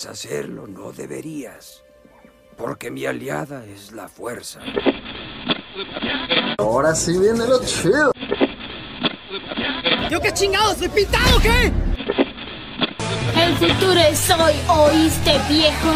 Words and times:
puedes 0.00 0.06
hacerlo, 0.06 0.66
no 0.66 0.92
deberías. 0.92 1.82
Porque 2.56 2.90
mi 2.90 3.06
aliada 3.06 3.64
es 3.66 3.92
la 3.92 4.08
fuerza. 4.08 4.60
Ahora 6.58 6.94
sí 6.94 7.18
viene 7.18 7.46
lo 7.46 7.62
chido. 7.64 8.12
¿Yo 10.10 10.20
qué 10.20 10.32
chingados? 10.32 10.78
¿Soy 10.78 10.88
pintado 10.88 11.40
qué? 11.40 11.72
El 13.40 13.54
futuro 13.56 14.00
es 14.00 14.30
hoy, 14.30 14.54
¿oíste, 14.68 15.32
viejo? 15.48 15.94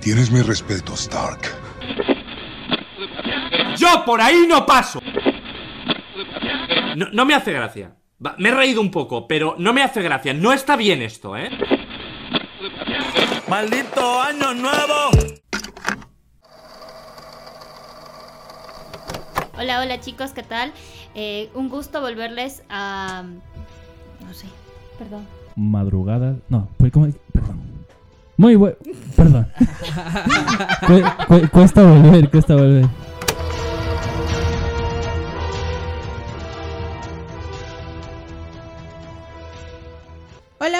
Tienes 0.00 0.30
mi 0.30 0.40
respeto, 0.42 0.94
Stark. 0.94 1.40
¡Yo 3.76 4.04
por 4.04 4.20
ahí 4.20 4.46
no 4.48 4.64
paso! 4.64 5.00
No, 6.96 7.08
no 7.12 7.24
me 7.26 7.34
hace 7.34 7.52
gracia. 7.52 7.94
Va, 8.24 8.34
me 8.38 8.48
he 8.48 8.54
reído 8.54 8.80
un 8.80 8.90
poco, 8.90 9.26
pero 9.26 9.56
no 9.58 9.74
me 9.74 9.82
hace 9.82 10.00
gracia. 10.00 10.32
No 10.32 10.52
está 10.52 10.76
bien 10.76 11.02
esto, 11.02 11.36
¿eh? 11.36 11.50
¡Maldito 13.48 14.20
año 14.20 14.54
nuevo! 14.54 15.10
Hola, 19.58 19.80
hola 19.80 20.00
chicos, 20.00 20.32
¿qué 20.32 20.42
tal? 20.42 20.72
Eh, 21.14 21.50
un 21.54 21.68
gusto 21.68 22.00
volverles 22.00 22.62
a... 22.68 23.22
No 24.20 24.34
sé, 24.34 24.46
perdón. 24.98 25.26
Madrugada. 25.54 26.36
No, 26.48 26.68
pues 26.76 26.92
como. 26.92 27.08
Perdón. 27.32 27.60
Muy 28.36 28.56
bueno. 28.56 28.76
Perdón. 29.16 29.50
Cu- 30.86 31.26
cu- 31.28 31.48
cuesta 31.50 31.82
volver, 31.82 32.30
cuesta 32.30 32.54
volver. 32.54 32.86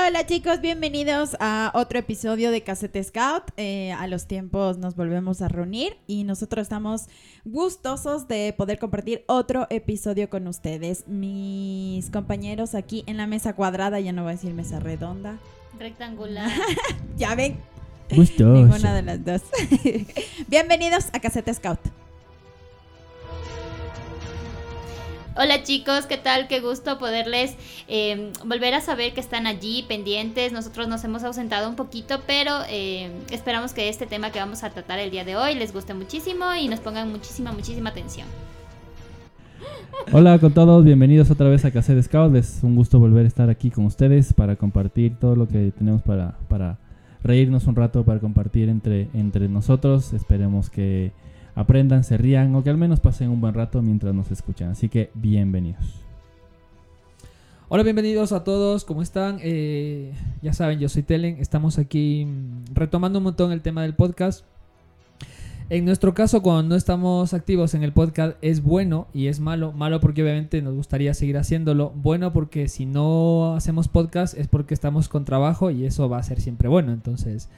Hola, 0.07 0.25
chicos, 0.25 0.61
bienvenidos 0.61 1.37
a 1.41 1.73
otro 1.75 1.99
episodio 1.99 2.53
de 2.53 2.63
Cassette 2.63 3.03
Scout. 3.03 3.43
Eh, 3.57 3.91
a 3.91 4.07
los 4.07 4.27
tiempos 4.29 4.79
nos 4.79 4.95
volvemos 4.95 5.43
a 5.43 5.49
reunir 5.49 5.97
y 6.07 6.23
nosotros 6.23 6.63
estamos 6.63 7.07
gustosos 7.45 8.29
de 8.29 8.55
poder 8.57 8.79
compartir 8.79 9.25
otro 9.27 9.67
episodio 9.69 10.31
con 10.31 10.47
ustedes. 10.47 11.09
Mis 11.09 12.09
compañeros 12.11 12.77
aquí 12.77 13.03
en 13.09 13.17
la 13.17 13.27
mesa 13.27 13.55
cuadrada, 13.55 13.99
ya 13.99 14.13
no 14.13 14.23
voy 14.23 14.31
a 14.31 14.35
decir 14.37 14.55
mesa 14.55 14.79
redonda, 14.79 15.39
Rectangular. 15.77 16.53
ya 17.17 17.35
ven, 17.35 17.59
Gustoso. 18.09 18.53
ninguna 18.53 18.95
de 18.95 19.03
las 19.03 19.25
dos. 19.25 19.43
bienvenidos 20.47 21.07
a 21.15 21.19
Cassette 21.19 21.53
Scout. 21.53 21.81
Hola 25.39 25.63
chicos, 25.63 26.07
¿qué 26.07 26.17
tal? 26.17 26.49
Qué 26.49 26.61
gusto 26.61 26.97
poderles 26.99 27.57
eh, 27.89 28.33
volver 28.47 28.73
a 28.73 28.81
saber 28.81 29.13
que 29.13 29.21
están 29.21 29.47
allí 29.47 29.85
pendientes. 29.87 30.51
Nosotros 30.51 30.89
nos 30.89 31.05
hemos 31.05 31.25
ausentado 31.25 31.69
un 31.69 31.77
poquito, 31.77 32.21
pero 32.27 32.53
eh, 32.71 33.11
esperamos 33.31 33.75
que 33.75 33.91
este 33.91 34.07
tema 34.07 34.31
que 34.31 34.39
vamos 34.39 34.65
a 34.65 34.71
tratar 34.71 34.99
el 34.99 35.11
día 35.11 35.27
de 35.27 35.37
hoy 35.37 35.55
les 35.55 35.75
guste 35.75 35.93
muchísimo 35.93 36.47
y 36.59 36.69
nos 36.69 36.81
pongan 36.81 37.11
muchísima, 37.13 37.53
muchísima 37.53 37.91
atención. 37.91 38.27
Hola 40.11 40.39
con 40.39 40.55
todos, 40.55 40.83
bienvenidos 40.87 41.31
otra 41.31 41.51
vez 41.51 41.67
a 41.67 41.71
Cassette 41.71 42.03
Scout. 42.03 42.35
Es 42.35 42.61
un 42.63 42.75
gusto 42.75 42.99
volver 42.99 43.27
a 43.27 43.29
estar 43.29 43.51
aquí 43.51 43.71
con 43.71 43.85
ustedes 43.85 44.33
para 44.33 44.57
compartir 44.57 45.19
todo 45.19 45.37
lo 45.37 45.47
que 45.47 45.71
tenemos 45.77 46.01
para, 46.01 46.39
para 46.49 46.79
reírnos 47.23 47.67
un 47.67 47.77
rato, 47.77 48.07
para 48.07 48.21
compartir 48.21 48.71
entre, 48.71 49.09
entre 49.13 49.51
nosotros. 49.51 50.15
Esperemos 50.15 50.71
que 50.71 51.13
aprendan, 51.57 52.05
se 52.05 52.17
rían 52.19 52.55
o 52.55 52.63
que 52.63 52.71
al 52.71 52.77
menos 52.77 53.01
pasen 53.01 53.31
un 53.31 53.41
buen 53.41 53.55
rato 53.55 53.83
mientras 53.83 54.15
nos 54.15 54.31
escuchan. 54.31 54.71
Así 54.71 54.89
que 54.89 55.11
bienvenidos. 55.15 56.03
Hola, 57.69 57.83
bienvenidos 57.83 58.31
a 58.31 58.45
todos, 58.45 58.85
¿cómo 58.85 59.03
están? 59.03 59.39
Eh, 59.43 60.13
ya 60.41 60.53
saben, 60.53 60.79
yo 60.79 60.89
soy 60.89 61.03
Telen, 61.03 61.39
estamos 61.41 61.79
aquí 61.79 62.25
mm, 62.25 62.75
retomando 62.75 63.19
un 63.19 63.25
montón 63.25 63.51
el 63.51 63.63
tema 63.63 63.83
del 63.83 63.95
podcast. 63.95 64.45
En 65.69 65.85
nuestro 65.85 66.15
caso, 66.15 66.43
cuando 66.43 66.63
no 66.69 66.77
estamos 66.77 67.35
activos 67.35 67.75
en 67.75 67.83
el 67.83 67.93
podcast, 67.93 68.37
es 68.41 68.63
bueno 68.63 69.09
y 69.13 69.27
es 69.27 69.41
malo. 69.41 69.73
Malo 69.73 69.99
porque 69.99 70.23
obviamente 70.23 70.63
nos 70.63 70.75
gustaría 70.75 71.13
seguir 71.13 71.39
haciéndolo. 71.39 71.91
Bueno 71.97 72.33
porque 72.33 72.69
si 72.69 72.87
no 72.87 73.55
hacemos 73.57 73.89
podcast 73.89 74.39
es 74.39 74.47
porque 74.47 74.75
estamos 74.75 75.09
con 75.09 75.25
trabajo 75.25 75.73
y 75.73 75.85
eso 75.85 76.09
va 76.09 76.19
a 76.19 76.23
ser 76.23 76.41
siempre 76.41 76.69
bueno. 76.69 76.93
Entonces, 76.93 77.49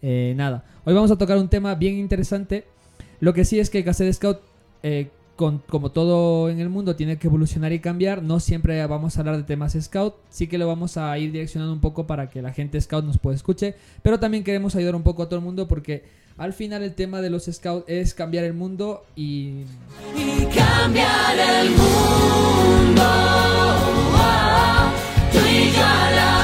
eh, 0.00 0.32
nada. 0.34 0.64
Hoy 0.86 0.94
vamos 0.94 1.10
a 1.10 1.18
tocar 1.18 1.36
un 1.36 1.48
tema 1.48 1.74
bien 1.74 1.96
interesante. 1.96 2.64
Lo 3.20 3.34
que 3.34 3.44
sí 3.44 3.58
es 3.58 3.70
que 3.70 3.84
Cassette 3.84 4.14
Scout, 4.14 4.40
eh, 4.82 5.10
como 5.36 5.92
todo 5.92 6.50
en 6.50 6.58
el 6.58 6.68
mundo, 6.68 6.96
tiene 6.96 7.18
que 7.18 7.28
evolucionar 7.28 7.72
y 7.72 7.78
cambiar. 7.78 8.22
No 8.22 8.40
siempre 8.40 8.84
vamos 8.86 9.16
a 9.16 9.20
hablar 9.20 9.36
de 9.36 9.44
temas 9.44 9.76
Scout. 9.80 10.16
Sí 10.30 10.46
que 10.48 10.58
lo 10.58 10.66
vamos 10.66 10.96
a 10.96 11.16
ir 11.18 11.32
direccionando 11.32 11.72
un 11.72 11.80
poco 11.80 12.06
para 12.06 12.28
que 12.28 12.42
la 12.42 12.52
gente 12.52 12.80
Scout 12.80 13.04
nos 13.04 13.18
pueda 13.18 13.36
escuche. 13.36 13.74
Pero 14.02 14.18
también 14.18 14.42
queremos 14.44 14.74
ayudar 14.74 14.96
un 14.96 15.02
poco 15.02 15.22
a 15.22 15.26
todo 15.26 15.38
el 15.38 15.44
mundo 15.44 15.68
porque 15.68 16.04
al 16.38 16.52
final 16.52 16.84
el 16.84 16.94
tema 16.94 17.20
de 17.20 17.30
los 17.30 17.46
Scouts 17.46 17.84
es 17.88 18.14
cambiar 18.14 18.44
el 18.44 18.54
mundo 18.54 19.04
y 19.16 19.64
Cambiar 20.54 21.36
el 21.36 21.70
mundo. 21.70 23.04
Tú 25.32 25.38
y 25.38 25.72
yo 25.72 26.37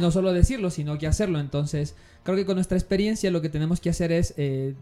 No 0.00 0.10
solo 0.10 0.32
decirlo, 0.32 0.70
sino 0.70 0.98
que 0.98 1.06
hacerlo. 1.06 1.38
Entonces, 1.38 1.94
creo 2.22 2.36
que 2.36 2.46
con 2.46 2.56
nuestra 2.56 2.78
experiencia 2.78 3.30
lo 3.30 3.40
que 3.40 3.48
tenemos 3.48 3.80
que 3.80 3.90
hacer 3.90 4.12
es 4.12 4.34
eh, 4.36 4.74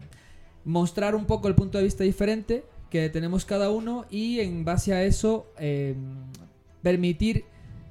mostrar 0.65 1.15
un 1.15 1.25
poco 1.25 1.47
el 1.47 1.55
punto 1.55 1.77
de 1.77 1.83
vista 1.83 2.03
diferente 2.03 2.63
que 2.89 3.09
tenemos 3.09 3.45
cada 3.45 3.69
uno 3.69 4.05
y 4.09 4.39
en 4.39 4.65
base 4.65 4.93
a 4.93 5.03
eso 5.03 5.47
eh, 5.59 5.95
permitir 6.81 7.45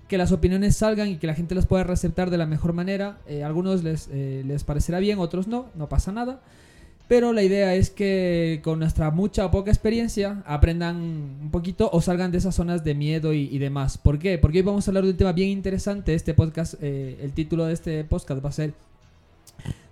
que 0.08 0.18
las 0.18 0.32
opiniones 0.32 0.76
salgan 0.76 1.08
y 1.08 1.16
que 1.18 1.26
la 1.26 1.34
gente 1.34 1.54
las 1.54 1.66
pueda 1.66 1.84
receptar 1.84 2.30
de 2.30 2.38
la 2.38 2.46
mejor 2.46 2.72
manera. 2.72 3.18
Eh, 3.26 3.44
algunos 3.44 3.84
les, 3.84 4.08
eh, 4.10 4.42
les 4.44 4.64
parecerá 4.64 4.98
bien, 4.98 5.18
otros 5.18 5.46
no, 5.46 5.66
no 5.74 5.88
pasa 5.88 6.12
nada. 6.12 6.40
Pero 7.08 7.32
la 7.32 7.42
idea 7.42 7.74
es 7.74 7.90
que 7.90 8.60
con 8.62 8.78
nuestra 8.78 9.10
mucha 9.10 9.46
o 9.46 9.50
poca 9.50 9.70
experiencia 9.70 10.42
aprendan 10.44 10.96
un 11.42 11.50
poquito 11.50 11.88
o 11.90 12.02
salgan 12.02 12.30
de 12.30 12.38
esas 12.38 12.54
zonas 12.54 12.84
de 12.84 12.94
miedo 12.94 13.32
y, 13.32 13.58
demás. 13.58 13.96
¿Por 13.96 14.18
qué? 14.18 14.36
Porque 14.36 14.58
hoy 14.58 14.62
vamos 14.62 14.86
a 14.86 14.90
hablar 14.90 15.04
de 15.04 15.10
un 15.10 15.16
tema 15.16 15.32
bien 15.32 15.48
interesante. 15.48 16.12
Este 16.12 16.34
podcast, 16.34 16.74
eh, 16.82 17.18
el 17.22 17.32
título 17.32 17.64
de 17.64 17.72
este 17.72 18.04
podcast 18.04 18.44
va 18.44 18.50
a 18.50 18.52
ser 18.52 18.74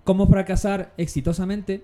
¿Cómo 0.07 0.29
fracasar 0.29 0.93
exitosamente? 0.99 1.83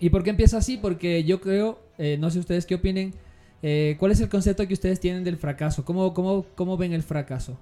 ¿Y 0.00 0.10
por 0.10 0.24
qué 0.24 0.30
empieza 0.30 0.58
así? 0.58 0.76
Porque 0.76 1.22
yo 1.22 1.40
creo, 1.40 1.78
eh, 1.96 2.16
no 2.18 2.30
sé 2.30 2.40
ustedes 2.40 2.66
qué 2.66 2.74
opinen, 2.74 3.14
eh, 3.62 3.96
¿cuál 4.00 4.10
es 4.10 4.20
el 4.20 4.28
concepto 4.28 4.66
que 4.66 4.74
ustedes 4.74 4.98
tienen 4.98 5.22
del 5.22 5.36
fracaso? 5.36 5.84
¿Cómo, 5.84 6.14
cómo, 6.14 6.46
cómo 6.56 6.76
ven 6.76 6.92
el 6.92 7.04
fracaso? 7.04 7.56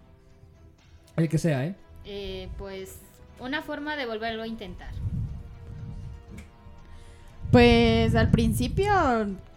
El 1.16 1.28
que 1.28 1.36
sea. 1.36 1.74
Eh, 2.06 2.48
pues 2.56 3.00
una 3.38 3.60
forma 3.60 3.96
de 3.96 4.06
volverlo 4.06 4.44
a 4.44 4.46
intentar. 4.46 4.94
Pues 7.56 8.14
al 8.14 8.30
principio, 8.30 8.92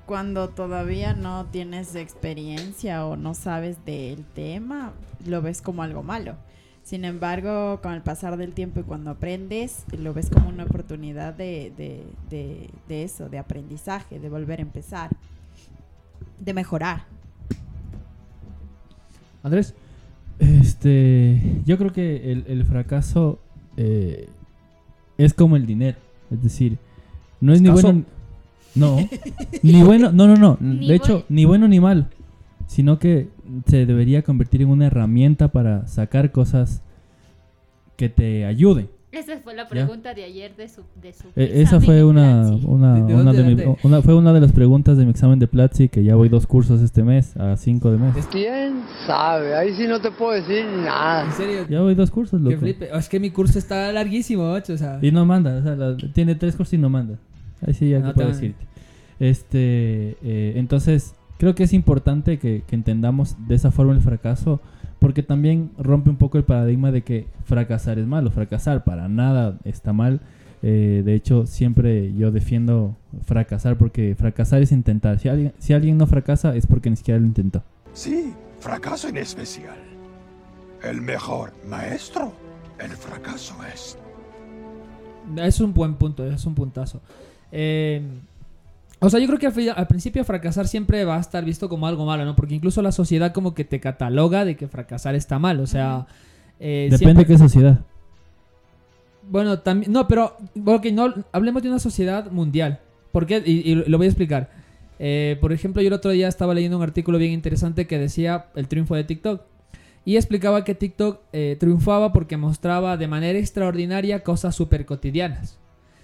cuando 0.06 0.48
todavía 0.48 1.14
no 1.14 1.48
tienes 1.48 1.96
experiencia 1.96 3.06
o 3.06 3.18
no 3.18 3.34
sabes 3.34 3.84
del 3.86 4.24
tema, 4.24 4.94
lo 5.28 5.42
ves 5.42 5.62
como 5.62 5.84
algo 5.84 6.02
malo. 6.02 6.36
Sin 6.82 7.04
embargo, 7.04 7.82
con 7.84 7.92
el 7.92 8.02
pasar 8.02 8.38
del 8.38 8.54
tiempo 8.54 8.80
y 8.80 8.84
cuando 8.84 9.10
aprendes, 9.12 9.84
lo 9.98 10.14
ves 10.14 10.30
como 10.30 10.48
una 10.48 10.64
oportunidad 10.64 11.34
de, 11.34 11.74
de- 11.76 12.70
de- 12.88 13.04
eso, 13.04 13.28
de 13.28 13.38
aprendizaje, 13.38 14.18
de 14.18 14.30
volver 14.30 14.60
a 14.60 14.62
empezar, 14.62 15.10
de 16.40 16.54
mejorar. 16.54 17.04
Andrés. 19.44 19.76
Este, 20.40 21.42
yo 21.66 21.78
creo 21.78 21.92
que 21.92 22.32
el, 22.32 22.46
el 22.48 22.64
fracaso 22.64 23.40
eh, 23.76 24.30
es 25.18 25.34
como 25.34 25.58
el 25.58 25.66
dinero, 25.66 25.98
es 26.32 26.42
decir, 26.42 26.78
no 27.42 27.54
es 27.54 27.62
ni 27.62 27.70
bueno, 27.70 28.04
no, 28.76 28.98
ni 29.64 29.84
bueno, 29.84 30.12
no, 30.12 30.28
no, 30.28 30.36
no, 30.36 30.58
Ni 30.62 30.88
de 30.88 30.96
hecho, 30.96 31.26
ni 31.30 31.46
bueno 31.46 31.68
ni 31.68 31.80
malo, 31.80 32.06
sino 32.68 33.00
que 33.00 33.30
se 33.68 33.86
debería 33.86 34.22
convertir 34.24 34.62
en 34.62 34.70
una 34.70 34.88
herramienta 34.88 35.48
para 35.50 35.88
sacar 35.88 36.32
cosas 36.32 36.82
que 37.98 38.10
te 38.10 38.46
ayuden. 38.46 38.90
Esa 39.12 39.40
fue 39.40 39.56
la 39.56 39.64
Ya. 39.64 39.70
pregunta 39.70 40.14
de 40.14 40.24
ayer 40.24 40.56
de 40.56 40.70
su... 40.70 40.84
De 41.02 41.14
su 41.14 41.30
Eh, 41.36 41.62
esa 41.64 41.82
fue 41.82 41.96
examen 41.98 42.06
una, 42.06 42.44
Platzi. 42.44 42.66
una, 42.68 42.94
¿De- 42.94 43.02
de 43.02 43.16
una 43.16 43.34
de 43.34 43.44
mi- 43.44 43.64
una- 43.82 44.02
fue 44.04 44.14
una 44.14 44.34
de 44.34 44.40
las 44.40 44.52
preguntas 44.52 44.98
de 44.98 45.04
mi 45.06 45.10
examen 45.10 45.40
de 45.40 45.48
Platzi 45.48 45.90
que 45.90 46.04
ya 46.04 46.14
voy 46.16 46.30
dos 46.30 46.46
cursos 46.46 46.80
este 46.82 47.02
mes, 47.04 47.36
a 47.36 47.58
cinco 47.58 47.90
de 47.90 47.98
mes. 47.98 48.14
¿Quién 48.32 48.84
sabe? 49.08 49.56
Ahí 49.56 49.74
sí 49.74 49.88
no 49.88 50.00
te 50.00 50.12
puedo 50.12 50.34
decir 50.34 50.64
nada. 50.86 51.26
En 51.26 51.32
serio, 51.32 51.66
Ya 51.68 51.82
voy 51.82 51.96
dos 51.96 52.12
cursos, 52.12 52.40
que 52.40 52.50
loco. 52.52 52.60
flipe. 52.62 52.88
Es 52.96 53.10
que 53.10 53.20
mi 53.20 53.32
curso 53.32 53.58
está 53.58 53.92
larguísimo, 53.92 54.52
macho, 54.52 54.74
o 54.74 54.78
sea. 54.78 55.00
Y 55.02 55.12
no 55.12 55.26
manda, 55.26 55.58
o 55.58 55.64
sea, 55.64 55.76
la- 55.76 55.98
tiene 56.14 56.36
tres 56.36 56.56
cursos 56.56 56.74
y 56.74 56.78
no 56.78 56.90
manda. 56.92 57.16
Ahí 57.66 57.74
sí 57.74 57.90
ya 57.90 58.00
No 58.00 58.08
que 58.10 58.14
puedo 58.14 58.28
te- 58.30 58.34
decirte. 58.36 58.66
Este, 59.20 60.18
eh, 60.24 60.54
entonces, 60.56 61.14
creo 61.38 61.56
que 61.56 61.64
es 61.64 61.74
importante 61.74 62.40
que, 62.40 62.64
que 62.66 62.76
entendamos 62.76 63.36
de 63.48 63.56
esa 63.56 63.72
forma 63.72 63.94
el 63.94 64.02
fracaso, 64.02 64.62
porque 65.00 65.24
también 65.24 65.72
rompe 65.78 66.10
un 66.10 66.18
poco 66.18 66.38
el 66.38 66.44
paradigma 66.44 66.92
de 66.92 67.02
que 67.04 67.28
fracasar 67.46 68.00
es 68.00 68.08
malo. 68.08 68.32
Fracasar 68.32 68.84
para 68.84 69.08
nada 69.08 69.58
está 69.64 69.94
mal, 69.94 70.22
Eh, 70.62 71.04
de 71.06 71.14
hecho, 71.14 71.46
siempre 71.46 72.14
yo 72.18 72.32
defiendo 72.32 72.98
fracasar 73.24 73.78
porque 73.78 74.14
fracasar 74.18 74.62
es 74.62 74.74
intentar. 74.74 75.18
Si 75.18 75.30
alguien, 75.30 75.54
si 75.58 75.72
alguien 75.72 75.98
no 75.98 76.06
fracasa 76.06 76.54
es 76.54 76.68
porque 76.68 76.90
ni 76.90 76.98
siquiera 76.98 77.18
lo 77.18 77.26
intentó. 77.26 77.64
Sí, 77.94 78.34
fracaso 78.60 79.08
en 79.08 79.16
especial. 79.16 79.78
El 80.84 81.00
mejor 81.02 81.54
maestro, 81.70 82.34
el 82.78 82.92
fracaso 82.92 83.56
es. 83.74 83.98
Es 85.38 85.62
un 85.62 85.74
buen 85.74 85.94
punto, 85.96 86.26
es 86.26 86.46
un 86.46 86.56
puntazo. 86.56 87.00
Eh, 87.52 88.02
o 89.00 89.10
sea, 89.10 89.20
yo 89.20 89.28
creo 89.28 89.40
que 89.40 89.72
al, 89.72 89.88
principio 89.88 90.24
fracasar 90.26 90.68
siempre 90.68 91.06
va 91.06 91.18
a 91.18 91.20
estar 91.22 91.46
visto 91.46 91.70
como 91.70 91.88
algo 91.88 92.06
malo, 92.06 92.26
¿no? 92.26 92.36
Porque 92.36 92.56
incluso 92.56 92.82
la 92.82 92.92
sociedad 92.92 93.32
como 93.34 93.54
que 93.54 93.64
te 93.64 93.80
cataloga 93.80 94.44
de 94.44 94.56
que 94.58 94.68
fracasar 94.68 95.16
está 95.16 95.40
mal. 95.40 95.60
O 95.62 95.68
sea, 95.68 96.06
eh, 96.60 96.90
Depende 96.92 96.98
siempre- 96.98 97.24
de 97.24 97.34
qué 97.34 97.38
sociedad. 97.38 97.80
Bueno, 99.30 99.60
también. 99.60 99.92
No, 99.92 100.08
pero. 100.08 100.38
Ok, 100.66 100.88
no. 100.88 101.14
Hablemos 101.32 101.64
de 101.64 101.70
una 101.70 101.80
sociedad 101.80 102.30
mundial. 102.32 102.80
¿Por 103.12 103.26
qué? 103.26 103.42
Y, 103.46 103.72
y 103.72 103.76
lo 103.76 103.98
voy 103.98 104.08
a 104.08 104.10
explicar. 104.10 104.50
Eh, 105.00 105.38
por 105.40 105.54
ejemplo, 105.54 105.82
yo 105.82 105.88
el 105.88 105.94
otro 105.94 106.12
día 106.12 106.28
estaba 106.28 106.54
leyendo 106.54 106.78
un 106.78 106.84
artículo 106.84 107.18
bien 107.18 107.32
interesante 107.32 107.88
que 107.88 107.98
decía 107.98 108.48
el 108.56 108.68
triunfo 108.68 108.96
de 108.96 109.06
TikTok. 109.06 109.42
Y 110.06 110.18
explicaba 110.18 110.64
que 110.64 110.76
TikTok 110.76 111.22
eh, 111.32 111.56
triunfaba 111.60 112.12
porque 112.12 112.38
mostraba 112.38 112.98
de 112.98 113.08
manera 113.08 113.40
extraordinaria 113.40 114.24
cosas 114.24 114.56
súper 114.56 114.86
cotidianas. 114.86 115.58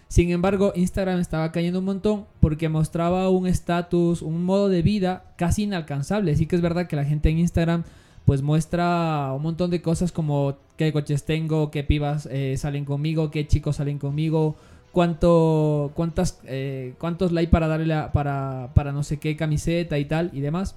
Sin 0.07 0.31
embargo, 0.31 0.71
Instagram 0.75 1.19
estaba 1.19 1.51
cayendo 1.51 1.79
un 1.79 1.85
montón 1.85 2.25
porque 2.39 2.69
mostraba 2.69 3.29
un 3.29 3.47
estatus, 3.47 4.21
un 4.21 4.45
modo 4.45 4.69
de 4.69 4.81
vida 4.81 5.33
casi 5.37 5.63
inalcanzable. 5.63 6.35
Sí 6.35 6.45
que 6.45 6.55
es 6.55 6.61
verdad 6.61 6.87
que 6.87 6.95
la 6.95 7.05
gente 7.05 7.29
en 7.29 7.39
Instagram 7.39 7.83
pues 8.25 8.41
muestra 8.41 9.33
un 9.35 9.43
montón 9.43 9.69
de 9.71 9.81
cosas 9.81 10.11
como 10.11 10.57
qué 10.77 10.91
coches 10.91 11.25
tengo, 11.25 11.69
qué 11.71 11.83
pibas 11.83 12.27
eh, 12.31 12.55
salen 12.57 12.85
conmigo, 12.85 13.29
qué 13.29 13.47
chicos 13.47 13.75
salen 13.77 13.99
conmigo, 13.99 14.55
cuánto, 14.91 15.91
cuántas, 15.93 16.39
eh, 16.45 16.95
cuántos 16.97 17.31
likes 17.31 17.51
para 17.51 17.67
darle 17.67 17.95
para, 18.13 18.71
para 18.73 18.91
no 18.91 19.03
sé 19.03 19.17
qué 19.17 19.35
camiseta 19.35 19.99
y 19.99 20.05
tal 20.05 20.31
y 20.33 20.39
demás. 20.39 20.75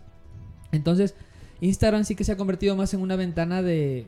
Entonces, 0.73 1.15
Instagram 1.61 2.05
sí 2.05 2.15
que 2.15 2.25
se 2.25 2.33
ha 2.33 2.37
convertido 2.37 2.77
más 2.77 2.93
en 2.95 3.01
una 3.01 3.17
ventana 3.17 3.63
de, 3.63 4.07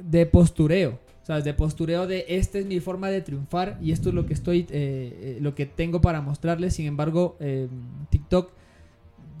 de 0.00 0.26
postureo. 0.26 0.98
¿Sabes? 1.22 1.44
De 1.44 1.54
postureo 1.54 2.06
de 2.06 2.24
esta 2.28 2.58
es 2.58 2.66
mi 2.66 2.80
forma 2.80 3.08
de 3.08 3.20
triunfar 3.20 3.78
y 3.80 3.92
esto 3.92 4.08
es 4.08 4.14
lo 4.14 4.26
que 4.26 4.34
estoy, 4.34 4.60
eh, 4.60 4.66
eh, 4.70 5.38
lo 5.40 5.54
que 5.54 5.66
tengo 5.66 6.00
para 6.00 6.20
mostrarles. 6.20 6.74
Sin 6.74 6.86
embargo, 6.86 7.36
eh, 7.38 7.68
TikTok, 8.10 8.50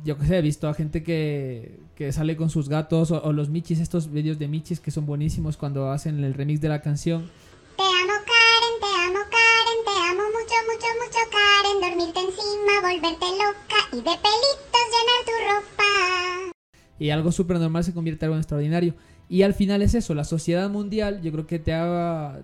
yo 0.04 0.16
que 0.16 0.26
sé, 0.26 0.38
he 0.38 0.42
visto 0.42 0.68
a 0.68 0.74
gente 0.74 1.02
que, 1.02 1.80
que 1.96 2.12
sale 2.12 2.36
con 2.36 2.50
sus 2.50 2.68
gatos 2.68 3.10
o, 3.10 3.20
o 3.22 3.32
los 3.32 3.48
michis, 3.48 3.80
estos 3.80 4.12
vídeos 4.12 4.38
de 4.38 4.46
michis 4.46 4.78
que 4.78 4.92
son 4.92 5.06
buenísimos 5.06 5.56
cuando 5.56 5.90
hacen 5.90 6.22
el 6.22 6.34
remix 6.34 6.60
de 6.60 6.68
la 6.68 6.80
canción. 6.82 7.28
Te 7.76 7.82
amo 7.82 8.14
Karen, 8.30 8.76
te 8.80 8.86
amo 8.86 9.24
Karen, 9.30 9.80
te 9.84 9.94
amo 10.10 10.22
mucho, 10.30 10.56
mucho, 10.70 10.88
mucho 11.02 11.20
Karen, 11.32 11.80
dormirte 11.80 12.20
encima, 12.20 12.80
volverte 12.80 13.26
loca 13.32 13.78
y 13.92 13.96
de 13.96 14.02
pelitos 14.02 14.86
llenar 14.92 15.20
tu 15.26 15.34
ropa. 15.48 16.52
y 16.98 17.10
algo 17.10 17.32
súper 17.32 17.58
normal 17.58 17.82
se 17.82 17.92
convierte 17.92 18.24
en 18.24 18.30
algo 18.30 18.38
extraordinario. 18.38 18.94
Y 19.32 19.44
al 19.44 19.54
final 19.54 19.80
es 19.80 19.94
eso, 19.94 20.14
la 20.14 20.24
sociedad 20.24 20.68
mundial 20.68 21.22
yo 21.22 21.32
creo 21.32 21.46
que 21.46 21.58
te 21.58 21.72
haga 21.72 22.42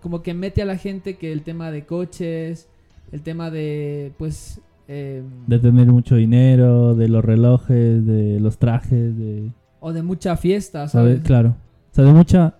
como 0.00 0.22
que 0.22 0.32
mete 0.32 0.62
a 0.62 0.64
la 0.64 0.78
gente 0.78 1.18
que 1.18 1.30
el 1.30 1.42
tema 1.42 1.70
de 1.70 1.84
coches, 1.84 2.66
el 3.12 3.20
tema 3.20 3.50
de 3.50 4.10
pues... 4.16 4.58
eh, 4.88 5.22
De 5.46 5.58
tener 5.58 5.86
mucho 5.88 6.16
dinero, 6.16 6.94
de 6.94 7.08
los 7.08 7.22
relojes, 7.22 8.06
de 8.06 8.40
los 8.40 8.56
trajes, 8.56 9.18
de... 9.18 9.50
o 9.80 9.92
de 9.92 10.02
mucha 10.02 10.34
fiesta, 10.38 10.88
¿sabes? 10.88 11.16
¿sabes? 11.16 11.26
Claro. 11.26 11.56
O 11.92 11.94
sea, 11.94 12.04
de 12.04 12.12
mucha... 12.14 12.54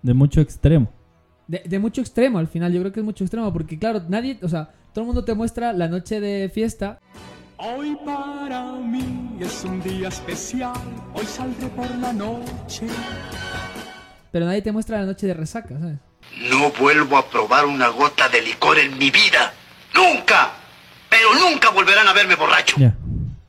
De 0.00 0.14
mucho 0.14 0.40
extremo. 0.40 0.88
De, 1.48 1.62
de 1.68 1.78
mucho 1.80 2.00
extremo 2.00 2.38
al 2.38 2.46
final, 2.46 2.72
yo 2.72 2.78
creo 2.78 2.92
que 2.92 3.00
es 3.00 3.06
mucho 3.06 3.24
extremo, 3.24 3.52
porque 3.52 3.76
claro, 3.76 4.02
nadie, 4.08 4.38
o 4.40 4.48
sea, 4.48 4.70
todo 4.92 5.02
el 5.02 5.06
mundo 5.06 5.24
te 5.24 5.34
muestra 5.34 5.72
la 5.72 5.88
noche 5.88 6.20
de 6.20 6.48
fiesta. 6.48 7.00
Hoy 7.56 7.96
para 8.04 8.72
mí 8.72 9.36
es 9.40 9.64
un 9.64 9.80
día 9.80 10.08
especial, 10.08 10.72
hoy 11.14 11.24
saldré 11.24 11.68
por 11.68 11.88
la 11.96 12.12
noche. 12.12 12.86
Pero 14.32 14.46
nadie 14.46 14.60
te 14.60 14.72
muestra 14.72 14.98
la 14.98 15.06
noche 15.06 15.28
de 15.28 15.34
resaca, 15.34 15.78
¿sabes? 15.78 15.98
No 16.50 16.72
vuelvo 16.80 17.16
a 17.16 17.24
probar 17.28 17.66
una 17.66 17.88
gota 17.88 18.28
de 18.28 18.42
licor 18.42 18.78
en 18.78 18.98
mi 18.98 19.10
vida. 19.10 19.52
¡Nunca! 19.94 20.52
Pero 21.08 21.28
nunca 21.48 21.70
volverán 21.70 22.08
a 22.08 22.12
verme 22.12 22.34
borracho. 22.34 22.74
Ya. 22.76 22.96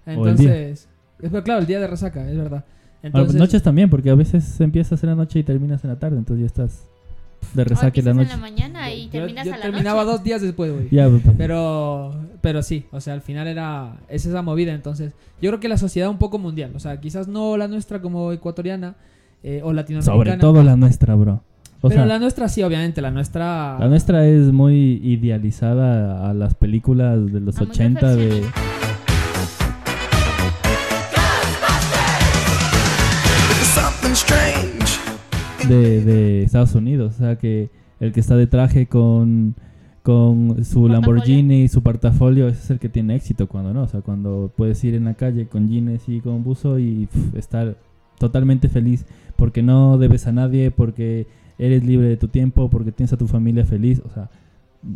Entonces, 0.05 0.87
es, 1.17 1.29
pero 1.31 1.43
claro, 1.43 1.61
el 1.61 1.65
día 1.65 1.79
de 1.79 1.87
resaca, 1.87 2.29
es 2.29 2.37
verdad. 2.37 2.63
Ahora, 2.63 2.99
Entonces, 3.01 3.35
noches 3.35 3.63
también, 3.63 3.89
porque 3.89 4.11
a 4.11 4.15
veces 4.15 4.61
empiezas 4.61 5.01
en 5.01 5.09
la 5.09 5.15
noche 5.15 5.39
y 5.39 5.43
terminas 5.43 5.83
en 5.83 5.89
la 5.89 5.97
tarde, 5.97 6.17
entonces 6.17 6.41
ya 6.41 6.47
estás 6.47 6.87
de 7.53 7.63
resaca 7.63 7.99
en 7.99 8.05
la 8.05 8.13
noche. 8.13 8.31
en 8.33 8.39
la 8.39 8.41
mañana 8.41 8.91
y 8.93 9.05
yo, 9.05 9.11
terminas 9.11 9.45
yo 9.45 9.53
a 9.53 9.57
la 9.57 9.61
terminaba 9.63 10.03
noche. 10.03 10.11
dos 10.13 10.23
días 10.23 10.41
después, 10.41 10.71
güey. 10.73 10.87
Ya, 10.91 11.09
pues. 11.09 11.21
Pero, 11.37 12.15
pero 12.41 12.61
sí, 12.63 12.85
o 12.91 12.99
sea, 13.01 13.13
al 13.13 13.21
final 13.21 13.47
era 13.47 13.97
es 14.09 14.25
esa 14.25 14.41
movida. 14.41 14.73
Entonces, 14.73 15.13
yo 15.41 15.49
creo 15.51 15.59
que 15.59 15.69
la 15.69 15.77
sociedad 15.77 16.09
un 16.09 16.17
poco 16.17 16.37
mundial, 16.39 16.71
o 16.75 16.79
sea, 16.79 16.99
quizás 16.99 17.27
no 17.27 17.57
la 17.57 17.67
nuestra 17.67 18.01
como 18.01 18.31
ecuatoriana 18.31 18.95
eh, 19.43 19.61
o 19.63 19.73
latinoamericana. 19.73 20.23
Sobre 20.23 20.37
todo 20.37 20.63
la 20.63 20.75
nuestra, 20.75 21.15
bro. 21.15 21.43
O 21.81 21.89
pero 21.89 22.01
sea, 22.01 22.05
la 22.07 22.17
nuestra 22.19 22.49
sí, 22.49 22.63
obviamente, 22.63 23.01
la 23.01 23.11
nuestra. 23.11 23.77
la 23.79 23.87
nuestra 23.87 24.25
es 24.25 24.51
muy 24.51 24.99
idealizada 25.03 26.27
a 26.29 26.33
las 26.33 26.55
películas 26.55 27.31
de 27.31 27.39
los 27.41 27.57
Ah, 27.57 27.61
muy 27.61 27.69
80 27.69 28.15
de... 28.15 28.43
de, 35.67 36.03
de 36.03 36.43
Estados 36.43 36.75
Unidos. 36.75 37.15
O 37.15 37.17
sea, 37.17 37.37
que 37.37 37.69
el 37.99 38.11
que 38.11 38.19
está 38.19 38.35
de 38.35 38.47
traje 38.47 38.87
con, 38.87 39.55
con 40.03 40.63
su 40.65 40.87
Lamborghini 40.87 41.63
y 41.63 41.67
su 41.67 41.81
portafolio, 41.81 42.47
ese 42.47 42.59
es 42.59 42.69
el 42.71 42.79
que 42.79 42.89
tiene 42.89 43.15
éxito 43.15 43.47
cuando 43.47 43.73
no. 43.73 43.83
O 43.83 43.87
sea, 43.87 44.01
cuando 44.01 44.51
puedes 44.55 44.83
ir 44.83 44.95
en 44.95 45.05
la 45.05 45.15
calle 45.15 45.47
con 45.47 45.69
jeans 45.69 46.07
y 46.07 46.19
con 46.21 46.43
buzo 46.43 46.79
y 46.79 47.07
estar 47.35 47.77
totalmente 48.19 48.69
feliz 48.69 49.05
porque 49.35 49.61
no 49.61 49.97
debes 49.97 50.27
a 50.27 50.31
nadie, 50.31 50.71
porque 50.71 51.27
eres 51.57 51.83
libre 51.83 52.07
de 52.07 52.17
tu 52.17 52.27
tiempo, 52.27 52.69
porque 52.69 52.91
tienes 52.91 53.13
a 53.13 53.17
tu 53.17 53.27
familia 53.27 53.65
feliz. 53.65 54.01
O 54.05 54.09
sea, 54.09 54.29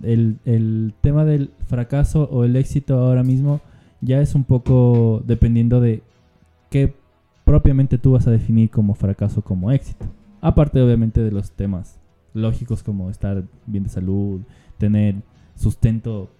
el, 0.03 0.37
el 0.45 0.93
tema 1.01 1.25
del 1.25 1.51
fracaso 1.67 2.29
o 2.31 2.43
el 2.43 2.55
éxito 2.55 2.99
ahora 2.99 3.23
mismo 3.23 3.61
ya 4.01 4.21
es 4.21 4.35
un 4.35 4.43
poco 4.43 5.21
dependiendo 5.25 5.81
de 5.81 6.03
qué 6.69 6.93
propiamente 7.43 7.97
tú 7.97 8.11
vas 8.11 8.27
a 8.27 8.31
definir 8.31 8.69
como 8.69 8.93
fracaso 8.93 9.41
como 9.41 9.71
éxito. 9.71 10.05
Aparte 10.41 10.81
obviamente 10.81 11.21
de 11.21 11.31
los 11.31 11.51
temas 11.51 11.99
lógicos 12.33 12.83
como 12.83 13.09
estar 13.09 13.43
bien 13.65 13.83
de 13.83 13.89
salud, 13.89 14.41
tener 14.77 15.15
sustento 15.55 16.31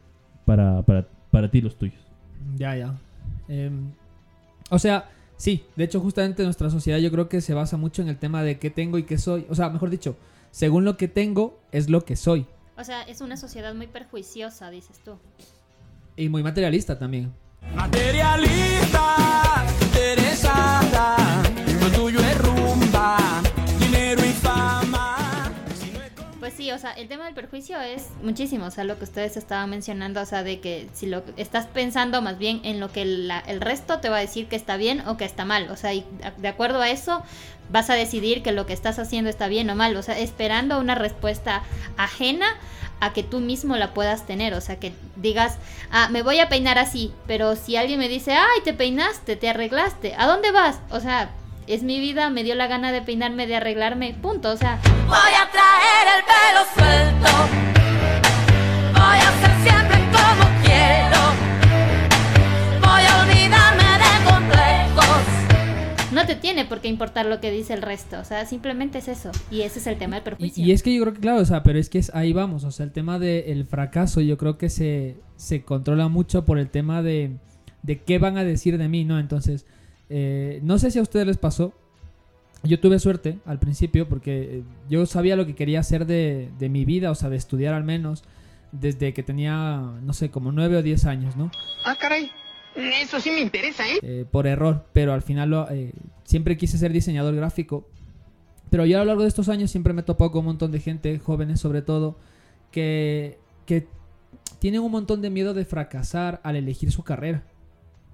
para, 0.46 0.82
para, 0.84 1.08
para 1.32 1.52
ti 1.52 1.60
y 1.60 1.62
los 1.62 1.78
tuyos. 1.78 2.00
Ya, 2.56 2.76
ya. 2.76 2.98
Em, 3.48 3.92
o 4.70 4.80
sea, 4.80 5.10
sí, 5.36 5.66
de 5.76 5.84
hecho 5.84 6.00
justamente 6.00 6.44
nuestra 6.44 6.70
sociedad 6.70 7.00
yo 7.00 7.12
creo 7.12 7.30
que 7.30 7.42
se 7.42 7.54
basa 7.54 7.78
mucho 7.78 8.02
en 8.02 8.10
el 8.10 8.18
tema 8.18 8.44
de 8.44 8.60
qué 8.60 8.70
tengo 8.70 8.98
y 8.98 9.04
qué 9.04 9.18
soy. 9.18 9.46
O 9.50 9.56
sea, 9.56 9.70
mejor 9.70 9.90
dicho, 9.90 10.16
según 10.52 10.86
lo 10.86 10.98
que 10.98 11.08
tengo 11.08 11.60
es 11.72 11.90
lo 11.90 12.06
que 12.06 12.16
soy. 12.16 12.46
O 12.78 12.84
sea, 12.84 13.02
es 13.04 13.22
una 13.22 13.36
sociedad 13.36 13.74
muy 13.76 13.88
perjuiciosa, 13.88 14.70
dices 14.70 15.00
tú. 15.04 15.18
Y 16.16 16.30
muy 16.30 16.44
materialista 16.44 16.98
también. 16.98 17.34
Materialista, 17.76 19.66
interesada, 19.82 20.89
sí, 26.60 26.72
o 26.74 26.78
sea, 26.78 26.92
el 26.92 27.08
tema 27.08 27.24
del 27.26 27.34
perjuicio 27.34 27.80
es 27.80 28.08
muchísimo, 28.22 28.66
o 28.66 28.72
sea, 28.72 28.84
lo 28.84 28.98
que 28.98 29.06
ustedes 29.06 29.38
estaban 29.38 29.70
mencionando, 29.70 30.20
o 30.20 30.26
sea, 30.26 30.44
de 30.44 30.60
que 30.60 30.90
si 30.94 31.06
lo 31.06 31.24
estás 31.38 31.68
pensando 31.68 32.22
más 32.22 32.38
bien 32.38 32.60
en 32.66 32.82
lo 32.82 32.92
que 32.92 33.06
la- 33.06 33.40
el 33.40 33.62
resto 33.62 34.00
te 34.00 34.10
va 34.10 34.18
a 34.18 34.20
decir 34.20 34.48
que 34.48 34.58
está 34.58 34.76
bien 34.76 35.02
o 35.08 35.16
que 35.16 35.24
está 35.24 35.46
mal, 35.46 35.70
o 35.72 35.78
sea, 35.78 35.94
y 35.94 36.06
de 36.38 36.48
acuerdo 36.50 36.82
a 36.82 36.90
eso 36.90 37.24
vas 37.72 37.90
a 37.90 37.94
decidir 37.94 38.44
que 38.44 38.52
lo 38.52 38.66
que 38.66 38.74
estás 38.74 39.00
haciendo 39.00 39.30
está 39.30 39.48
bien 39.48 39.70
o 39.70 39.76
mal, 39.76 39.96
o 39.96 40.02
sea, 40.04 40.20
esperando 40.20 40.80
una 40.80 40.96
respuesta 40.96 41.64
ajena 41.96 42.48
a 43.00 43.14
que 43.14 43.24
tú 43.24 43.40
mismo 43.40 43.78
la 43.78 43.94
puedas 43.94 44.26
tener, 44.26 44.54
o 44.54 44.60
sea, 44.60 44.78
que 44.80 44.92
digas, 45.16 45.58
ah, 45.92 46.10
me 46.12 46.24
voy 46.24 46.40
a 46.40 46.50
peinar 46.50 46.78
así, 46.78 47.14
pero 47.26 47.56
si 47.56 47.78
alguien 47.78 48.00
me 48.00 48.10
dice, 48.10 48.34
ay, 48.34 48.60
te 48.66 48.74
peinaste, 48.74 49.38
te 49.38 49.48
arreglaste, 49.48 50.14
¿a 50.18 50.28
dónde 50.28 50.52
vas? 50.52 50.80
O 50.90 51.00
sea, 51.00 51.30
es 51.70 51.84
mi 51.84 52.00
vida, 52.00 52.30
me 52.30 52.44
dio 52.44 52.56
la 52.56 52.68
gana 52.68 52.92
de 52.92 53.02
peinarme, 53.02 53.46
de 53.48 53.56
arreglarme, 53.56 54.16
punto, 54.22 54.50
o 54.52 54.58
sea, 54.58 54.80
Voy 55.08 55.18
a 55.18 55.50
traer 55.52 56.08
el 56.18 56.24
pelo 56.26 56.62
suelto. 56.76 57.30
Voy 58.94 59.18
a 59.18 59.32
ser 59.40 59.52
siempre 59.64 59.98
como 60.12 60.46
quiero. 60.64 61.20
Voy 62.82 63.02
a 63.08 63.22
olvidarme 63.24 63.84
de 63.84 64.32
complejos. 64.32 66.12
No 66.12 66.26
te 66.26 66.36
tiene 66.36 66.66
por 66.66 66.80
qué 66.82 66.88
importar 66.88 67.26
lo 67.28 67.40
que 67.40 67.52
dice 67.52 67.74
el 67.76 67.82
resto, 67.82 68.20
o 68.20 68.24
sea, 68.24 68.46
simplemente 68.46 68.98
es 69.00 69.08
eso. 69.08 69.32
Y 69.52 69.62
ese 69.62 69.80
es 69.80 69.88
el 69.88 69.98
tema 69.98 70.16
del 70.16 70.22
Y, 70.24 70.26
perjuicio. 70.26 70.66
y 70.66 70.72
es 70.72 70.82
que 70.84 70.94
yo 70.94 71.02
creo 71.04 71.14
que, 71.14 71.20
claro, 71.22 71.42
o 71.42 71.46
sea, 71.46 71.64
pero 71.64 71.78
es 71.80 71.90
que 71.90 72.00
es, 72.00 72.14
ahí 72.16 72.34
vamos, 72.34 72.64
o 72.64 72.72
sea, 72.72 72.84
el 72.86 72.92
tema 72.92 73.20
del 73.20 73.66
fracaso 73.66 74.22
yo 74.22 74.38
creo 74.38 74.58
que 74.58 74.70
se, 74.70 75.18
se 75.36 75.64
controla 75.64 76.08
mucho 76.08 76.46
por 76.46 76.58
el 76.58 76.70
tema 76.70 77.02
de, 77.04 77.38
de 77.84 78.02
qué 78.02 78.18
van 78.18 78.38
a 78.38 78.44
decir 78.44 78.78
de 78.80 78.88
mí, 78.90 79.06
¿no? 79.06 79.20
Entonces, 79.20 79.66
eh, 80.10 80.60
no 80.64 80.80
sé 80.80 80.92
si 80.92 81.00
a 81.00 81.02
ustedes 81.02 81.28
les 81.28 81.38
pasó 81.38 81.74
yo 82.64 82.80
tuve 82.80 83.00
suerte 83.00 83.38
al 83.46 83.60
principio 83.60 84.08
porque 84.08 84.42
eh, 84.42 84.64
yo 84.90 85.06
sabía 85.06 85.36
lo 85.36 85.46
que 85.46 85.56
quería 85.56 85.80
hacer 85.80 86.06
de, 86.06 86.50
de 86.60 86.70
mi 86.70 86.84
vida, 86.84 87.12
o 87.12 87.16
sea, 87.16 87.30
de 87.30 87.38
estudiar 87.38 87.74
al 87.74 87.84
menos, 87.84 88.24
desde 88.72 89.14
que 89.14 89.24
tenía, 89.24 89.82
no 90.02 90.14
sé, 90.14 90.30
como 90.30 90.52
9 90.52 90.78
o 90.78 90.84
10 90.84 91.06
años, 91.06 91.36
¿no? 91.38 91.52
Ah, 91.86 91.96
caray. 92.00 92.30
Eso 92.76 93.20
sí 93.20 93.32
me 93.32 93.42
interesa, 93.42 93.88
¿eh? 93.88 94.00
Eh, 94.02 94.26
por 94.30 94.46
error, 94.46 94.86
pero 94.94 95.14
al 95.14 95.22
final 95.22 95.50
lo, 95.50 95.70
eh, 95.70 95.92
siempre 96.24 96.58
quise 96.58 96.78
ser 96.78 96.92
diseñador 96.92 97.36
gráfico. 97.36 97.88
Pero 98.70 98.86
yo 98.86 98.98
a 98.98 99.00
lo 99.00 99.06
largo 99.06 99.24
de 99.24 99.30
estos 99.30 99.50
años 99.50 99.72
siempre 99.72 99.94
me 99.94 100.02
he 100.02 100.04
topado 100.04 100.32
con 100.32 100.40
un 100.42 100.46
montón 100.48 100.72
de 100.72 100.80
gente, 100.80 101.18
jóvenes 101.18 101.60
sobre 101.60 101.82
todo, 101.82 102.18
que, 102.72 103.40
que 103.66 103.88
tienen 104.60 104.82
un 104.82 104.92
montón 104.92 105.22
de 105.22 105.30
miedo 105.32 105.54
de 105.54 105.66
fracasar 105.66 106.40
al 106.44 106.56
elegir 106.56 106.92
su 106.92 107.04
carrera. 107.04 107.44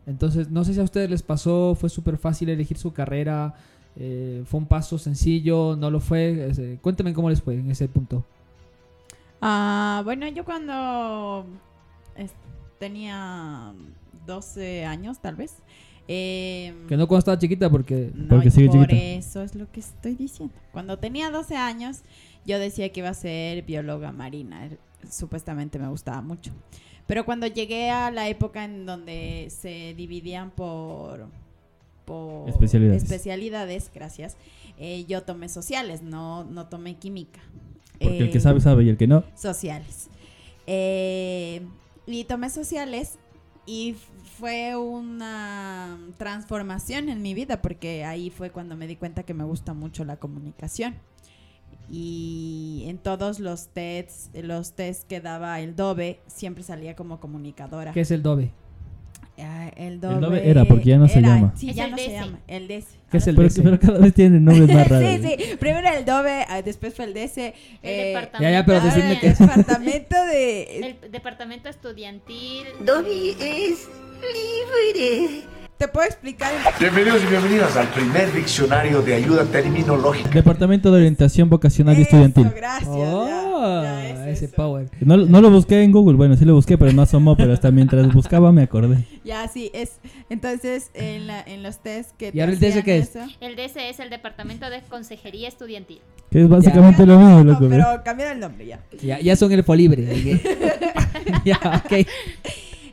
Entonces, 0.08 0.50
no 0.52 0.64
sé 0.64 0.74
si 0.74 0.80
a 0.80 0.84
ustedes 0.84 1.10
les 1.10 1.24
pasó, 1.24 1.76
fue 1.80 1.90
súper 1.90 2.18
fácil 2.18 2.50
elegir 2.50 2.78
su 2.78 2.94
carrera, 2.94 3.56
eh, 3.96 4.44
fue 4.46 4.60
un 4.60 4.66
paso 4.68 4.98
sencillo, 4.98 5.76
no 5.76 5.90
lo 5.90 6.00
fue. 6.00 6.50
Ese- 6.50 6.78
cuéntenme 6.82 7.14
cómo 7.14 7.30
les 7.30 7.42
fue 7.42 7.56
en 7.56 7.72
ese 7.72 7.88
punto. 7.88 8.24
Ah, 9.42 10.02
bueno, 10.06 10.28
yo 10.28 10.44
cuando 10.46 11.46
tenía 12.80 13.74
12 14.26 14.86
años, 14.86 15.20
tal 15.20 15.36
vez. 15.36 15.56
eh, 16.08 16.74
Que 16.88 16.98
no 16.98 17.08
cuando 17.08 17.20
estaba 17.20 17.40
chiquita 17.40 17.70
porque... 17.70 18.12
no, 18.14 18.28
Porque 18.28 18.52
sigue 18.52 18.68
por 18.68 18.82
chiquita. 18.88 18.96
eso 19.02 19.42
es 19.42 19.56
lo 19.56 19.72
que 19.72 19.80
estoy 19.80 20.16
diciendo. 20.16 20.54
Cuando 20.72 20.98
tenía 21.00 21.32
12 21.32 21.56
años, 21.56 22.02
yo 22.46 22.60
decía 22.60 22.92
que 22.92 23.00
iba 23.00 23.10
a 23.10 23.14
ser 23.16 23.64
bióloga 23.64 24.12
marina. 24.12 24.68
eh, 24.68 24.78
Supuestamente 25.10 25.80
me 25.80 25.88
gustaba 25.88 26.22
mucho. 26.22 26.52
Pero 27.08 27.26
cuando 27.26 27.48
llegué 27.48 27.90
a 27.92 28.10
la 28.12 28.28
época 28.30 28.64
en 28.64 28.86
donde 28.86 29.48
se 29.50 29.94
dividían 29.96 30.50
por, 30.52 31.28
por 32.06 32.50
Especialidades. 32.50 33.04
especialidades, 33.04 33.92
gracias, 33.94 34.38
eh, 34.80 35.06
yo 35.08 35.24
tomé 35.24 35.50
sociales, 35.50 36.02
no, 36.02 36.44
no 36.46 36.68
tomé 36.68 36.96
química. 36.96 37.40
Porque 38.00 38.18
el 38.20 38.32
que 38.32 38.40
Eh, 38.40 38.42
sabe, 38.42 38.60
sabe 38.60 38.84
y 38.84 38.90
el 38.90 38.98
que 38.98 39.08
no. 39.08 39.24
sociales. 39.36 40.10
Eh, 40.68 41.62
y 42.08 42.24
tomé 42.26 42.50
sociales 42.50 43.18
y 43.68 43.96
fue 44.40 44.76
una 44.76 45.98
transformación 46.18 47.10
en 47.10 47.22
mi 47.22 47.34
vida 47.34 47.62
porque 47.62 48.04
ahí 48.04 48.30
fue 48.32 48.50
cuando 48.50 48.76
me 48.76 48.88
di 48.88 48.96
cuenta 48.96 49.24
que 49.24 49.34
me 49.34 49.44
gusta 49.44 49.74
mucho 49.74 50.04
la 50.06 50.18
comunicación. 50.18 50.96
Y 51.90 52.86
en 52.88 52.98
todos 52.98 53.40
los 53.40 53.68
tests, 53.68 54.30
los 54.34 54.74
tests 54.74 55.06
que 55.08 55.22
daba 55.22 55.60
el 55.60 55.76
DOBE, 55.76 56.20
siempre 56.28 56.64
salía 56.64 56.96
como 56.96 57.20
comunicadora. 57.20 57.92
¿Qué 57.92 58.02
es 58.02 58.12
el 58.12 58.24
DOBE? 58.24 58.52
Ah, 59.38 59.70
el 59.76 60.00
DOBE 60.00 60.20
DOBE 60.22 60.50
era, 60.50 60.64
porque 60.66 60.86
ya 60.86 60.98
no 60.98 61.10
se 61.10 61.22
llama. 61.22 61.54
Sí, 61.58 61.74
ya 61.74 61.86
el 61.86 61.92
no 61.92 61.98
se 61.98 62.04
DS. 62.08 62.12
llama. 62.14 62.40
El 62.48 62.68
DS. 62.70 62.86
¿Qué 63.12 63.18
es 63.18 63.28
el 63.28 63.36
Pero, 63.36 63.50
DS? 63.50 63.60
pero 63.62 63.80
cada 63.80 64.00
vez 64.00 64.14
tienen 64.14 64.46
nombres 64.46 64.74
más 64.74 64.88
raros. 64.90 65.10
Sí, 65.22 65.28
sí. 65.28 65.56
Primero 65.60 65.90
el 65.90 66.06
DOBE, 66.06 66.46
ah, 66.48 66.62
después 66.62 66.94
fue 66.94 67.06
el 67.06 67.14
DS. 67.14 67.38
eh, 67.38 67.54
departamento. 67.84 68.42
Ya, 68.42 68.52
ya, 68.52 68.66
pero 68.66 68.80
decidme 68.82 69.20
el 69.22 69.38
departamento 69.38 70.26
de... 70.26 70.98
El 71.02 71.12
departamento 71.12 71.68
estudiantil. 71.70 72.64
Dobby 72.86 73.36
es 73.42 73.88
libre. 74.22 75.44
Te 75.78 75.90
puedo 75.90 76.08
explicar. 76.08 76.54
Bienvenidos 76.80 77.22
y 77.22 77.28
bienvenidas 77.28 77.76
al 77.76 77.90
primer 77.90 78.32
diccionario 78.34 79.02
de 79.02 79.14
ayuda 79.16 79.44
terminológica. 79.44 80.30
Departamento 80.30 80.90
de 80.90 80.98
Orientación 81.00 81.50
Vocacional 81.50 81.98
y 82.00 82.04
Eso, 82.04 82.12
Estudiantil. 82.16 82.50
gracias. 82.56 82.88
Oh, 82.90 83.28
ya, 83.84 83.84
ya 83.84 84.30
es 84.30 84.38
ese 84.38 84.46
eso. 84.46 84.56
power. 84.56 84.90
No, 85.02 85.18
no 85.18 85.42
lo 85.42 85.50
busqué 85.50 85.84
en 85.84 85.92
Google, 85.92 86.16
bueno, 86.16 86.38
sí 86.38 86.46
lo 86.46 86.54
busqué, 86.56 86.78
pero 86.78 86.94
no 86.94 87.02
asomó, 87.02 87.36
pero 87.36 87.52
hasta 87.52 87.72
mientras 87.72 88.14
buscaba 88.14 88.54
me 88.54 88.62
acordé. 88.64 89.04
Ya, 89.26 89.50
sí, 89.50 89.70
es. 89.74 89.98
Entonces, 90.30 90.92
en, 90.94 91.28
la, 91.28 91.42
en 91.42 91.62
los 91.62 91.80
test 91.80 92.12
que. 92.18 92.32
¿Y 92.34 92.40
ahora 92.40 92.54
el 92.54 92.58
hacían 92.58 92.84
qué 92.84 92.98
es? 93.00 93.10
eso- 93.14 93.28
El 93.42 93.58
DC 93.58 93.90
es 93.90 94.00
el 94.00 94.10
departamento 94.10 94.70
de 94.70 94.82
consejería 94.84 95.50
estudiantil. 95.50 96.00
Que 96.32 96.42
es 96.44 96.48
básicamente 96.50 97.06
lo 97.06 97.20
mismo, 97.20 97.44
No, 97.44 97.52
loco. 97.52 97.68
¿verdad? 97.68 97.88
pero 97.92 98.04
cambiaron 98.06 98.34
el 98.36 98.40
nombre 98.40 98.66
ya. 98.66 98.80
Ya, 99.02 99.20
ya 99.20 99.36
son 99.36 99.52
el 99.52 99.64
libre. 99.76 100.42
ya, 101.46 101.60
ok. 101.86 102.08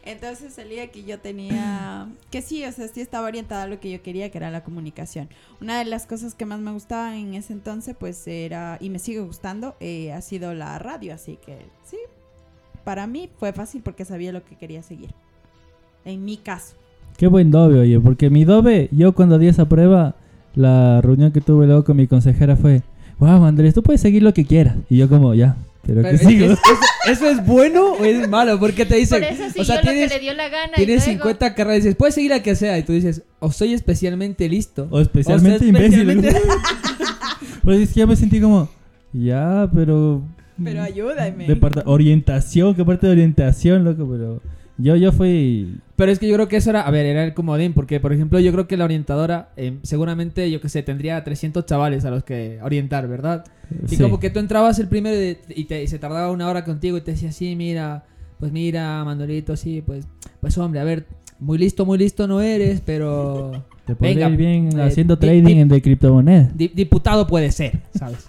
Entonces 0.05 0.55
salía 0.55 0.91
que 0.91 1.05
yo 1.05 1.19
tenía. 1.19 2.09
Que 2.31 2.43
sí, 2.43 2.65
o 2.65 2.73
sea, 2.73 2.89
sí 2.89 3.01
estaba 3.01 3.27
orientada 3.27 3.65
a 3.65 3.67
lo 3.67 3.79
que 3.79 3.91
yo 3.91 4.03
quería, 4.03 4.31
que 4.31 4.39
era 4.39 4.51
la 4.51 4.65
comunicación. 4.65 5.29
Una 5.61 5.79
de 5.79 5.85
las 5.85 6.07
cosas 6.07 6.35
que 6.35 6.47
más 6.47 6.61
me 6.61 6.73
gustaba 6.73 7.17
en 7.17 7.35
ese 7.35 7.53
entonces, 7.53 7.95
pues 7.99 8.27
era. 8.27 8.79
Y 8.81 8.89
me 8.89 8.99
sigue 8.99 9.21
gustando, 9.21 9.77
eh, 9.81 10.13
ha 10.13 10.23
sido 10.23 10.55
la 10.55 10.79
radio. 10.79 11.15
Así 11.15 11.39
que 11.45 11.59
sí. 11.85 11.99
Para 12.85 13.07
mí 13.07 13.29
fue 13.39 13.53
fácil 13.53 13.83
porque 13.83 14.05
sabía 14.05 14.33
lo 14.33 14.45
que 14.45 14.57
quería 14.57 14.83
seguir. 14.83 15.11
En 16.05 16.25
mi 16.25 16.37
caso. 16.37 16.75
Qué 17.17 17.27
buen 17.27 17.51
dobe, 17.51 17.79
oye, 17.79 18.01
porque 18.01 18.31
mi 18.31 18.45
dobe, 18.45 18.89
yo 18.91 19.15
cuando 19.15 19.39
di 19.39 19.47
esa 19.47 19.69
prueba, 19.69 20.17
la 20.55 21.01
reunión 21.01 21.33
que 21.33 21.41
tuve 21.41 21.67
luego 21.67 21.85
con 21.85 21.97
mi 21.97 22.07
consejera 22.07 22.57
fue, 22.57 22.83
wow, 23.19 23.45
Andrés, 23.45 23.75
tú 23.75 23.83
puedes 23.83 24.01
seguir 24.01 24.23
lo 24.23 24.35
que 24.35 24.45
quieras. 24.45 24.77
Y 24.89 24.97
yo 24.97 25.09
como, 25.09 25.35
ya, 25.35 25.57
pero, 25.85 26.03
Pero 26.03 26.09
¿qué 26.11 26.15
es- 26.15 26.21
sigo? 26.31 26.45
es- 26.47 26.53
es- 26.53 27.13
¿Eso 27.19 27.29
es 27.29 27.45
bueno 27.45 27.95
o 27.95 28.05
es 28.05 28.29
malo? 28.29 28.59
Porque 28.61 28.87
te 28.87 28.97
dicen, 28.97 29.21
Por 29.21 29.29
eso 29.33 29.45
siguió 29.49 29.63
o 29.63 29.65
sea, 29.65 29.77
lo 29.77 29.83
tienes, 29.83 30.09
que 30.13 30.19
le 30.19 30.21
dio 30.23 30.35
la 30.35 30.49
gana. 30.49 30.73
y 30.75 30.77
tienes 30.85 31.05
luego- 31.07 31.11
50 31.25 31.55
carreras 31.55 31.79
y 31.79 31.83
dices, 31.83 31.97
puedes 31.97 32.15
seguir 32.15 32.31
la 32.31 32.43
que 32.43 32.55
sea. 32.55 32.79
Y 32.79 32.83
tú 32.85 32.93
dices, 32.93 33.23
o 33.41 33.51
soy 33.51 33.75
especialmente 33.75 34.49
listo. 34.49 34.87
O 34.91 35.01
especialmente 35.01 35.65
o 35.65 35.69
imbécil. 35.69 36.09
especialmente- 36.11 36.41
pues 37.65 37.81
es 37.81 37.89
que 37.93 38.01
ya 38.01 38.07
me 38.07 38.17
sentí 38.17 38.41
como, 38.41 38.69
ya, 39.13 39.69
pero... 39.75 40.23
Pero 40.63 40.83
ayúdame. 40.83 41.47
Departa- 41.49 41.83
orientación, 41.87 42.75
¿qué 42.75 42.85
parte 42.85 43.07
de 43.07 43.13
orientación, 43.13 43.83
loco? 43.85 44.07
Pero 44.11 44.41
yo, 44.79 44.97
yo 44.97 45.13
fui... 45.13 45.77
Pero 45.97 46.11
es 46.11 46.19
que 46.19 46.27
yo 46.27 46.35
creo 46.35 46.49
que 46.49 46.57
eso 46.57 46.71
era, 46.71 46.83
a 46.83 46.91
ver, 46.91 47.07
era 47.07 47.25
el 47.25 47.35
comodín, 47.35 47.73
porque 47.75 48.01
por 48.01 48.13
ejemplo 48.13 48.41
yo 48.41 48.51
creo 48.53 48.67
que 48.67 48.77
la 48.77 48.85
orientadora 48.85 49.51
eh, 49.57 49.79
seguramente, 49.83 50.51
yo 50.51 50.61
que 50.61 50.69
sé, 50.69 50.83
tendría 50.83 51.23
300 51.23 51.65
chavales 51.67 52.05
a 52.05 52.11
los 52.11 52.25
que 52.25 52.59
orientar, 52.63 53.07
¿verdad? 53.09 53.45
Y 53.85 53.97
Sí. 53.97 54.03
como 54.03 54.19
que 54.19 54.31
tú 54.31 54.41
entrabas 54.41 54.79
el 54.79 54.89
primero 54.89 55.17
y, 55.21 55.39
y 55.61 55.65
te, 55.65 55.83
y 55.83 55.87
se 55.87 55.99
tardaba 55.99 56.31
una 56.33 56.49
hora 56.49 56.65
contigo 56.65 56.97
y 56.97 57.03
te 57.03 57.13
decía, 57.13 57.31
sí, 57.33 57.55
mira, 57.57 58.05
pues 58.41 58.51
mira, 58.53 59.05
Manolito, 59.05 59.57
sí, 59.57 59.83
pues, 59.87 60.07
pues 60.41 60.59
hombre, 60.59 60.81
a 60.81 60.85
ver, 60.85 61.07
muy 61.39 61.59
listo, 61.59 61.87
muy 61.87 61.99
listo 61.99 62.27
no 62.27 62.41
eres, 62.41 62.81
pero... 62.85 63.65
Te 63.87 64.11
ir 64.11 64.37
bien 64.37 64.79
eh, 64.79 64.83
haciendo 64.83 65.17
di- 65.17 65.21
trading 65.21 65.67
de 65.69 65.83
criptomonedas. 65.83 66.57
di- 66.57 66.71
diputado 66.75 67.27
puede 67.27 67.51
ser, 67.53 67.81
¿sabes? 67.95 68.27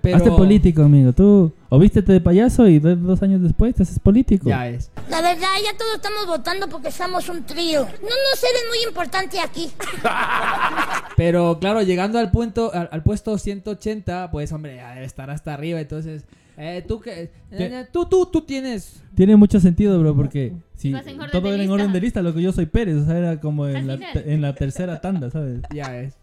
Pero... 0.00 0.16
Hazte 0.16 0.30
político, 0.30 0.82
amigo. 0.82 1.12
Tú 1.12 1.52
o 1.68 1.78
vístete 1.78 2.12
de 2.12 2.20
payaso 2.20 2.66
y 2.68 2.78
do- 2.78 2.96
dos 2.96 3.22
años 3.22 3.42
después 3.42 3.74
te 3.74 3.82
haces 3.82 3.98
político. 3.98 4.48
Ya 4.48 4.68
es. 4.68 4.90
La 5.10 5.20
verdad, 5.20 5.48
ya 5.62 5.76
todos 5.76 5.96
estamos 5.96 6.26
votando 6.26 6.68
porque 6.68 6.90
somos 6.90 7.28
un 7.28 7.44
trío. 7.44 7.80
No 7.82 7.86
nos 7.86 8.42
eres 8.42 8.62
muy 8.68 8.88
importante 8.88 9.40
aquí. 9.40 9.70
Pero 11.16 11.58
claro, 11.60 11.82
llegando 11.82 12.18
al 12.18 12.30
punto, 12.30 12.72
al, 12.72 12.88
al 12.92 13.02
puesto 13.02 13.36
180, 13.38 14.30
pues 14.30 14.52
hombre, 14.52 14.76
ya 14.76 14.94
debe 14.94 15.06
estar 15.06 15.30
hasta 15.30 15.54
arriba. 15.54 15.80
Entonces, 15.80 16.24
eh, 16.56 16.84
tú 16.86 17.00
que, 17.00 17.30
eh, 17.50 17.86
tú, 17.92 18.06
tú, 18.06 18.26
tú 18.26 18.42
tienes. 18.42 19.02
Tiene 19.14 19.36
mucho 19.36 19.58
sentido, 19.60 19.98
bro, 20.00 20.14
porque 20.14 20.52
si 20.76 20.92
todo 21.32 21.52
era 21.52 21.62
en 21.62 21.70
orden 21.70 21.92
de 21.92 22.00
lista, 22.00 22.22
lo 22.22 22.32
que 22.34 22.42
yo 22.42 22.52
soy 22.52 22.66
Pérez, 22.66 22.96
o 22.96 23.04
sea, 23.06 23.18
era 23.18 23.40
como 23.40 23.66
en 23.66 23.86
la, 23.86 23.98
en 24.14 24.40
la 24.42 24.54
tercera 24.54 25.00
tanda, 25.00 25.30
¿sabes? 25.30 25.60
Ya 25.74 25.98
es. 25.98 26.14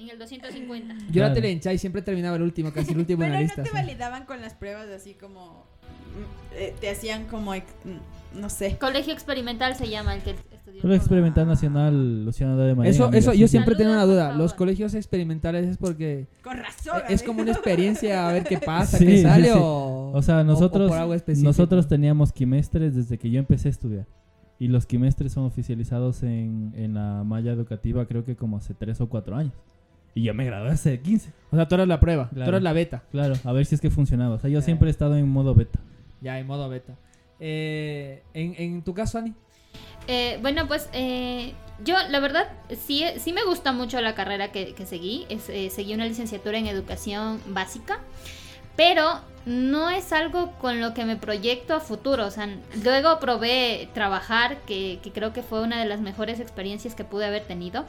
En 0.00 0.10
el 0.10 0.18
250. 0.18 0.94
Yo 0.94 1.12
Claro. 1.12 1.26
era 1.26 1.34
Telencha 1.34 1.72
y 1.72 1.78
siempre 1.78 2.00
terminaba 2.02 2.36
el 2.36 2.42
último, 2.42 2.72
casi 2.72 2.92
el 2.92 2.98
último 2.98 3.22
en 3.24 3.30
Pero 3.30 3.32
la 3.34 3.40
no 3.40 3.46
lista. 3.46 3.62
te 3.62 3.68
sí. 3.68 3.74
validaban 3.74 4.24
con 4.24 4.40
las 4.40 4.54
pruebas 4.54 4.88
así 4.88 5.14
como. 5.14 5.66
mm, 5.84 6.54
eh, 6.56 6.74
te 6.80 6.90
hacían 6.90 7.26
como. 7.26 7.52
mm, 7.54 8.38
No 8.40 8.48
sé. 8.48 8.76
Colegio 8.78 9.12
experimental 9.12 9.74
se 9.76 9.88
llama 9.88 10.14
el 10.14 10.22
que 10.22 10.30
estudió. 10.52 10.80
Solo 10.82 10.94
Experimental 10.94 11.46
Nacional 11.48 12.24
Luciano 12.24 12.56
de 12.56 12.74
María. 12.76 12.90
Eso, 12.92 13.10
eso, 13.12 13.32
yo 13.34 13.46
siempre 13.48 13.74
tengo 13.74 13.90
una 13.90 14.04
duda. 14.04 14.32
Los 14.34 14.54
colegios 14.54 14.94
experimentales 14.94 15.66
es 15.68 15.76
porque 15.76 16.28
Con 16.42 16.56
razón. 16.56 16.98
eh, 17.08 17.12
es 17.12 17.22
como 17.24 17.42
una 17.42 17.50
experiencia 17.52 18.28
a 18.28 18.32
ver 18.32 18.44
qué 18.44 18.58
pasa, 18.58 18.96
Sí, 18.98 19.04
qué 19.06 19.22
sale 19.22 19.48
sí. 19.48 19.54
o. 19.56 20.12
O 20.14 20.22
sea, 20.22 20.38
o- 20.38 20.40
o 20.40 20.44
nosotros, 20.44 20.88
por 20.88 20.98
algo 20.98 21.12
específico. 21.14 21.48
nosotros 21.48 21.88
teníamos 21.88 22.32
quimestres 22.32 22.94
desde 22.94 23.18
que 23.18 23.30
yo 23.30 23.38
empecé 23.38 23.68
a 23.68 23.72
estudiar. 23.72 24.06
Y 24.60 24.68
los 24.68 24.86
quimestres 24.86 25.32
son 25.32 25.44
oficializados 25.44 26.22
en, 26.22 26.72
en 26.76 26.94
la 26.94 27.24
malla 27.24 27.50
educativa 27.52 28.06
creo 28.06 28.24
que 28.24 28.36
como 28.36 28.58
hace 28.58 28.74
3 28.74 29.00
o 29.00 29.08
4 29.08 29.34
años. 29.36 29.52
Y 30.14 30.22
yo 30.24 30.34
me 30.34 30.44
gradué 30.44 30.70
hace 30.70 31.00
15. 31.00 31.32
O 31.52 31.56
sea, 31.56 31.66
tú 31.68 31.74
eras 31.76 31.88
la 31.88 32.00
prueba, 32.00 32.28
tú 32.28 32.36
Claro. 32.36 32.50
eras 32.50 32.62
la 32.62 32.72
beta. 32.72 33.02
Claro, 33.10 33.34
a 33.44 33.52
ver 33.52 33.64
si 33.66 33.74
es 33.74 33.80
que 33.80 33.90
funcionaba. 33.90 34.36
O 34.36 34.38
sea, 34.40 34.50
yo 34.50 34.58
Ya. 34.60 34.64
siempre 34.64 34.88
he 34.88 34.90
estado 34.90 35.16
en 35.16 35.28
modo 35.28 35.54
beta. 35.54 35.78
Ya, 36.20 36.38
en 36.38 36.46
modo 36.46 36.68
beta. 36.68 36.94
Eh, 37.38 38.22
en, 38.34 38.54
en 38.58 38.82
tu 38.82 38.92
caso, 38.94 39.18
Ani. 39.18 39.34
Eh, 40.08 40.38
bueno, 40.42 40.66
pues 40.66 40.88
eh, 40.92 41.52
yo 41.84 41.94
la 42.08 42.18
verdad 42.20 42.48
sí, 42.86 43.04
sí 43.18 43.32
me 43.32 43.44
gusta 43.44 43.72
mucho 43.72 44.00
la 44.00 44.14
carrera 44.14 44.50
que, 44.52 44.74
que 44.74 44.84
seguí. 44.86 45.26
Es, 45.28 45.48
eh, 45.48 45.70
seguí 45.70 45.94
una 45.94 46.06
licenciatura 46.06 46.58
en 46.58 46.66
educación 46.66 47.40
básica, 47.48 48.00
pero 48.76 49.20
no 49.46 49.88
es 49.90 50.12
algo 50.12 50.52
con 50.58 50.80
lo 50.80 50.92
que 50.94 51.04
me 51.04 51.16
proyecto 51.16 51.74
a 51.74 51.80
futuro. 51.80 52.26
O 52.26 52.30
sea, 52.30 52.48
luego 52.82 53.20
probé 53.20 53.88
trabajar, 53.94 54.58
que, 54.66 54.98
que 55.02 55.12
creo 55.12 55.32
que 55.32 55.42
fue 55.42 55.62
una 55.62 55.78
de 55.80 55.86
las 55.86 56.00
mejores 56.00 56.40
experiencias 56.40 56.94
que 56.94 57.04
pude 57.04 57.24
haber 57.26 57.44
tenido. 57.44 57.84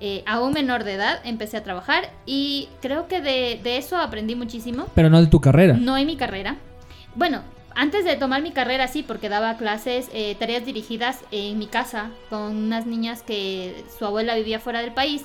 Eh, 0.00 0.22
a 0.26 0.40
un 0.40 0.52
menor 0.52 0.84
de 0.84 0.94
edad 0.94 1.20
empecé 1.24 1.56
a 1.56 1.62
trabajar 1.62 2.10
y 2.26 2.68
creo 2.82 3.06
que 3.08 3.20
de, 3.20 3.60
de 3.62 3.76
eso 3.78 3.96
aprendí 3.96 4.34
muchísimo. 4.34 4.86
Pero 4.94 5.08
no 5.10 5.20
de 5.20 5.28
tu 5.28 5.40
carrera. 5.40 5.74
No 5.74 5.96
en 5.96 6.06
mi 6.06 6.16
carrera. 6.16 6.56
Bueno, 7.14 7.42
antes 7.76 8.04
de 8.04 8.16
tomar 8.16 8.42
mi 8.42 8.50
carrera 8.52 8.88
sí, 8.88 9.02
porque 9.02 9.28
daba 9.28 9.56
clases, 9.56 10.08
eh, 10.12 10.34
tareas 10.38 10.64
dirigidas 10.66 11.20
en 11.30 11.58
mi 11.58 11.66
casa 11.68 12.10
con 12.28 12.40
unas 12.56 12.86
niñas 12.86 13.22
que 13.22 13.84
su 13.98 14.04
abuela 14.04 14.34
vivía 14.34 14.60
fuera 14.60 14.80
del 14.82 14.92
país. 14.92 15.22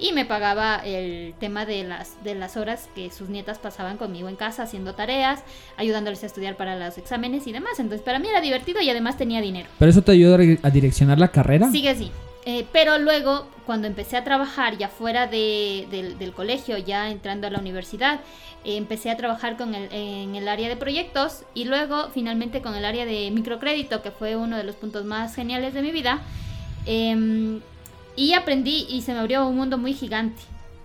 y 0.00 0.12
me 0.12 0.24
pagaba 0.24 0.76
el 0.84 1.32
tema 1.38 1.64
de 1.64 1.84
las, 1.84 2.22
de 2.24 2.34
las 2.34 2.56
horas 2.56 2.88
que 2.94 3.10
sus 3.12 3.28
nietas 3.28 3.58
pasaban 3.58 3.98
conmigo 3.98 4.28
en 4.28 4.34
casa 4.34 4.64
haciendo 4.64 4.94
tareas, 4.94 5.44
ayudándoles 5.76 6.22
a 6.24 6.26
estudiar 6.26 6.56
para 6.56 6.74
los 6.76 6.98
exámenes 6.98 7.46
y 7.46 7.52
demás. 7.52 7.78
Entonces 7.78 8.02
para 8.04 8.18
mí 8.18 8.26
era 8.28 8.40
divertido 8.40 8.80
y 8.80 8.90
además 8.90 9.16
tenía 9.16 9.40
dinero. 9.40 9.68
¿Pero 9.78 9.90
eso 9.90 10.02
te 10.02 10.10
ayudó 10.12 10.34
a 10.34 10.38
re- 10.38 10.58
a 10.62 10.70
direccionar 10.70 11.18
la 11.20 11.28
carrera? 11.28 11.70
Sigue 11.70 11.90
así. 11.90 12.10
Eh, 12.44 12.66
pero 12.72 12.98
luego, 12.98 13.46
cuando 13.66 13.86
empecé 13.86 14.16
a 14.16 14.24
trabajar 14.24 14.76
ya 14.76 14.88
fuera 14.88 15.28
de- 15.28 16.16
del, 16.18 16.32
colegio, 16.32 16.76
ya 16.76 17.08
entrando 17.10 17.46
a 17.46 17.50
la 17.50 17.58
universidad, 17.60 18.20
eh, 18.64 18.76
empecé 18.76 19.10
a 19.10 19.16
trabajar 19.16 19.56
con 19.56 19.74
el, 19.76 19.92
en 19.92 20.34
el 20.34 20.48
área 20.48 20.68
de 20.68 20.76
proyectos 20.76 21.44
y 21.54 21.64
luego 21.66 22.08
finalmente 22.12 22.60
con 22.60 22.74
el 22.74 22.84
área 22.84 23.04
de 23.06 23.30
microcrédito, 23.30 24.02
que 24.02 24.10
fue 24.10 24.34
uno 24.36 24.56
de 24.56 24.64
los 24.64 24.74
puntos 24.74 25.04
más 25.04 25.34
geniales 25.36 25.72
de 25.74 25.82
mi 25.82 25.92
vida. 25.92 26.20
Em, 26.86 27.60
y 28.16 28.32
aprendí 28.34 28.86
y 28.88 29.02
se 29.02 29.12
me 29.12 29.20
abrió 29.20 29.46
un 29.46 29.56
mundo 29.56 29.78
muy 29.78 29.94
gigante. 29.94 30.42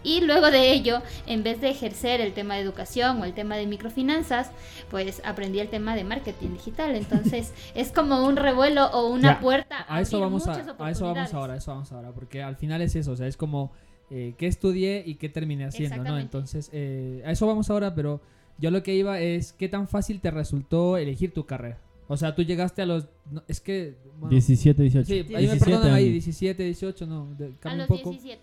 Y 0.08 0.22
luego 0.22 0.50
de 0.52 0.72
ello, 0.72 1.02
en 1.26 1.44
vez 1.44 1.60
de 1.60 1.70
ejercer 1.70 2.22
el 2.22 2.34
tema 2.34 2.56
de 2.56 2.62
educación 2.62 3.22
o 3.22 3.26
el 3.26 3.34
tema 3.34 3.58
de 3.58 3.68
microfinanzas, 3.68 4.52
pues 4.90 5.22
aprendí 5.26 5.60
el 5.60 5.68
tema 5.68 5.96
de 5.96 6.04
marketing 6.06 6.52
digital. 6.54 6.96
Entonces 6.96 7.54
es 7.76 7.92
como 7.92 8.26
un 8.26 8.38
revuelo 8.38 8.86
o 8.88 9.10
una 9.10 9.34
Ya, 9.36 9.40
puerta. 9.40 9.86
A 9.90 10.02
eso 10.02 10.20
vamos 10.20 10.48
a, 10.48 10.60
eso 10.62 10.76
vamos 10.78 11.34
ahora, 11.34 11.54
a 11.54 11.58
eso 11.58 11.72
vamos 11.72 11.92
ahora, 11.92 12.12
porque 12.14 12.42
al 12.42 12.56
final 12.56 12.82
es 12.82 12.96
eso, 12.96 13.12
o 13.12 13.16
sea, 13.18 13.28
es 13.28 13.36
como 13.36 13.72
eh, 14.10 14.34
qué 14.38 14.48
estudié 14.48 15.04
y 15.06 15.16
qué 15.16 15.28
terminé 15.28 15.66
haciendo, 15.66 16.04
¿no? 16.04 16.18
Entonces, 16.18 16.70
eh, 16.72 17.22
a 17.26 17.32
eso 17.32 17.46
vamos 17.46 17.70
ahora, 17.70 17.94
pero 17.94 18.22
yo 18.58 18.72
lo 18.72 18.82
que 18.84 18.96
iba 18.96 19.20
es 19.20 19.52
qué 19.54 19.68
tan 19.68 19.88
fácil 19.88 20.22
te 20.22 20.32
resultó 20.32 20.98
elegir 20.98 21.34
tu 21.34 21.46
carrera. 21.46 21.80
O 22.08 22.16
sea, 22.16 22.34
tú 22.34 22.42
llegaste 22.42 22.82
a 22.82 22.86
los... 22.86 23.08
no, 23.30 23.44
es 23.50 23.60
que... 23.60 23.96
bueno, 24.18 24.30
17, 24.30 24.82
18. 24.82 25.06
Sí, 25.06 25.14
ahí 25.14 25.26
me 25.28 25.40
17 25.56 25.66
perdonan 25.66 25.94
ahí, 25.94 26.04
años. 26.06 26.14
17, 26.14 26.64
18, 26.64 27.06
no, 27.06 27.36
de- 27.38 27.48
A 27.48 27.50
cambia 27.60 27.82
los 27.86 27.90
un 27.90 27.98
poco. 27.98 28.10
17. 28.12 28.42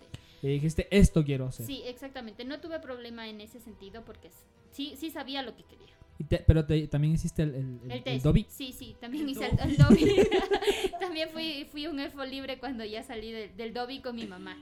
Dijiste, 0.48 0.88
esto 0.90 1.24
quiero 1.24 1.46
hacer. 1.46 1.66
Sí, 1.66 1.82
exactamente. 1.86 2.44
No 2.44 2.60
tuve 2.60 2.78
problema 2.80 3.28
en 3.28 3.40
ese 3.40 3.60
sentido 3.60 4.04
porque 4.04 4.30
sí, 4.72 4.94
sí 4.96 5.10
sabía 5.10 5.42
lo 5.42 5.54
que 5.56 5.64
quería. 5.64 5.94
Y 6.18 6.24
te- 6.24 6.44
pero 6.46 6.64
te- 6.64 6.86
también 6.86 7.14
hiciste 7.14 7.42
el, 7.42 7.50
el, 7.50 7.56
el- 7.56 7.80
El 7.84 7.92
el 7.92 8.02
test. 8.04 8.24
Dobby. 8.24 8.46
Sí, 8.48 8.72
sí, 8.72 8.94
también 9.00 9.28
hice 9.28 9.46
el, 9.46 9.58
el 9.70 9.76
Dobby. 9.76 10.04
también 11.00 11.28
fui, 11.30 11.66
fui 11.70 11.86
un 11.86 11.98
elfo 11.98 12.24
libre 12.24 12.58
cuando 12.58 12.84
ya 12.84 13.02
salí 13.02 13.32
del- 13.32 13.56
del 13.56 13.72
Dobby 13.74 14.00
con 14.00 14.14
mi 14.16 14.26
mamá. 14.26 14.56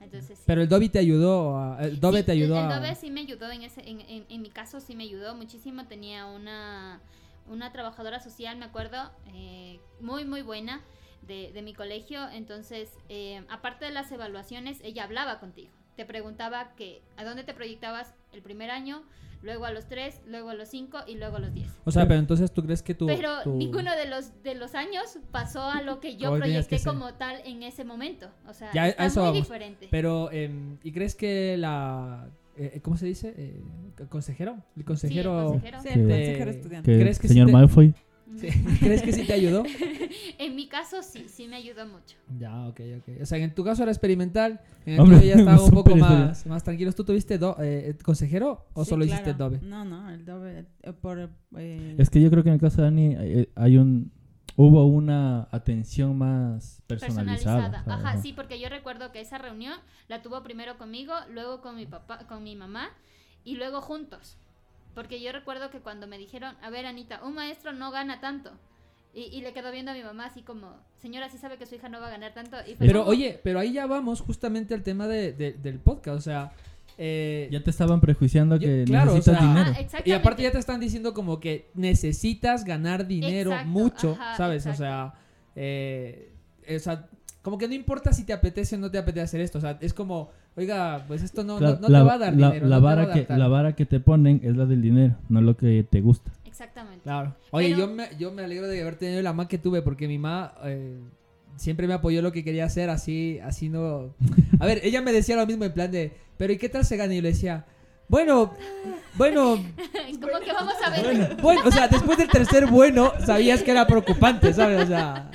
Entonces, 0.00 0.38
sí. 0.38 0.44
Pero 0.46 0.62
el 0.62 0.68
Dobby 0.68 0.88
te 0.90 0.98
ayudó 1.00 1.56
a... 1.58 1.78
El 1.84 1.98
Dobby 1.98 2.18
Sí, 2.18 2.22
te 2.24 2.32
ayudó 2.32 2.56
el, 2.58 2.64
el 2.66 2.84
a... 2.84 2.94
Sí 2.94 3.10
me 3.10 3.20
ayudó 3.20 3.50
en 3.50 3.62
ese 3.62 3.80
en, 3.88 4.00
en- 4.02 4.26
en 4.28 4.42
mi 4.42 4.48
caso 4.50 4.80
sí 4.80 4.94
me 4.94 5.02
ayudó 5.04 5.34
muchísimo 5.34 5.86
tenía 5.86 6.26
una 6.26 7.00
una 7.48 7.72
trabajadora 7.72 8.20
social 8.20 8.56
me 8.58 8.66
acuerdo 8.66 9.10
eh, 9.34 9.80
muy 10.00 10.24
muy 10.24 10.42
buena 10.42 10.82
de, 11.26 11.52
de 11.52 11.62
mi 11.62 11.74
colegio 11.74 12.28
entonces 12.30 12.90
eh, 13.08 13.42
aparte 13.50 13.84
de 13.84 13.90
las 13.92 14.10
evaluaciones 14.12 14.78
ella 14.82 15.04
hablaba 15.04 15.40
contigo 15.40 15.70
te 15.96 16.04
preguntaba 16.04 16.74
que 16.76 17.02
a 17.16 17.24
dónde 17.24 17.42
te 17.44 17.54
proyectabas 17.54 18.14
el 18.32 18.40
primer 18.42 18.70
año 18.70 19.02
luego 19.42 19.64
a 19.66 19.70
los 19.72 19.86
tres 19.86 20.20
luego 20.26 20.50
a 20.50 20.54
los 20.54 20.68
cinco 20.68 20.98
y 21.06 21.14
luego 21.16 21.36
a 21.36 21.40
los 21.40 21.52
diez 21.54 21.68
O 21.84 21.90
sea, 21.92 22.06
pero 22.08 22.18
entonces 22.20 22.52
tú 22.52 22.62
crees 22.64 22.82
que 22.82 22.94
tu... 22.94 23.06
pero 23.06 23.42
tu- 23.42 23.54
ninguno 23.56 23.94
de 23.94 24.06
los 24.06 24.42
de 24.42 24.54
los 24.54 24.74
años 24.74 25.18
pasó 25.30 25.62
a 25.62 25.82
lo 25.82 26.00
que 26.00 26.16
yo 26.16 26.28
Como 26.28 26.40
proyecté 26.40 26.78
ser. 26.78 26.92
como 26.92 27.14
tal 27.14 27.40
en 27.44 27.62
ese 27.62 27.84
momento 27.84 28.30
o 28.48 28.52
sea 28.54 28.72
Ya, 28.72 28.88
está 28.88 29.06
eso 29.06 29.20
muy 29.20 29.28
vamos. 29.30 29.42
diferente 29.42 29.88
Pero, 29.90 30.30
em, 30.32 30.78
¿y 30.82 30.92
crees 30.92 31.14
que 31.14 31.56
la... 31.56 32.28
eh, 32.56 32.80
¿Cómo 32.82 32.96
se 32.96 33.06
dice? 33.06 33.32
Eh, 33.36 33.60
¿Consejero? 34.08 34.56
El 34.76 34.84
consejero... 34.84 35.50
consejero. 35.52 35.80
Sí, 35.82 35.88
el 35.88 36.00
eh, 36.10 36.14
consejero 36.14 36.50
estudiante. 36.50 36.92
Que 36.92 36.98
¿Crees 37.00 37.18
que 37.18 37.28
señor 37.28 37.46
sí 37.46 37.52
te- 37.52 37.58
Malfoy. 37.58 37.94
Sí. 38.36 38.48
¿Crees 38.80 39.02
que 39.02 39.12
sí 39.12 39.24
te 39.24 39.32
ayudó? 39.32 39.64
en 40.38 40.54
mi 40.54 40.68
caso 40.68 41.02
sí 41.02 41.26
sí 41.28 41.48
me 41.48 41.56
ayudó 41.56 41.86
mucho 41.86 42.16
Ya, 42.38 42.66
ok, 42.68 42.80
ok. 42.98 43.22
O 43.22 43.26
sea, 43.26 43.38
en 43.38 43.54
tu 43.54 43.64
caso 43.64 43.82
era 43.82 43.92
experimental, 43.92 44.60
en 44.84 44.94
el 44.94 45.00
Hombre, 45.00 45.18
tuyo 45.18 45.28
ya 45.34 45.36
estaba 45.40 45.62
un 45.64 45.70
poco 45.70 45.96
más, 45.96 46.46
más 46.46 46.62
tranquilos. 46.62 46.94
¿Tú 46.94 47.04
tuviste 47.04 47.38
do- 47.38 47.56
eh, 47.60 47.96
consejero 48.02 48.66
o 48.74 48.84
Sí, 48.84 48.90
solo 48.90 49.04
claro. 49.04 49.22
hiciste 49.22 49.38
Dove? 49.38 49.60
No, 49.62 49.84
no, 49.84 50.10
el 50.10 50.24
Dove 50.24 50.66
eh, 50.82 50.92
por... 50.92 51.30
eh, 51.56 51.94
Es 51.98 52.10
que 52.10 52.20
yo 52.20 52.30
creo 52.30 52.42
que 52.42 52.50
en 52.50 52.54
el 52.56 52.60
caso 52.60 52.76
de 52.78 52.82
Dani 52.84 53.14
eh, 53.18 53.48
hay 53.54 53.76
un 53.78 54.12
hubo 54.56 54.84
una 54.86 55.46
atención 55.52 56.18
más 56.18 56.82
personalizada. 56.88 57.70
personalizada. 57.70 57.84
¿sabes? 57.84 58.04
Ajá, 58.06 58.22
sí, 58.22 58.32
porque 58.32 58.58
yo 58.60 58.68
recuerdo 58.68 59.12
que 59.12 59.20
esa 59.20 59.38
reunión 59.38 59.74
la 60.08 60.20
tuvo 60.20 60.42
primero 60.42 60.76
conmigo, 60.78 61.14
luego 61.32 61.60
con 61.60 61.76
mi 61.76 61.86
papá, 61.86 62.26
con 62.26 62.42
mi 62.42 62.56
mamá 62.56 62.88
y 63.44 63.54
luego 63.54 63.80
juntos. 63.80 64.36
Porque 64.94 65.20
yo 65.22 65.30
recuerdo 65.32 65.70
que 65.70 65.78
cuando 65.80 66.06
me 66.06 66.18
dijeron, 66.18 66.54
a 66.62 66.70
ver 66.70 66.86
Anita, 66.86 67.20
un 67.24 67.34
maestro 67.34 67.72
no 67.72 67.90
gana 67.90 68.20
tanto. 68.20 68.50
Y, 69.14 69.22
y 69.36 69.40
le 69.40 69.52
quedó 69.52 69.70
viendo 69.72 69.90
a 69.90 69.94
mi 69.94 70.02
mamá 70.02 70.26
así 70.26 70.42
como, 70.42 70.74
señora, 71.00 71.28
sí 71.30 71.38
sabe 71.38 71.56
que 71.56 71.66
su 71.66 71.74
hija 71.76 71.88
no 71.88 72.00
va 72.00 72.08
a 72.08 72.10
ganar 72.10 72.34
tanto. 72.34 72.56
Y 72.66 72.74
fue 72.74 72.86
Pero 72.86 73.00
como- 73.00 73.10
oye, 73.12 73.40
pero 73.42 73.58
ahí 73.58 73.72
ya 73.72 73.86
vamos 73.86 74.20
justamente 74.20 74.74
al 74.74 74.82
tema 74.82 75.06
de, 75.08 75.32
de- 75.32 75.52
del 75.54 75.78
podcast. 75.78 76.18
O 76.18 76.20
sea, 76.20 76.52
eh, 76.98 77.48
Ya 77.52 77.62
te 77.62 77.70
estaban 77.70 78.00
prejuiciando 78.00 78.56
yo- 78.56 78.66
que 78.66 78.84
claro, 78.84 79.12
o 79.12 79.14
necesitas 79.14 79.38
sea, 79.40 79.48
dinero. 79.48 79.72
Ah. 79.94 80.02
Y 80.04 80.12
aparte 80.12 80.42
ya 80.42 80.50
te 80.50 80.58
están 80.58 80.80
diciendo 80.80 81.14
como 81.14 81.38
que 81.40 81.70
necesitas 81.74 82.64
ganar 82.64 83.06
dinero 83.06 83.50
Exacto, 83.52 83.70
mucho, 83.70 84.12
ajá, 84.20 84.36
¿sabes? 84.36 84.66
O 84.66 84.70
exacto. 84.70 84.82
sea, 84.84 85.14
eh, 85.56 86.32
o 86.76 86.78
sea, 86.78 87.06
como 87.42 87.56
que 87.56 87.68
no 87.68 87.74
importa 87.74 88.12
si 88.12 88.24
te 88.24 88.32
apetece 88.32 88.74
o 88.76 88.78
no 88.78 88.90
te 88.90 88.98
apetece 88.98 89.22
hacer 89.24 89.40
esto. 89.40 89.58
O 89.58 89.60
sea, 89.60 89.78
es 89.80 89.94
como, 89.94 90.30
oiga, 90.58 91.04
pues 91.08 91.22
esto 91.22 91.44
no, 91.44 91.58
Claro, 91.58 91.76
no, 91.80 91.80
no 91.82 91.88
la, 91.88 91.98
te 92.00 92.04
va 92.04 92.12
a 92.14 92.18
dar 92.18 92.34
la- 92.36 92.46
dinero. 92.50 92.66
la 92.66 92.76
no 92.76 92.80
te 92.80 92.84
va 92.86 92.92
a 92.92 92.96
vara 92.96 93.12
que, 93.14 93.26
la 93.36 93.48
vara 93.48 93.72
que 93.76 93.86
te 93.86 94.00
ponen 94.00 94.40
es 94.44 94.56
la 94.56 94.66
del 94.66 94.82
dinero, 94.82 95.16
no 95.28 95.40
lo 95.40 95.56
que 95.56 95.84
te 95.88 96.00
gusta. 96.00 96.30
Exactamente. 96.44 97.02
Claro. 97.04 97.34
Oye, 97.52 97.68
Pero- 97.74 97.78
yo, 97.86 97.88
me, 97.94 98.08
yo 98.18 98.32
me 98.32 98.42
alegro 98.44 98.66
de 98.66 98.80
haber 98.82 98.96
tenido 98.96 99.22
la 99.22 99.32
mamá 99.32 99.48
que 99.48 99.58
tuve 99.58 99.80
porque 99.82 100.08
mi 100.08 100.18
mamá 100.18 100.54
eh, 100.64 100.96
siempre 101.56 101.86
me 101.86 101.94
apoyó 101.94 102.20
lo 102.22 102.32
que 102.32 102.42
quería 102.44 102.64
hacer, 102.64 102.90
así, 102.90 103.38
así 103.44 103.68
no... 103.68 104.12
A 104.60 104.66
ver, 104.66 104.80
ella 104.82 105.00
me 105.00 105.12
decía 105.12 105.36
lo 105.36 105.46
mismo 105.46 105.64
en 105.64 105.72
plan 105.72 105.90
de, 105.90 106.12
pero 106.36 106.52
¿y 106.52 106.58
qué 106.58 106.68
tal 106.68 106.84
se 106.84 106.96
gana? 106.96 107.12
Y 107.12 107.16
yo 107.16 107.22
le 107.22 107.28
decía, 107.30 107.64
bueno, 108.08 108.52
bueno, 109.16 109.56
como 110.20 110.40
que 110.44 110.52
vamos 110.52 110.74
a 110.84 110.90
ver. 110.90 111.36
bueno, 111.42 111.60
o 111.64 111.70
sea, 111.70 111.86
después 111.88 112.16
del 112.18 112.28
tercer 112.28 112.66
bueno, 112.66 113.12
sabías 113.24 113.62
que 113.62 113.70
era 113.70 113.86
preocupante, 113.86 114.52
¿sabes? 114.52 114.82
O 114.84 114.86
sea, 114.86 115.30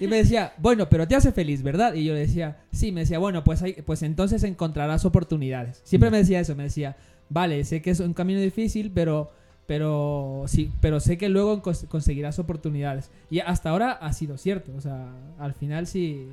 y 0.00 0.06
me 0.06 0.16
decía, 0.16 0.52
bueno, 0.58 0.88
pero 0.88 1.06
te 1.08 1.14
hace 1.16 1.32
feliz, 1.32 1.62
¿verdad? 1.62 1.94
Y 1.94 2.04
yo 2.04 2.14
le 2.14 2.20
decía, 2.20 2.58
sí, 2.72 2.92
me 2.92 3.00
decía, 3.00 3.18
bueno, 3.18 3.44
pues, 3.44 3.62
hay- 3.62 3.74
pues 3.84 4.02
entonces 4.02 4.42
encontrarás 4.44 5.04
oportunidades. 5.04 5.80
Siempre 5.84 6.10
me 6.10 6.18
decía 6.18 6.40
eso, 6.40 6.54
me 6.56 6.64
decía, 6.64 6.96
vale, 7.28 7.64
sé 7.64 7.82
que 7.82 7.90
es 7.90 8.00
un 8.00 8.14
camino 8.14 8.40
difícil, 8.40 8.90
pero, 8.94 9.30
pero 9.66 10.44
sí, 10.46 10.70
pero 10.80 11.00
sé 11.00 11.18
que 11.18 11.28
luego 11.28 11.62
cons- 11.62 11.86
conseguirás 11.88 12.38
oportunidades. 12.38 13.10
Y 13.30 13.40
hasta 13.40 13.70
ahora 13.70 13.92
ha 13.92 14.12
sido 14.12 14.36
cierto, 14.38 14.72
o 14.76 14.80
sea, 14.80 15.08
al 15.38 15.54
final 15.54 15.86
sí, 15.86 16.28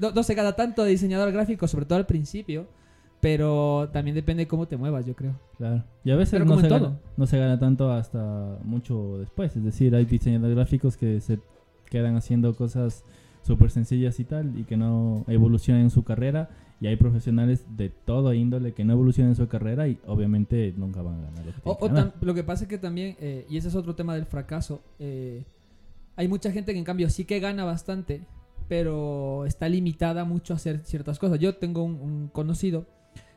no, 0.00 0.10
no 0.10 0.22
se 0.22 0.34
gana 0.34 0.52
tanto 0.54 0.84
de 0.84 0.90
diseñador 0.90 1.32
gráfico, 1.32 1.66
sobre 1.68 1.84
todo 1.86 1.98
al 1.98 2.06
principio, 2.06 2.66
pero 3.20 3.88
también 3.92 4.14
depende 4.14 4.46
cómo 4.46 4.68
te 4.68 4.76
muevas, 4.76 5.06
yo 5.06 5.14
creo. 5.14 5.32
Claro. 5.56 5.82
Y 6.04 6.10
a 6.10 6.16
veces 6.16 6.44
no 6.44 6.60
se, 6.60 6.68
gana, 6.68 6.98
no 7.16 7.26
se 7.26 7.38
gana 7.38 7.58
tanto 7.58 7.90
hasta 7.90 8.58
mucho 8.62 9.18
después. 9.18 9.56
Es 9.56 9.64
decir, 9.64 9.94
hay 9.94 10.04
diseñadores 10.04 10.54
gráficos 10.54 10.96
que 10.96 11.20
se 11.20 11.38
quedan 11.90 12.16
haciendo 12.16 12.54
cosas 12.54 13.04
súper 13.42 13.70
sencillas 13.70 14.18
y 14.20 14.24
tal 14.24 14.58
y 14.58 14.64
que 14.64 14.76
no 14.76 15.24
evolucionan 15.28 15.82
en 15.82 15.90
su 15.90 16.02
carrera. 16.04 16.50
Y 16.78 16.88
hay 16.88 16.96
profesionales 16.96 17.64
de 17.74 17.88
todo 17.88 18.34
índole 18.34 18.74
que 18.74 18.84
no 18.84 18.92
evolucionan 18.92 19.30
en 19.30 19.36
su 19.36 19.48
carrera 19.48 19.88
y 19.88 19.98
obviamente 20.06 20.74
nunca 20.76 21.00
van 21.00 21.14
a 21.14 21.22
ganar 21.22 21.46
lo 21.46 21.52
que 21.52 21.60
O, 21.64 21.78
que 21.78 21.88
ganar. 21.88 22.12
lo 22.20 22.34
que 22.34 22.44
pasa 22.44 22.64
es 22.64 22.68
que 22.68 22.76
también, 22.76 23.16
eh, 23.18 23.46
y 23.48 23.56
ese 23.56 23.68
es 23.68 23.74
otro 23.74 23.94
tema 23.94 24.14
del 24.14 24.26
fracaso, 24.26 24.82
eh, 24.98 25.44
hay 26.16 26.28
mucha 26.28 26.52
gente 26.52 26.72
que 26.72 26.78
en 26.78 26.84
cambio 26.84 27.08
sí 27.08 27.24
que 27.24 27.40
gana 27.40 27.64
bastante, 27.64 28.26
pero 28.68 29.46
está 29.46 29.70
limitada 29.70 30.24
mucho 30.24 30.52
a 30.52 30.56
hacer 30.56 30.80
ciertas 30.84 31.18
cosas. 31.18 31.38
Yo 31.38 31.54
tengo 31.56 31.82
un, 31.82 31.94
un 31.94 32.28
conocido 32.28 32.84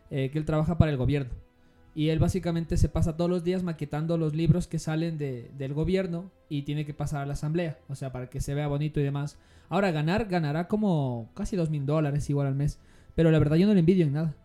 eh, 0.09 0.31
que 0.31 0.37
él 0.37 0.43
trabaja 0.43 0.77
para 0.77 0.91
el 0.91 0.97
gobierno 0.97 1.31
y 1.95 2.09
él 2.09 2.19
básicamente 2.19 2.77
se 2.77 2.89
pasa 2.89 3.17
todos 3.17 3.29
los 3.29 3.43
días 3.43 3.63
maquetando 3.63 4.17
los 4.17 4.35
libros 4.35 4.67
que 4.67 4.79
salen 4.79 5.17
de- 5.17 5.51
del 5.57 5.73
gobierno 5.73 6.31
y 6.49 6.61
tiene 6.63 6.85
que 6.85 6.93
pasar 6.93 7.21
a 7.21 7.25
la 7.25 7.33
asamblea, 7.33 7.77
o 7.87 7.95
sea, 7.95 8.11
para 8.11 8.29
que 8.29 8.41
se 8.41 8.53
vea 8.53 8.67
bonito 8.67 8.99
y 8.99 9.03
demás. 9.03 9.37
Ahora, 9.69 9.91
ganar, 9.91 10.25
ganará 10.25 10.67
como 10.67 11.29
casi 11.35 11.55
dos 11.55 11.69
mil 11.69 11.85
dólares 11.85 12.29
igual 12.29 12.47
al 12.47 12.55
mes, 12.55 12.79
pero 13.15 13.31
la 13.31 13.39
verdad 13.39 13.55
yo 13.57 13.67
no 13.67 13.73
le 13.73 13.79
envidio 13.81 14.05
en 14.05 14.13
nada. 14.13 14.35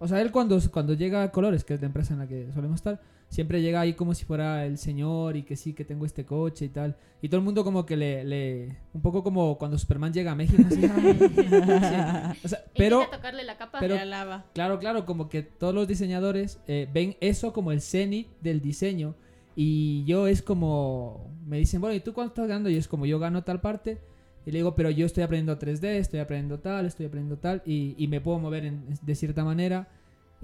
O 0.00 0.08
sea, 0.08 0.20
él 0.20 0.32
cuando, 0.32 0.58
cuando 0.72 0.94
llega 0.94 1.22
a 1.22 1.30
Colores, 1.30 1.64
que 1.64 1.74
es 1.74 1.80
la 1.80 1.86
empresa 1.86 2.12
en 2.14 2.18
la 2.20 2.26
que 2.26 2.50
solemos 2.52 2.76
estar, 2.76 3.00
siempre 3.34 3.60
llega 3.60 3.80
ahí 3.80 3.94
como 3.94 4.14
si 4.14 4.24
fuera 4.24 4.64
el 4.64 4.78
señor 4.78 5.36
y 5.36 5.42
que 5.42 5.56
sí, 5.56 5.72
que 5.72 5.84
tengo 5.84 6.06
este 6.06 6.24
coche 6.24 6.66
y 6.66 6.68
tal. 6.68 6.96
Y 7.20 7.28
todo 7.28 7.38
el 7.38 7.44
mundo 7.44 7.64
como 7.64 7.84
que 7.84 7.96
le... 7.96 8.22
le 8.24 8.76
un 8.92 9.02
poco 9.02 9.24
como 9.24 9.58
cuando 9.58 9.76
Superman 9.76 10.12
llega 10.12 10.30
a 10.32 10.34
México. 10.36 10.62
así, 10.66 10.84
"Ay". 10.84 11.18
Sí. 11.18 12.36
O 12.44 12.48
sea, 12.48 12.64
pero... 12.76 13.06
Tocarle 13.10 13.42
la 13.42 13.56
capa. 13.58 13.78
pero 13.80 13.94
Le 13.96 14.02
alaba. 14.02 14.44
Claro, 14.54 14.78
claro, 14.78 15.04
como 15.04 15.28
que 15.28 15.42
todos 15.42 15.74
los 15.74 15.88
diseñadores 15.88 16.60
eh, 16.68 16.88
ven 16.94 17.16
eso 17.20 17.52
como 17.52 17.72
el 17.72 17.80
cenit 17.80 18.28
del 18.40 18.60
diseño. 18.60 19.16
Y 19.56 20.04
yo 20.04 20.26
es 20.28 20.40
como... 20.42 21.28
Me 21.46 21.58
dicen, 21.58 21.80
bueno, 21.80 21.96
¿y 21.96 22.00
tú 22.00 22.12
cuánto 22.14 22.32
estás 22.34 22.48
ganando? 22.48 22.70
Y 22.70 22.76
es 22.76 22.86
como 22.88 23.04
yo 23.04 23.18
gano 23.18 23.42
tal 23.42 23.60
parte. 23.60 23.98
Y 24.46 24.50
le 24.52 24.58
digo, 24.58 24.74
pero 24.74 24.90
yo 24.90 25.06
estoy 25.06 25.24
aprendiendo 25.24 25.58
3D, 25.58 25.84
estoy 25.96 26.20
aprendiendo 26.20 26.58
tal, 26.60 26.86
estoy 26.86 27.06
aprendiendo 27.06 27.38
tal. 27.38 27.62
Y, 27.66 27.94
y 27.98 28.06
me 28.08 28.20
puedo 28.20 28.38
mover 28.38 28.64
en- 28.66 28.84
de 29.02 29.14
cierta 29.14 29.42
manera. 29.44 29.88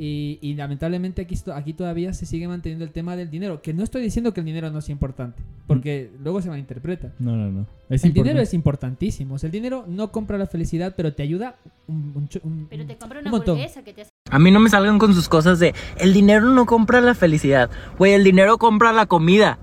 Y, 0.03 0.39
y 0.41 0.55
lamentablemente 0.55 1.21
aquí, 1.21 1.73
todavía 1.75 2.15
se 2.15 2.25
sigue 2.25 2.49
manteniendo 2.49 2.87
el 2.87 2.91
tema 2.91 3.17
del 3.17 3.29
dinero. 3.31 3.61
Que 3.61 3.75
no 3.75 3.85
estoy 3.85 4.01
diciendo 4.01 4.33
que 4.33 4.41
el 4.41 4.47
dinero 4.47 4.71
no 4.71 4.81
sea 4.81 4.95
importante, 4.95 5.43
porque 5.67 6.11
luego 6.23 6.41
se 6.41 6.49
malinterpreta. 6.49 7.13
No, 7.19 7.37
no, 7.37 7.51
no. 7.51 7.67
Es 7.91 8.03
el 8.05 8.15
dinero 8.15 8.41
es 8.41 8.55
importantísimo. 8.55 9.35
O 9.35 9.39
sea, 9.39 9.49
el 9.49 9.53
dinero 9.53 9.85
no 9.87 10.11
compra 10.11 10.39
la 10.39 10.47
felicidad, 10.47 10.95
pero 10.97 11.13
te 11.13 11.23
ayuda 11.23 11.57
un, 11.87 12.13
un 12.15 12.29
cho- 12.29 12.41
un- 12.45 12.67
Pero 12.71 12.87
te 12.87 12.97
compra 12.97 13.19
un 13.19 13.25
una 13.27 13.31
montón. 13.31 13.57
hamburguesa 13.57 13.85
que 13.85 13.93
te 13.93 14.01
hace... 14.03 14.11
A 14.31 14.39
mí 14.39 14.51
no 14.51 14.59
me 14.61 14.71
salgan 14.71 14.99
con 14.99 15.13
sus 15.13 15.29
cosas 15.29 15.59
de 15.59 15.75
el 15.99 16.15
dinero 16.15 16.47
no 16.47 16.65
compra 16.65 17.03
la 17.03 17.15
felicidad. 17.15 17.69
Güey, 17.99 18.15
el 18.15 18.25
dinero 18.25 18.57
compra 18.57 18.95
la 18.95 19.05
comida. 19.05 19.59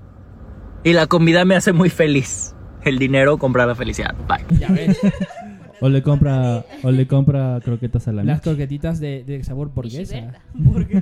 Y 0.84 0.92
la 0.92 1.08
comida 1.08 1.44
me 1.44 1.56
hace 1.56 1.72
muy 1.72 1.90
feliz. 1.90 2.54
El 2.84 3.00
dinero 3.00 3.38
compra 3.38 3.66
la 3.66 3.74
felicidad. 3.74 4.14
Bye. 4.28 4.58
Ya 4.60 4.68
ves. 4.68 4.96
O 5.80 5.88
le 5.88 6.02
compra, 6.02 6.64
o 6.82 6.90
le 6.90 7.06
compra 7.06 7.60
croquetas 7.62 8.08
a 8.08 8.12
la 8.12 8.24
Las 8.24 8.38
Michi. 8.38 8.48
croquetitas 8.50 9.00
de, 9.00 9.24
de 9.24 9.42
sabor 9.44 9.70
burguesa. 9.74 10.32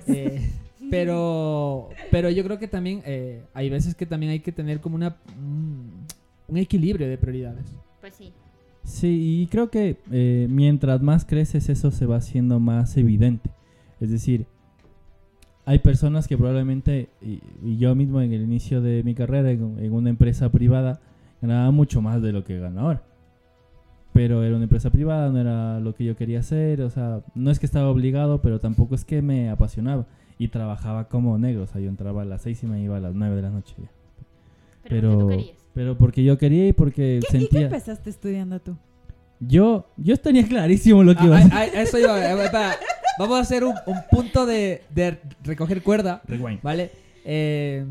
Eh, 0.07 0.51
pero, 0.91 1.89
pero 2.11 2.31
yo 2.31 2.45
creo 2.45 2.59
que 2.59 2.69
también 2.69 3.03
eh, 3.07 3.43
hay 3.55 3.71
veces 3.71 3.95
que 3.95 4.07
también 4.07 4.33
hay 4.33 4.41
que 4.41 4.53
tener 4.53 4.81
como 4.81 4.97
una 4.97 5.17
un, 5.39 5.91
un 6.49 6.57
equilibrio 6.57 7.09
de 7.09 7.19
prioridades. 7.19 7.65
Pues 8.01 8.15
sí. 8.15 8.33
Sí, 8.85 9.43
y 9.43 9.47
creo 9.49 9.69
que 9.71 9.97
eh, 10.13 10.47
mientras 10.49 11.03
más 11.03 11.25
creces 11.25 11.69
eso 11.69 11.91
se 11.91 12.07
va 12.07 12.17
haciendo 12.17 12.61
más 12.61 12.97
evidente. 12.97 13.51
Es 14.01 14.11
decir, 14.11 14.47
hay 15.65 15.81
personas 15.81 16.29
que 16.29 16.37
probablemente, 16.37 17.09
y, 17.21 17.41
y 17.65 17.79
yo 17.79 17.95
mismo 17.97 18.21
en 18.21 18.33
el 18.33 18.43
inicio 18.43 18.81
de 18.81 19.03
mi 19.03 19.15
carrera 19.15 19.51
en, 19.51 19.79
en 19.81 19.93
una 19.93 20.11
empresa 20.11 20.53
privada, 20.53 21.01
ganaba 21.43 21.73
mucho 21.73 22.01
más 22.01 22.23
de 22.23 22.33
lo 22.33 22.45
que 22.45 22.61
gano 22.61 22.83
ahora. 22.83 23.03
Pero 24.17 24.43
era 24.43 24.55
una 24.57 24.65
empresa 24.65 24.89
privada, 24.91 25.31
no 25.31 25.39
era 25.39 25.79
lo 25.79 25.95
que 25.95 26.05
yo 26.05 26.17
quería 26.17 26.41
hacer, 26.41 26.81
o 26.81 26.89
sea, 26.91 27.21
no 27.35 27.51
es 27.51 27.59
que 27.59 27.67
estaba 27.67 27.91
obligado, 27.91 28.41
pero 28.41 28.59
tampoco 28.61 28.95
es 28.95 29.05
que 29.05 29.21
me 29.21 29.51
apasionaba. 29.51 30.07
Y 30.39 30.49
trabajaba 30.49 31.09
como 31.09 31.37
negro, 31.39 31.65
o 31.65 31.67
sea, 31.67 31.81
yo 31.83 31.89
entraba 31.89 32.23
a 32.23 32.25
las 32.25 32.43
seis 32.43 32.63
y 32.63 32.67
me 32.67 32.81
iba 32.83 32.97
a 32.97 33.01
las 33.01 33.15
nueve 33.15 33.37
de 33.37 33.43
la 33.43 33.51
noche 33.51 33.75
ya. 33.79 33.89
Pero 34.89 35.27
Pero, 35.29 35.43
pero 35.75 35.99
porque 35.99 36.25
yo 36.25 36.39
quería 36.39 36.67
y 36.69 36.73
porque 36.73 36.97
¿Qué, 37.03 37.17
¿Y 37.17 37.21
qué 37.21 37.39
sentía... 37.39 37.61
empezaste 37.63 38.09
estudiando 38.11 38.59
tú? 38.61 38.77
Yo, 39.39 39.87
yo 39.99 40.17
tenía 40.17 40.47
clarísimo 40.49 41.03
lo 41.03 41.15
que 41.15 41.21
Ah, 41.23 41.27
iba 41.27 41.37
a 41.37 41.39
ah, 41.39 41.43
hacer. 41.45 41.53
ah, 41.77 41.83
eso 41.83 41.99
iba, 41.99 42.19
eh, 42.19 42.45
espera. 42.45 42.73
Vamos 43.19 43.37
a 43.39 43.41
hacer 43.43 43.65
un, 43.65 43.75
un 43.87 43.97
punto 44.11 44.47
de, 44.47 44.83
de 44.95 45.19
recoger 45.45 45.83
cuerda. 45.83 46.23
Rewind. 46.27 46.63
¿Vale? 46.63 46.91
Eh, 47.25 47.85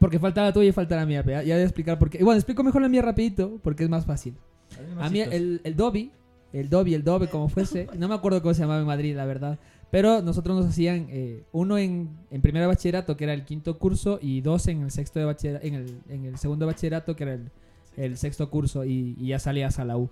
porque 0.00 0.18
falta 0.18 0.42
la 0.42 0.52
tuya 0.52 0.68
y 0.70 0.72
falta 0.72 0.96
la 0.96 1.06
mía. 1.06 1.22
Ya, 1.24 1.42
ya 1.42 1.54
voy 1.54 1.62
a 1.62 1.64
explicar 1.64 1.98
por 2.00 2.10
qué. 2.10 2.18
Y 2.18 2.24
bueno, 2.24 2.36
explico 2.38 2.64
mejor 2.64 2.82
la 2.82 2.88
mía 2.88 3.02
rapidito 3.02 3.60
porque 3.62 3.84
es 3.84 3.88
más 3.90 4.06
fácil. 4.06 4.34
A 5.00 5.10
mí 5.10 5.20
el, 5.20 5.60
el 5.64 5.76
Dobby, 5.76 6.12
el 6.52 6.68
Dobby, 6.68 6.94
el 6.94 7.04
Dobby, 7.04 7.26
como 7.28 7.48
fuese, 7.48 7.88
no 7.98 8.08
me 8.08 8.14
acuerdo 8.14 8.42
cómo 8.42 8.54
se 8.54 8.62
llamaba 8.62 8.80
en 8.80 8.86
Madrid, 8.86 9.14
la 9.14 9.24
verdad. 9.24 9.58
Pero 9.90 10.20
nosotros 10.20 10.56
nos 10.56 10.66
hacían 10.66 11.06
eh, 11.10 11.44
uno 11.52 11.78
en, 11.78 12.10
en 12.30 12.42
primero 12.42 12.64
de 12.64 12.68
bachillerato, 12.68 13.16
que 13.16 13.24
era 13.24 13.34
el 13.34 13.44
quinto 13.44 13.78
curso, 13.78 14.18
y 14.20 14.40
dos 14.40 14.66
en 14.66 14.82
el 14.82 14.90
sexto 14.90 15.18
de 15.18 15.26
bachillerato, 15.26 15.66
en 15.66 15.74
el, 15.74 16.00
en 16.08 16.24
el 16.24 16.38
segundo 16.38 16.66
de 16.66 16.72
bachillerato, 16.72 17.14
que 17.14 17.24
era 17.24 17.34
el, 17.34 17.50
el 17.96 18.16
sexto 18.16 18.50
curso, 18.50 18.84
y, 18.84 19.14
y 19.18 19.28
ya 19.28 19.38
salías 19.38 19.78
a 19.78 19.84
la 19.84 19.96
U. 19.96 20.10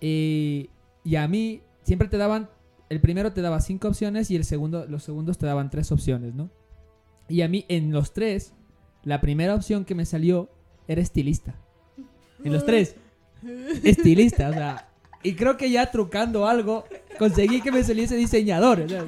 Y, 0.00 0.70
y 1.02 1.16
a 1.16 1.26
mí 1.28 1.62
siempre 1.82 2.08
te 2.08 2.16
daban, 2.18 2.48
el 2.88 3.00
primero 3.00 3.32
te 3.32 3.42
daba 3.42 3.60
cinco 3.60 3.88
opciones 3.88 4.30
y 4.30 4.36
el 4.36 4.44
segundo, 4.44 4.86
los 4.86 5.02
segundos 5.02 5.38
te 5.38 5.46
daban 5.46 5.70
tres 5.70 5.90
opciones, 5.90 6.34
¿no? 6.34 6.50
Y 7.28 7.42
a 7.42 7.48
mí 7.48 7.64
en 7.68 7.92
los 7.92 8.12
tres, 8.12 8.54
la 9.02 9.20
primera 9.20 9.54
opción 9.54 9.84
que 9.84 9.94
me 9.94 10.04
salió 10.04 10.50
era 10.88 11.00
estilista. 11.00 11.54
En 12.42 12.52
los 12.52 12.66
tres, 12.66 12.96
estilista, 13.82 14.50
o 14.50 14.52
sea, 14.52 14.88
y 15.22 15.34
creo 15.34 15.56
que 15.56 15.70
ya 15.70 15.90
trucando 15.90 16.46
algo, 16.46 16.84
conseguí 17.18 17.60
que 17.62 17.72
me 17.72 17.82
saliese 17.82 18.16
diseñador. 18.16 18.80
o 18.80 18.88
sea, 18.88 19.04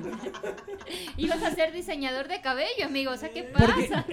Ibas 1.17 1.43
a 1.43 1.51
ser 1.55 1.73
diseñador 1.73 2.29
de 2.29 2.41
cabello, 2.41 2.85
amigo. 2.85 3.11
O 3.11 3.17
sea, 3.17 3.31
¿qué 3.31 3.43
Porque- 3.43 3.89
pasa? 3.91 4.07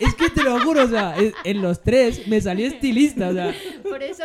es 0.00 0.14
que 0.14 0.30
te 0.30 0.42
lo 0.42 0.58
juro, 0.60 0.84
o 0.84 0.88
sea, 0.88 1.14
en, 1.44 1.60
los 1.62 1.82
tres 1.82 2.26
me 2.26 2.40
salió 2.40 2.66
estilista, 2.66 3.28
o 3.28 3.32
sea, 3.34 3.54
Por 3.82 4.02
eso, 4.02 4.24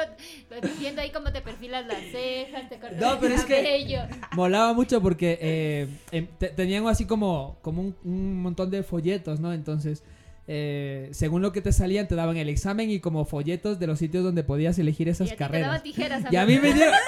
viendo 0.80 1.02
ahí 1.02 1.12
cómo 1.12 1.32
te 1.34 1.42
perfilas 1.42 1.86
las 1.88 2.00
cejas, 2.12 2.70
te 2.70 2.80
cortas 2.80 3.00
No, 3.00 3.14
el 3.14 3.20
pero 3.20 3.36
es 3.36 3.44
que- 3.46 3.56
cabello. 3.58 4.00
molaba 4.34 4.74
mucho 4.74 5.02
porque 5.02 5.38
eh, 6.12 6.28
te- 6.40 6.50
tenían 6.50 6.88
así 6.88 7.06
como, 7.06 7.58
como 7.62 7.82
un, 7.82 7.96
un 8.06 8.42
montón 8.42 8.72
de 8.72 8.82
folletos, 8.84 9.40
¿no? 9.40 9.52
Entonces, 9.54 10.02
eh, 10.52 11.10
según 11.12 11.44
lo 11.44 11.52
que 11.52 11.62
te 11.62 11.72
salían, 11.72 12.08
te 12.08 12.16
daban 12.16 12.36
el 12.36 12.50
examen 12.50 12.90
y 12.90 13.00
como 13.00 13.24
folletos 13.24 13.78
de 13.78 13.86
los 13.86 14.00
sitios 14.00 14.24
donde 14.24 14.44
podías 14.44 14.80
elegir 14.80 15.08
esas 15.08 15.28
Y 15.28 15.30
a 15.30 15.34
ti 15.34 15.38
te 15.38 15.38
carreras. 15.38 15.84
Y 16.32 16.36
a 16.38 16.46
mí 16.48 16.58
me 16.58 16.74
dieron... 16.74 16.96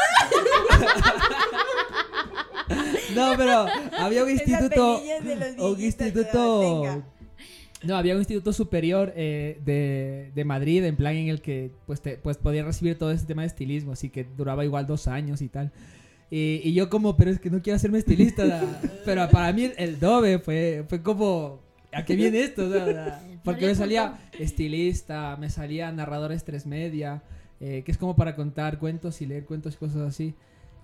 No, 3.16 3.34
pero 3.36 3.66
había 3.98 4.24
un 4.24 4.30
instituto. 4.30 5.00
pelillas 5.00 5.26
de 5.26 5.36
los 5.36 5.74
Un 5.74 5.82
instituto. 5.82 7.04
No, 7.84 7.98
había 7.98 8.14
un 8.14 8.20
instituto 8.20 8.54
superior 8.54 9.12
eh, 9.16 9.60
de, 9.66 10.32
de 10.36 10.46
Madrid, 10.46 10.84
en 10.86 10.96
plan 10.96 11.16
en 11.16 11.28
el 11.28 11.42
que 11.42 11.72
pues, 11.88 12.00
te, 12.00 12.18
pues 12.18 12.38
podía 12.38 12.64
recibir 12.64 12.98
todo 12.98 13.12
este 13.12 13.26
tema 13.26 13.42
de 13.42 13.48
estilismo, 13.48 13.92
así 13.92 14.10
que 14.10 14.24
duraba 14.24 14.64
igual 14.64 14.86
dos 14.86 15.08
años 15.08 15.42
y 15.42 15.50
tal. 15.50 15.72
Y, 16.30 16.62
y 16.64 16.74
yo 16.74 16.90
como, 16.90 17.18
pero 17.18 17.32
es 17.32 17.40
que 17.40 17.50
no 17.50 17.62
quiero 17.62 17.76
hacerme 17.76 17.98
estilista. 17.98 18.64
pero 19.06 19.28
para 19.30 19.52
mí 19.52 19.64
el, 19.66 19.74
el 19.78 20.00
Dove 20.00 20.40
fue, 20.40 20.86
fue 20.88 21.02
como, 21.02 21.60
¿a 21.94 22.06
qué 22.06 22.16
viene 22.16 22.42
esto? 22.42 22.70
Da- 22.70 22.92
da- 22.94 23.24
Porque 23.44 23.66
me 23.66 23.76
salía 23.76 24.20
estilista, 24.40 25.36
me 25.40 25.50
salía 25.50 25.92
narradores 25.92 26.44
tres 26.44 26.66
media, 26.66 27.24
eh, 27.60 27.82
que 27.86 27.92
es 27.92 27.98
como 27.98 28.16
para 28.16 28.36
contar 28.36 28.78
cuentos 28.78 29.22
y 29.22 29.26
leer 29.26 29.46
cuentos 29.46 29.74
y 29.76 29.78
cosas 29.78 30.02
así. 30.08 30.36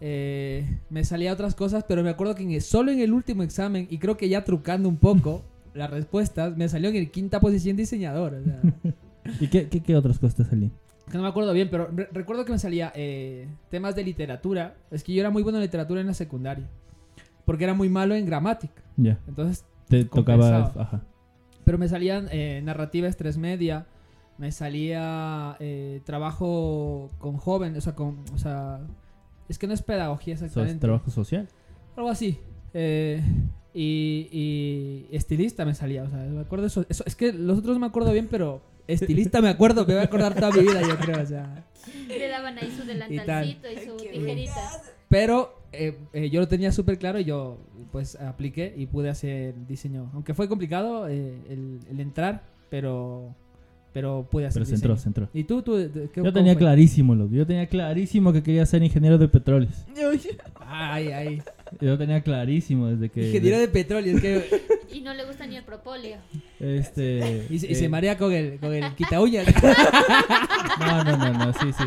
Eh, 0.01 0.79
me 0.89 1.03
salía 1.03 1.33
otras 1.33 1.55
cosas, 1.55 1.83
pero 1.87 2.03
me 2.03 2.09
acuerdo 2.09 2.35
que 2.35 2.43
en 2.43 2.51
el- 2.51 2.61
solo 2.61 2.91
en 2.91 2.99
el 2.99 3.13
último 3.13 3.43
examen, 3.43 3.87
y 3.89 3.97
creo 3.99 4.17
que 4.17 4.29
ya 4.29 4.43
trucando 4.43 4.89
un 4.89 4.97
poco 4.97 5.43
las 5.73 5.89
respuestas, 5.89 6.55
me 6.57 6.67
salió 6.69 6.89
en 6.89 6.95
el 6.95 7.11
quinta 7.11 7.39
posición 7.39 7.77
diseñador. 7.77 8.33
o 8.35 8.43
sea, 8.43 8.61
¿Y 9.39 9.47
qué, 9.47 9.67
qué, 9.69 9.81
qué 9.83 9.95
otras 9.95 10.19
cosas 10.19 10.35
te 10.37 10.43
salían? 10.45 10.71
no 11.13 11.21
me 11.21 11.27
acuerdo 11.29 11.53
bien, 11.53 11.69
pero 11.71 11.87
re- 11.93 12.09
recuerdo 12.11 12.43
que 12.43 12.51
me 12.51 12.59
salía 12.59 12.91
eh, 12.95 13.47
temas 13.69 13.95
de 13.95 14.03
literatura. 14.03 14.75
Es 14.91 15.03
que 15.03 15.13
yo 15.13 15.21
era 15.21 15.29
muy 15.29 15.41
bueno 15.41 15.57
en 15.57 15.63
literatura 15.63 16.01
en 16.01 16.07
la 16.07 16.13
secundaria, 16.13 16.67
porque 17.45 17.63
era 17.63 17.73
muy 17.73 17.87
malo 17.89 18.13
en 18.15 18.25
gramática. 18.25 18.81
Ya. 18.97 19.17
Entonces, 19.27 19.63
Te 19.87 20.05
tocaba. 20.05 20.71
Ajá. 20.77 21.01
Pero 21.63 21.77
me 21.77 21.87
salían 21.87 22.29
eh, 22.31 22.61
narrativa 22.63 23.07
estrés 23.07 23.37
media, 23.37 23.87
me 24.37 24.51
salía 24.51 25.57
eh, 25.59 26.01
trabajo 26.05 27.09
con 27.17 27.37
jóvenes, 27.37 27.79
o 27.79 27.81
sea, 27.81 27.95
con, 27.95 28.23
o 28.33 28.37
sea, 28.37 28.79
es 29.49 29.57
que 29.57 29.67
no 29.67 29.73
es 29.73 29.81
pedagogía 29.81 30.35
exactamente. 30.35 30.79
trabajo 30.79 31.11
social. 31.11 31.47
Algo 31.95 32.09
así. 32.09 32.39
Eh, 32.73 33.21
y, 33.73 34.29
y 34.31 35.15
estilista 35.15 35.65
me 35.65 35.75
salía, 35.75 36.03
o 36.03 36.09
sea, 36.09 36.19
me 36.19 36.39
acuerdo 36.39 36.67
eso, 36.67 36.85
eso. 36.89 37.03
Es 37.05 37.15
que 37.15 37.33
los 37.33 37.59
otros 37.59 37.75
no 37.75 37.81
me 37.81 37.87
acuerdo 37.87 38.11
bien, 38.13 38.27
pero 38.31 38.61
estilista 38.87 39.41
me 39.41 39.49
acuerdo, 39.49 39.85
me 39.85 39.93
voy 39.93 40.01
a 40.01 40.05
acordar 40.05 40.35
toda 40.35 40.51
mi 40.51 40.61
vida, 40.61 40.81
yo 40.81 40.97
creo, 40.97 41.21
o 41.21 41.25
sea. 41.25 41.65
Le 42.07 42.27
daban 42.27 42.57
ahí 42.57 42.71
su 42.71 42.85
delantalcito 42.85 43.67
y, 43.69 43.85
su 43.85 43.97
tijerita. 43.97 44.81
Pero 45.09 45.56
eh, 45.71 45.97
eh, 46.13 46.29
yo 46.29 46.39
lo 46.39 46.47
tenía 46.47 46.71
súper 46.71 46.97
claro 46.97 47.19
y 47.19 47.25
yo 47.25 47.57
pues 47.91 48.15
apliqué 48.15 48.73
y 48.77 48.85
pude 48.87 49.09
hacer 49.09 49.53
diseño. 49.67 50.09
Aunque 50.13 50.33
fue 50.33 50.47
complicado 50.47 51.07
eh, 51.07 51.33
el, 51.49 51.79
el 51.89 51.99
entrar, 51.99 52.43
pero 52.69 53.35
pero 53.93 54.27
pude 54.29 54.45
hacer 54.45 54.59
Pero 54.61 54.65
se 54.65 54.71
diseño. 54.73 54.91
entró, 54.93 55.01
se 55.01 55.09
entró. 55.09 55.29
¿Y 55.33 55.43
tú? 55.45 55.63
tú 55.63 55.71
qué- 56.13 56.21
Yo 56.23 56.31
tenía 56.31 56.53
fue? 56.53 56.59
clarísimo, 56.59 57.15
loco. 57.15 57.33
Yo 57.33 57.47
tenía 57.47 57.65
clarísimo 57.67 58.31
que 58.31 58.43
quería 58.43 58.63
ser 58.67 58.83
ingeniero 58.83 59.17
de 59.17 59.27
petróleos. 59.27 59.85
Ay, 60.59 61.07
ay. 61.11 61.41
Yo 61.81 61.97
tenía 61.97 62.21
clarísimo 62.21 62.87
desde 62.87 63.09
que. 63.09 63.25
Ingeniero 63.27 63.57
de 63.57 63.67
petróleo, 63.67 64.15
es 64.17 64.21
que... 64.21 64.61
Y 64.93 65.01
no 65.01 65.13
le 65.13 65.25
gusta 65.25 65.45
ni 65.47 65.55
el 65.57 65.63
propóleo. 65.63 66.17
Este. 66.59 67.47
Y, 67.49 67.59
se- 67.59 67.71
y 67.71 67.75
se 67.75 67.89
marea 67.89 68.17
con 68.17 68.31
el, 68.33 68.59
con 68.59 68.73
el 68.73 68.93
quita 68.93 69.19
uñas. 69.19 69.47
No, 70.79 71.03
no, 71.03 71.17
no, 71.17 71.33
no, 71.33 71.53
sí, 71.53 71.73
sí. 71.75 71.83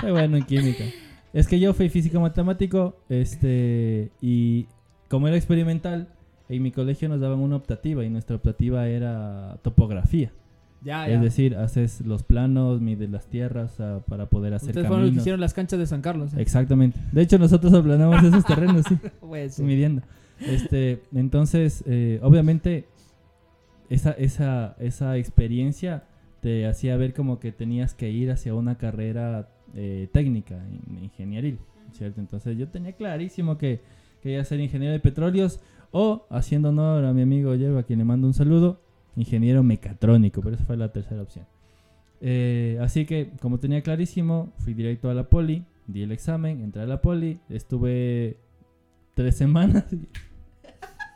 Soy 0.00 0.12
bueno 0.12 0.36
en 0.36 0.44
química. 0.44 0.84
Es 1.32 1.46
que 1.46 1.60
yo 1.60 1.74
fui 1.74 1.88
físico 1.88 2.20
matemático, 2.20 2.96
este, 3.08 4.10
y 4.20 4.66
como 5.08 5.28
era 5.28 5.36
experimental, 5.36 6.08
en 6.48 6.62
mi 6.62 6.72
colegio 6.72 7.08
nos 7.08 7.20
daban 7.20 7.38
una 7.38 7.56
optativa 7.56 8.04
y 8.04 8.10
nuestra 8.10 8.36
optativa 8.36 8.88
era 8.88 9.58
topografía. 9.62 10.32
Ya, 10.82 11.08
Es 11.08 11.20
decir, 11.20 11.56
haces 11.56 12.00
los 12.00 12.22
planos, 12.22 12.80
mides 12.80 13.10
las 13.10 13.26
tierras 13.26 13.78
ah, 13.80 14.00
para 14.08 14.26
poder 14.30 14.54
hacer 14.54 14.70
Ustedes 14.70 14.86
fueron 14.86 15.02
los 15.02 15.08
que 15.08 15.10
caminos. 15.10 15.22
hicieron 15.22 15.40
las 15.40 15.52
canchas 15.52 15.78
de 15.78 15.86
San 15.86 16.00
Carlos. 16.00 16.32
¿eh? 16.32 16.40
Exactamente. 16.40 16.98
De 17.12 17.20
hecho, 17.20 17.38
nosotros 17.38 17.74
aplanamos 17.74 18.22
esos 18.24 18.44
terrenos, 18.46 18.84
sí. 18.88 18.98
Pues, 19.20 19.54
sí. 19.56 19.62
Midiendo. 19.62 20.02
Este, 20.40 21.02
entonces, 21.14 21.84
eh, 21.86 22.18
obviamente, 22.22 22.88
esa, 23.90 24.12
esa, 24.12 24.74
esa 24.80 25.18
experiencia 25.18 26.04
te 26.40 26.66
hacía 26.66 26.96
ver 26.96 27.12
como 27.12 27.38
que 27.40 27.52
tenías 27.52 27.92
que 27.92 28.10
ir 28.10 28.30
hacia 28.30 28.54
una 28.54 28.76
carrera 28.78 29.50
eh, 29.74 30.08
técnica, 30.12 30.56
in- 30.88 31.04
ingenieril, 31.04 31.58
¿cierto? 31.92 32.20
Entonces 32.20 32.56
yo 32.58 32.68
tenía 32.68 32.92
clarísimo 32.92 33.58
que 33.58 33.80
quería 34.22 34.44
ser 34.44 34.60
ingeniero 34.60 34.92
de 34.92 35.00
petróleos 35.00 35.60
o, 35.92 36.26
haciendo 36.30 36.68
honor 36.68 37.04
a 37.04 37.12
mi 37.12 37.22
amigo 37.22 37.54
Yerba, 37.54 37.80
a 37.80 37.82
quien 37.82 37.98
le 37.98 38.04
mando 38.04 38.26
un 38.26 38.34
saludo, 38.34 38.80
ingeniero 39.16 39.62
mecatrónico, 39.62 40.40
pero 40.40 40.54
esa 40.54 40.64
fue 40.64 40.76
la 40.76 40.92
tercera 40.92 41.22
opción. 41.22 41.46
Eh, 42.20 42.78
así 42.80 43.06
que, 43.06 43.30
como 43.40 43.58
tenía 43.58 43.82
clarísimo, 43.82 44.52
fui 44.58 44.74
directo 44.74 45.10
a 45.10 45.14
la 45.14 45.28
poli, 45.28 45.64
di 45.86 46.02
el 46.02 46.12
examen, 46.12 46.60
entré 46.60 46.82
a 46.82 46.86
la 46.86 47.00
poli, 47.00 47.40
estuve 47.48 48.36
tres 49.14 49.36
semanas. 49.36 49.84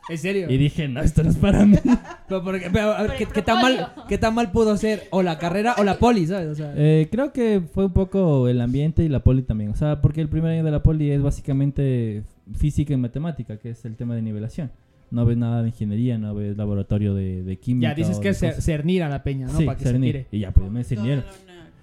¿En 0.09 0.17
serio? 0.17 0.49
Y 0.51 0.57
dije, 0.57 0.87
no, 0.87 1.01
esto 1.01 1.23
no 1.23 1.29
es 1.31 1.35
para 1.37 1.65
mí. 1.65 1.77
Pero, 2.27 2.43
porque- 2.43 2.69
pero, 2.71 2.91
a 2.93 3.01
ver, 3.03 3.11
¿qué, 3.17 3.25
qué 3.27 3.41
tan 3.41 3.61
mal, 3.61 3.93
¿qué 4.07 4.17
tan 4.17 4.33
mal 4.35 4.51
pudo 4.51 4.75
ser 4.77 5.03
o 5.11 5.21
la 5.23 5.37
carrera 5.37 5.75
o 5.77 5.83
la 5.83 5.97
poli, 5.99 6.25
¿sabes? 6.27 6.49
O 6.49 6.55
sea, 6.55 6.73
Eh, 6.75 7.07
creo 7.11 7.31
que 7.31 7.61
fue 7.73 7.85
un 7.85 7.93
poco 7.93 8.47
el 8.47 8.59
ambiente 8.61 9.03
y 9.03 9.09
la 9.09 9.19
poli 9.19 9.41
también. 9.43 9.69
O 9.71 9.75
sea, 9.75 10.01
porque 10.01 10.21
el 10.21 10.27
primer 10.29 10.51
año 10.51 10.63
de 10.63 10.71
la 10.71 10.81
poli 10.83 11.11
es 11.11 11.21
básicamente 11.21 12.23
física 12.55 12.93
y 12.93 12.97
matemática, 12.97 13.57
que 13.57 13.69
es 13.71 13.85
el 13.85 13.95
tema 13.95 14.15
de 14.15 14.21
nivelación. 14.23 14.71
No 15.11 15.23
ves 15.25 15.37
nada 15.37 15.61
de 15.61 15.69
ingeniería, 15.69 16.17
no 16.17 16.33
ves 16.33 16.57
laboratorio 16.57 17.13
de, 17.13 17.43
de 17.43 17.57
química. 17.57 17.89
ya 17.89 17.95
dices 17.95 18.17
o 18.17 18.21
que 18.21 18.29
de 18.29 18.31
es 18.31 18.41
cer- 18.41 18.49
cosas. 18.49 18.63
cernir 18.65 19.03
a 19.03 19.09
la 19.09 19.21
peña, 19.23 19.45
¿no? 19.47 19.57
Sí, 19.57 19.65
Para 19.65 19.77
que 19.77 19.83
se 19.85 19.91
cernir. 19.91 20.11
tire. 20.13 20.25
Y 20.31 20.39
ya, 20.39 20.51
pues 20.51 20.69
me 20.71 20.83
cirnieron. 20.83 21.23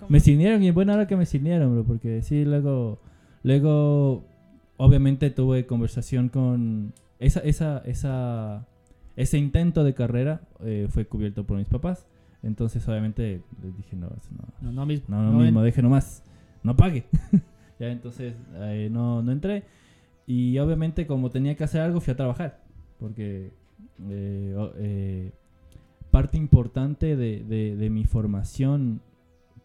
Me 0.09 0.19
cirnieron 0.19 0.63
y 0.65 0.69
en 0.69 0.75
buena 0.75 0.95
hora 0.95 1.07
que 1.07 1.15
me 1.17 1.25
cirnieron, 1.27 1.73
bro, 1.73 1.85
porque 1.85 2.23
sí, 2.23 2.45
luego, 2.45 2.99
luego, 3.45 4.25
obviamente 4.77 5.31
tuve 5.31 5.67
conversación 5.67 6.29
con 6.29 6.93
esa, 7.23 7.41
esa, 7.41 7.79
esa, 7.85 8.67
ese 9.17 9.39
intento 9.39 9.85
de 9.85 9.95
carrera 9.95 10.43
eh, 10.61 10.87
fue 10.91 11.07
cubierto 11.07 11.45
por 11.47 11.59
mis 11.59 11.67
papás. 11.67 12.07
Entonces, 12.43 12.87
obviamente, 12.89 13.41
les 13.63 13.77
dije, 13.77 13.95
no, 13.97 14.09
eso 14.09 14.31
no, 14.37 14.45
No, 14.61 14.73
no 14.73 14.87
mismo. 14.87 15.07
no, 15.09 15.23
no 15.23 15.33
No 15.33 15.39
mismo, 15.41 15.63
deje 15.63 15.81
nomás, 15.83 16.25
no 16.63 16.75
pague. 16.77 17.05
ya, 17.79 17.91
entonces, 17.91 18.35
eh, 18.57 18.89
no, 18.91 19.23
no 19.23 19.31
entré. 19.33 19.63
Y 20.27 20.59
obviamente, 20.59 21.07
como 21.07 21.31
tenía 21.31 21.55
que 21.57 21.65
hacer 21.65 21.81
algo, 21.81 22.01
fui 22.01 22.13
a 22.13 22.17
trabajar. 22.17 22.61
Porque 22.99 23.53
eh, 24.09 24.71
eh, 24.79 25.33
parte 26.11 26.37
importante 26.39 27.17
de, 27.17 27.45
de- 27.45 27.77
de 27.77 27.91
mi 27.91 28.05
formación 28.05 29.01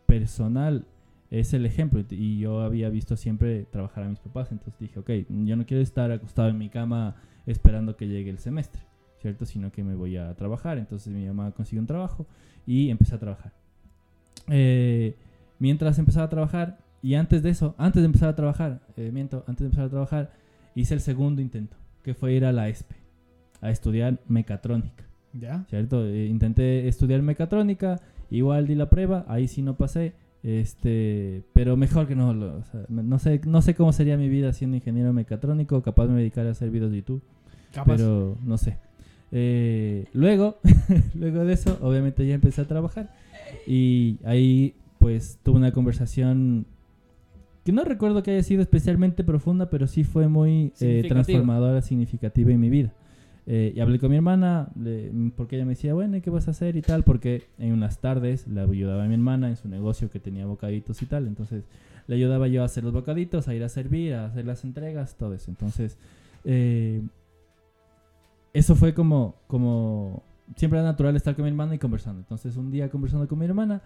personal 0.06 0.86
es 1.32 1.54
el 1.54 1.65
ejemplo. 1.65 2.04
Y 2.10 2.39
yo 2.39 2.62
había 2.62 2.89
visto 2.89 3.15
siempre 3.15 3.65
trabajar 3.72 4.04
a 4.04 4.10
mis 4.10 4.20
papás. 4.20 4.52
Entonces 4.52 4.80
dije, 4.80 5.00
ok, 5.00 5.10
yo 5.46 5.56
no 5.56 5.65
quiero 5.65 5.84
estar 5.84 6.12
acostado 6.12 6.50
en 6.50 6.58
mi 6.58 6.70
cama 6.70 7.15
esperando 7.47 7.95
que 7.97 8.07
llegue 8.07 8.29
el 8.29 8.38
semestre, 8.38 8.81
¿cierto? 9.21 9.45
Sino 9.45 9.71
que 9.71 9.83
me 9.83 9.95
voy 9.95 10.17
a 10.17 10.33
trabajar. 10.36 10.77
Entonces 10.77 11.12
mi 11.12 11.25
mamá 11.25 11.51
consiguió 11.51 11.81
un 11.81 11.88
trabajo 11.88 12.27
y 12.67 12.89
empecé 12.91 13.15
a 13.15 13.19
trabajar. 13.19 13.53
Eh, 14.49 15.15
mientras 15.60 15.97
empezaba 15.99 16.25
a 16.25 16.29
trabajar, 16.29 16.77
y 17.01 17.15
antes 17.15 17.43
de 17.43 17.49
eso, 17.49 17.75
antes 17.77 18.01
de 18.01 18.05
empezar 18.05 18.29
a 18.29 18.36
trabajar, 18.36 18.81
eh, 18.97 19.12
miento, 19.13 19.43
antes 19.47 19.62
de 19.62 19.65
empezar 19.65 19.86
a 19.86 19.89
trabajar, 19.89 20.31
hice 20.75 20.93
el 20.93 20.99
segundo 21.01 21.41
intento, 21.41 21.77
que 22.03 22.13
fue 22.13 22.33
ir 22.33 22.45
a 22.45 22.51
la 22.51 22.69
ESPE, 22.69 22.95
a 23.62 23.69
estudiar 23.71 24.19
mecatrónica. 24.27 25.05
Ya. 25.33 25.65
¿Cierto? 25.69 26.05
Eh, 26.05 26.25
intenté 26.27 26.88
estudiar 26.88 27.21
mecatrónica, 27.21 27.99
igual 28.29 28.67
di 28.67 28.75
la 28.75 28.89
prueba, 28.89 29.25
ahí 29.27 29.47
sí 29.47 29.62
no 29.62 29.75
pasé, 29.77 30.13
este, 30.43 31.43
pero 31.53 31.75
mejor 31.77 32.07
que 32.07 32.15
no, 32.15 32.33
lo- 32.33 32.57
o 32.57 32.63
sea, 32.63 32.86
no 32.89 33.19
sé, 33.19 33.41
no 33.45 33.62
sé 33.62 33.75
cómo 33.75 33.91
sería 33.93 34.17
mi 34.17 34.29
vida 34.29 34.53
siendo 34.53 34.77
ingeniero 34.77 35.13
mecatrónico, 35.13 35.81
capaz 35.83 36.07
me 36.07 36.17
dedicara 36.19 36.49
a 36.49 36.51
hacer 36.53 36.69
videos 36.71 36.91
de 36.91 36.97
YouTube, 36.97 37.21
Capaz. 37.73 37.95
pero 37.97 38.38
no 38.43 38.58
sé. 38.58 38.77
Eh, 39.32 40.06
luego, 40.13 40.60
luego 41.15 41.43
de 41.45 41.53
eso, 41.53 41.77
obviamente 41.82 42.25
ya 42.25 42.34
empecé 42.36 42.62
a 42.62 42.65
trabajar 42.67 43.13
y 43.65 44.17
ahí 44.23 44.73
pues 44.99 45.38
tuve 45.43 45.58
una 45.58 45.71
conversación 45.71 46.65
que 47.63 47.71
no 47.73 47.84
recuerdo 47.84 48.23
que 48.23 48.32
haya 48.32 48.43
sido 48.43 48.62
especialmente 48.62 49.23
profunda, 49.25 49.69
pero 49.69 49.88
sí 49.88 50.03
fue 50.06 50.27
muy 50.30 50.71
eh, 50.86 51.01
transformadora, 51.10 51.82
significativa 51.82 52.51
en 52.51 52.60
mi 52.62 52.69
vida. 52.69 52.93
Eh, 53.45 53.73
y 53.75 53.80
hablé 53.82 53.99
con 53.99 54.10
mi 54.10 54.15
hermana, 54.17 54.69
le- 54.82 55.12
porque 55.36 55.56
ella 55.58 55.65
me 55.65 55.71
decía, 55.71 55.93
bueno, 55.93 56.15
¿y 56.17 56.21
qué 56.21 56.30
vas 56.30 56.47
a 56.47 56.51
hacer 56.51 56.75
y 56.77 56.82
tal? 56.82 57.03
Porque 57.03 57.43
en 57.60 57.80
las 57.82 57.99
tardes 57.99 58.47
le 58.47 58.62
ayudaba 58.62 59.03
a 59.03 59.08
mi 59.08 59.13
hermana 59.13 59.49
en 59.49 59.58
su 59.58 59.67
negocio 59.67 60.10
que 60.10 60.19
tenía 60.19 60.45
bocaditos 60.45 61.01
y 61.01 61.06
tal. 61.06 61.27
Entonces 61.27 61.63
le 62.08 62.15
ayudaba 62.15 62.47
yo 62.47 62.62
a 62.62 62.65
hacer 62.65 62.84
los 62.86 62.93
bocaditos, 62.93 63.47
a 63.49 63.53
ir 63.56 63.63
a 63.63 63.69
servir, 63.69 64.13
a 64.13 64.25
hacer 64.27 64.45
las 64.45 64.63
entregas, 64.63 65.15
todo 65.15 65.34
eso. 65.34 65.51
Entonces, 65.51 65.97
eh, 66.45 67.01
eso 68.58 68.76
fue 68.76 68.93
como, 68.93 69.36
como, 69.48 70.24
siempre 70.56 70.80
era 70.80 70.88
natural 70.88 71.15
estar 71.15 71.36
con 71.36 71.43
mi 71.43 71.50
hermana 71.50 71.76
y 71.76 71.80
conversando. 71.80 72.20
Entonces 72.22 72.58
un 72.58 72.72
día 72.72 72.89
conversando 72.89 73.28
con 73.28 73.38
mi 73.39 73.46
hermana, 73.46 73.82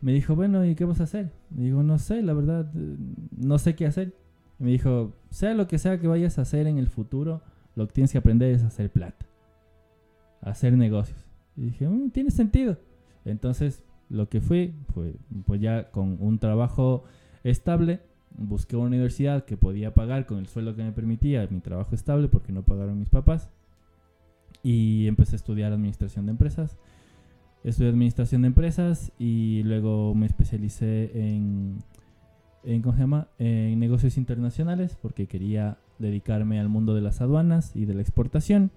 me 0.00 0.12
dijo, 0.12 0.34
bueno, 0.34 0.64
¿y 0.64 0.74
qué 0.74 0.84
vas 0.84 1.00
a 1.00 1.04
hacer? 1.04 1.30
Me 1.50 1.64
digo, 1.64 1.82
no 1.82 1.98
sé, 1.98 2.22
la 2.22 2.32
verdad, 2.32 2.72
no 2.72 3.58
sé 3.58 3.74
qué 3.74 3.86
hacer. 3.86 4.14
Me 4.58 4.70
dijo, 4.70 5.14
sea 5.30 5.54
lo 5.54 5.68
que 5.68 5.78
sea 5.78 6.00
que 6.00 6.08
vayas 6.08 6.38
a 6.38 6.42
hacer 6.42 6.66
en 6.66 6.78
el 6.78 6.88
futuro, 6.88 7.42
lo 7.76 7.86
que 7.86 7.92
tienes 7.92 8.10
que 8.10 8.18
aprender 8.18 8.52
es 8.52 8.64
hacer 8.64 8.90
plata, 8.90 9.26
hacer 10.40 10.72
negocios. 10.72 11.24
Y 11.56 11.62
dije, 11.66 11.88
"Mm, 11.88 12.10
tiene 12.10 12.30
sentido. 12.30 12.76
Entonces, 13.24 13.84
lo 14.08 14.28
que 14.28 14.40
fui 14.40 14.74
fue, 14.94 15.14
pues 15.46 15.60
ya 15.60 15.90
con 15.90 16.16
un 16.20 16.38
trabajo 16.38 17.04
estable, 17.44 18.00
busqué 18.36 18.76
una 18.76 18.86
universidad 18.86 19.44
que 19.44 19.56
podía 19.56 19.94
pagar 19.94 20.26
con 20.26 20.38
el 20.38 20.46
sueldo 20.48 20.74
que 20.74 20.82
me 20.82 20.92
permitía 20.92 21.46
mi 21.50 21.60
trabajo 21.60 21.94
estable, 21.94 22.28
porque 22.28 22.52
no 22.52 22.62
pagaron 22.62 22.98
mis 22.98 23.10
papás. 23.10 23.50
Y 24.62 25.06
empecé 25.06 25.34
a 25.34 25.36
estudiar 25.36 25.72
administración 25.72 26.26
de 26.26 26.32
empresas. 26.32 26.76
Estudié 27.64 27.90
administración 27.90 28.42
de 28.42 28.48
empresas 28.48 29.12
y 29.18 29.62
luego 29.64 30.14
me 30.14 30.26
especialicé 30.26 31.10
en, 31.14 31.78
en, 32.64 32.82
¿cómo 32.82 32.94
se 32.94 33.00
llama? 33.00 33.28
en 33.38 33.78
negocios 33.78 34.16
internacionales 34.16 34.96
porque 35.00 35.26
quería 35.26 35.78
dedicarme 35.98 36.60
al 36.60 36.68
mundo 36.68 36.94
de 36.94 37.00
las 37.00 37.20
aduanas 37.20 37.74
y 37.74 37.84
de 37.84 37.94
la 37.94 38.02
exportación. 38.02 38.70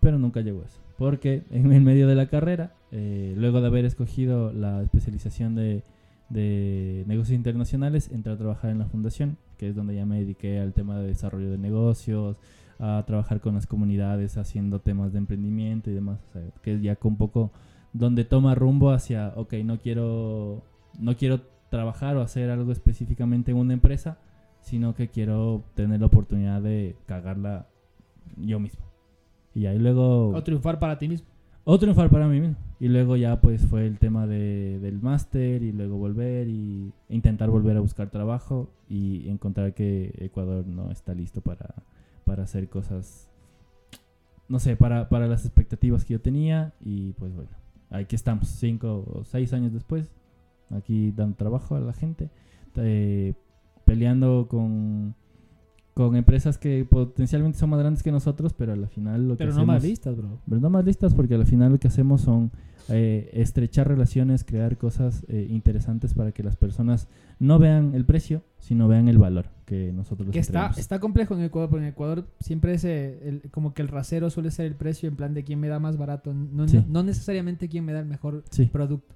Pero 0.00 0.18
nunca 0.18 0.40
llegó 0.40 0.62
eso. 0.64 0.80
Porque 0.98 1.44
en 1.50 1.72
el 1.72 1.82
medio 1.82 2.06
de 2.06 2.14
la 2.14 2.26
carrera, 2.26 2.74
eh, 2.90 3.34
luego 3.36 3.60
de 3.60 3.68
haber 3.68 3.84
escogido 3.84 4.52
la 4.52 4.82
especialización 4.82 5.54
de, 5.54 5.82
de 6.28 7.04
negocios 7.06 7.36
internacionales, 7.36 8.10
entré 8.12 8.32
a 8.32 8.36
trabajar 8.36 8.70
en 8.70 8.78
la 8.78 8.86
fundación, 8.86 9.36
que 9.58 9.68
es 9.68 9.76
donde 9.76 9.94
ya 9.94 10.06
me 10.06 10.18
dediqué 10.18 10.60
al 10.60 10.72
tema 10.72 10.98
de 10.98 11.06
desarrollo 11.06 11.50
de 11.50 11.58
negocios, 11.58 12.36
a 12.84 13.04
trabajar 13.06 13.40
con 13.40 13.54
las 13.54 13.68
comunidades 13.68 14.36
haciendo 14.36 14.80
temas 14.80 15.12
de 15.12 15.18
emprendimiento 15.18 15.88
y 15.88 15.94
demás, 15.94 16.18
o 16.28 16.32
sea, 16.32 16.42
que 16.62 16.74
es 16.74 16.82
ya 16.82 16.96
con 16.96 17.12
un 17.12 17.16
poco 17.16 17.52
donde 17.92 18.24
toma 18.24 18.56
rumbo 18.56 18.90
hacia, 18.90 19.32
ok, 19.36 19.54
no 19.64 19.78
quiero, 19.78 20.64
no 20.98 21.16
quiero 21.16 21.42
trabajar 21.70 22.16
o 22.16 22.22
hacer 22.22 22.50
algo 22.50 22.72
específicamente 22.72 23.52
en 23.52 23.58
una 23.58 23.72
empresa, 23.72 24.18
sino 24.62 24.96
que 24.96 25.08
quiero 25.08 25.62
tener 25.74 26.00
la 26.00 26.06
oportunidad 26.06 26.60
de 26.60 26.96
cagarla 27.06 27.68
yo 28.36 28.58
mismo. 28.58 28.84
Y 29.54 29.66
ahí 29.66 29.78
luego... 29.78 30.30
O 30.30 30.42
triunfar 30.42 30.80
para 30.80 30.98
ti 30.98 31.06
mismo. 31.06 31.28
O 31.62 31.78
triunfar 31.78 32.10
para 32.10 32.26
mí 32.26 32.40
mismo. 32.40 32.56
Y 32.80 32.88
luego 32.88 33.14
ya 33.14 33.40
pues 33.40 33.64
fue 33.64 33.86
el 33.86 34.00
tema 34.00 34.26
de, 34.26 34.80
del 34.80 35.00
máster 35.00 35.62
y 35.62 35.70
luego 35.70 35.98
volver 35.98 36.48
y 36.48 36.92
intentar 37.08 37.48
volver 37.48 37.76
a 37.76 37.80
buscar 37.80 38.10
trabajo 38.10 38.70
y 38.88 39.28
encontrar 39.28 39.72
que 39.72 40.12
Ecuador 40.18 40.66
no 40.66 40.90
está 40.90 41.14
listo 41.14 41.40
para, 41.42 41.76
para 42.24 42.42
hacer 42.44 42.68
cosas, 42.68 43.28
no 44.48 44.58
sé, 44.58 44.76
para, 44.76 45.08
para 45.08 45.26
las 45.26 45.44
expectativas 45.44 46.04
que 46.04 46.14
yo 46.14 46.20
tenía 46.20 46.72
y 46.80 47.12
pues 47.14 47.34
bueno, 47.34 47.50
aquí 47.90 48.14
estamos, 48.16 48.48
cinco 48.48 49.04
o 49.12 49.24
seis 49.24 49.52
años 49.52 49.72
después, 49.72 50.10
aquí 50.70 51.12
dando 51.12 51.36
trabajo 51.36 51.74
a 51.76 51.80
la 51.80 51.92
gente, 51.92 52.30
eh, 52.76 53.34
peleando 53.84 54.46
con, 54.48 55.14
con 55.94 56.16
empresas 56.16 56.56
que 56.58 56.84
potencialmente 56.88 57.58
son 57.58 57.70
más 57.70 57.80
grandes 57.80 58.02
que 58.02 58.12
nosotros, 58.12 58.54
pero 58.54 58.72
al 58.72 58.88
final 58.88 59.28
lo 59.28 59.36
que 59.36 59.44
Pero 59.44 59.54
no 59.54 59.66
más 59.66 59.78
hacemos- 59.78 59.90
listas, 59.90 60.16
bro. 60.16 60.38
pero 60.48 60.60
no 60.60 60.70
más 60.70 60.84
listas 60.84 61.14
porque 61.14 61.34
al 61.34 61.46
final 61.46 61.72
lo 61.72 61.78
que 61.78 61.88
hacemos 61.88 62.20
son 62.22 62.50
eh, 62.88 63.30
estrechar 63.34 63.86
relaciones, 63.88 64.42
crear 64.44 64.76
cosas 64.76 65.24
eh, 65.28 65.46
interesantes 65.50 66.14
para 66.14 66.32
que 66.32 66.42
las 66.42 66.56
personas 66.56 67.08
no 67.38 67.58
vean 67.58 67.94
el 67.94 68.04
precio, 68.04 68.42
sino 68.58 68.88
vean 68.88 69.08
el 69.08 69.18
valor 69.18 69.46
que 69.72 69.92
nosotros 69.92 70.28
Que 70.30 70.38
está, 70.38 70.50
entregamos. 70.50 70.78
está 70.78 71.00
complejo 71.00 71.34
en 71.34 71.42
Ecuador, 71.42 71.70
porque 71.70 71.84
en 71.84 71.90
Ecuador 71.92 72.26
siempre 72.40 72.74
es 72.74 72.84
el- 72.84 73.42
como 73.50 73.72
que 73.72 73.80
el 73.82 73.88
rasero 73.88 74.28
suele 74.28 74.50
ser 74.50 74.66
el 74.66 74.74
precio 74.74 75.08
en 75.08 75.16
plan 75.16 75.32
de 75.32 75.44
quién 75.44 75.60
me 75.60 75.68
da 75.68 75.78
más 75.78 75.96
barato, 75.96 76.34
no, 76.34 76.68
Sí. 76.68 76.76
no, 76.76 76.84
no 76.88 77.02
necesariamente 77.04 77.68
quién 77.68 77.84
me 77.84 77.92
da 77.92 78.00
el 78.00 78.06
mejor 78.06 78.44
Sí. 78.50 78.66
producto. 78.66 79.14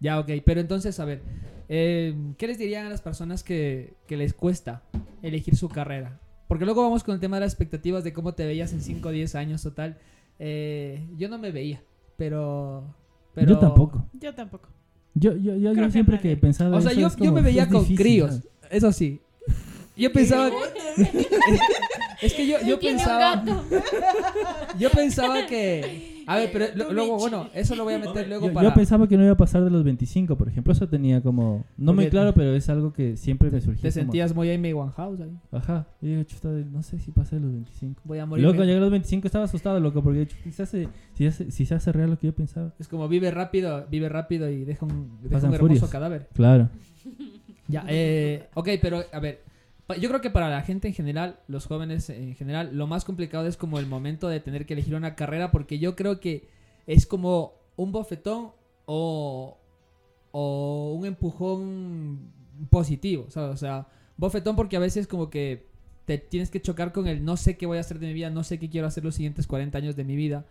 Ya, 0.00 0.18
ok, 0.18 0.30
pero 0.46 0.60
entonces, 0.62 0.98
a 1.00 1.04
ver, 1.04 1.20
eh, 1.68 2.14
¿qué 2.38 2.46
les 2.46 2.56
dirían 2.56 2.86
a 2.86 2.88
las 2.88 3.02
personas 3.02 3.44
que, 3.44 3.92
que 4.06 4.16
les 4.16 4.32
cuesta 4.32 4.82
elegir 5.20 5.54
su 5.56 5.68
carrera? 5.68 6.18
Porque 6.48 6.64
luego 6.64 6.82
vamos 6.82 7.04
con 7.04 7.14
el 7.14 7.20
tema 7.20 7.36
de 7.36 7.40
las 7.40 7.52
expectativas 7.52 8.02
de 8.02 8.14
cómo 8.14 8.32
te 8.32 8.46
veías 8.46 8.72
en 8.72 8.80
5 8.80 9.10
o 9.10 9.12
10 9.12 9.34
años 9.34 9.66
o 9.66 9.72
tal. 9.72 9.98
Eh, 10.38 11.06
yo 11.18 11.28
no 11.28 11.38
me 11.38 11.52
veía, 11.52 11.82
pero, 12.16 12.94
pero... 13.34 13.50
Yo 13.50 13.58
tampoco. 13.58 14.06
Yo 14.18 14.34
tampoco. 14.34 14.70
Yo, 15.14 15.36
yo, 15.36 15.54
yo, 15.56 15.74
yo 15.74 15.82
que 15.84 15.90
siempre 15.90 16.16
nadie. 16.16 16.30
que 16.30 16.36
pensaba 16.38 16.76
O 16.76 16.80
sea, 16.80 16.92
eso 16.92 17.00
yo, 17.00 17.06
es 17.08 17.16
yo 17.16 17.32
me 17.32 17.42
veía 17.42 17.68
con 17.68 17.80
difícil, 17.80 17.96
críos, 17.98 18.30
¿sabes? 18.30 18.48
eso 18.70 18.92
sí. 18.92 19.20
Yo 20.00 20.12
pensaba... 20.12 20.50
es 22.22 22.32
que 22.34 22.46
yo, 22.46 22.56
yo 22.66 22.78
pensaba... 22.80 23.44
Yo 24.78 24.90
pensaba 24.90 25.46
que... 25.46 26.20
A 26.26 26.36
ver, 26.36 26.50
pero 26.52 26.66
lo- 26.76 26.92
luego, 26.92 27.18
bueno, 27.18 27.48
eso 27.54 27.74
lo 27.74 27.82
voy 27.84 27.94
a 27.94 27.98
meter 27.98 28.28
luego 28.28 28.46
Yo, 28.46 28.52
para... 28.54 28.68
yo 28.68 28.74
pensaba 28.74 29.08
que 29.08 29.16
no 29.16 29.24
iba 29.24 29.32
a 29.32 29.36
pasar 29.36 29.64
de 29.64 29.70
los 29.70 29.82
25, 29.82 30.36
por 30.36 30.48
ejemplo. 30.48 30.72
Eso 30.72 30.88
tenía 30.88 31.20
como... 31.22 31.64
No 31.76 31.92
muy 31.92 32.08
claro, 32.08 32.32
pero 32.34 32.54
es 32.54 32.68
algo 32.68 32.92
que 32.92 33.16
siempre 33.16 33.50
me 33.50 33.60
surgió. 33.60 33.82
Te 33.82 33.88
como- 33.90 33.92
sentías 34.04 34.34
muy 34.34 34.50
Amy 34.52 34.72
Winehouse 34.72 35.20
ahí. 35.20 35.36
Ajá. 35.50 35.86
Y 36.00 36.06
digo, 36.08 36.22
chuta, 36.22 36.48
no 36.48 36.82
sé 36.84 36.98
si 37.00 37.10
pasé 37.10 37.36
de 37.36 37.42
los 37.42 37.52
25. 37.52 38.02
Voy 38.04 38.18
a 38.18 38.22
Y 38.22 38.26
morir. 38.26 38.42
luego 38.44 38.56
cuando 38.56 38.64
llegué 38.66 38.78
a 38.78 38.82
los 38.82 38.90
25 38.92 39.26
estaba 39.26 39.44
asustado, 39.46 39.80
loco, 39.80 40.02
porque 40.02 40.28
si 40.44 40.52
se 40.52 40.62
hace, 40.62 40.88
si, 41.14 41.26
hace- 41.26 41.50
si 41.50 41.66
se 41.66 41.74
hace 41.74 41.90
real 41.92 42.10
lo 42.10 42.18
que 42.18 42.28
yo 42.28 42.34
pensaba. 42.34 42.72
Es 42.78 42.86
como 42.86 43.08
vive 43.08 43.30
rápido, 43.32 43.86
vive 43.90 44.08
rápido 44.08 44.48
y 44.48 44.64
deja 44.64 44.86
un, 44.86 45.18
deja 45.22 45.38
un 45.38 45.54
hermoso 45.54 45.58
furios. 45.58 45.90
cadáver. 45.90 46.28
Claro. 46.34 46.68
Ya, 47.66 47.84
eh, 47.88 48.46
ok, 48.54 48.68
pero 48.80 49.02
a 49.12 49.18
ver, 49.20 49.42
Yo 49.98 50.08
creo 50.08 50.20
que 50.20 50.30
para 50.30 50.48
la 50.48 50.62
gente 50.62 50.88
en 50.88 50.94
general, 50.94 51.40
los 51.48 51.66
jóvenes 51.66 52.10
en 52.10 52.34
general, 52.34 52.70
lo 52.76 52.86
más 52.86 53.04
complicado 53.04 53.46
es 53.46 53.56
como 53.56 53.78
el 53.78 53.86
momento 53.86 54.28
de 54.28 54.40
tener 54.40 54.66
que 54.66 54.74
elegir 54.74 54.94
una 54.94 55.14
carrera, 55.14 55.50
porque 55.50 55.78
yo 55.78 55.96
creo 55.96 56.20
que 56.20 56.48
es 56.86 57.06
como 57.06 57.54
un 57.76 57.92
bofetón 57.92 58.52
o, 58.86 59.58
o 60.32 60.94
un 60.98 61.06
empujón 61.06 62.32
positivo, 62.68 63.26
¿sabes? 63.30 63.54
O 63.54 63.56
sea, 63.56 63.88
bofetón 64.16 64.56
porque 64.56 64.76
a 64.76 64.80
veces 64.80 65.06
como 65.06 65.30
que 65.30 65.66
te 66.04 66.18
tienes 66.18 66.50
que 66.50 66.60
chocar 66.60 66.92
con 66.92 67.06
el 67.06 67.24
no 67.24 67.36
sé 67.36 67.56
qué 67.56 67.66
voy 67.66 67.78
a 67.78 67.80
hacer 67.80 67.98
de 67.98 68.08
mi 68.08 68.12
vida, 68.12 68.30
no 68.30 68.44
sé 68.44 68.58
qué 68.58 68.68
quiero 68.68 68.86
hacer 68.86 69.04
los 69.04 69.14
siguientes 69.14 69.46
40 69.46 69.78
años 69.78 69.96
de 69.96 70.04
mi 70.04 70.16
vida. 70.16 70.44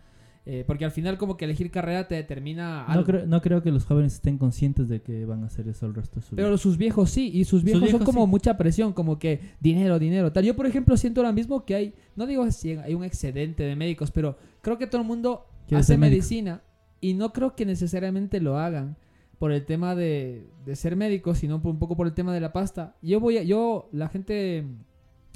Eh, 0.46 0.64
porque 0.66 0.84
al 0.84 0.90
final 0.90 1.18
como 1.18 1.36
que 1.36 1.44
elegir 1.44 1.70
carrera 1.70 2.08
te 2.08 2.14
determina 2.14 2.84
algo. 2.84 3.00
No 3.00 3.06
creo, 3.06 3.26
no 3.26 3.42
creo 3.42 3.62
que 3.62 3.70
los 3.70 3.84
jóvenes 3.84 4.14
estén 4.14 4.38
conscientes 4.38 4.88
de 4.88 5.02
que 5.02 5.26
van 5.26 5.44
a 5.44 5.46
hacer 5.46 5.68
eso 5.68 5.86
el 5.86 5.94
resto 5.94 6.20
de 6.20 6.26
su 6.26 6.34
vida. 6.34 6.44
Pero 6.44 6.56
sus 6.56 6.78
viejos 6.78 7.10
sí, 7.10 7.30
y 7.32 7.44
sus 7.44 7.62
viejos, 7.62 7.82
viejos 7.82 7.98
son 7.98 8.06
como 8.06 8.24
sí. 8.24 8.30
mucha 8.30 8.56
presión, 8.56 8.92
como 8.92 9.18
que 9.18 9.40
dinero, 9.60 9.98
dinero, 9.98 10.32
tal. 10.32 10.44
Yo, 10.44 10.56
por 10.56 10.66
ejemplo, 10.66 10.96
siento 10.96 11.20
ahora 11.20 11.32
mismo 11.32 11.64
que 11.64 11.74
hay, 11.74 11.94
no 12.16 12.26
digo 12.26 12.50
si 12.50 12.72
hay 12.72 12.94
un 12.94 13.04
excedente 13.04 13.64
de 13.64 13.76
médicos, 13.76 14.10
pero 14.10 14.36
creo 14.62 14.78
que 14.78 14.86
todo 14.86 15.02
el 15.02 15.06
mundo 15.06 15.46
hace 15.72 15.98
médico. 15.98 16.10
medicina 16.10 16.62
y 17.00 17.14
no 17.14 17.32
creo 17.32 17.54
que 17.54 17.66
necesariamente 17.66 18.40
lo 18.40 18.58
hagan 18.58 18.96
por 19.38 19.52
el 19.52 19.64
tema 19.64 19.94
de, 19.94 20.48
de 20.64 20.76
ser 20.76 20.96
médico, 20.96 21.34
sino 21.34 21.62
por, 21.62 21.72
un 21.72 21.78
poco 21.78 21.96
por 21.96 22.06
el 22.06 22.12
tema 22.12 22.34
de 22.34 22.40
la 22.40 22.52
pasta. 22.52 22.96
Yo 23.02 23.20
voy 23.20 23.38
a, 23.38 23.42
yo, 23.42 23.88
la 23.92 24.08
gente 24.08 24.64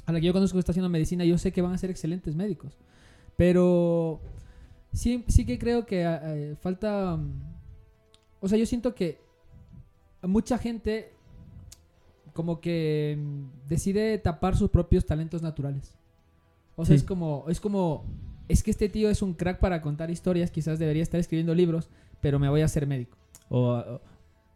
a 0.05 0.11
la 0.11 0.19
que 0.19 0.27
yo 0.27 0.33
conozco 0.33 0.55
que 0.55 0.59
está 0.59 0.71
haciendo 0.71 0.89
medicina, 0.89 1.25
yo 1.25 1.37
sé 1.37 1.51
que 1.51 1.61
van 1.61 1.73
a 1.73 1.77
ser 1.77 1.89
excelentes 1.89 2.35
médicos. 2.35 2.77
Pero 3.35 4.21
sí, 4.95 5.23
sí 5.27 5.45
que 5.45 5.59
creo 5.59 5.85
que 5.85 6.03
eh, 6.05 6.55
falta... 6.61 7.15
mm, 7.17 7.31
O 8.41 8.47
sea, 8.47 8.57
yo 8.57 8.65
siento 8.65 8.93
que 8.95 9.19
mucha 10.23 10.57
gente 10.57 11.11
como 12.33 12.59
que 12.59 13.17
mm, 13.17 13.67
decide 13.69 14.17
tapar 14.17 14.55
sus 14.57 14.69
propios 14.69 15.05
talentos 15.05 15.41
naturales. 15.41 15.95
O 16.75 16.85
sea, 16.85 16.95
Sí. 16.95 17.01
es 17.01 17.03
como, 17.07 17.45
es 17.47 17.59
como, 17.61 18.05
es 18.49 18.61
que 18.63 18.71
este 18.71 18.89
tío 18.89 19.09
es 19.09 19.21
un 19.21 19.33
crack 19.33 19.59
para 19.59 19.81
contar 19.81 20.09
historias, 20.11 20.51
quizás 20.51 20.77
debería 20.79 21.03
estar 21.03 21.19
escribiendo 21.19 21.55
libros, 21.55 21.89
pero 22.21 22.37
me 22.39 22.49
voy 22.49 22.61
a 22.61 22.65
hacer 22.65 22.85
médico. 22.87 23.17
O, 23.49 23.69
o- 23.75 24.01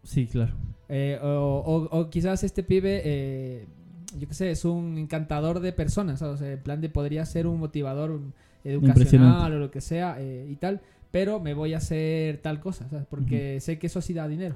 sí, 0.03 0.27
claro. 0.27 0.53
Eh, 0.89 1.17
o, 1.21 1.27
o- 1.65 1.99
o 1.99 2.09
quizás 2.09 2.43
este 2.43 2.63
pibe, 2.63 3.01
eh, 3.05 3.67
yo 4.17 4.27
qué 4.27 4.33
sé, 4.33 4.51
es 4.51 4.65
un 4.65 4.97
encantador 4.97 5.59
de 5.59 5.71
personas, 5.71 6.19
¿sabes? 6.19 6.35
O 6.35 6.37
sea, 6.37 6.51
en 6.51 6.59
plan 6.59 6.81
de 6.81 6.89
podría 6.89 7.25
ser 7.25 7.47
un 7.47 7.59
motivador 7.59 8.19
educacional 8.63 9.53
o 9.53 9.59
lo 9.59 9.71
que 9.71 9.81
sea 9.81 10.17
eh, 10.19 10.47
y 10.49 10.55
tal, 10.55 10.81
pero 11.11 11.39
me 11.39 11.53
voy 11.53 11.73
a 11.73 11.77
hacer 11.77 12.37
tal 12.37 12.59
cosa, 12.59 12.87
¿sabes? 12.89 13.05
Porque 13.09 13.59
sé 13.59 13.79
que 13.79 13.87
eso 13.87 14.01
sí 14.01 14.13
da 14.13 14.27
dinero. 14.27 14.55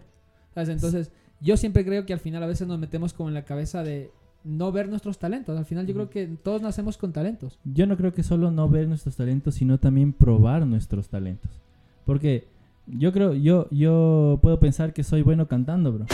¿sabes? 0.54 0.70
Entonces, 0.70 1.12
yo 1.40 1.58
siempre 1.58 1.86
creo 1.86 2.06
que 2.06 2.14
al 2.14 2.20
final 2.20 2.44
a 2.44 2.48
veces 2.48 2.68
nos 2.68 2.80
metemos 2.80 3.14
como 3.14 3.30
en 3.30 3.36
la 3.36 3.44
cabeza 3.44 3.84
de 3.84 4.12
no 4.44 4.72
ver 4.72 4.90
nuestros 4.90 5.18
talentos. 5.18 5.58
Al 5.58 5.66
final 5.66 5.88
yo 5.88 5.94
creo 5.94 6.10
que 6.10 6.28
todos 6.28 6.62
nacemos 6.62 6.98
con 6.98 7.14
talentos. 7.14 7.60
Yo 7.64 7.88
no 7.88 7.98
creo 7.98 8.14
que 8.14 8.24
solo 8.24 8.52
no 8.52 8.68
ver 8.70 8.88
nuestros 8.88 9.16
talentos, 9.16 9.56
sino 9.56 9.78
también 9.80 10.14
probar 10.14 10.66
nuestros 10.66 11.10
talentos. 11.10 11.52
Porque 12.06 12.48
yo 12.86 13.14
creo, 13.14 13.34
yo, 13.34 13.68
yo 13.72 14.40
puedo 14.42 14.60
pensar 14.60 14.94
que 14.94 15.04
soy 15.04 15.22
bueno 15.22 15.48
cantando, 15.48 15.94
bro. 15.94 16.06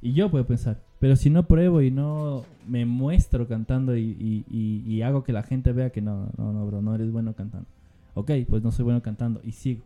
Y 0.00 0.12
yo 0.12 0.30
puedo 0.30 0.46
pensar. 0.46 0.87
Pero 1.00 1.14
si 1.16 1.30
no 1.30 1.46
pruebo 1.46 1.80
y 1.80 1.90
no 1.90 2.44
me 2.66 2.84
muestro 2.84 3.46
cantando 3.46 3.96
y, 3.96 4.02
y- 4.18 4.44
y- 4.50 4.82
y 4.92 5.02
hago 5.02 5.22
que 5.22 5.32
la 5.32 5.42
gente 5.44 5.72
vea 5.72 5.90
que 5.90 6.02
no, 6.02 6.28
no, 6.36 6.52
no, 6.52 6.66
bro, 6.66 6.82
no 6.82 6.94
eres 6.94 7.12
bueno 7.12 7.34
cantando. 7.34 7.68
Ok, 8.14 8.32
pues 8.48 8.62
no 8.64 8.72
soy 8.72 8.84
bueno 8.84 9.00
cantando 9.02 9.40
y 9.44 9.52
sigo. 9.52 9.82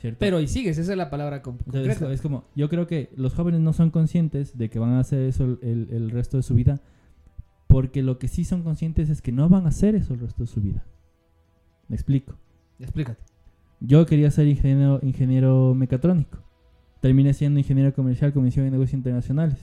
¿cierto? 0.00 0.18
Pero 0.20 0.40
y 0.40 0.46
sigues, 0.48 0.76
esa 0.78 0.92
es 0.92 0.98
la 0.98 1.08
palabra 1.10 1.42
con- 1.42 1.58
es, 2.10 2.20
como, 2.22 2.44
yo 2.54 2.68
creo 2.68 2.86
que 2.86 3.10
los 3.16 3.34
jóvenes 3.34 3.60
no 3.60 3.72
son 3.72 3.90
conscientes 3.90 4.56
de 4.56 4.68
que 4.70 4.78
van 4.78 4.90
a 4.90 5.00
hacer 5.00 5.20
eso 5.22 5.44
el, 5.44 5.58
el- 5.62 5.88
el 5.90 6.10
resto 6.10 6.36
de 6.38 6.42
su 6.42 6.54
vida, 6.54 6.80
porque 7.66 8.02
lo 8.02 8.18
que 8.18 8.28
sí 8.28 8.44
son 8.44 8.62
conscientes 8.62 9.10
es 9.10 9.20
que 9.22 9.32
no 9.32 9.48
van 9.48 9.64
a 9.66 9.68
hacer 9.68 9.94
eso 9.94 10.14
el 10.14 10.20
resto 10.20 10.42
de 10.42 10.46
su 10.46 10.60
vida. 10.60 10.84
Me 11.88 11.96
explico. 11.96 12.34
Explícate. 12.78 13.22
Yo 13.80 14.06
quería 14.06 14.30
ser 14.30 14.46
ingeniero, 14.46 15.00
ingeniero 15.02 15.74
mecatrónico. 15.74 16.38
Terminé 17.00 17.34
siendo 17.34 17.58
ingeniero 17.60 17.92
comercial, 17.94 18.32
comisión 18.32 18.64
de 18.64 18.70
negocios 18.70 18.94
internacionales. 18.94 19.58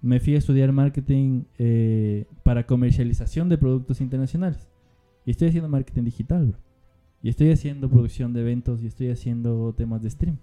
Me 0.00 0.20
fui 0.20 0.34
a 0.34 0.38
estudiar 0.38 0.72
marketing 0.72 1.44
eh, 1.58 2.26
para 2.44 2.66
comercialización 2.66 3.48
de 3.48 3.58
productos 3.58 4.00
internacionales. 4.00 4.68
Y 5.24 5.32
estoy 5.32 5.48
haciendo 5.48 5.68
marketing 5.68 6.04
digital, 6.04 6.46
bro. 6.46 6.58
Y 7.22 7.28
estoy 7.28 7.50
haciendo 7.50 7.90
producción 7.90 8.32
de 8.32 8.42
eventos 8.42 8.82
y 8.82 8.86
estoy 8.86 9.10
haciendo 9.10 9.74
temas 9.76 10.02
de 10.02 10.10
stream. 10.10 10.38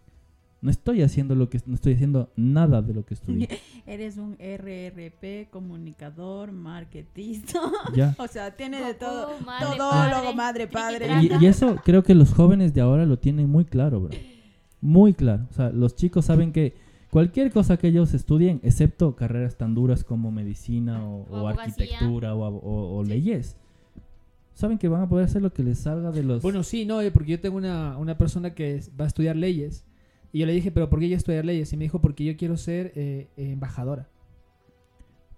No 0.62 0.72
estoy 0.72 1.04
haciendo 1.04 1.36
lo 1.36 1.50
que 1.50 1.62
no 1.68 1.76
estoy 1.76 1.94
haciendo 1.94 2.32
nada 2.36 2.82
de 2.82 2.94
lo 2.94 3.06
que 3.06 3.13
estudié. 3.13 3.48
Eres 3.86 4.18
un 4.18 4.34
RRP, 4.34 5.50
comunicador, 5.52 6.52
marketista. 6.52 7.60
Ya. 7.94 8.15
o 8.20 8.28
sea, 8.28 8.56
tiene 8.56 8.82
de 8.82 8.94
todo. 8.96 9.39
madre, 9.46 9.78
Todólogo, 9.78 10.36
padre, 10.36 10.68
madre, 10.68 10.68
padre. 10.68 11.38
Y, 11.39 11.44
y 11.44 11.48
eso 11.48 11.78
creo 11.84 12.04
que 12.04 12.15
los 12.15 12.34
jóvenes 12.34 12.74
de 12.74 12.82
ahora 12.82 13.06
lo 13.06 13.20
tienen 13.20 13.50
muy 13.50 13.65
claro, 13.65 14.02
bro. 14.02 14.18
Muy 14.82 15.13
claro. 15.13 15.48
O 15.50 15.54
sea, 15.54 15.70
los 15.70 15.96
chicos 15.96 16.26
saben 16.26 16.52
que 16.52 16.74
cualquier 17.15 17.49
cosa 17.49 17.78
que 17.78 17.88
ellos 17.88 18.13
estudien, 18.13 18.60
excepto 18.62 19.15
carreras 19.15 19.56
tan 19.56 19.73
duras 19.73 20.04
como 20.04 20.32
medicina 20.32 21.01
o, 21.08 21.21
o 21.30 21.38
abogacía. 21.47 21.63
arquitectura 21.86 22.36
o, 22.36 22.45
o- 22.45 22.97
o 22.97 23.04
leyes, 23.06 23.56
saben 24.54 24.78
que 24.78 24.89
van 24.89 25.01
a 25.04 25.08
poder 25.08 25.23
hacer 25.23 25.41
lo 25.41 25.54
que 25.54 25.63
les 25.63 25.80
salga 25.80 26.12
de 26.12 26.23
los... 26.23 26.41
Bueno, 26.41 26.62
sí, 26.63 26.86
no, 26.86 26.99
eh, 26.99 27.12
porque 27.12 27.32
yo 27.32 27.39
tengo 27.39 27.56
una, 27.56 27.97
una 27.97 28.17
persona 28.17 28.54
que 28.54 28.82
va 28.99 29.06
a 29.06 29.08
estudiar 29.08 29.38
leyes. 29.38 29.86
Y 30.34 30.39
yo 30.39 30.45
le 30.45 30.51
dije, 30.51 30.71
¿pero 30.71 30.89
por 30.89 30.99
qué 30.99 31.06
ella 31.06 31.15
estudiar 31.15 31.45
leyes? 31.45 31.71
Y 31.71 31.78
me 31.78 31.86
dijo, 31.86 32.01
porque 32.01 32.25
yo 32.25 32.36
quiero 32.36 32.58
ser 32.58 32.91
eh, 32.95 33.30
eh, 33.38 33.51
embajadora. 33.54 34.10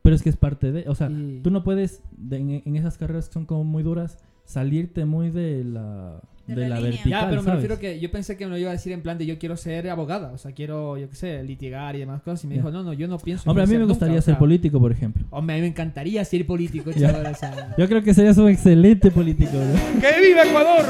Pero 0.02 0.16
es 0.16 0.24
que 0.24 0.30
es 0.30 0.38
parte 0.38 0.72
de... 0.72 0.90
O 0.90 0.96
sea, 0.96 1.10
Y- 1.12 1.42
tú 1.44 1.52
no 1.52 1.64
puedes, 1.64 2.02
de- 2.18 2.38
en, 2.38 2.50
en 2.66 2.76
esas 2.76 2.98
carreras 2.98 3.28
que 3.28 3.34
son 3.34 3.46
como 3.46 3.64
muy 3.64 3.84
duras, 3.84 4.18
salirte 4.48 5.04
muy 5.06 5.30
de 5.30 5.64
la, 5.66 6.22
de 6.48 6.70
la 6.70 6.80
vertical, 6.80 7.10
Ya, 7.12 7.30
pero 7.30 7.42
me 7.42 7.46
¿sabes? 7.46 7.62
refiero 7.62 7.80
que 7.80 8.00
yo 8.00 8.10
pensé 8.10 8.38
que 8.38 8.46
me 8.46 8.52
lo 8.52 8.58
iba 8.58 8.70
a 8.70 8.72
decir 8.72 8.94
en 8.94 9.02
plan 9.02 9.18
de 9.18 9.26
yo 9.26 9.38
quiero 9.38 9.58
ser 9.58 9.90
abogada. 9.90 10.32
O 10.32 10.38
sea, 10.38 10.54
quiero, 10.54 10.98
yo 10.98 11.10
qué 11.10 11.16
sé, 11.16 11.44
litigar 11.44 11.96
y 11.98 12.00
demás 12.00 12.22
cosas. 12.22 12.46
Y 12.46 12.48
me 12.48 12.56
Ya. 12.56 12.62
dijo, 12.62 12.72
no, 12.72 12.82
no, 12.82 12.94
yo 12.94 13.08
no 13.10 13.18
pienso. 13.20 13.50
Hombre, 13.50 13.66
a 13.66 13.68
mí 13.68 13.78
me 13.78 13.84
gustaría 13.84 14.14
nunca", 14.14 14.20
o 14.20 14.22
ser 14.24 14.34
sea, 14.36 14.40
político, 14.40 14.80
por 14.80 14.92
ejemplo. 14.94 15.26
Hombre, 15.32 15.56
a 15.56 15.58
mí 15.58 15.62
me 15.64 15.68
encantaría 15.68 16.24
ser 16.24 16.48
político, 16.48 16.94
chaval. 16.94 17.26
o 17.26 17.36
sea. 17.36 17.76
Yo 17.78 17.88
creo 17.90 18.02
que 18.02 18.14
serías 18.14 18.38
un 18.38 18.48
excelente 18.50 19.12
político, 19.12 19.52
bro. 19.52 20.02
¡Que 20.02 20.26
viva 20.26 20.44
Ecuador! 20.44 20.86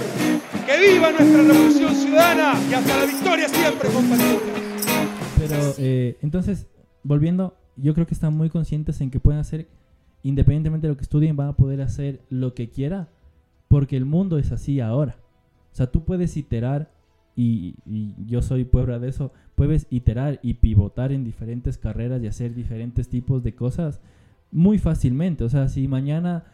¡Que 0.68 0.94
viva 0.94 1.10
nuestra 1.12 1.42
revolución 1.42 1.96
ciudadana! 1.96 2.60
Y 2.70 2.74
hasta 2.76 2.98
la 2.98 3.06
victoria 3.06 3.50
siempre, 3.50 3.90
compañeros. 3.90 4.42
Pero 5.40 5.56
eh, 5.80 6.18
entonces, 6.22 6.68
volviendo, 7.04 7.56
yo 7.76 7.94
creo 7.94 8.06
que 8.08 8.14
están 8.14 8.34
muy 8.36 8.50
conscientes 8.50 9.00
en 9.02 9.10
que 9.12 9.20
pueden 9.20 9.40
hacer, 9.40 9.68
independientemente 10.24 10.88
de 10.88 10.94
lo 10.94 10.98
que 10.98 11.04
estudien, 11.04 11.36
van 11.36 11.50
a 11.50 11.54
poder 11.54 11.82
hacer 11.82 12.20
lo 12.30 12.54
que 12.54 12.70
quiera, 12.70 13.08
porque 13.68 13.98
el 13.98 14.06
mundo 14.06 14.38
es 14.38 14.52
así 14.52 14.80
ahora. 14.80 15.18
O 15.72 15.76
sea, 15.76 15.88
tú 15.88 16.04
puedes 16.04 16.38
iterar, 16.38 16.92
y, 17.36 17.76
yo 18.26 18.42
soy 18.42 18.66
prueba 18.66 19.00
de 19.00 19.10
eso, 19.10 19.32
puedes 19.56 19.88
iterar 19.90 20.40
y 20.42 20.56
pivotar 20.56 21.12
en 21.12 21.24
diferentes 21.24 21.78
carreras 21.78 22.22
y 22.22 22.28
hacer 22.28 22.56
diferentes 22.56 23.10
tipos 23.10 23.44
de 23.44 23.54
cosas 23.54 24.02
muy 24.52 24.80
fácilmente. 24.80 25.44
O 25.44 25.50
sea, 25.50 25.68
si 25.68 25.88
mañana 25.88 26.46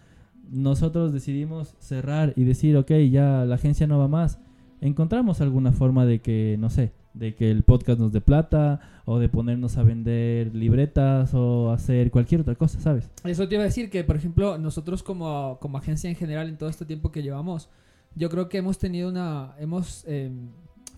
nosotros 0.52 1.14
decidimos 1.14 1.76
cerrar 1.80 2.34
y 2.36 2.44
decir, 2.44 2.76
ok, 2.76 2.92
ya 3.10 3.46
la 3.46 3.56
agencia 3.56 3.88
no 3.88 3.98
va 3.98 4.08
más, 4.08 4.40
encontramos 4.84 5.40
alguna 5.40 5.72
forma 5.72 6.06
de 6.06 6.20
que, 6.20 6.58
no 6.60 6.70
sé, 6.70 6.92
de 7.14 7.36
que 7.36 7.50
el 7.50 7.64
podcast 7.64 8.00
nos 8.00 8.12
dé 8.12 8.22
plata 8.22 8.82
o 9.06 9.18
de 9.18 9.30
ponernos 9.30 9.78
a 9.78 9.84
vender 9.84 10.54
libretas 10.54 11.34
o 11.34 11.72
hacer 11.72 12.12
cualquier 12.12 12.42
otra 12.42 12.56
cosa, 12.56 12.80
¿sabes? 12.80 13.10
Eso 13.24 13.48
te 13.48 13.56
iba 13.56 13.64
a 13.64 13.68
decir 13.68 13.90
que, 13.90 14.04
por 14.04 14.18
ejemplo, 14.18 14.58
nosotros 14.58 15.02
como, 15.02 15.58
como 15.62 15.78
agencia 15.78 16.10
en 16.10 16.18
general 16.18 16.50
en 16.50 16.58
todo 16.58 16.70
este 16.70 16.86
tiempo 16.86 17.12
que 17.12 17.24
llevamos, 17.24 17.70
yo 18.16 18.30
creo 18.30 18.50
que 18.50 18.58
hemos 18.58 18.78
tenido 18.78 19.10
una... 19.10 19.56
hemos 19.58 20.04
eh, 20.08 20.32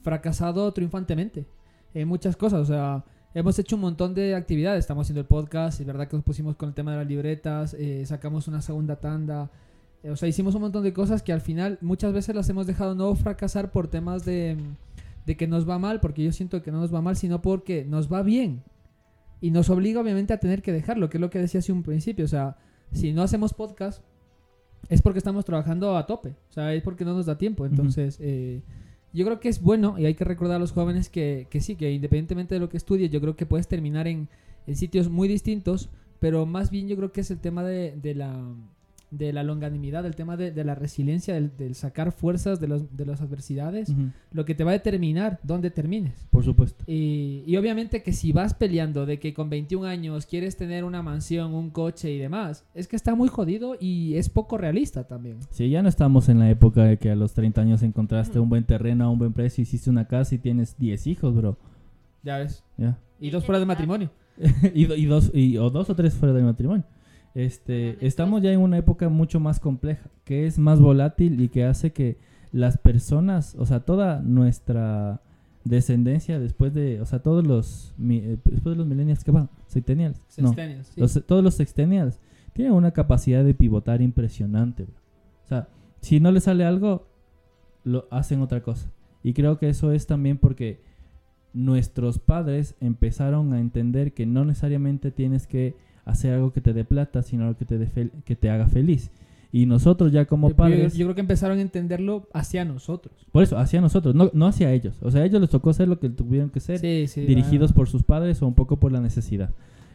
fracasado 0.02 0.71
triunfantemente 0.71 1.45
en 1.93 2.08
muchas 2.08 2.36
cosas. 2.36 2.62
O 2.62 2.65
sea, 2.65 3.04
hemos 3.34 3.58
hecho 3.60 3.76
un 3.76 3.84
montón 3.84 4.15
de 4.15 4.36
actividades. 4.36 4.80
Estamos 4.80 5.06
haciendo 5.06 5.21
el 5.21 5.28
podcast, 5.28 5.80
es 5.80 5.86
verdad 5.86 6.08
que 6.08 6.15
nos 6.15 6.26
pusimos 6.26 6.56
con 6.56 6.69
el 6.69 6.76
tema 6.76 6.91
de 6.91 6.98
las 6.98 7.08
libretas, 7.08 7.76
eh, 7.76 8.04
sacamos 8.06 8.48
una 8.48 8.62
segunda 8.62 8.95
tanda. 8.95 9.52
O 10.10 10.15
sea, 10.15 10.30
hicimos 10.30 10.56
un 10.56 10.62
montón 10.62 10.84
de 10.84 10.94
cosas 10.94 11.24
que 11.24 11.34
al 11.34 11.41
final 11.41 11.78
muchas 11.82 12.13
veces 12.13 12.36
las 12.36 12.50
hemos 12.50 12.68
dejado 12.68 12.96
no 12.96 13.15
fracasar 13.15 13.72
por 13.72 13.88
temas 13.88 14.26
de, 14.26 14.58
de 15.25 15.38
que 15.38 15.48
nos 15.48 15.67
va 15.67 15.79
mal, 15.79 16.00
porque 16.00 16.23
yo 16.23 16.32
siento 16.32 16.62
que 16.62 16.71
no 16.71 16.79
nos 16.79 16.94
va 16.94 17.02
mal, 17.02 17.15
sino 17.15 17.42
porque 17.42 17.86
nos 17.86 18.12
va 18.12 18.21
bien. 18.21 18.63
Y 19.42 19.52
nos 19.52 19.69
obliga 19.69 20.02
obviamente 20.02 20.34
a 20.34 20.40
tener 20.40 20.62
que 20.62 20.71
dejarlo, 20.71 21.10
que 21.10 21.17
es 21.17 21.21
lo 21.21 21.29
que 21.29 21.40
decía 21.40 21.60
hace 21.60 21.71
un 21.71 21.84
principio. 21.84 22.25
O 22.25 22.27
sea, 22.27 22.58
si 22.92 23.13
no 23.13 23.21
hacemos 23.21 23.54
podcast, 23.54 24.02
es 24.90 25.02
porque 25.02 25.19
estamos 25.19 25.46
trabajando 25.46 25.98
a 25.98 26.06
tope. 26.06 26.36
O 26.50 26.54
sea, 26.54 26.73
es 26.73 26.84
porque 26.84 27.06
no 27.06 27.13
nos 27.13 27.25
da 27.25 27.38
tiempo. 27.38 27.65
Entonces, 27.65 28.17
eh, 28.21 28.62
yo 29.13 29.25
creo 29.25 29.40
que 29.40 29.50
es 29.50 29.62
bueno 29.62 29.98
y 29.98 30.06
hay 30.06 30.13
que 30.13 30.23
recordar 30.23 30.58
a 30.58 30.60
los 30.60 30.71
jóvenes 30.71 31.10
que, 31.10 31.48
que 31.50 31.62
sí, 31.62 31.75
que 31.75 31.92
independientemente 31.92 32.56
de 32.56 32.60
lo 32.60 32.69
que 32.69 32.77
estudies, 32.77 33.12
yo 33.12 33.21
creo 33.21 33.36
que 33.36 33.46
puedes 33.46 33.67
terminar 33.67 34.08
en, 34.08 34.29
en 34.67 34.75
sitios 34.75 35.10
muy 35.10 35.27
distintos, 35.27 35.90
pero 36.19 36.46
más 36.46 36.69
bien 36.69 36.88
yo 36.88 36.96
creo 36.96 37.12
que 37.12 37.21
es 37.21 37.32
el 37.32 37.40
tema 37.40 37.63
de, 37.63 37.96
de 38.02 38.15
la 38.15 38.36
de 39.18 39.34
la 39.34 39.44
longanimidad, 39.44 40.04
del 40.04 40.16
tema 40.16 40.38
de, 40.38 40.52
de 40.52 40.63
la 40.63 40.76
resiliencia, 40.76 41.34
del, 41.34 41.56
del 41.58 41.76
sacar 41.76 42.12
fuerzas 42.12 42.60
de, 42.60 42.68
los, 42.68 42.96
de 42.96 43.06
las 43.06 43.22
adversidades, 43.22 43.94
lo 44.32 44.46
que 44.46 44.56
te 44.56 44.63
va 44.63 44.72
a 44.72 44.74
determinar 44.74 45.40
dónde 45.44 45.72
termines. 45.72 46.28
Por 46.30 46.44
supuesto. 46.44 46.84
Y, 46.88 47.44
y 47.46 47.58
obviamente 47.58 48.04
que 48.04 48.13
si 48.13 48.32
vas 48.32 48.54
peleando 48.54 49.06
de 49.06 49.20
que 49.20 49.34
con 49.34 49.50
21 49.50 49.86
años 49.88 50.26
quieres 50.26 50.58
tener 50.58 50.84
una 50.84 51.02
mansión, 51.02 51.54
un 51.54 51.70
coche 51.70 52.12
y 52.12 52.18
demás, 52.18 52.66
es 52.74 52.88
que 52.88 52.96
está 52.96 53.16
muy 53.16 53.30
jodido 53.30 53.76
y 53.80 54.16
es 54.16 54.30
poco 54.30 54.58
realista 54.58 55.06
también. 55.06 55.38
Sí, 55.50 55.70
ya 55.70 55.82
no 55.82 55.90
estamos 55.90 56.30
en 56.30 56.40
la 56.40 56.50
época 56.50 56.84
de 56.84 56.98
que 56.98 57.12
a 57.12 57.16
los 57.16 57.34
30 57.34 57.62
años 57.62 57.84
encontraste 57.84 58.40
un 58.40 58.50
buen 58.50 58.63
terreno 58.66 59.06
a 59.06 59.10
un 59.10 59.20
buen 59.20 59.34
precio, 59.34 59.62
hiciste 59.62 59.90
una 59.90 60.08
casa 60.08 60.36
y 60.36 60.38
tienes 60.38 60.78
10 60.78 61.08
hijos, 61.08 61.36
bro. 61.36 61.58
Ya 62.24 62.38
ves. 62.40 62.63
Ya. 62.78 62.98
Y 63.20 63.30
dos 63.30 63.46
fuera 63.46 63.60
de 63.60 63.66
matrimonio. 63.66 64.10
y, 64.74 64.86
do- 64.86 64.96
y 64.96 65.06
dos 65.06 65.32
y, 65.34 65.58
o 65.58 65.70
dos 65.70 65.90
o 65.90 65.96
tres 65.96 66.13
fuera 66.13 66.34
del 66.34 66.44
matrimonio. 66.44 66.84
Este, 67.36 67.98
estamos 68.06 68.42
ya 68.42 68.52
en 68.52 68.62
una 68.62 68.77
época 68.77 69.10
mucho 69.10 69.40
más 69.40 69.60
compleja, 69.60 70.10
que 70.23 70.48
es 70.48 70.58
más 70.58 70.79
volátil 70.79 71.40
y 71.42 71.50
que 71.50 71.65
hace 71.65 71.92
que 71.92 72.17
las 72.52 72.77
personas, 72.77 73.56
o 73.60 73.65
sea, 73.65 73.81
toda 73.81 74.21
nuestra 74.21 75.21
descendencia 75.65 76.40
después 76.40 76.73
de, 76.73 77.02
o 77.02 77.06
sea, 77.06 77.19
todos 77.19 77.46
los 77.46 77.94
mi- 77.98 78.19
eh, 78.19 78.38
después 78.46 78.73
de 78.73 78.77
los 78.77 78.88
millennials 78.88 79.23
que 79.23 79.31
van, 79.31 79.44
no, 79.44 79.52
Sextennials, 79.67 80.21
sí. 80.88 81.02
los- 81.02 81.23
todos 81.27 81.44
los 81.44 81.56
sextennials 81.56 82.19
tienen 82.54 82.71
una 82.73 82.92
capacidad 82.92 83.44
de 83.44 83.54
pivotar 83.54 84.02
impresionante. 84.02 84.83
bro. 84.83 84.94
O 85.44 85.48
sea, 85.48 85.67
si 86.00 86.19
no 86.21 86.31
les 86.31 86.44
sale 86.46 86.63
algo, 86.63 87.06
lo 87.83 88.08
hacen 88.12 88.42
otra 88.42 88.62
cosa. 88.62 88.90
Y 89.23 89.33
creo 89.33 89.58
que 89.58 89.67
eso 89.67 89.92
es 89.92 90.08
también 90.08 90.38
porque 90.38 90.79
nuestros 91.54 92.19
padres 92.19 92.75
empezaron 92.79 93.52
a 93.54 93.60
entender 93.60 94.13
que 94.13 94.25
no 94.25 94.46
necesariamente 94.46 95.12
tienes 95.12 95.48
que 95.48 95.75
hacer 96.06 96.33
algo 96.33 96.53
que 96.53 96.62
te 96.62 96.71
dé 96.73 96.85
plata, 96.85 97.21
sino 97.23 97.43
algo 97.45 97.58
que 97.58 97.65
te, 97.65 98.10
que 98.23 98.35
te 98.35 98.49
haga 98.49 98.67
feliz. 98.67 99.12
Y 99.51 99.65
nosotros 99.67 100.12
ya 100.12 100.25
como 100.25 100.49
yo- 100.49 100.56
padres... 100.56 100.95
yo 100.95 101.06
creo 101.06 101.15
que 101.15 101.21
empezaron 101.21 101.60
a 101.60 101.62
entenderlo 101.62 102.27
hacia 102.33 102.65
nosotros. 102.65 103.25
Por 103.31 103.41
eso, 103.43 103.58
hacia 103.58 103.79
nosotros, 103.81 104.13
no, 104.13 104.29
no 104.33 104.47
hacia 104.47 104.71
ellos. 104.73 104.97
O 105.01 105.12
sea, 105.12 105.21
a 105.21 105.25
ellos 105.25 105.39
les 105.39 105.49
tocó 105.49 105.69
hacer 105.69 105.87
lo 105.87 105.97
que 105.99 106.10
tuvieron 106.10 106.49
que 106.49 106.60
ser, 106.60 106.79
Sí, 106.79 107.06
sí, 107.08 107.21
dirigidos 107.21 107.71
por 107.73 107.87
sus 107.87 108.03
padres 108.03 108.41
o 108.41 108.47
un 108.47 108.53
poco 108.53 108.77
por 108.77 108.91
la 108.91 108.99
necesidad. 108.99 109.51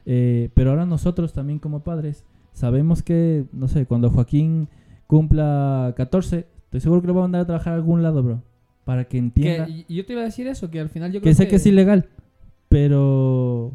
Eh, 0.06 0.48
pero 0.54 0.70
ahora 0.70 0.86
nosotros 0.86 1.32
también 1.34 1.58
como 1.58 1.80
padres 1.80 2.24
sabemos 2.52 3.02
que, 3.02 3.44
no 3.52 3.68
sé, 3.68 3.84
cuando 3.86 4.08
Joaquín 4.10 4.68
cumpla 5.06 5.92
14, 5.96 6.46
estoy 6.64 6.80
seguro 6.80 7.02
que 7.02 7.08
lo 7.08 7.14
va 7.14 7.20
a 7.20 7.24
mandar 7.24 7.42
a 7.42 7.46
trabajar 7.46 7.74
a 7.74 7.76
algún 7.76 8.02
lado, 8.02 8.22
bro. 8.22 8.42
Para 8.86 9.04
que 9.04 9.18
entienda 9.18 9.66
Que- 9.66 9.84
yo 9.94 10.06
te 10.06 10.14
iba 10.14 10.22
a 10.22 10.24
decir 10.24 10.46
eso, 10.46 10.70
que 10.70 10.80
al 10.80 10.88
final 10.88 11.12
yo 11.12 11.20
que 11.20 11.24
creo 11.24 11.34
sé 11.34 11.48
que 11.48 11.56
es 11.56 11.66
ilegal, 11.66 12.08
pero 12.70 13.72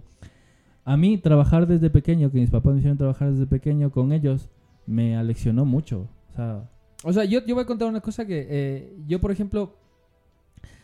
a 0.85 0.97
mí 0.97 1.17
trabajar 1.17 1.65
desde 1.67 1.89
pequeño, 1.89 2.31
que 2.31 2.37
mis 2.37 2.51
papás 2.51 2.73
me 2.73 2.77
hicieron 2.77 2.97
trabajar 2.97 3.31
desde 3.31 3.47
pequeño 3.47 3.91
con 3.91 4.11
ellos, 4.11 4.49
me 4.85 5.17
aleccionó 5.17 5.65
mucho. 5.65 6.07
O 6.31 6.35
sea, 6.35 6.69
O 7.03 7.11
sea, 7.11 7.25
yo, 7.25 7.43
yo 7.45 7.55
voy 7.55 7.63
a 7.63 7.67
contar 7.67 7.87
una 7.87 8.01
cosa 8.01 8.25
que 8.25 8.45
eh, 8.47 8.95
yo, 9.07 9.19
por 9.19 9.31
ejemplo, 9.31 9.75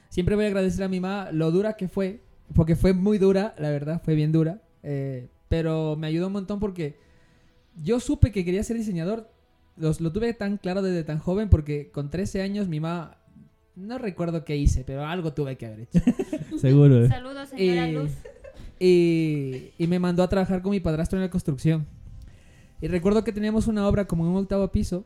siempre 0.09 0.35
voy 0.35 0.45
a 0.45 0.47
agradecer 0.47 0.83
a 0.83 0.87
mi 0.87 0.99
mamá 0.99 1.31
lo 1.31 1.51
dura 1.51 1.73
que 1.73 1.87
fue, 1.87 2.23
porque 2.55 2.75
fue 2.75 2.93
muy 2.93 3.19
dura, 3.19 3.53
la 3.59 3.69
verdad, 3.69 4.01
fue 4.03 4.15
bien 4.15 4.31
dura, 4.31 4.63
eh, 4.81 5.29
pero 5.47 5.95
me 5.95 6.07
ayudó 6.07 6.27
un 6.27 6.33
montón 6.33 6.59
porque 6.59 6.97
yo 7.75 7.99
supe 7.99 8.31
que 8.31 8.43
quería 8.43 8.63
ser 8.63 8.77
diseñador, 8.77 9.29
los, 9.77 10.01
lo 10.01 10.11
tuve 10.11 10.33
tan 10.33 10.57
claro 10.57 10.81
desde 10.81 11.03
tan 11.03 11.19
joven 11.19 11.47
porque 11.47 11.91
con 11.91 12.09
13 12.09 12.41
años 12.41 12.67
mi 12.67 12.79
mamá, 12.79 13.17
no 13.75 13.99
recuerdo 13.99 14.45
qué 14.45 14.57
hice, 14.57 14.83
pero 14.83 15.05
algo 15.05 15.33
tuve 15.33 15.57
que 15.57 15.67
haber 15.67 15.81
hecho. 15.81 15.99
Seguro, 16.57 17.05
eh. 17.05 17.07
Saludos, 17.07 17.49
señora 17.49 17.87
Luz. 17.87 18.11
Y, 18.83 19.69
y 19.77 19.85
me 19.87 19.99
mandó 19.99 20.23
a 20.23 20.27
trabajar 20.27 20.63
con 20.63 20.71
mi 20.71 20.79
padrastro 20.79 21.19
en 21.19 21.23
la 21.23 21.29
construcción. 21.29 21.85
Y 22.81 22.87
recuerdo 22.87 23.23
que 23.23 23.31
teníamos 23.31 23.67
una 23.67 23.87
obra 23.87 24.05
como 24.05 24.23
en 24.25 24.31
un 24.31 24.37
octavo 24.37 24.67
piso. 24.71 25.05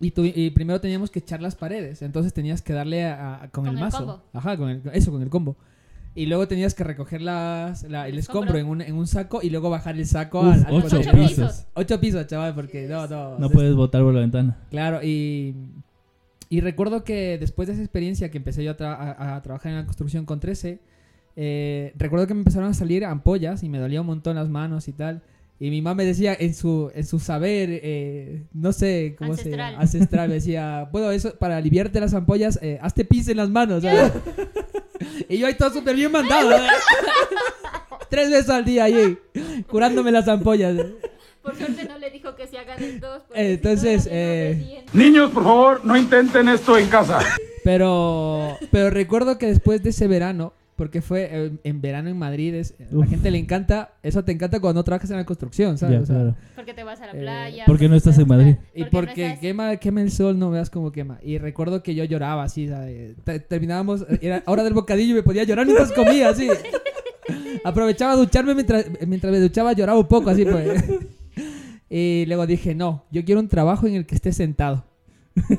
Y, 0.00 0.10
tu- 0.10 0.24
y 0.24 0.50
primero 0.50 0.80
teníamos 0.80 1.08
que 1.10 1.20
echar 1.20 1.40
las 1.40 1.54
paredes. 1.54 2.02
Entonces 2.02 2.32
tenías 2.34 2.62
que 2.62 2.72
darle 2.72 3.04
a- 3.04 3.34
a- 3.44 3.48
con, 3.50 3.64
Con 3.64 3.68
el 3.68 3.74
el 3.74 3.80
mazo. 3.80 3.98
combo. 3.98 4.22
Ajá, 4.32 4.56
con 4.56 4.70
el- 4.70 4.82
eso, 4.92 5.12
con 5.12 5.22
el 5.22 5.28
combo. 5.30 5.56
Y 6.16 6.26
luego 6.26 6.48
tenías 6.48 6.74
que 6.74 6.82
recoger 6.82 7.22
las, 7.22 7.84
la- 7.84 8.08
el, 8.08 8.18
escombro 8.18 8.58
en 8.58 8.66
un, 8.66 8.80
en 8.80 8.96
un 8.96 9.06
saco 9.06 9.38
y 9.40 9.50
luego 9.50 9.70
bajar 9.70 9.94
el 9.96 10.06
saco 10.06 10.40
Uf, 10.40 10.46
al, 10.54 10.66
al 10.66 10.74
ocho 10.74 11.00
pisos. 11.12 11.66
Ocho 11.74 12.00
pisos, 12.00 12.26
chaval, 12.26 12.56
porque 12.56 12.88
no, 12.88 13.06
no. 13.06 13.38
no 13.38 13.48
de- 13.48 13.54
puedes 13.54 13.74
botar 13.76 14.02
por 14.02 14.12
la 14.12 14.20
ventana. 14.20 14.58
Claro, 14.70 15.00
y, 15.04 15.54
y 16.48 16.60
recuerdo 16.60 17.04
que 17.04 17.38
después 17.38 17.68
de 17.68 17.74
esa 17.74 17.82
experiencia 17.82 18.32
que 18.32 18.38
empecé 18.38 18.64
yo 18.64 18.72
a, 18.72 18.76
tra- 18.76 18.96
a- 18.98 19.36
a 19.36 19.42
trabajar 19.42 19.70
en 19.70 19.78
la 19.78 19.84
construcción 19.84 20.24
con 20.24 20.40
13, 20.40 20.80
eh, 21.36 21.92
recuerdo 21.96 22.26
que 22.26 22.34
me 22.34 22.40
empezaron 22.40 22.70
a 22.70 22.74
salir 22.74 23.04
ampollas 23.04 23.62
y 23.62 23.68
me 23.68 23.78
dolía 23.78 24.00
un 24.00 24.06
montón 24.06 24.36
las 24.36 24.48
manos 24.48 24.88
y 24.88 24.92
tal. 24.92 25.22
Y 25.62 25.68
mi 25.68 25.82
mamá 25.82 25.96
me 25.96 26.06
decía 26.06 26.34
en 26.40 26.54
su, 26.54 26.90
en 26.94 27.04
su 27.04 27.18
saber, 27.18 27.68
eh, 27.70 28.44
no 28.54 28.72
sé 28.72 29.14
cómo 29.18 29.32
Ancestral. 29.32 29.74
se 29.74 29.80
ancestral, 29.80 30.28
me 30.28 30.36
decía, 30.36 30.88
bueno, 30.92 31.10
eso 31.10 31.34
para 31.34 31.58
aliviarte 31.58 32.00
las 32.00 32.14
ampollas, 32.14 32.58
eh, 32.62 32.78
hazte 32.80 33.04
pis 33.04 33.28
en 33.28 33.36
las 33.36 33.50
manos. 33.50 33.82
¿sabes? 33.82 34.10
y 35.28 35.36
yo 35.36 35.46
ahí 35.46 35.54
todo 35.54 35.70
súper 35.70 35.96
bien 35.96 36.10
mandado. 36.10 36.50
¿eh? 36.50 36.60
Tres 38.08 38.30
veces 38.30 38.48
al 38.48 38.64
día 38.64 38.84
ahí, 38.84 39.18
curándome 39.68 40.10
las 40.10 40.28
ampollas. 40.28 40.76
Por 41.42 41.56
suerte 41.56 41.84
no 41.84 41.98
le 41.98 42.10
dijo 42.10 42.34
que 42.34 42.46
se 42.46 42.58
hagan 42.58 42.82
en 42.82 42.98
dos. 42.98 43.22
Entonces, 43.34 44.04
si 44.04 44.08
no, 44.08 44.14
eh. 44.14 44.84
Niños, 44.94 45.30
por 45.30 45.44
favor, 45.44 45.84
no 45.84 45.96
intenten 45.96 46.48
esto 46.48 46.76
en 46.76 46.88
casa. 46.88 47.20
Pero, 47.64 48.56
pero 48.70 48.88
recuerdo 48.90 49.36
que 49.38 49.46
después 49.46 49.82
de 49.82 49.90
ese 49.90 50.08
verano, 50.08 50.54
porque 50.80 51.02
fue 51.02 51.28
eh, 51.30 51.52
en 51.62 51.82
verano 51.82 52.08
en 52.08 52.16
Madrid, 52.16 52.54
es, 52.54 52.74
a 52.80 52.94
la 52.96 53.06
gente 53.06 53.30
le 53.30 53.36
encanta, 53.36 53.92
eso 54.02 54.24
te 54.24 54.32
encanta 54.32 54.60
cuando 54.60 54.80
no 54.80 54.84
trabajas 54.84 55.10
en 55.10 55.18
la 55.18 55.26
construcción, 55.26 55.76
¿sabes? 55.76 55.96
Ya, 55.98 56.02
O 56.02 56.06
sea, 56.06 56.16
claro. 56.16 56.36
Porque 56.56 56.72
te 56.72 56.84
vas 56.84 57.02
a 57.02 57.06
la 57.08 57.12
eh, 57.12 57.20
playa. 57.20 57.64
Porque 57.66 57.86
no 57.90 57.96
estás 57.96 58.18
en 58.18 58.26
Madrid. 58.26 58.54
Y 58.74 58.84
Porque 58.84 58.84
no 58.84 58.90
porque 58.90 59.26
estás- 59.26 59.38
quema, 59.40 59.76
quema 59.76 60.00
el 60.00 60.10
sol, 60.10 60.38
no 60.38 60.48
veas 60.50 60.70
cómo 60.70 60.90
quema. 60.90 61.18
Y 61.22 61.36
recuerdo 61.36 61.82
que 61.82 61.94
yo 61.94 62.04
lloraba 62.04 62.44
así, 62.44 62.66
¿sabes? 62.66 63.14
Te- 63.24 63.40
terminábamos, 63.40 64.06
era 64.22 64.42
hora 64.46 64.64
del 64.64 64.72
bocadillo 64.72 65.10
y 65.12 65.16
me 65.16 65.22
podía 65.22 65.44
llorar 65.44 65.66
mientras 65.66 65.92
comía, 65.92 66.30
así. 66.30 66.48
Aprovechaba 67.64 68.12
a 68.12 68.16
ducharme 68.16 68.54
mientras, 68.54 68.86
mientras 69.06 69.30
me 69.32 69.38
duchaba, 69.38 69.74
lloraba 69.74 69.98
un 69.98 70.08
poco, 70.08 70.30
así 70.30 70.44
pues. 70.46 70.82
Y 71.92 72.24
luego 72.26 72.46
dije, 72.46 72.74
no, 72.74 73.04
yo 73.10 73.24
quiero 73.24 73.40
un 73.40 73.48
trabajo 73.48 73.86
en 73.86 73.94
el 73.96 74.06
que 74.06 74.14
esté 74.14 74.32
sentado. 74.32 74.86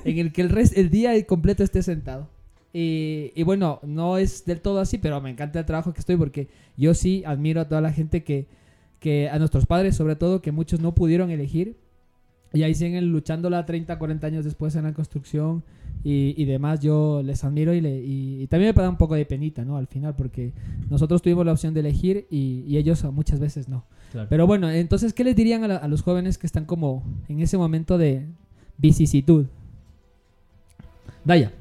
En 0.06 0.18
el 0.18 0.32
que 0.32 0.42
el, 0.42 0.50
res- 0.50 0.76
el 0.78 0.90
día 0.90 1.12
completo 1.26 1.62
esté 1.64 1.84
sentado. 1.84 2.30
Y, 2.74 3.32
y 3.36 3.44
bueno, 3.44 3.80
no 3.84 4.18
es 4.18 4.46
del 4.46 4.62
todo 4.62 4.80
así, 4.80 4.98
pero 4.98 5.20
me 5.22 5.30
encanta 5.30 5.60
el 5.60 5.66
trabajo 5.66 5.94
que 5.94 6.00
estoy 6.00 6.16
porque 6.16 6.48
yo 6.78 6.94
sí 6.94 7.24
admiro 7.26 7.62
a 7.62 7.68
toda 7.68 7.82
la 7.82 7.92
gente 7.92 8.24
que, 8.24 8.48
que 9.00 9.30
a 9.30 9.38
nuestros 9.40 9.66
padres 9.66 9.96
sobre 9.96 10.16
todo, 10.16 10.42
que 10.42 10.52
muchos 10.52 10.80
no 10.80 10.94
pudieron 10.96 11.32
elegir. 11.32 11.76
Y 12.54 12.64
ahí 12.64 12.74
siguen 12.76 13.12
luchándola 13.12 13.66
30, 13.66 13.98
40 13.98 14.28
años 14.28 14.44
después 14.46 14.76
en 14.76 14.84
la 14.84 14.94
construcción 14.94 15.64
y, 16.04 16.34
y 16.42 16.46
demás. 16.46 16.82
Yo 16.82 17.22
les 17.24 17.44
admiro 17.46 17.74
y, 17.74 17.80
le- 17.80 18.02
y- 18.04 18.42
y 18.44 18.48
también 18.48 18.74
me 18.76 18.82
da 18.84 18.90
un 18.90 18.98
poco 18.98 19.16
de 19.16 19.26
penita, 19.26 19.64
¿no? 19.64 19.78
Al 19.78 19.88
final, 19.88 20.16
porque 20.18 20.52
nosotros 20.90 21.22
tuvimos 21.22 21.46
la 21.46 21.54
opción 21.54 21.74
de 21.74 21.80
elegir 21.80 22.28
y, 22.30 22.76
ellos 22.78 23.04
muchas 23.14 23.40
veces 23.40 23.70
no. 23.70 23.86
Claro. 24.12 24.28
Pero 24.30 24.48
bueno, 24.48 24.70
entonces, 24.70 25.14
¿qué 25.14 25.24
les 25.24 25.36
dirían 25.38 25.64
a, 25.64 25.68
la- 25.70 25.78
a 25.78 25.88
los 25.88 26.02
jóvenes 26.02 26.38
que 26.38 26.46
están 26.46 26.66
como 26.66 27.04
en 27.30 27.40
ese 27.40 27.58
momento 27.58 27.98
de 27.98 28.26
vicisitud? 28.78 29.46
Daya. 31.24 31.54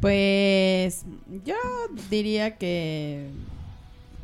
Pues 0.00 1.04
yo 1.44 1.54
diría 2.10 2.56
que 2.56 3.28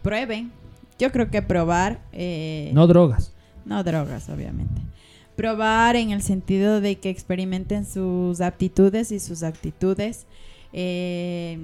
prueben. 0.03 0.53
Yo 0.99 1.11
creo 1.11 1.31
que 1.31 1.43
probar. 1.43 2.01
eh, 2.13 2.71
No 2.75 2.87
drogas. 2.87 3.33
No 3.65 3.83
drogas, 3.83 4.29
obviamente. 4.29 4.81
Probar 5.37 5.97
en 5.97 6.11
el 6.11 6.23
sentido 6.23 6.81
de 6.81 6.97
que 6.99 7.09
experimenten 7.11 7.87
sus 7.87 8.41
aptitudes 8.41 9.11
y 9.13 9.19
sus 9.21 9.43
actitudes. 9.43 10.27
eh, 10.75 11.59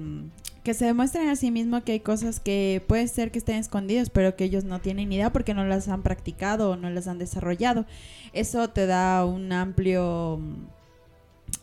que 0.63 0.73
se 0.73 0.85
demuestren 0.85 1.29
a 1.29 1.35
sí 1.35 1.49
mismos 1.51 1.83
que 1.83 1.93
hay 1.93 1.99
cosas 2.01 2.39
que 2.39 2.83
puede 2.85 3.07
ser 3.07 3.31
que 3.31 3.39
estén 3.39 3.55
escondidas, 3.55 4.09
pero 4.11 4.35
que 4.35 4.43
ellos 4.43 4.65
no 4.65 4.79
tienen 4.81 5.11
idea 5.11 5.31
porque 5.31 5.53
no 5.55 5.63
las 5.65 5.87
han 5.87 6.03
practicado 6.03 6.71
o 6.71 6.75
no 6.75 6.89
las 6.91 7.07
han 7.07 7.17
desarrollado. 7.17 7.85
Eso 8.33 8.69
te 8.69 8.85
da 8.85 9.25
un 9.25 9.51
amplio 9.51 10.39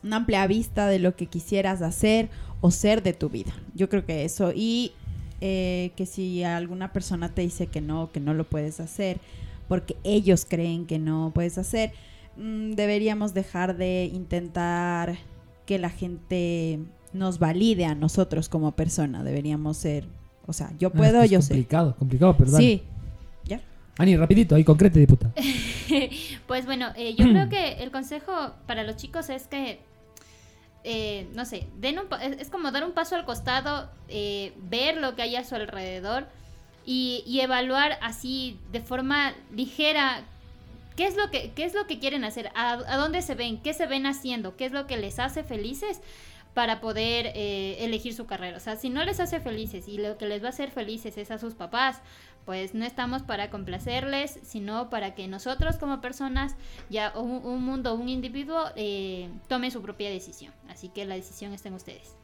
una 0.07 0.16
amplia 0.16 0.46
vista 0.46 0.86
de 0.86 0.98
lo 0.98 1.16
que 1.16 1.26
quisieras 1.26 1.82
hacer 1.82 2.28
o 2.61 2.70
ser 2.70 3.02
de 3.02 3.12
tu 3.12 3.28
vida. 3.28 3.52
Yo 3.74 3.88
creo 3.88 4.07
que 4.07 4.24
eso. 4.24 4.52
Y 4.54 4.92
eh, 5.40 5.90
que 5.96 6.07
si 6.07 6.42
alguna 6.44 6.92
persona 6.92 7.28
te 7.28 7.42
dice 7.42 7.66
que 7.66 7.80
no, 7.80 8.11
que 8.12 8.20
no 8.20 8.32
lo 8.32 8.44
puedes 8.44 8.80
hacer, 8.80 9.18
porque 9.68 9.96
ellos 10.04 10.46
creen 10.48 10.86
que 10.86 10.98
no 10.98 11.32
puedes 11.34 11.59
hacer, 11.59 11.92
mm, 12.36 12.72
deberíamos 12.72 13.34
dejar 13.34 13.76
de 13.76 14.11
intentar 14.12 15.16
que 15.66 15.78
la 15.78 15.90
gente 15.90 16.78
nos 17.12 17.38
valide 17.38 17.84
a 17.84 17.94
nosotros 17.94 18.48
como 18.48 18.72
persona. 18.72 19.24
Deberíamos 19.24 19.76
ser, 19.76 20.04
o 20.46 20.52
sea, 20.52 20.72
yo 20.78 20.88
Ah, 20.88 20.96
puedo, 20.96 21.22
es 21.22 21.30
yo 21.30 21.42
sé. 21.42 21.48
complicado, 21.54 21.96
complicado, 21.96 22.36
pero 22.38 22.50
dale. 22.52 22.64
Sí. 22.64 22.82
¿Ya? 23.44 23.61
Ani, 23.98 24.16
rapidito, 24.16 24.54
ahí 24.54 24.62
concrete, 24.64 25.00
diputa. 25.00 25.32
pues 26.46 26.66
bueno, 26.66 26.88
eh, 26.96 27.14
yo 27.16 27.24
creo 27.28 27.48
que 27.50 27.82
el 27.82 27.90
consejo 27.90 28.32
para 28.66 28.84
los 28.84 28.96
chicos 28.96 29.28
es 29.30 29.48
que, 29.48 29.80
eh, 30.87 31.28
no 31.34 31.45
sé, 31.45 31.66
den 31.76 31.99
un 31.99 32.07
es, 32.22 32.41
es 32.41 32.51
como 32.51 32.70
dar 32.70 32.84
un 32.84 32.93
paso 32.93 33.16
al 33.16 33.24
costado, 33.24 33.91
eh, 34.09 34.53
ver 34.57 34.97
lo 34.97 35.14
que 35.16 35.22
hay 35.22 35.37
a 35.37 35.45
su 35.45 35.55
alrededor 35.55 36.26
y, 36.84 37.24
y 37.26 37.41
evaluar 37.41 37.99
así 38.01 38.59
de 38.72 38.80
forma 38.80 39.34
ligera 39.53 40.22
¿Qué 40.95 41.07
es 41.07 41.14
lo 41.14 41.30
que, 41.30 41.53
qué 41.53 41.64
es 41.64 41.74
lo 41.74 41.87
que 41.87 41.99
quieren 41.99 42.24
hacer? 42.24 42.51
¿A, 42.55 42.72
a 42.72 42.97
dónde 42.97 43.20
se 43.20 43.34
ven? 43.34 43.61
¿Qué 43.61 43.74
se 43.74 43.84
ven 43.84 44.07
haciendo? 44.07 44.57
¿Qué 44.57 44.64
es 44.64 44.72
lo 44.72 44.87
que 44.87 44.97
les 44.97 45.18
hace 45.18 45.45
felices? 45.45 46.01
para 46.57 46.80
poder 46.80 47.32
eh, 47.34 47.84
elegir 47.84 48.14
su 48.14 48.24
carrera. 48.24 48.57
O 48.57 48.61
sea, 48.61 48.76
si 48.76 48.89
no 48.89 49.05
les 49.05 49.20
hace 49.20 49.41
felices 49.41 49.89
y 49.89 49.99
lo 49.99 50.16
que 50.16 50.24
les 50.24 50.43
va 50.43 50.47
a 50.47 50.49
hacer 50.49 50.70
felices 50.70 51.18
es 51.18 51.30
a 51.30 51.37
sus 51.37 51.53
papás, 51.53 52.01
pues 52.47 52.74
no 52.74 52.84
estamos 52.84 53.22
para 53.22 53.51
complacerles, 53.51 54.38
sino 54.42 54.88
para 54.88 55.14
que 55.14 55.26
nosotros 55.28 55.76
como 55.76 56.01
personas, 56.01 56.55
ya 56.88 57.12
un, 57.18 57.44
un 57.44 57.64
mundo, 57.64 57.94
un 57.94 58.09
individuo, 58.09 58.66
eh, 58.76 59.28
tome 59.49 59.70
su 59.70 59.82
propia 59.82 60.09
decisión. 60.09 60.53
Así 60.68 60.88
que 60.88 61.05
la 61.05 61.16
decisión 61.16 61.53
está 61.53 61.68
en 61.68 61.74
ustedes. 61.74 62.14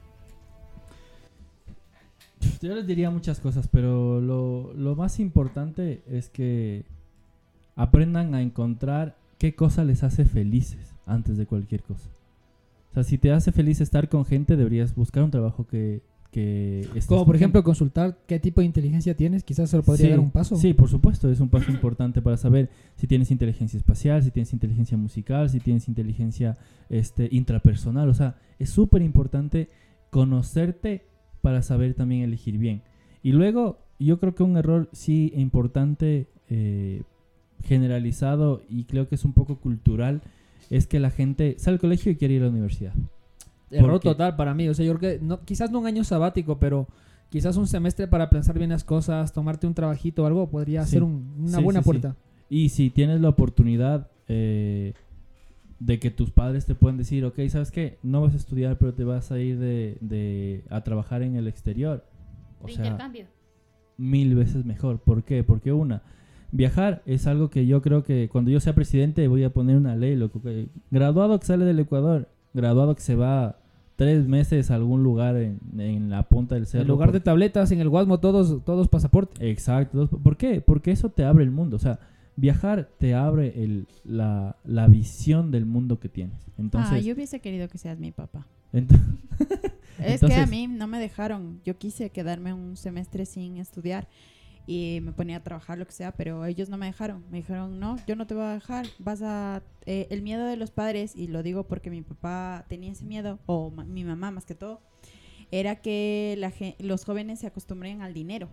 Yo 2.62 2.74
les 2.74 2.86
diría 2.86 3.10
muchas 3.10 3.40
cosas, 3.40 3.68
pero 3.68 4.20
lo, 4.20 4.72
lo 4.74 4.94
más 4.94 5.18
importante 5.18 6.02
es 6.08 6.28
que 6.28 6.84
aprendan 7.74 8.34
a 8.34 8.42
encontrar 8.42 9.16
qué 9.38 9.56
cosa 9.56 9.82
les 9.84 10.04
hace 10.04 10.24
felices 10.24 10.94
antes 11.04 11.36
de 11.36 11.46
cualquier 11.46 11.82
cosa. 11.82 12.08
O 12.92 12.94
sea, 12.94 13.04
si 13.04 13.18
te 13.18 13.32
hace 13.32 13.50
feliz 13.50 13.80
estar 13.80 14.08
con 14.08 14.24
gente, 14.24 14.56
deberías 14.56 14.94
buscar 14.94 15.24
un 15.24 15.30
trabajo 15.32 15.66
que... 15.66 16.00
que 16.32 16.88
Como 17.06 17.26
por 17.26 17.36
ejemplo 17.36 17.62
consultar 17.62 18.16
qué 18.26 18.40
tipo 18.40 18.62
de 18.62 18.64
inteligencia 18.64 19.14
tienes, 19.14 19.44
quizás 19.44 19.68
se 19.68 19.76
lo 19.76 19.82
podría 19.82 20.06
Sí, 20.06 20.10
dar 20.12 20.18
un 20.18 20.30
paso. 20.30 20.56
Sí, 20.56 20.72
por 20.72 20.88
supuesto, 20.88 21.30
es 21.30 21.40
un 21.40 21.50
paso 21.50 21.70
importante 21.70 22.22
para 22.22 22.38
saber 22.38 22.70
si 22.96 23.06
tienes 23.06 23.30
inteligencia 23.30 23.76
espacial, 23.76 24.22
si 24.22 24.30
tienes 24.30 24.50
inteligencia 24.54 24.96
musical, 24.96 25.50
si 25.50 25.60
tienes 25.60 25.88
inteligencia 25.88 26.56
este, 26.88 27.28
intrapersonal. 27.30 28.08
O 28.08 28.14
sea, 28.14 28.36
es 28.58 28.70
súper 28.70 29.02
importante 29.02 29.68
conocerte 30.08 31.04
para 31.42 31.60
saber 31.60 31.92
también 31.92 32.22
elegir 32.22 32.56
bien. 32.56 32.80
Y 33.22 33.32
luego, 33.32 33.80
yo 33.98 34.18
creo 34.18 34.34
que 34.34 34.42
un 34.42 34.56
error 34.56 34.88
sí 34.92 35.34
importante, 35.36 36.28
eh, 36.48 37.02
generalizado 37.62 38.62
y 38.70 38.84
creo 38.84 39.06
que 39.06 39.16
es 39.16 39.26
un 39.26 39.34
poco 39.34 39.56
cultural, 39.60 40.22
es 40.70 40.86
que 40.86 40.98
la 40.98 41.10
gente 41.10 41.56
sale 41.58 41.74
al 41.74 41.80
colegio 41.80 42.10
y 42.10 42.16
quiere 42.16 42.34
ir 42.34 42.40
a 42.40 42.46
la 42.46 42.52
universidad. 42.52 42.94
Error 43.72 43.90
Porque- 43.92 44.08
total 44.10 44.36
para 44.36 44.54
mí. 44.54 44.68
O 44.68 44.74
sea, 44.74 44.84
yo 44.86 44.94
creo 44.96 45.18
que 45.18 45.24
no, 45.24 45.40
quizás 45.40 45.70
no 45.70 45.80
un 45.80 45.86
año 45.86 46.04
sabático, 46.04 46.58
pero 46.58 46.86
quizás 47.30 47.56
un 47.56 47.66
semestre 47.66 48.06
para 48.08 48.28
pensar 48.30 48.58
bien 48.58 48.70
las 48.70 48.84
cosas, 48.84 49.32
tomarte 49.32 49.66
un 49.66 49.74
trabajito 49.74 50.22
o 50.22 50.26
algo, 50.26 50.48
podría 50.50 50.84
Sí. 50.84 50.92
ser 50.92 51.02
un- 51.02 51.34
una 51.38 51.58
Sí, 51.58 51.64
buena 51.64 51.80
sí, 51.80 51.84
sí. 51.84 51.90
puerta. 51.90 52.16
Y 52.50 52.68
si 52.68 52.90
tienes 52.90 53.20
la 53.20 53.30
oportunidad 53.30 54.08
eh, 54.28 54.94
de 55.78 55.98
que 55.98 56.10
tus 56.10 56.30
padres 56.30 56.64
te 56.64 56.74
pueden 56.74 56.96
decir, 56.96 57.24
ok, 57.24 57.38
¿sabes 57.48 57.70
qué? 57.72 57.98
No 58.02 58.20
vas 58.22 58.34
a 58.34 58.36
estudiar, 58.36 58.78
pero 58.78 58.94
te 58.94 59.02
vas 59.04 59.32
a 59.32 59.38
ir 59.40 59.58
de, 59.58 59.98
de- 60.00 60.64
a 60.70 60.82
trabajar 60.82 61.22
en 61.22 61.34
el 61.36 61.48
exterior. 61.48 62.04
O 62.62 62.66
De 62.66 62.74
sea, 62.74 62.84
intercambio. 62.84 63.26
mil 63.98 64.34
veces 64.36 64.64
mejor. 64.64 65.00
¿Por 65.00 65.24
qué? 65.24 65.42
Porque 65.42 65.72
una, 65.72 66.02
viajar 66.52 67.02
es 67.06 67.26
algo 67.26 67.50
que 67.50 67.66
yo 67.66 67.82
creo 67.82 68.04
que 68.04 68.28
cuando 68.30 68.50
yo 68.50 68.60
sea 68.60 68.74
presidente 68.74 69.26
voy 69.28 69.42
a 69.44 69.52
poner 69.52 69.76
una 69.76 69.96
ley, 69.96 70.14
loco. 70.16 70.40
que 70.40 70.68
graduado 70.90 71.38
que 71.40 71.46
sale 71.46 71.64
del 71.64 71.80
Ecuador, 71.80 72.28
graduado 72.54 72.94
que 72.94 73.00
se 73.02 73.16
va 73.16 73.56
tres 73.96 74.26
meses 74.26 74.70
a 74.70 74.74
algún 74.76 75.02
lugar 75.02 75.36
en, 75.36 75.58
en 75.78 76.10
la 76.10 76.22
punta 76.28 76.54
del 76.54 76.66
cerro. 76.66 76.82
En 76.82 76.88
lugar 76.88 77.08
por- 77.08 77.14
de 77.14 77.20
tabletas, 77.20 77.70
en 77.72 77.80
el 77.80 77.88
Guasmo 77.88 78.18
todos, 78.20 78.64
todos 78.64 78.88
pasaporte. 78.88 79.48
Exacto. 79.50 80.08
¿Por 80.08 80.36
qué? 80.36 80.60
Porque 80.60 80.90
eso 80.90 81.10
te 81.10 81.24
abre 81.24 81.44
el 81.44 81.50
mundo. 81.50 81.76
O 81.76 81.78
sea, 81.78 81.98
viajar 82.36 82.88
te 82.98 83.14
abre 83.14 83.62
el, 83.62 83.86
la, 84.04 84.56
la 84.64 84.86
visión 84.88 85.50
del 85.50 85.66
mundo 85.66 86.00
que 86.00 86.08
tienes. 86.08 86.40
Entonces, 86.58 86.92
ah, 86.92 86.98
yo 87.00 87.14
hubiese 87.14 87.40
querido 87.40 87.68
que 87.68 87.78
seas 87.78 87.98
mi 87.98 88.12
papá. 88.12 88.46
ent- 88.72 88.90
Es 89.98 90.20
que 90.20 90.26
a 90.26 90.40
Entonces- 90.44 90.50
mí 90.50 90.66
no 90.66 90.86
me 90.88 90.98
dejaron. 90.98 91.60
Yo 91.64 91.76
quise 91.78 92.10
quedarme 92.10 92.52
un 92.54 92.76
semestre 92.76 93.24
sin 93.26 93.58
estudiar 93.58 94.08
y 94.66 95.00
me 95.02 95.12
ponía 95.12 95.38
a 95.38 95.42
trabajar 95.42 95.78
lo 95.78 95.86
que 95.86 95.92
sea, 95.92 96.12
pero 96.12 96.44
ellos 96.44 96.68
no 96.68 96.76
me 96.76 96.86
dejaron. 96.86 97.24
Me 97.30 97.38
dijeron, 97.38 97.78
no, 97.80 97.96
yo 98.06 98.16
no 98.16 98.26
te 98.26 98.34
voy 98.34 98.44
a 98.44 98.52
dejar. 98.54 98.86
Vas 98.98 99.20
a... 99.22 99.62
eh, 99.86 100.06
el 100.10 100.22
miedo 100.22 100.44
de 100.46 100.56
los 100.56 100.70
padres, 100.70 101.16
y 101.16 101.26
lo 101.28 101.42
digo 101.42 101.66
porque 101.66 101.90
mi 101.90 102.02
papá 102.02 102.64
tenía 102.68 102.92
ese 102.92 103.04
miedo, 103.04 103.38
o 103.46 103.70
ma- 103.70 103.84
mi 103.84 104.04
mamá 104.04 104.30
más 104.30 104.44
que 104.46 104.54
todo, 104.54 104.80
era 105.50 105.76
que 105.82 106.34
la 106.38 106.52
los 106.78 107.04
jóvenes 107.04 107.40
se 107.40 107.46
acostumbren 107.46 108.02
al 108.02 108.14
dinero. 108.14 108.48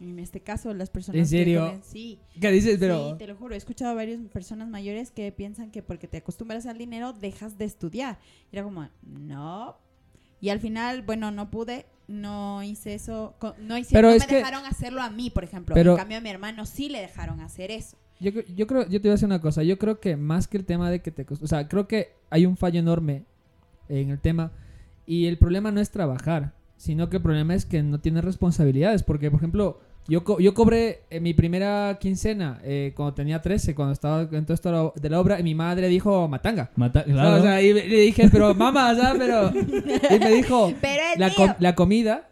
En 0.00 0.18
este 0.18 0.40
caso, 0.40 0.74
las 0.74 0.90
personas... 0.90 1.18
¿En 1.18 1.22
que 1.24 1.28
serio? 1.28 1.66
comen- 1.66 1.82
sí. 1.82 2.18
¿Qué 2.40 2.50
dices? 2.50 2.78
Pero- 2.78 3.10
Sí, 3.12 3.18
te 3.18 3.26
lo 3.28 3.36
juro. 3.36 3.54
He 3.54 3.58
escuchado 3.58 3.92
a 3.92 3.94
varias 3.94 4.20
personas 4.32 4.68
mayores 4.68 5.10
que 5.12 5.30
piensan 5.32 5.70
que 5.70 5.82
porque 5.82 6.08
te 6.08 6.18
acostumbras 6.18 6.66
al 6.66 6.78
dinero, 6.78 7.12
dejas 7.12 7.58
de 7.58 7.64
estudiar. 7.64 8.18
Y 8.52 8.56
era 8.56 8.64
como, 8.64 8.88
no. 9.02 9.76
Y 10.40 10.50
al 10.50 10.60
final, 10.60 11.02
bueno, 11.02 11.30
no 11.30 11.50
pude, 11.50 11.86
no 12.08 12.62
hice 12.62 12.94
eso, 12.94 13.34
no, 13.60 13.78
hice, 13.78 13.90
Pero 13.94 14.08
no 14.08 14.14
es 14.14 14.22
me 14.22 14.26
que- 14.28 14.36
dejaron 14.36 14.64
hacerlo 14.66 15.02
a 15.02 15.10
mí, 15.10 15.30
por 15.30 15.44
ejemplo. 15.44 15.74
Pero- 15.74 15.92
en 15.92 15.96
cambio, 15.98 16.18
a 16.18 16.20
mi 16.20 16.28
hermano 16.30 16.66
sí 16.66 16.88
le 16.88 17.00
dejaron 17.00 17.40
hacer 17.40 17.70
eso. 17.70 17.96
Yo, 18.20 18.30
yo 18.54 18.66
creo, 18.66 18.82
yo 18.84 19.00
te 19.00 19.08
voy 19.08 19.10
a 19.10 19.12
decir 19.12 19.26
una 19.26 19.40
cosa, 19.40 19.62
yo 19.62 19.78
creo 19.78 20.00
que 20.00 20.16
más 20.16 20.46
que 20.46 20.56
el 20.56 20.64
tema 20.64 20.90
de 20.90 21.00
que 21.02 21.10
te... 21.10 21.26
cos- 21.26 21.42
O 21.42 21.46
sea, 21.46 21.68
creo 21.68 21.88
que 21.88 22.12
hay 22.30 22.46
un 22.46 22.56
fallo 22.56 22.78
enorme 22.78 23.24
en 23.88 24.10
el 24.10 24.18
tema 24.20 24.52
y 25.06 25.26
el 25.26 25.36
problema 25.36 25.70
no 25.72 25.80
es 25.80 25.90
trabajar, 25.90 26.54
sino 26.76 27.10
que 27.10 27.16
el 27.16 27.22
problema 27.22 27.54
es 27.54 27.66
que 27.66 27.82
no 27.82 28.00
tienes 28.00 28.24
responsabilidades, 28.24 29.02
porque 29.02 29.30
por 29.30 29.40
ejemplo, 29.40 29.80
yo, 30.08 30.22
co- 30.24 30.38
yo 30.40 30.52
cobré 30.54 31.00
en 31.10 31.22
mi 31.22 31.32
primera 31.34 31.96
quincena 32.00 32.60
eh, 32.62 32.92
cuando 32.94 33.14
tenía 33.14 33.40
13, 33.40 33.74
cuando 33.74 33.92
estaba 33.92 34.28
en 34.30 34.44
todo 34.44 34.54
esto 34.54 34.92
de 34.96 35.10
la 35.10 35.20
obra, 35.20 35.40
y 35.40 35.42
mi 35.42 35.54
madre 35.54 35.88
dijo 35.88 36.28
matanga. 36.28 36.70
Mata- 36.76 37.04
claro. 37.04 37.36
O 37.36 37.42
sea, 37.42 37.62
y 37.62 37.72
le 37.72 38.00
dije, 38.00 38.28
pero 38.30 38.54
mamá, 38.54 38.94
sea, 38.94 39.14
pero... 39.18 39.50
Y 40.14 40.18
me 40.18 40.30
dijo, 40.32 40.72
Pero 40.80 41.02
la, 41.16 41.26
mío. 41.28 41.36
com- 41.36 41.54
la 41.58 41.74
comida, 41.74 42.28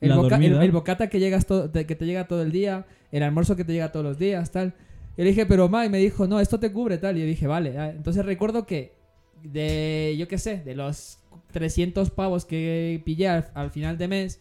el, 0.00 0.10
La 0.10 0.16
boca- 0.16 0.36
el- 0.36 0.42
dormida. 0.42 0.64
el 0.64 0.72
bocata 0.72 1.08
que, 1.08 1.18
llegas 1.18 1.44
que 1.46 1.94
te 1.96 2.06
llega 2.06 2.28
todo 2.28 2.42
el 2.42 2.52
día, 2.52 2.86
el 3.10 3.22
almuerzo 3.22 3.56
que 3.56 3.64
te 3.64 3.72
llega 3.72 3.90
todos 3.92 4.04
los 4.06 4.18
días, 4.18 4.50
tal. 4.52 4.74
Y 5.16 5.22
le 5.22 5.30
dije, 5.30 5.46
pero 5.46 5.68
ma, 5.68 5.84
y 5.86 5.88
me 5.88 5.98
dijo, 5.98 6.26
no, 6.28 6.38
esto 6.40 6.60
te 6.60 6.70
cubre, 6.70 6.98
tal. 6.98 7.16
Y 7.16 7.20
yo 7.20 7.26
dije, 7.26 7.46
vale. 7.46 7.78
ah. 7.78 7.90
Entonces 7.90 8.24
recuerdo 8.24 8.66
que 8.66 8.92
de, 9.42 10.14
yo 10.18 10.28
qué 10.28 10.38
sé, 10.38 10.58
de 10.58 10.74
los 10.74 11.18
300 11.52 12.10
pavos 12.10 12.44
que 12.44 13.00
pillé 13.04 13.28
al, 13.28 13.48
al 13.54 13.70
final 13.70 13.96
de 13.98 14.08
mes, 14.08 14.40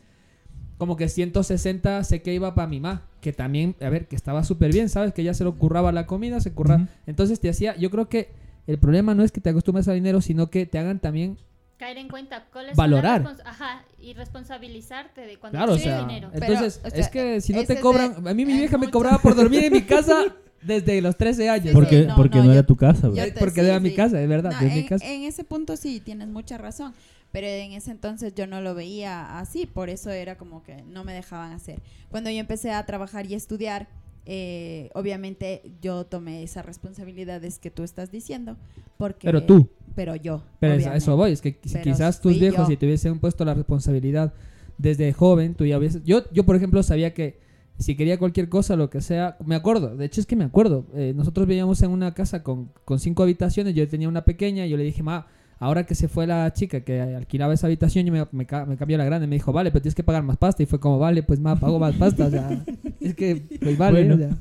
como 0.78 0.96
que 0.98 1.08
160 1.10 2.04
sé 2.04 2.22
que 2.22 2.34
iba 2.34 2.54
para 2.56 2.68
mi 2.68 2.80
ma, 2.80 3.04
que 3.22 3.34
también, 3.34 3.76
a 3.82 3.90
ver, 3.90 4.08
que 4.08 4.16
estaba 4.16 4.44
súper 4.44 4.72
bien, 4.72 4.90
¿sabes? 4.90 5.14
Que 5.14 5.24
ya 5.24 5.34
se 5.34 5.44
lo 5.44 5.58
curraba 5.58 5.92
la 5.92 6.06
comida, 6.06 6.40
se 6.42 6.52
curraba. 6.54 6.88
Entonces 7.08 7.40
te 7.40 7.50
hacía, 7.50 7.76
yo 7.78 7.90
creo 7.92 8.10
que 8.10 8.30
el 8.68 8.78
problema 8.80 9.14
no 9.16 9.24
es 9.24 9.32
que 9.32 9.42
te 9.42 9.50
acostumbres 9.50 9.88
al 9.88 9.96
dinero, 9.96 10.22
sino 10.22 10.50
que 10.50 10.66
te 10.66 10.78
hagan 10.80 11.00
también 11.00 11.38
Caer 11.78 11.98
en 11.98 12.08
cuenta 12.08 12.46
cuáles 12.54 12.76
Valorar. 12.78 13.22
son 13.22 13.32
las 13.34 13.38
respons- 13.40 13.50
Ajá, 13.50 13.84
y 14.00 14.14
responsabilizarte 14.14 15.22
de 15.22 15.38
cuando 15.38 15.58
Claro, 15.58 15.74
o 15.74 15.78
sea, 15.78 16.00
dinero. 16.00 16.30
entonces 16.34 16.80
Pero, 16.82 16.96
o 16.96 17.00
es 17.00 17.10
que 17.10 17.42
si 17.42 17.52
no 17.54 17.64
te 17.66 17.74
es 17.74 17.80
cobran, 17.82 18.24
de- 18.24 18.30
a 18.30 18.34
mí 18.34 18.46
mi 18.46 18.54
es 18.54 18.60
vieja 18.60 18.78
me 18.78 18.90
cobraba 18.90 19.18
por 19.20 19.36
dormir 19.36 19.66
en 19.66 19.74
mi 19.74 19.82
casa 19.86 20.36
desde 20.62 21.02
los 21.02 21.18
13 21.18 21.50
años. 21.50 21.68
Sí, 21.68 21.74
porque 21.74 22.02
sí, 22.04 22.08
no, 22.08 22.16
porque 22.16 22.38
no, 22.38 22.44
no, 22.46 22.50
yo- 22.52 22.54
era 22.60 22.66
tu 22.66 22.76
casa, 22.78 23.12
te- 23.12 23.32
porque 23.34 23.62
sí, 23.62 23.68
era 23.68 23.80
mi 23.82 23.94
casa, 23.94 24.22
es 24.22 24.30
verdad, 24.30 24.54
No, 24.60 24.66
es 24.68 24.74
mi 24.74 24.86
casa. 24.86 25.06
en 25.06 25.24
ese 25.24 25.44
punto 25.44 25.76
sí, 25.76 26.00
tienes 26.00 26.28
mucha 26.30 26.58
razón. 26.58 26.94
Pero 27.36 27.48
en 27.48 27.74
ese 27.74 27.92
entonces 27.92 28.34
yo 28.34 28.48
no 28.48 28.62
lo 28.62 28.76
veía 28.76 29.38
así, 29.40 29.66
por 29.66 29.90
eso 29.90 30.10
era 30.10 30.38
como 30.38 30.64
que 30.64 30.84
no 30.84 31.04
me 31.04 31.12
dejaban 31.12 31.52
hacer. 31.52 31.82
Cuando 32.10 32.30
yo 32.30 32.38
empecé 32.38 32.72
a 32.72 32.86
trabajar 32.86 33.26
y 33.30 33.34
estudiar, 33.34 33.90
eh, 34.26 34.90
obviamente 34.94 35.62
yo 35.82 36.06
tomé 36.06 36.44
esas 36.44 36.66
responsabilidades 36.66 37.60
que 37.60 37.70
tú 37.70 37.84
estás 37.84 38.10
diciendo. 38.10 38.56
Porque, 38.96 39.28
Pero 39.28 39.44
tú. 39.44 39.68
Pero 39.96 40.16
yo. 40.16 40.44
Pero 40.62 40.72
a 40.72 40.76
obviamente. 40.78 40.98
eso 40.98 41.18
voy, 41.18 41.34
es 41.34 41.42
que 41.42 41.60
Pero 41.62 41.84
quizás 41.84 42.22
tus 42.22 42.40
viejos 42.40 42.60
yo. 42.60 42.68
si 42.68 42.78
te 42.78 42.86
hubiesen 42.86 43.20
puesto 43.20 43.44
la 43.44 43.54
responsabilidad 43.54 44.34
desde 44.78 45.12
joven, 45.12 45.56
tú 45.56 45.66
ya 45.66 45.78
hubieses... 45.78 46.06
Yo, 46.06 46.24
yo 46.32 46.46
por 46.46 46.56
ejemplo, 46.56 46.84
sabía 46.84 47.14
que 47.14 47.38
si 47.80 47.98
quería 47.98 48.18
cualquier 48.18 48.48
cosa, 48.48 48.78
lo 48.78 48.90
que 48.90 49.02
sea, 49.02 49.36
me 49.46 49.56
acuerdo, 49.56 49.98
de 49.98 50.06
hecho 50.06 50.22
es 50.22 50.26
que 50.26 50.38
me 50.38 50.46
acuerdo, 50.46 50.86
eh, 50.94 51.12
nosotros 51.14 51.46
vivíamos 51.48 51.82
en 51.82 51.92
una 51.92 52.14
casa 52.14 52.44
con, 52.44 52.72
con 52.86 52.98
cinco 52.98 53.24
habitaciones, 53.24 53.76
yo 53.76 53.86
tenía 53.90 54.08
una 54.08 54.24
pequeña 54.24 54.66
y 54.66 54.70
yo 54.70 54.78
le 54.78 54.86
dije, 54.86 55.04
ma, 55.04 55.28
ahora 55.60 55.86
que 55.86 55.96
se 55.96 56.08
fue 56.08 56.28
la 56.28 56.52
chica 56.54 56.82
que 56.82 57.02
alquilaba 57.02 57.54
esa 57.54 57.68
habitación, 57.68 58.06
yo 58.06 58.12
me, 58.14 58.20
me, 58.32 58.46
me 58.68 58.78
cambió 58.78 58.98
la 58.98 59.06
grande, 59.06 59.28
me 59.28 59.36
dijo, 59.36 59.52
vale, 59.54 59.72
pero 59.72 59.82
tienes 59.82 59.96
que 59.96 60.04
pagar 60.04 60.24
más 60.24 60.38
pasta, 60.38 60.64
y 60.64 60.66
fue 60.66 60.80
como, 60.80 61.00
vale, 61.00 61.24
pues 61.24 61.40
ma, 61.40 61.56
pago 61.60 61.80
más 61.80 61.96
pasta, 61.96 62.28
o 62.28 62.30
sea, 62.30 62.64
es 63.02 63.14
que, 63.16 63.36
pues 63.62 63.78
vale, 63.78 64.06
Bueno. 64.06 64.16
o 64.16 64.28
sea... 64.28 64.38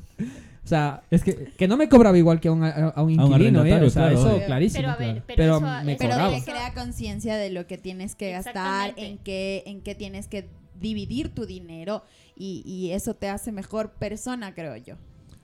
O 0.65 0.67
sea, 0.67 1.03
es 1.11 1.23
que, 1.23 1.53
que 1.59 1.69
no 1.69 1.77
me 1.77 1.91
cobraba 1.91 2.17
igual 2.17 2.41
que 2.41 2.49
a 2.49 2.53
un, 2.53 2.65
a, 2.65 2.71
a 2.71 3.03
un 3.03 3.11
inquilino, 3.11 3.67
¿eh? 3.67 3.75
O 3.83 3.91
sea, 3.91 4.05
claro, 4.05 4.19
eso 4.19 4.35
obvio. 4.35 4.47
clarísimo. 4.47 4.81
Pero 4.81 4.91
a 4.93 4.97
ver, 4.97 5.09
claro. 5.11 5.25
pero 5.27 5.57
eso- 5.59 5.85
me 5.85 5.97
Pero 5.97 6.11
cobraba. 6.12 6.41
crea 6.43 6.73
conciencia 6.73 7.37
de 7.37 7.51
lo 7.51 7.67
que 7.67 7.77
tienes 7.77 8.15
que 8.15 8.31
gastar, 8.33 8.95
en 8.97 9.19
qué, 9.19 9.62
en 9.67 9.83
qué 9.83 9.95
tienes 9.95 10.27
que 10.27 10.49
dividir 10.81 11.29
tu 11.35 11.45
dinero 11.45 12.03
y, 12.35 12.62
y 12.65 12.93
eso 12.93 13.12
te 13.12 13.29
hace 13.29 13.53
mejor 13.53 13.91
persona, 13.91 14.55
creo 14.55 14.75
yo. 14.79 14.95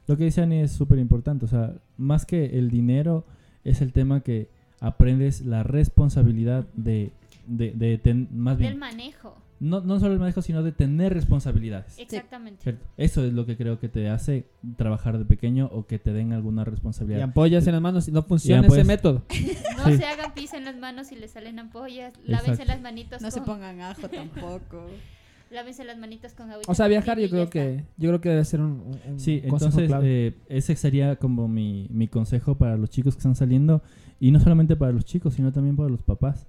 Lo 0.07 0.17
que 0.17 0.25
dice 0.25 0.41
Ani 0.41 0.61
es 0.61 0.73
súper 0.73 0.99
importante. 0.99 1.45
O 1.45 1.49
sea, 1.49 1.75
más 1.99 2.25
que 2.25 2.59
el 2.59 2.71
dinero, 2.71 3.27
es 3.63 3.83
el 3.83 3.93
tema 3.93 4.23
que 4.23 4.49
aprendes 4.81 5.43
la 5.43 5.63
responsabilidad 5.63 6.67
de, 6.75 7.13
de, 7.47 7.73
de 7.73 7.99
ten- 7.99 8.29
más 8.33 8.57
Del 8.59 8.69
bien, 8.69 8.79
manejo. 8.79 9.37
no, 9.61 9.81
no 9.83 10.01
solo 10.01 10.15
el 10.15 10.19
manejo, 10.19 10.41
sino 10.43 10.63
de 10.63 10.73
tener 10.73 11.13
responsabilidades. 11.15 11.99
Exactamente. 11.99 12.63
¿cierto? 12.63 12.87
Eso 12.97 13.25
es 13.25 13.33
lo 13.33 13.45
que 13.47 13.57
creo 13.57 13.79
que 13.79 13.89
te 13.89 14.09
hace 14.09 14.47
trabajar 14.77 15.19
de 15.19 15.25
pequeño 15.27 15.69
o 15.73 15.87
que 15.87 15.99
te 15.99 16.13
den 16.13 16.33
alguna 16.33 16.63
Y 16.63 16.65
responsabilidad. 16.65 17.23
ampollas 17.23 17.67
en 17.67 17.73
las 17.75 17.83
manos 17.83 18.09
y 18.09 18.13
no 18.13 18.23
funciona 18.23 18.63
ampollas- 18.67 18.79
ese 18.79 18.85
método. 18.87 19.23
No 19.81 19.87
Sí. 19.87 19.97
se 19.97 20.05
hagan 20.05 20.35
pis 20.35 20.53
en 20.53 20.67
las 20.67 20.77
manos 20.77 21.07
si 21.07 21.17
les 21.17 21.31
salen 21.31 21.59
ampollas. 21.59 22.13
Lávense 22.27 22.51
Exacto. 22.53 22.73
las 22.73 22.83
manitos. 22.83 23.23
No 23.23 23.31
se 23.31 23.41
pongan 23.41 23.81
ajo 23.81 24.09
tampoco. 24.09 24.87
Lávense 25.51 25.85
las 25.85 25.99
manitas 25.99 26.33
con 26.35 26.51
agüita. 26.51 26.71
O 26.71 26.75
sea, 26.75 26.87
viajar 26.87 27.19
yo 27.19 27.29
creo 27.29 27.43
está. 27.45 27.51
que 27.53 27.85
yo 27.97 28.09
creo 28.11 28.21
que 28.21 28.29
debe 28.29 28.45
ser 28.45 28.61
un, 28.61 28.83
un- 29.09 29.19
Sí, 29.19 29.41
entonces 29.43 29.89
clave. 29.89 30.27
eh, 30.29 30.35
ese 30.49 30.77
sería 30.77 31.17
como 31.17 31.49
mi, 31.49 31.89
mi 31.91 32.07
consejo 32.07 32.55
para 32.57 32.77
los 32.77 32.89
chicos 32.91 33.15
que 33.15 33.19
están 33.19 33.35
saliendo 33.35 33.83
y 34.21 34.31
no 34.31 34.39
solamente 34.41 34.77
para 34.77 34.93
los 34.93 35.05
chicos, 35.05 35.35
sino 35.35 35.53
también 35.53 35.75
para 35.77 35.89
los 35.89 36.03
papás. 36.03 36.47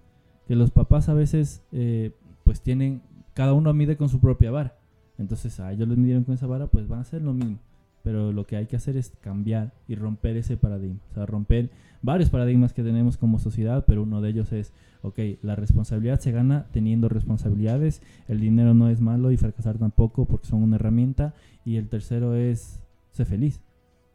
Que 0.48 0.56
los 0.56 0.70
papás 0.72 1.10
a 1.10 1.14
veces 1.14 1.64
eh, 1.72 2.12
pues 2.44 2.62
tienen, 2.62 3.02
cada 3.34 3.54
uno 3.54 3.74
mide 3.74 3.98
con 3.98 4.08
su 4.10 4.20
propia 4.20 4.52
vara. 4.52 4.76
Entonces 5.18 5.60
a 5.60 5.72
ellos 5.72 5.88
les 5.88 5.98
midieron 5.98 6.24
con 6.24 6.36
esa 6.36 6.46
vara, 6.48 6.68
pues 6.68 6.88
van 6.88 7.00
a 7.00 7.02
hacer 7.04 7.22
lo 7.22 7.34
mismo. 7.34 7.58
Pero 8.04 8.32
lo 8.32 8.46
que 8.48 8.56
hay 8.56 8.66
que 8.66 8.76
hacer 8.76 8.98
es 8.98 9.12
cambiar 9.22 9.74
y 9.88 9.96
romper 9.96 10.36
ese 10.38 10.58
paradigma. 10.58 11.00
O 11.12 11.14
sea, 11.14 11.26
romper 11.26 11.70
varios 12.02 12.30
paradigmas 12.30 12.74
que 12.74 12.82
tenemos 12.84 13.18
como 13.18 13.38
sociedad, 13.38 13.86
pero 13.86 14.04
uno 14.04 14.22
de 14.22 14.30
ellos 14.30 14.52
es, 14.52 14.74
ok, 15.04 15.20
la 15.44 15.56
responsabilidad 15.56 16.20
se 16.20 16.32
gana 16.32 16.66
teniendo 16.72 17.10
responsabilidades, 17.10 18.02
el 18.28 18.40
dinero 18.40 18.74
no 18.74 18.90
es 18.90 19.02
malo 19.02 19.32
y 19.32 19.38
fracasar 19.38 19.78
tampoco 19.78 20.26
porque 20.26 20.48
son 20.48 20.64
una 20.64 20.78
herramienta. 20.78 21.34
Y 21.64 21.76
el 21.78 21.90
tercero 21.90 22.36
es, 22.36 22.82
sé 23.12 23.26
feliz. 23.26 23.62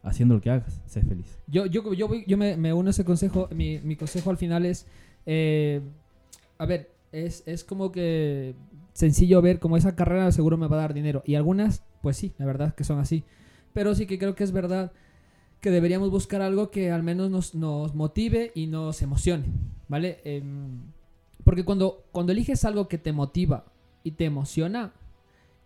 Haciendo 0.02 0.34
lo 0.36 0.40
que 0.40 0.50
hagas, 0.50 0.80
sé 0.86 1.02
feliz. 1.02 1.38
Yo, 1.48 1.66
yo, 1.66 1.92
yo, 1.94 2.06
voy- 2.08 2.24
yo 2.28 2.36
me, 2.36 2.72
uno 2.72 2.88
a 2.88 2.90
ese 2.90 3.04
consejo. 3.04 3.48
Mi, 3.54 3.78
mi 3.80 3.96
consejo 3.96 4.30
al 4.30 4.36
final 4.36 4.64
es. 4.66 4.86
eh, 5.26 5.80
a 6.58 6.66
ver, 6.66 6.90
es, 7.12 7.42
es 7.46 7.64
como 7.64 7.90
que 7.92 8.54
sencillo 8.92 9.42
ver 9.42 9.58
como 9.58 9.76
esa 9.76 9.94
carrera 9.96 10.30
seguro 10.32 10.56
me 10.56 10.68
va 10.68 10.76
a 10.76 10.80
dar 10.80 10.94
dinero. 10.94 11.22
Y 11.26 11.34
algunas, 11.34 11.82
pues 12.02 12.16
sí, 12.16 12.32
la 12.38 12.46
verdad 12.46 12.68
es 12.68 12.74
que 12.74 12.84
son 12.84 12.98
así. 13.00 13.24
Pero 13.76 13.94
sí 13.94 14.06
que 14.06 14.18
creo 14.18 14.34
que 14.34 14.42
es 14.42 14.52
verdad 14.52 14.90
que 15.60 15.70
deberíamos 15.70 16.10
buscar 16.10 16.40
algo 16.40 16.70
que 16.70 16.90
al 16.90 17.02
menos 17.02 17.54
nos, 17.54 17.94
motive 17.94 18.50
y 18.54 18.68
nos 18.68 19.02
emocione. 19.02 19.44
¿Vale? 19.86 20.20
Em, 20.24 20.80
porque 21.44 21.62
cuando, 21.62 22.02
cuando 22.10 22.32
eliges 22.32 22.64
algo 22.64 22.88
que 22.88 22.96
te 22.96 23.12
motiva 23.12 23.66
y 24.02 24.12
te 24.12 24.24
emociona, 24.24 24.94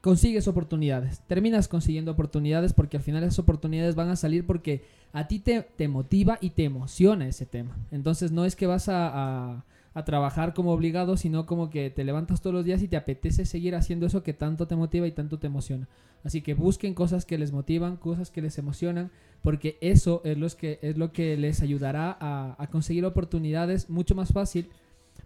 consigues 0.00 0.48
oportunidades. 0.48 1.20
Terminas 1.28 1.68
consiguiendo 1.68 2.11
oportunidades 2.11 2.72
porque 2.72 2.96
al 2.96 3.04
final 3.04 3.22
esas 3.22 3.38
oportunidades 3.38 3.94
van 3.94 4.08
a 4.08 4.16
salir 4.16 4.44
porque 4.44 4.82
a 5.12 5.28
ti 5.28 5.38
te, 5.38 5.62
te 5.62 5.86
motiva 5.86 6.36
y 6.40 6.50
te 6.50 6.64
emociona 6.64 7.28
ese 7.28 7.46
tema. 7.46 7.76
Entonces 7.92 8.32
no 8.32 8.44
es 8.44 8.56
que 8.56 8.66
vas 8.66 8.88
a- 8.88 9.64
a 9.93 10.05
trabajar 10.05 10.55
como 10.55 10.72
obligado, 10.72 11.16
sino 11.16 11.47
como 11.47 11.68
que 11.70 11.91
te 11.91 12.05
levantas 12.05 12.41
todos 12.41 12.55
los 12.55 12.64
días 12.64 12.82
y 12.82 12.88
te 12.88 12.97
apetece 12.97 13.45
seguir 13.45 13.74
haciendo 13.74 14.07
eso 14.07 14.22
que 14.22 14.32
tanto 14.32 14.66
te 14.66 14.76
motiva 14.76 15.07
y 15.07 15.12
tanto 15.12 15.38
te 15.38 15.49
emociona. 15.49 15.88
Así 16.22 16.43
que 16.43 16.55
busquen 16.55 16.95
cosas 16.95 17.24
que 17.24 17.38
les 17.38 17.53
motivan, 17.53 17.97
cosas 17.97 18.30
que 18.30 18.43
les 18.43 18.59
emocionan, 18.59 19.11
porque 19.43 19.78
eso 19.80 20.20
es, 20.24 20.38
los 20.38 20.55
que, 20.55 20.78
es 20.82 20.97
lo 20.97 21.12
que 21.12 21.36
les 21.36 21.61
ayudará 21.62 22.16
a, 22.20 22.57
a 22.59 22.66
conseguir 22.68 23.05
oportunidades 23.05 23.91
mucho 23.91 24.14
más 24.14 24.32
fácil, 24.32 24.68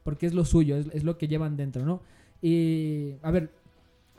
porque 0.03 0.27
es 0.27 0.35
lo 0.35 0.45
suyo, 0.45 0.77
es, 0.77 1.03
lo 1.03 1.19
que 1.19 1.29
llevan 1.29 1.57
dentro, 1.57 1.85
¿no? 1.85 2.01
Y, 2.41 3.15
a 3.23 3.31
ver, 3.31 3.51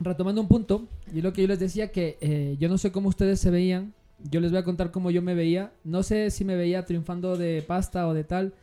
retomando 0.00 0.40
un 0.40 0.48
punto, 0.48 0.88
y 1.14 1.22
lo 1.22 1.32
que 1.32 1.42
yo 1.42 1.48
les 1.48 1.60
decía 1.60 1.92
que 1.92 2.18
eh, 2.20 2.56
yo 2.58 2.68
no 2.68 2.76
sé 2.76 2.92
cómo 2.92 3.08
ustedes 3.08 3.40
se 3.40 3.50
veían, 3.50 3.94
yo 4.30 4.40
les 4.40 4.50
voy 4.50 4.58
a 4.58 4.64
contar 4.64 4.90
cómo 4.90 5.10
yo 5.10 5.22
me 5.22 5.34
veía, 5.34 5.72
no 5.84 6.02
sé 6.02 6.30
si 6.30 6.44
me 6.44 6.56
veía 6.56 6.84
triunfando 6.84 7.36
de 7.36 7.62
pasta 7.62 8.06
o 8.08 8.14
de 8.14 8.24
tal, 8.24 8.54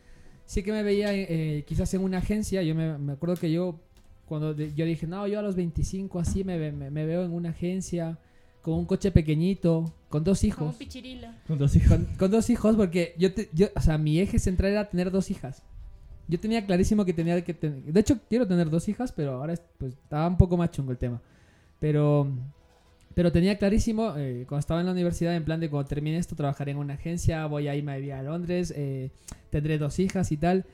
sí 0.46 0.64
que 0.64 0.72
me 0.72 0.84
veía 0.84 1.14
eh, 1.14 1.64
quizás 1.68 1.94
en 1.94 2.02
una 2.04 2.20
agencia, 2.20 2.62
yo 2.64 2.76
me, 2.76 2.98
me 2.98 3.14
acuerdo 3.14 3.36
que 3.38 3.52
yo 3.52 3.80
cuando 4.26 4.54
de- 4.54 4.74
yo 4.74 4.86
dije, 4.86 5.06
no, 5.08 5.28
yo 5.28 5.40
a 5.40 5.42
los 5.42 5.56
25 5.56 6.20
así 6.20 6.44
me, 6.44 6.72
me, 6.72 6.90
me 6.90 7.06
veo 7.06 7.24
en 7.26 7.32
una 7.32 7.50
agencia 7.50 8.18
con 8.62 8.76
un 8.76 8.86
coche 8.86 9.12
pequeñito, 9.12 9.94
con 10.10 10.24
dos 10.24 10.40
Como 10.40 10.48
hijos. 10.48 10.72
un 10.74 10.78
pichirilo. 10.80 11.28
Con 11.48 11.58
dos 11.58 11.76
hijos. 11.76 11.90
Con, 11.90 12.06
con 12.18 12.32
dos 12.32 12.50
hijos, 12.50 12.76
porque 12.78 13.14
yo, 13.18 13.34
te- 13.34 13.50
yo, 13.54 13.68
o 13.76 13.82
sea, 13.82 13.98
mi 13.98 14.20
eje 14.20 14.40
central 14.40 14.72
era 14.72 14.90
tener 14.90 15.12
dos 15.12 15.30
hijas. 15.32 15.64
Yo 16.30 16.40
tenía 16.40 16.66
clarísimo 16.66 17.04
que 17.04 17.14
tenía 17.14 17.44
que 17.44 17.54
tener. 17.54 17.84
De 17.84 18.00
hecho, 18.00 18.18
quiero 18.30 18.48
tener 18.48 18.70
dos 18.70 18.88
hijas, 18.88 19.12
pero 19.12 19.34
ahora 19.34 19.54
es- 19.54 19.62
pues, 19.78 19.94
estaba 19.94 20.28
un 20.28 20.38
poco 20.38 20.56
más 20.56 20.72
chungo 20.72 20.92
el 20.92 20.98
tema. 20.98 21.22
Pero, 21.80 22.30
pero 23.16 23.32
tenía 23.32 23.58
clarísimo, 23.58 24.14
eh, 24.18 24.46
cuando 24.48 24.60
estaba 24.60 24.80
en 24.80 24.86
la 24.88 24.92
universidad, 24.92 25.36
en 25.36 25.44
plan 25.46 25.60
de 25.60 25.70
cuando 25.70 25.88
termine 25.88 26.18
esto, 26.18 26.36
trabajaré 26.36 26.72
en 26.72 26.78
una 26.78 26.96
agencia, 26.96 27.46
voy 27.46 27.68
a 27.68 27.76
irme 27.76 27.92
a 27.94 27.96
vivir 27.98 28.14
a 28.14 28.24
Londres, 28.24 28.74
eh, 28.76 29.12
tendré 29.50 29.78
dos 29.78 30.00
hijas 30.00 30.32
y 30.32 30.38
tal. 30.38 30.66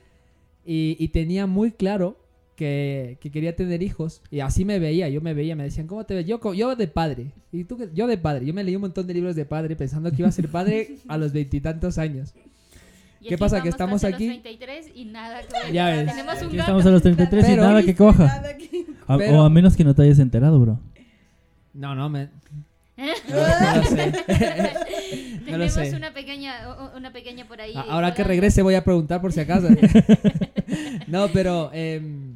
Y, 0.64 0.96
y 0.98 1.08
tenía 1.08 1.46
muy 1.46 1.72
claro 1.72 2.16
que, 2.56 3.16
que 3.20 3.30
quería 3.30 3.56
tener 3.56 3.82
hijos. 3.82 4.20
Y 4.30 4.40
así 4.40 4.64
me 4.64 4.78
veía, 4.78 5.08
yo 5.08 5.20
me 5.20 5.32
veía, 5.34 5.56
me 5.56 5.64
decían, 5.64 5.86
¿cómo 5.86 6.04
te 6.04 6.14
ves? 6.14 6.26
Yo, 6.26 6.38
yo 6.54 6.76
de 6.76 6.86
padre. 6.88 7.32
¿Y 7.52 7.64
tú 7.64 7.76
qué? 7.78 7.88
Yo 7.94 8.06
de 8.06 8.18
padre. 8.18 8.44
Yo 8.46 8.52
me 8.54 8.62
leí 8.64 8.76
un 8.76 8.82
montón 8.82 9.06
de 9.06 9.14
libros 9.14 9.34
de 9.36 9.44
padre 9.46 9.74
pensando 9.76 10.10
que 10.10 10.16
iba 10.18 10.28
a 10.28 10.32
ser 10.32 10.48
padre 10.48 10.96
a 11.08 11.16
los 11.16 11.32
veintitantos 11.32 11.96
años. 11.98 12.34
Y 13.22 13.28
¿Qué 13.28 13.36
pasa? 13.38 13.62
Que 13.62 13.68
estamos 13.68 14.00
casi 14.00 14.06
a 14.06 14.10
los 14.10 14.16
aquí. 14.16 14.26
33 14.28 14.86
y 14.94 15.04
nada 15.06 15.40
que. 15.42 15.72
Ya 15.72 15.90
ves. 15.90 16.06
Tenemos 16.10 16.34
Aquí 16.42 16.56
estamos 16.58 16.86
a 16.86 16.90
los 16.90 17.02
33 17.02 17.48
y 17.50 17.56
nada 17.56 17.82
que 17.82 17.94
coja. 17.94 18.24
Nada 18.26 18.56
que- 18.56 18.86
A- 19.06 19.18
Pero- 19.18 19.38
O 19.38 19.42
a 19.42 19.50
menos 19.50 19.76
que 19.76 19.84
no 19.84 19.94
te 19.94 20.02
hayas 20.02 20.18
enterado, 20.20 20.58
bro. 20.60 20.78
No, 21.74 21.94
no, 21.94 22.08
me. 22.08 22.28
no 22.96 23.76
lo 23.76 23.82
sé. 23.84 24.12
No 25.50 25.56
lo 25.58 25.64
Tenemos 25.66 25.72
sé. 25.90 25.96
una 25.96 26.12
pequeña, 26.14 26.52
una 26.96 27.12
pequeña 27.12 27.48
por 27.48 27.60
ahí. 27.60 27.74
A- 27.74 27.80
Ahora 27.80 28.14
que 28.14 28.22
regrese 28.22 28.62
voy 28.62 28.74
a 28.76 28.84
preguntar 28.84 29.20
por 29.20 29.32
si 29.32 29.40
acaso. 29.40 29.68
no, 31.08 31.26
pero 31.32 31.70
em, 31.72 32.34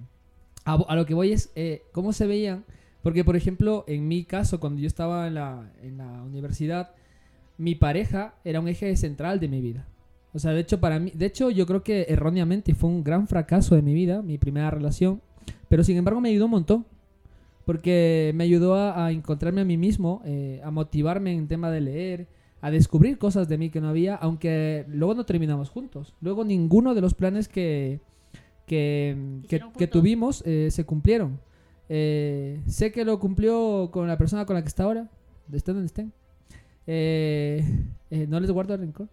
a, 0.64 0.74
a 0.74 0.97
lo 0.97 1.07
que 1.07 1.14
voy 1.14 1.32
es 1.32 1.51
eh, 1.55 1.82
cómo 1.93 2.12
se 2.12 2.26
veían. 2.26 2.64
Porque, 3.03 3.22
por 3.22 3.37
ejemplo, 3.37 3.85
en 3.87 4.09
mi 4.09 4.24
caso, 4.24 4.59
cuando 4.59 4.80
yo 4.80 4.87
estaba 4.89 5.26
en 5.28 5.35
la, 5.35 5.70
en 5.82 5.99
la 5.99 6.07
universidad, 6.22 6.91
mi 7.59 7.74
pareja 7.74 8.35
era 8.45 8.59
un 8.61 8.68
eje 8.68 8.97
central 8.97 9.39
de 9.39 9.49
mi 9.49 9.61
vida. 9.61 9.87
O 10.32 10.39
sea, 10.41 10.51
de 10.53 10.61
hecho, 10.61 10.80
para 10.80 10.99
mí, 10.99 11.12
de 11.14 11.26
hecho, 11.26 11.51
yo 11.51 11.66
creo 11.66 11.82
que 11.85 12.07
erróneamente 12.09 12.74
fue 12.74 12.91
un 12.91 13.05
gran 13.05 13.28
fracaso 13.28 13.76
de 13.76 13.82
mi 13.82 13.95
vida, 13.95 14.22
mi 14.22 14.39
primera 14.39 14.70
relación. 14.70 15.20
Pero 15.68 15.85
sin 15.85 15.97
embargo, 15.99 16.20
me 16.20 16.30
ayudó 16.30 16.47
un 16.47 16.51
montón. 16.53 16.87
Porque 17.65 18.33
me 18.35 18.45
ayudó 18.45 18.75
a, 18.75 19.07
a 19.07 19.12
encontrarme 19.12 19.62
a 19.62 19.65
mí 19.65 19.77
mismo, 19.77 20.21
eh, 20.25 20.61
a 20.65 20.71
motivarme 20.71 21.33
en 21.33 21.49
tema 21.49 21.71
de 21.71 21.81
leer, 21.81 22.27
a 22.61 22.71
descubrir 22.71 23.19
cosas 23.19 23.49
de 23.49 23.57
mí 23.59 23.71
que 23.71 23.81
no 23.81 23.89
había, 23.89 24.15
aunque 24.17 24.85
luego 24.89 25.15
no 25.15 25.25
terminamos 25.25 25.71
juntos. 25.71 26.15
Luego 26.21 26.45
ninguno 26.45 26.95
de 26.95 27.01
los 27.01 27.15
planes 27.15 27.49
que, 27.49 28.01
que, 28.67 29.17
que- 29.49 29.59
tuvimos 29.87 30.43
eh, 30.47 30.69
se 30.71 30.85
cumplieron. 30.85 31.41
Eh, 31.89 32.61
sé 32.67 32.93
que 32.93 33.05
lo 33.05 33.19
cumplió 33.19 33.91
con 33.93 34.09
la 34.09 34.17
persona 34.19 34.47
con 34.47 34.55
la 34.57 34.62
que 34.62 34.69
está 34.69 34.85
ahora, 34.85 35.11
estén 35.53 35.75
donde 35.75 35.87
estén. 35.87 36.12
No 38.29 38.41
les 38.41 38.51
guardo 38.51 38.77
rencor. 38.77 39.09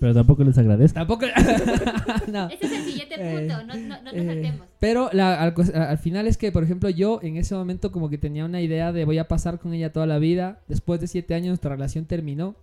Pero 0.00 0.14
tampoco 0.14 0.44
les 0.44 0.56
agradezco. 0.58 0.94
Tampoco. 0.94 1.26
no. 2.32 2.48
Ese 2.48 2.66
es 2.66 2.72
el 2.72 2.84
siguiente 2.84 3.14
Eh, 3.18 3.38
punto. 3.48 3.66
No, 3.66 3.74
no, 3.74 3.88
no 3.96 4.02
nos 4.02 4.14
Eh, 4.14 4.26
saltemos. 4.26 4.66
pero 4.78 5.08
la- 5.12 5.42
al, 5.42 5.98
final 5.98 6.26
es 6.26 6.36
que, 6.36 6.52
por 6.52 6.62
ejemplo, 6.64 6.88
yo 6.90 7.20
en 7.22 7.36
ese 7.36 7.54
momento 7.54 7.92
como 7.92 8.10
que 8.10 8.18
tenía 8.18 8.44
una 8.44 8.60
idea 8.60 8.92
de 8.92 9.04
voy 9.04 9.18
a 9.18 9.28
pasar 9.28 9.58
con 9.58 9.72
ella 9.74 9.92
toda 9.92 10.06
la 10.06 10.18
vida. 10.18 10.60
Después 10.68 11.00
de 11.00 11.06
siete 11.06 11.34
años 11.34 11.48
nuestra 11.48 11.70
relación 11.70 12.04
terminó. 12.04 12.54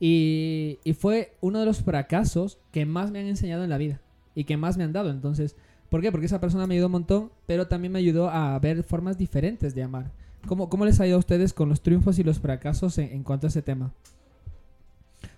Y, 0.00 0.78
y 0.84 0.94
fue 0.94 1.34
uno 1.40 1.60
de 1.60 1.66
los 1.66 1.82
fracasos 1.82 2.58
que 2.72 2.86
más 2.86 3.10
me 3.10 3.20
han 3.20 3.26
enseñado 3.26 3.62
en 3.64 3.70
la 3.70 3.78
vida. 3.78 4.00
Y 4.34 4.44
que 4.44 4.56
más 4.56 4.76
me 4.76 4.84
han 4.84 4.92
dado. 4.92 5.10
Entonces, 5.10 5.54
¿por 5.88 6.00
qué? 6.00 6.10
Porque 6.10 6.26
esa 6.26 6.40
persona 6.40 6.66
me 6.66 6.74
ayudó 6.74 6.86
un 6.86 6.92
montón, 6.92 7.30
pero 7.46 7.68
también 7.68 7.92
me 7.92 7.98
ayudó 8.00 8.28
a 8.30 8.58
ver 8.58 8.82
formas 8.82 9.18
diferentes 9.18 9.74
de 9.74 9.82
amar. 9.82 10.10
¿Cómo, 10.48 10.68
cómo 10.68 10.84
les 10.84 10.98
ha 11.00 11.06
ido 11.06 11.16
a 11.16 11.20
ustedes 11.20 11.52
con 11.52 11.68
los 11.68 11.82
triunfos 11.82 12.18
y 12.18 12.24
los 12.24 12.40
fracasos 12.40 12.98
en, 12.98 13.12
en 13.12 13.22
cuanto 13.22 13.46
a 13.46 13.50
ese 13.50 13.62
tema? 13.62 13.92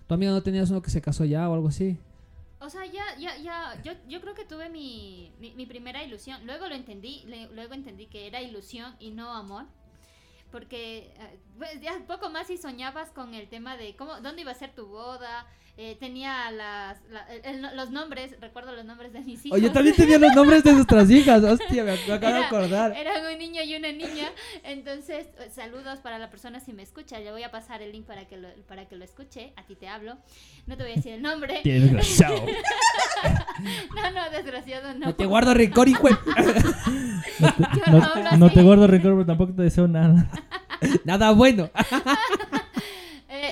¿Tu 0.07 0.13
amiga 0.13 0.31
no 0.31 0.43
tenías 0.43 0.69
uno 0.69 0.81
que 0.81 0.91
se 0.91 1.01
casó 1.01 1.25
ya 1.25 1.49
o 1.49 1.53
algo 1.53 1.67
así? 1.67 1.97
O 2.59 2.69
sea, 2.69 2.85
ya, 2.85 3.03
ya, 3.19 3.37
ya, 3.37 3.81
yo, 3.83 3.93
yo 4.07 4.21
creo 4.21 4.33
que 4.33 4.45
tuve 4.45 4.69
mi, 4.69 5.31
mi, 5.39 5.65
primera 5.65 6.03
ilusión. 6.03 6.45
Luego 6.45 6.67
lo 6.67 6.75
entendí, 6.75 7.23
luego 7.53 7.73
entendí 7.73 8.07
que 8.07 8.27
era 8.27 8.41
ilusión 8.41 8.95
y 8.99 9.11
no 9.11 9.33
amor. 9.33 9.65
Porque 10.51 11.13
eh, 11.17 11.39
pues, 11.57 11.81
ya 11.81 11.99
poco 12.07 12.29
más 12.29 12.47
si 12.47 12.57
soñabas 12.57 13.11
con 13.11 13.33
el 13.33 13.49
tema 13.49 13.77
de 13.77 13.95
cómo, 13.95 14.19
dónde 14.21 14.41
iba 14.41 14.51
a 14.51 14.55
ser 14.55 14.73
tu 14.73 14.87
boda. 14.87 15.45
Eh, 15.77 15.97
tenía 15.99 16.49
las, 16.51 16.97
la- 17.09 17.27
el- 17.33 17.65
el- 17.65 17.75
los 17.77 17.91
nombres, 17.91 18.35
recuerdo 18.39 18.71
los 18.73 18.85
nombres 18.85 19.11
de 19.11 19.19
mis 19.21 19.45
hijos. 19.45 19.57
Oye, 19.59 19.69
también 19.69 19.95
tenía 19.95 20.17
los 20.17 20.33
nombres 20.33 20.63
de 20.63 20.71
nuestras 20.73 21.09
hijas. 21.09 21.43
Hostia, 21.43 21.83
me, 21.83 21.91
me 22.07 22.13
acabo 22.13 22.33
de 22.33 22.39
Era- 22.39 22.47
acordar. 22.47 22.93
Eran 22.95 23.25
un 23.33 23.37
niño 23.37 23.61
y 23.63 23.75
una 23.75 23.91
niña. 23.91 24.29
Entonces, 24.63 25.27
eh, 25.39 25.49
saludos 25.53 25.99
para 25.99 26.17
la 26.17 26.29
persona 26.29 26.59
si 26.61 26.71
me 26.73 26.83
escucha. 26.83 27.19
Le 27.19 27.31
voy 27.31 27.43
a 27.43 27.51
pasar 27.51 27.81
el 27.81 27.91
link 27.91 28.05
para 28.05 28.25
que 28.25 28.37
lo, 28.37 28.47
para 28.67 28.85
que 28.87 28.95
lo 28.95 29.03
escuche. 29.03 29.51
A 29.57 29.63
ti 29.63 29.75
te 29.75 29.87
hablo. 29.89 30.17
No 30.65 30.77
te 30.77 30.83
voy 30.83 30.93
a 30.93 30.95
decir 30.95 31.11
el 31.13 31.21
nombre. 31.21 31.59
Qué 31.63 31.79
desgraciado. 31.79 32.35
no, 33.95 34.11
no, 34.11 34.29
desgraciado 34.29 34.93
no. 34.93 35.07
No 35.07 35.15
te 35.15 35.25
guardo 35.25 35.53
rencor, 35.53 35.89
hijo. 35.89 36.07
de- 36.07 36.15
No 37.39 37.53
te, 37.53 37.91
no- 37.91 37.99
no 38.31 38.37
no 38.37 38.49
te 38.49 38.61
guardo 38.63 38.87
rencor, 38.87 39.11
pero 39.13 39.25
tampoco 39.25 39.53
te 39.53 39.63
deseo 39.63 39.87
nada. 39.87 40.29
Nada 41.03 41.31
bueno. 41.31 41.69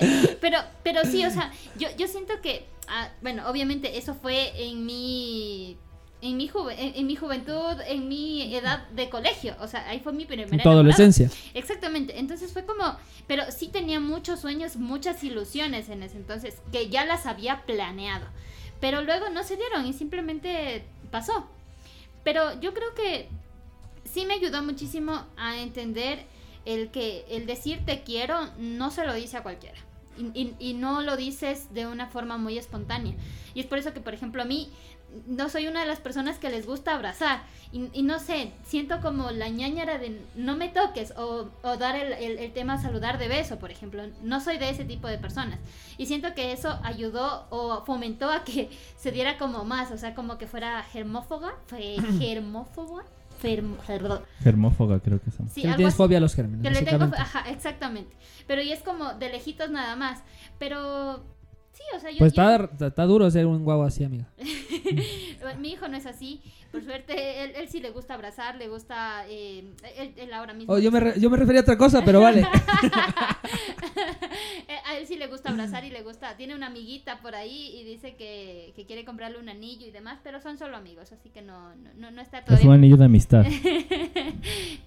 Eh, 0.00 0.38
pero, 0.40 0.58
pero 0.82 1.02
sí, 1.04 1.24
o 1.24 1.30
sea, 1.30 1.52
yo, 1.78 1.88
yo 1.96 2.06
siento 2.08 2.40
que, 2.40 2.66
ah, 2.88 3.08
bueno, 3.22 3.48
obviamente 3.48 3.98
eso 3.98 4.14
fue 4.14 4.52
en 4.68 4.84
mi, 4.86 5.76
en 6.22 6.36
mi, 6.36 6.48
juve- 6.48 6.74
en, 6.78 6.94
en 6.96 7.06
mi 7.06 7.16
juventud, 7.16 7.80
en 7.86 8.08
mi 8.08 8.54
edad 8.54 8.88
de 8.90 9.08
colegio, 9.10 9.54
o 9.60 9.66
sea, 9.68 9.88
ahí 9.88 10.00
fue 10.00 10.12
mi 10.12 10.24
primera 10.24 10.50
tu 10.62 10.68
adolescencia. 10.70 11.30
Exactamente, 11.54 12.18
entonces 12.18 12.52
fue 12.52 12.64
como, 12.64 12.96
pero 13.26 13.44
sí 13.50 13.68
tenía 13.68 14.00
muchos 14.00 14.40
sueños, 14.40 14.76
muchas 14.76 15.22
ilusiones 15.24 15.88
en 15.88 16.02
ese 16.02 16.16
entonces, 16.16 16.56
que 16.72 16.88
ya 16.88 17.04
las 17.04 17.26
había 17.26 17.62
planeado, 17.66 18.26
pero 18.80 19.02
luego 19.02 19.28
no 19.30 19.42
se 19.44 19.56
dieron 19.56 19.86
y 19.86 19.92
simplemente 19.92 20.84
pasó. 21.10 21.46
Pero 22.22 22.58
yo 22.60 22.72
creo 22.72 22.94
que 22.94 23.28
sí 24.10 24.24
me 24.24 24.34
ayudó 24.34 24.62
muchísimo 24.62 25.24
a 25.36 25.58
entender 25.58 26.24
el 26.64 26.90
que 26.90 27.24
el 27.28 27.46
decir 27.46 27.84
te 27.84 28.02
quiero 28.02 28.36
no 28.58 28.90
se 28.90 29.04
lo 29.06 29.14
dice 29.14 29.36
a 29.36 29.42
cualquiera. 29.42 29.78
Y, 30.16 30.26
y- 30.40 30.56
y 30.58 30.74
no 30.74 31.02
lo 31.02 31.16
dices 31.16 31.74
de 31.74 31.86
una 31.86 32.06
forma 32.06 32.38
muy 32.38 32.56
espontánea. 32.58 33.14
Y 33.54 33.60
es 33.60 33.66
por 33.66 33.78
eso 33.78 33.92
que, 33.92 34.00
por 34.00 34.14
ejemplo, 34.14 34.42
a 34.42 34.44
mí 34.44 34.70
no 35.26 35.48
soy 35.48 35.66
una 35.68 35.80
de 35.80 35.86
las 35.86 36.00
personas 36.00 36.38
que 36.38 36.50
les 36.50 36.66
gusta 36.66 36.94
abrazar. 36.94 37.42
Y, 37.72 37.88
y 37.92 38.02
no 38.02 38.18
sé, 38.20 38.52
siento 38.64 39.00
como 39.00 39.30
la 39.32 39.48
ñañara 39.48 39.98
de 39.98 40.20
no 40.36 40.56
me 40.56 40.68
toques 40.68 41.12
o, 41.16 41.50
o 41.62 41.76
dar 41.76 41.96
el, 41.96 42.12
el- 42.12 42.38
el 42.38 42.52
tema 42.52 42.80
saludar 42.80 43.18
de 43.18 43.26
beso, 43.28 43.58
por 43.58 43.70
ejemplo. 43.72 44.04
No 44.22 44.40
soy 44.40 44.58
de 44.58 44.70
ese 44.70 44.84
tipo 44.84 45.08
de 45.08 45.18
personas. 45.18 45.58
Y 45.98 46.06
siento 46.06 46.32
que 46.34 46.52
eso 46.52 46.78
ayudó 46.84 47.46
o 47.50 47.84
fomentó 47.84 48.30
a 48.30 48.44
que 48.44 48.70
se 48.96 49.10
diera 49.10 49.36
como 49.36 49.64
más, 49.64 49.90
o 49.90 49.98
sea, 49.98 50.14
como 50.14 50.38
que 50.38 50.46
fuera 50.46 50.82
germófoga, 50.84 51.54
fue 51.66 51.96
germófoba. 52.20 53.02
Ferm- 53.42 53.76
Germófoga 54.42 55.00
creo 55.00 55.20
que 55.20 55.30
son. 55.30 55.48
Sí, 55.48 55.62
Que 55.62 55.68
tienes 55.68 55.88
así. 55.94 55.96
fobia 55.96 56.18
a 56.18 56.20
los 56.20 56.34
gérmenes, 56.34 56.62
Que 56.62 56.70
le 56.70 56.82
tengo, 56.90 57.04
ajá, 57.16 57.48
exactamente. 57.50 58.16
Pero 58.46 58.62
y 58.62 58.72
es 58.72 58.80
como 58.82 59.14
de 59.14 59.28
lejitos 59.30 59.70
nada 59.70 59.96
más. 59.96 60.22
Pero 60.58 61.24
sí, 61.74 61.82
o 61.94 62.00
sea, 62.00 62.10
yo. 62.10 62.18
Pues 62.18 62.32
yo- 62.32 62.42
está, 62.42 62.86
está- 62.86 63.04
duro 63.04 63.30
ser 63.30 63.44
un 63.46 63.62
guau 63.64 63.82
así, 63.82 64.02
amiga. 64.04 64.26
Mi 65.60 65.72
hijo 65.72 65.86
no 65.88 65.96
es 65.96 66.06
así. 66.06 66.40
Por 66.72 66.82
suerte, 66.82 67.44
él, 67.44 67.52
él 67.56 67.68
sí 67.68 67.80
le 67.80 67.90
gusta 67.90 68.14
abrazar, 68.14 68.56
le 68.56 68.68
gusta. 68.68 69.24
eh, 69.28 69.72
él, 69.96 70.12
él 70.16 70.32
ahora 70.32 70.54
mismo. 70.54 70.72
Oh, 70.72 70.78
yo, 70.78 70.90
me 70.90 70.98
re- 71.00 71.20
yo 71.20 71.28
me 71.30 71.36
refería 71.36 71.60
a 71.60 71.62
otra 71.62 71.76
cosa, 71.78 72.02
pero 72.04 72.20
vale. 72.20 72.46
Eh, 74.66 74.78
a 74.86 74.96
él 74.96 75.06
sí 75.06 75.16
le 75.16 75.26
gusta 75.26 75.50
abrazar 75.50 75.84
y 75.84 75.90
le 75.90 76.02
gusta. 76.02 76.36
Tiene 76.36 76.54
una 76.54 76.66
amiguita 76.68 77.20
por 77.20 77.34
ahí 77.34 77.76
y 77.78 77.84
dice 77.84 78.14
que, 78.16 78.72
que 78.74 78.86
quiere 78.86 79.04
comprarle 79.04 79.38
un 79.38 79.48
anillo 79.48 79.86
y 79.86 79.90
demás, 79.90 80.18
pero 80.24 80.40
son 80.40 80.56
solo 80.58 80.76
amigos, 80.76 81.12
así 81.12 81.28
que 81.28 81.42
no, 81.42 81.74
no, 81.96 82.10
no, 82.10 82.20
está 82.22 82.38
Es 82.38 82.44
todavía. 82.46 82.66
un 82.68 82.72
anillo 82.74 82.96
de 82.96 83.04
amistad. 83.04 83.44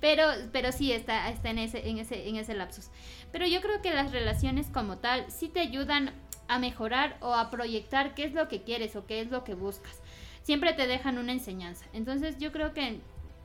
pero, 0.01 0.23
pero 0.51 0.71
sí 0.71 0.91
está, 0.91 1.29
está 1.29 1.49
en 1.51 1.59
ese, 1.59 1.87
en 1.89 1.99
ese, 1.99 2.27
en 2.27 2.35
ese 2.37 2.53
lapsus. 2.55 2.87
Pero 3.31 3.45
yo 3.47 3.61
creo 3.61 3.81
que 3.81 3.93
las 3.93 4.11
relaciones 4.11 4.67
como 4.67 4.97
tal 4.97 5.25
sí 5.29 5.47
te 5.47 5.59
ayudan 5.59 6.11
a 6.47 6.59
mejorar 6.59 7.17
o 7.21 7.33
a 7.33 7.49
proyectar 7.49 8.13
qué 8.15 8.23
es 8.25 8.33
lo 8.33 8.47
que 8.47 8.61
quieres 8.63 8.95
o 8.95 9.05
qué 9.05 9.21
es 9.21 9.29
lo 9.31 9.43
que 9.43 9.53
buscas. 9.55 9.99
Siempre 10.43 10.73
te 10.73 10.87
dejan 10.87 11.17
una 11.17 11.33
enseñanza. 11.33 11.85
Entonces 11.93 12.37
yo 12.39 12.51
creo 12.51 12.73
que 12.73 12.99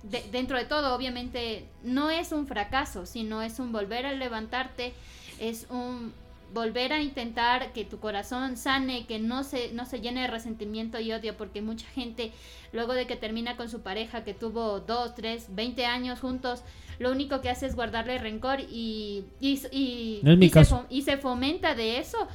de- 0.05 0.23
dentro 0.31 0.57
de 0.59 0.65
todo, 0.65 0.95
obviamente, 0.95 1.67
no 1.83 2.11
es 2.11 2.33
un 2.33 2.47
fracaso, 2.47 3.07
sino 3.07 3.43
es 3.43 3.59
un 3.59 3.73
volver 3.73 4.07
a 4.07 4.13
levantarte, 4.13 4.93
es 5.39 5.67
un 5.71 6.13
volver 6.53 6.93
a 6.93 7.01
intentar 7.01 7.73
que 7.73 7.85
tu 7.85 7.99
corazón 7.99 8.57
sane, 8.57 9.07
que 9.07 9.19
no 9.19 9.45
se, 9.45 9.73
no 9.73 9.87
se 9.87 10.01
llene 10.01 10.23
de 10.23 10.27
resentimiento 10.29 11.01
y 11.01 11.13
odio, 11.13 11.37
porque 11.37 11.63
mucha 11.63 11.87
gente, 11.89 12.33
luego 12.73 12.93
de 12.95 13.07
que 13.07 13.17
termina 13.17 13.57
con 13.57 13.69
su 13.69 13.81
pareja, 13.81 14.25
que 14.25 14.35
tuvo 14.35 14.81
dos, 14.81 15.15
tres, 15.15 15.47
20 15.55 15.87
años 15.87 16.21
juntos, 16.21 16.63
lo 16.99 17.11
único 17.11 17.41
que 17.41 17.51
hace 17.51 17.67
es 17.67 17.75
guardarle 17.75 18.19
rencor 18.19 18.61
y, 18.61 19.25
y, 19.41 19.61
y- 19.73 20.21
No 20.23 20.33
se 20.65 20.71
y 20.91 21.03
se 21.03 21.17
fomenta 21.17 21.75
de 21.75 21.99
eso. 21.99 22.29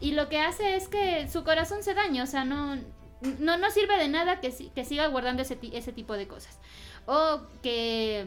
Y 0.00 0.12
lo 0.12 0.28
que 0.28 0.38
hace 0.38 0.76
es 0.76 0.88
que 0.88 1.28
su 1.28 1.42
corazón 1.44 1.82
se 1.82 1.94
daña, 1.94 2.22
o 2.22 2.26
sea, 2.26 2.44
no, 2.44 2.76
no, 3.40 3.56
no 3.58 3.70
sirve 3.70 3.96
de 3.98 4.08
nada 4.08 4.40
que, 4.40 4.52
que 4.74 4.84
siga 4.84 5.06
guardando 5.08 5.42
ese, 5.42 5.58
ese 5.72 5.92
tipo 5.92 6.14
de 6.14 6.28
cosas. 6.28 6.58
O 7.06 7.40
que 7.62 8.26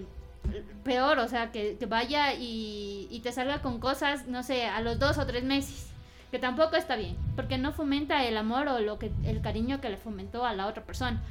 peor, 0.83 1.19
o 1.19 1.27
sea, 1.27 1.51
que, 1.51 1.77
que 1.79 1.85
vaya 1.85 2.33
y, 2.33 3.07
y 3.11 3.19
te 3.19 3.31
salga 3.31 3.61
con 3.61 3.79
cosas, 3.79 4.27
no 4.27 4.43
sé, 4.43 4.65
a 4.65 4.81
los 4.81 4.99
dos 4.99 5.17
o 5.17 5.25
tres 5.25 5.43
meses. 5.43 5.87
Que 6.31 6.37
tampoco 6.37 6.75
está 6.75 6.95
bien, 6.95 7.15
porque 7.35 7.57
no 7.57 7.71
fomenta 7.71 8.23
el 8.23 8.37
amor 8.37 8.67
o 8.67 8.79
lo 8.79 8.99
que 8.99 9.11
el 9.25 9.41
cariño 9.41 9.81
que 9.81 9.89
le 9.89 9.97
fomentó 9.97 10.45
a 10.45 10.53
la 10.53 10.67
otra 10.67 10.83
persona. 10.83 11.21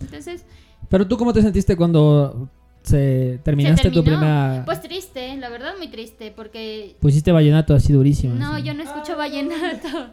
Entonces, 0.00 0.44
Pero 0.88 1.06
tú, 1.06 1.16
¿cómo 1.16 1.32
te 1.32 1.42
sentiste 1.42 1.76
cuando 1.76 2.48
se 2.82 3.38
terminaste 3.44 3.82
se 3.84 3.90
tu 3.90 4.02
primera... 4.02 4.62
Pues 4.64 4.80
triste, 4.80 5.36
la 5.36 5.48
verdad 5.48 5.74
muy 5.78 5.86
triste, 5.88 6.32
porque 6.34 6.96
Pusiste 7.00 7.30
vallenato 7.30 7.72
así 7.74 7.92
durísimo. 7.92 8.34
no, 8.34 8.54
así. 8.54 8.64
yo 8.64 8.74
no 8.74 8.82
escucho 8.82 9.16
vallenato. 9.16 10.08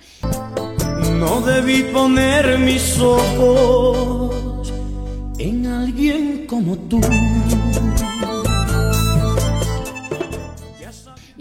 No 1.19 1.41
debí 1.41 1.83
poner 1.91 2.59
mis 2.59 2.99
ojos 2.99 4.71
en 5.39 5.65
alguien 5.65 6.45
como 6.45 6.77
tú. 6.77 7.01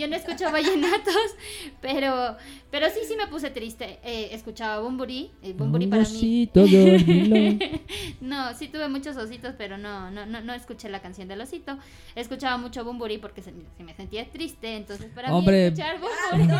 Yo 0.04 0.10
no 0.10 0.16
escucho 0.16 0.50
vallenatos, 0.52 1.14
pero 1.80 2.36
pero 2.70 2.90
sí, 2.90 3.00
sí 3.08 3.14
me 3.16 3.26
puse 3.28 3.48
triste. 3.50 4.00
Eh, 4.04 4.30
escuchaba 4.32 4.80
Bumburi, 4.80 5.30
eh, 5.42 5.54
Bumburi 5.56 5.86
para 5.86 6.02
mí. 6.02 6.50
no, 8.20 8.52
sí 8.54 8.68
tuve 8.68 8.88
muchos 8.88 9.16
ositos, 9.16 9.54
pero 9.56 9.78
no, 9.78 10.10
no, 10.10 10.26
no, 10.26 10.40
no 10.42 10.52
escuché 10.52 10.88
la 10.90 11.00
canción 11.00 11.26
del 11.28 11.40
osito. 11.40 11.78
Escuchaba 12.16 12.58
mucho 12.58 12.84
Bumburi 12.84 13.16
porque 13.18 13.42
se, 13.42 13.52
me- 13.52 13.64
se 13.78 13.82
me 13.84 13.94
sentía 13.94 14.28
triste, 14.30 14.76
entonces 14.76 15.06
para 15.14 15.32
Hombre. 15.34 15.70
mí 15.70 15.80
escuchar 15.80 15.98
Bumburi. 16.00 16.52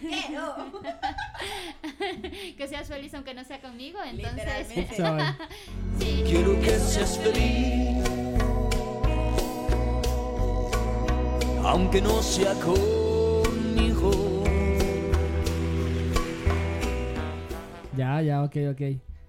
quiero. 0.00 0.56
que 2.56 2.66
seas 2.66 2.88
feliz 2.88 3.14
aunque 3.14 3.34
no 3.34 3.44
sea 3.44 3.60
conmigo, 3.60 3.98
entonces. 4.02 4.66
Sí. 5.98 6.22
Quiero 6.26 6.60
que 6.60 6.70
seas 6.78 7.18
feliz, 7.18 8.02
aunque 11.64 12.00
no 12.00 12.22
sea 12.22 12.54
conmigo. 12.54 14.10
Ya, 17.96 18.20
ya, 18.22 18.42
ok, 18.42 18.56
ok. 18.72 18.80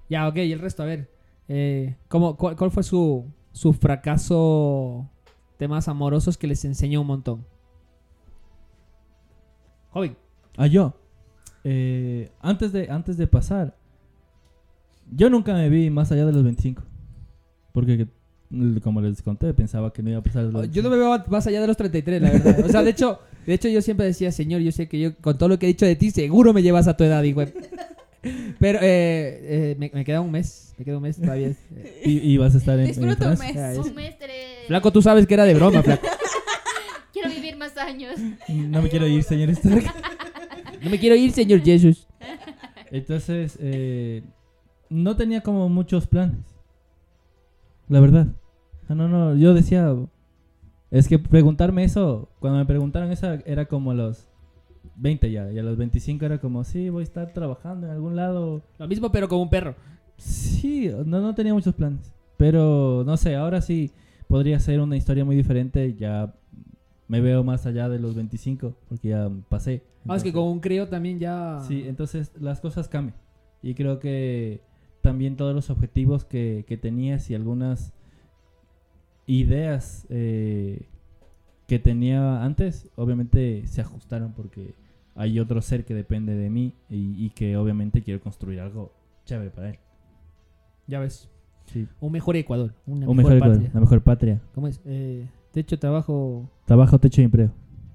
Ya, 0.09 0.27
ok, 0.27 0.37
y 0.37 0.51
el 0.51 0.59
resto, 0.59 0.83
a 0.83 0.85
ver. 0.85 1.09
Eh, 1.47 1.95
¿cómo, 2.07 2.35
cuál, 2.37 2.55
cuál 2.55 2.71
fue 2.71 2.83
su, 2.83 3.31
su 3.51 3.73
fracaso 3.73 5.09
temas 5.57 5.87
amorosos 5.87 6.37
que 6.37 6.47
les 6.47 6.65
enseñó 6.65 7.01
un 7.01 7.07
montón? 7.07 7.45
Joven. 9.91 10.17
Ah, 10.57 10.67
yo. 10.67 10.93
Eh, 11.63 12.31
antes, 12.41 12.71
de, 12.73 12.89
antes 12.91 13.17
de 13.17 13.27
pasar, 13.27 13.77
yo 15.11 15.29
nunca 15.29 15.53
me 15.53 15.69
vi 15.69 15.89
más 15.89 16.11
allá 16.11 16.25
de 16.25 16.31
los 16.31 16.43
25. 16.43 16.83
Porque, 17.71 18.07
como 18.83 19.01
les 19.01 19.21
conté, 19.21 19.53
pensaba 19.53 19.91
que 19.91 20.01
no 20.03 20.09
iba 20.11 20.19
a 20.19 20.23
pasar 20.23 20.43
los 20.43 20.71
Yo 20.71 20.81
no 20.83 20.89
me 20.89 20.97
veo 20.97 21.23
más 21.27 21.45
allá 21.47 21.61
de 21.61 21.67
los 21.67 21.77
33, 21.77 22.21
la 22.21 22.31
verdad. 22.31 22.65
O 22.65 22.69
sea, 22.69 22.83
de 22.83 22.91
hecho, 22.91 23.19
de 23.45 23.53
hecho 23.53 23.67
yo 23.67 23.81
siempre 23.81 24.05
decía, 24.05 24.31
señor, 24.31 24.61
yo 24.61 24.71
sé 24.71 24.87
que 24.87 24.99
yo 24.99 25.15
con 25.17 25.37
todo 25.37 25.49
lo 25.49 25.59
que 25.59 25.65
he 25.65 25.69
dicho 25.69 25.85
de 25.85 25.95
ti, 25.95 26.11
seguro 26.11 26.53
me 26.53 26.61
llevas 26.63 26.87
a 26.87 26.95
tu 26.95 27.03
edad, 27.03 27.23
güey. 27.33 27.47
Pero 28.59 28.79
eh, 28.81 29.39
eh, 29.43 29.75
me, 29.77 29.91
me 29.93 30.03
queda 30.05 30.21
un 30.21 30.31
mes, 30.31 30.73
me 30.77 30.85
queda 30.85 30.97
un 30.97 31.03
mes 31.03 31.17
todavía. 31.17 31.53
Y, 32.03 32.31
y 32.33 32.37
vas 32.37 32.55
a 32.55 32.57
estar 32.57 32.75
en, 32.79 32.81
en 32.81 32.87
Disfruta 32.87 33.31
un 33.31 33.37
mes. 33.39 33.55
Es- 33.55 33.77
Un 33.77 33.93
mes, 33.95 34.17
tres. 34.17 34.65
Flaco, 34.67 34.91
tú 34.91 35.01
sabes 35.01 35.27
que 35.27 35.33
era 35.35 35.43
de 35.45 35.53
broma, 35.53 35.83
flaco. 35.83 36.07
Quiero 37.13 37.29
vivir 37.29 37.55
más 37.55 37.75
años. 37.77 38.15
No 38.49 38.81
me 38.81 38.89
quiero 38.89 39.07
ir, 39.07 39.23
señor 39.23 39.49
Stark. 39.51 39.83
No 40.81 40.89
me 40.89 40.99
quiero 40.99 41.15
ir, 41.15 41.31
señor 41.31 41.61
Jesús. 41.63 42.07
Entonces, 42.91 43.57
eh, 43.61 44.23
no 44.89 45.15
tenía 45.15 45.41
como 45.41 45.69
muchos 45.69 46.07
planes. 46.07 46.37
La 47.89 47.99
verdad. 47.99 48.27
No, 48.89 48.95
no, 48.95 49.07
no. 49.07 49.35
Yo 49.35 49.53
decía. 49.53 49.95
Es 50.91 51.07
que 51.07 51.19
preguntarme 51.19 51.83
eso. 51.83 52.29
Cuando 52.39 52.59
me 52.59 52.65
preguntaron 52.65 53.11
eso, 53.11 53.27
era 53.45 53.65
como 53.65 53.91
a 53.91 53.93
los 53.95 54.27
20 54.95 55.31
ya. 55.31 55.51
Y 55.51 55.59
a 55.59 55.63
los 55.63 55.77
25 55.77 56.25
era 56.25 56.37
como, 56.39 56.63
sí, 56.63 56.89
voy 56.89 57.01
a 57.01 57.03
estar 57.03 57.33
trabajando 57.33 57.87
en 57.87 57.93
algún 57.93 58.15
lado. 58.15 58.61
Lo 58.77 58.87
mismo, 58.87 59.11
pero 59.11 59.27
como 59.27 59.41
un 59.43 59.49
perro. 59.49 59.75
Sí, 60.17 60.89
no, 61.05 61.19
no 61.21 61.35
tenía 61.35 61.53
muchos 61.53 61.73
planes. 61.73 62.11
Pero 62.37 63.03
no 63.05 63.17
sé, 63.17 63.35
ahora 63.35 63.61
sí 63.61 63.91
podría 64.27 64.59
ser 64.59 64.79
una 64.79 64.95
historia 64.95 65.25
muy 65.25 65.35
diferente. 65.35 65.95
Ya 65.95 66.33
me 67.07 67.19
veo 67.21 67.43
más 67.43 67.65
allá 67.65 67.89
de 67.89 67.99
los 67.99 68.15
25, 68.15 68.73
porque 68.87 69.09
ya 69.09 69.29
pasé. 69.49 69.83
Ah, 70.07 70.15
es 70.15 70.23
que 70.23 70.29
Entonces- 70.29 70.33
con 70.33 70.43
un 70.43 70.59
crío 70.59 70.87
también 70.87 71.19
ya. 71.19 71.59
Sí, 71.67 71.83
entonces 71.87 72.31
las 72.39 72.61
cosas 72.61 72.87
cambian. 72.87 73.17
Y 73.61 73.73
creo 73.73 73.99
que 73.99 74.61
también 75.05 75.35
todos 75.35 75.53
los 75.53 75.69
objetivos 75.69 76.25
que, 76.25 76.65
que 76.67 76.77
tenías 76.77 77.29
y 77.29 77.35
algunas 77.35 77.93
ideas 79.27 80.07
eh, 80.09 80.87
que 81.67 81.77
tenía 81.77 82.43
antes, 82.43 82.89
obviamente 82.95 83.67
se 83.67 83.81
ajustaron 83.81 84.33
porque 84.33 84.73
hay 85.13 85.39
otro 85.39 85.61
ser 85.61 85.85
que 85.85 85.93
depende 85.93 86.33
de 86.33 86.49
mí 86.49 86.73
y, 86.89 87.23
y 87.23 87.29
que 87.29 87.55
obviamente 87.55 88.01
quiero 88.01 88.19
construir 88.19 88.59
algo 88.59 88.93
chévere 89.25 89.51
para 89.51 89.69
él. 89.69 89.79
Ya 90.87 90.99
ves. 90.99 91.29
Sí. 91.65 91.87
Un 92.01 92.11
mejor 92.11 92.35
Ecuador. 92.35 92.73
Una 92.87 93.07
Un 93.07 93.17
mejor, 93.17 93.33
mejor, 93.35 93.49
patria. 93.51 93.71
la 93.75 93.79
mejor 93.79 94.01
patria. 94.01 94.41
¿Cómo 94.55 94.67
es? 94.67 94.81
Eh, 94.85 95.27
techo, 95.51 95.77
trabajo. 95.77 96.49
Trabajo, 96.65 96.97
techo 96.97 97.21
y 97.21 97.25
empleo. 97.25 97.51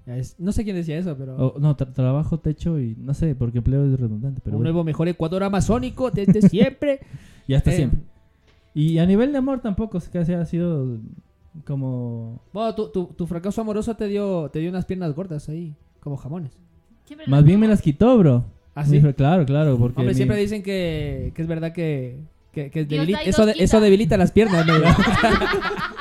Es- 0.06 0.36
no 0.38 0.52
sé 0.52 0.64
quién 0.64 0.76
decía 0.76 0.98
eso, 0.98 1.16
pero. 1.16 1.54
No, 1.58 1.76
tra- 1.76 1.92
trabajo, 1.92 2.38
techo 2.38 2.78
y 2.80 2.96
no 2.98 3.14
sé, 3.14 3.34
porque 3.34 3.58
empleo 3.58 3.84
es 3.86 3.98
redundante. 3.98 4.40
Pero 4.42 4.56
un 4.56 4.62
bueno. 4.62 4.72
nuevo 4.72 4.84
mejor 4.84 5.08
Ecuador 5.08 5.42
amazónico 5.44 6.10
desde 6.10 6.42
siempre. 6.48 7.00
Y 7.46 7.54
hasta 7.54 7.70
Eh, 7.72 7.76
siempre. 7.76 8.00
Y 8.74 8.98
a 8.98 9.06
nivel 9.06 9.32
de 9.32 9.38
amor 9.38 9.60
tampoco, 9.60 9.98
que 10.12 10.18
ha 10.18 10.44
sido 10.46 10.98
como... 11.64 12.40
Bueno, 12.52 12.74
tu, 12.76 12.88
tu, 12.90 13.06
tu 13.06 13.26
fracaso 13.26 13.60
amoroso 13.60 13.96
te 13.96 14.06
dio, 14.06 14.48
te 14.52 14.60
dio 14.60 14.70
unas 14.70 14.84
piernas 14.84 15.12
gordas 15.14 15.48
ahí, 15.48 15.74
como 16.00 16.16
jamones. 16.16 16.52
Más 17.26 17.42
bien 17.42 17.58
me 17.58 17.66
las 17.66 17.82
quitó, 17.82 18.16
bro. 18.18 18.44
¿Ah, 18.76 18.84
sí? 18.84 18.92
Dijo, 19.00 19.12
Claro, 19.14 19.44
claro, 19.44 19.76
porque... 19.76 19.98
Hombre, 19.98 20.12
mi- 20.14 20.16
siempre 20.16 20.36
dicen 20.38 20.62
que, 20.62 21.32
que 21.34 21.42
es 21.42 21.48
verdad 21.48 21.72
que, 21.72 22.20
que, 22.52 22.70
debilita- 22.70 23.22
eso, 23.24 23.44
de- 23.44 23.54
eso 23.58 23.80
debilita 23.80 24.16
las 24.16 24.30
piernas. 24.30 24.64
¿no? 24.64 24.74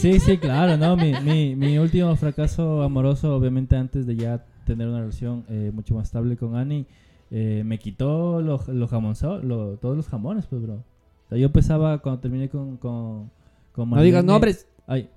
Sí, 0.00 0.20
sí, 0.20 0.38
claro, 0.38 0.76
no, 0.76 0.96
mi, 0.96 1.12
mi, 1.24 1.56
mi 1.56 1.78
último 1.78 2.14
fracaso 2.16 2.82
amoroso, 2.82 3.34
obviamente 3.34 3.76
antes 3.76 4.06
de 4.06 4.14
ya 4.16 4.44
tener 4.64 4.86
una 4.88 5.00
relación 5.00 5.44
eh, 5.48 5.70
mucho 5.74 5.94
más 5.94 6.04
estable 6.06 6.36
con 6.36 6.54
Annie, 6.56 6.86
eh, 7.30 7.62
me 7.66 7.78
quitó 7.78 8.40
los 8.40 8.68
jamonzo- 8.68 9.42
lo- 9.42 9.76
todos 9.78 9.96
los 9.96 10.06
jamones, 10.08 10.46
pues, 10.46 10.62
bro. 10.62 10.74
O 10.74 11.28
sea, 11.30 11.38
yo 11.38 11.50
pesaba 11.52 11.98
cuando 11.98 12.20
terminé 12.20 12.48
con... 12.48 12.76
con, 12.76 13.30
con 13.72 13.90
No 13.90 14.00
digas 14.02 14.24
nombres. 14.24 14.66
Ay. 14.86 15.08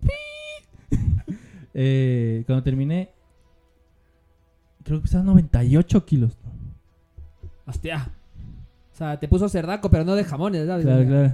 Eh, 1.78 2.42
cuando 2.46 2.62
terminé, 2.62 3.10
creo 4.82 4.96
que 4.98 5.02
pesaba 5.02 5.24
98 5.24 6.06
kilos. 6.06 6.32
Hostia. 7.66 8.10
O 8.94 8.96
sea, 8.96 9.20
te 9.20 9.28
puso 9.28 9.46
cerdaco, 9.50 9.90
pero 9.90 10.02
no 10.02 10.14
de 10.14 10.24
jamones, 10.24 10.66
¿sabes? 10.66 10.86
Claro, 10.86 11.04
claro. 11.06 11.32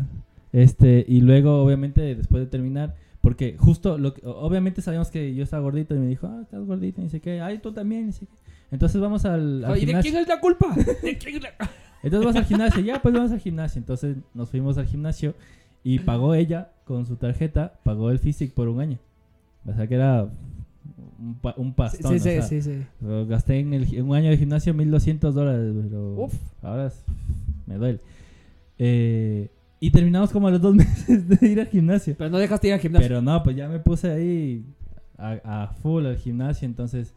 Este, 0.52 1.04
y 1.08 1.20
luego, 1.22 1.62
obviamente, 1.62 2.14
después 2.14 2.42
de 2.42 2.46
terminar, 2.46 2.94
porque 3.20 3.56
justo, 3.58 3.96
lo 3.98 4.12
que- 4.14 4.22
obviamente 4.26 4.82
sabíamos 4.82 5.10
que 5.10 5.34
yo 5.34 5.44
estaba 5.44 5.62
gordito 5.62 5.94
y 5.94 5.98
me 5.98 6.06
dijo, 6.08 6.26
ah, 6.26 6.40
estás 6.42 6.64
gordito, 6.66 7.00
y 7.00 7.04
dice 7.04 7.20
que, 7.20 7.40
ay, 7.40 7.58
tú 7.58 7.72
también, 7.72 8.02
y 8.02 8.06
dice 8.06 8.26
que. 8.26 8.32
Entonces 8.70 9.00
vamos 9.00 9.24
al, 9.24 9.64
al 9.64 9.74
¿de 9.74 9.80
gimnasio. 9.80 10.10
quién 10.10 10.22
es 10.22 10.28
la 10.28 10.40
culpa? 10.40 10.74
¿De 11.02 11.18
quién 11.18 11.36
es 11.36 11.42
la- 11.42 11.70
Entonces 12.02 12.26
vas 12.26 12.36
al 12.36 12.44
gimnasio, 12.44 12.82
ya, 12.82 13.00
pues 13.02 13.14
vamos 13.14 13.30
al 13.32 13.38
gimnasio. 13.40 13.78
Entonces 13.78 14.16
nos 14.34 14.50
fuimos 14.50 14.76
al 14.78 14.86
gimnasio 14.86 15.34
y 15.84 15.98
pagó 16.00 16.34
ella 16.34 16.70
con 16.84 17.06
su 17.06 17.16
tarjeta, 17.16 17.78
pagó 17.84 18.10
el 18.10 18.18
Physic 18.18 18.52
por 18.52 18.68
un 18.68 18.80
año. 18.80 18.98
O 19.66 19.72
sea 19.74 19.86
que 19.86 19.94
era 19.94 20.28
un, 21.18 21.34
pa- 21.36 21.54
un 21.56 21.74
pastón. 21.74 22.12
Sí, 22.12 22.16
o 22.16 22.18
sí, 22.18 22.24
sea, 22.30 22.42
sí, 22.42 22.62
sí. 22.62 22.82
lo 23.00 23.26
Gasté 23.26 23.60
en, 23.60 23.72
el, 23.74 23.94
en 23.94 24.08
un 24.08 24.16
año 24.16 24.30
de 24.30 24.36
gimnasio 24.38 24.74
1200 24.74 25.34
dólares, 25.34 25.72
pero 25.88 26.14
Uf. 26.16 26.34
ahora 26.62 26.90
me 27.66 27.76
duele. 27.76 28.00
Eh, 28.78 29.48
y 29.84 29.90
terminamos 29.90 30.30
como 30.30 30.46
a 30.46 30.50
los 30.52 30.60
dos 30.60 30.74
meses 30.76 31.28
de 31.28 31.46
ir 31.48 31.60
al 31.60 31.66
gimnasio. 31.66 32.14
Pero 32.16 32.30
no 32.30 32.38
dejaste 32.38 32.68
ir 32.68 32.74
al 32.74 32.78
gimnasio. 32.80 33.08
Pero 33.08 33.20
no, 33.20 33.42
pues 33.42 33.56
ya 33.56 33.68
me 33.68 33.80
puse 33.80 34.10
ahí 34.10 34.64
a, 35.18 35.40
a 35.64 35.66
full 35.74 36.06
al 36.06 36.16
gimnasio, 36.16 36.66
entonces... 36.66 37.14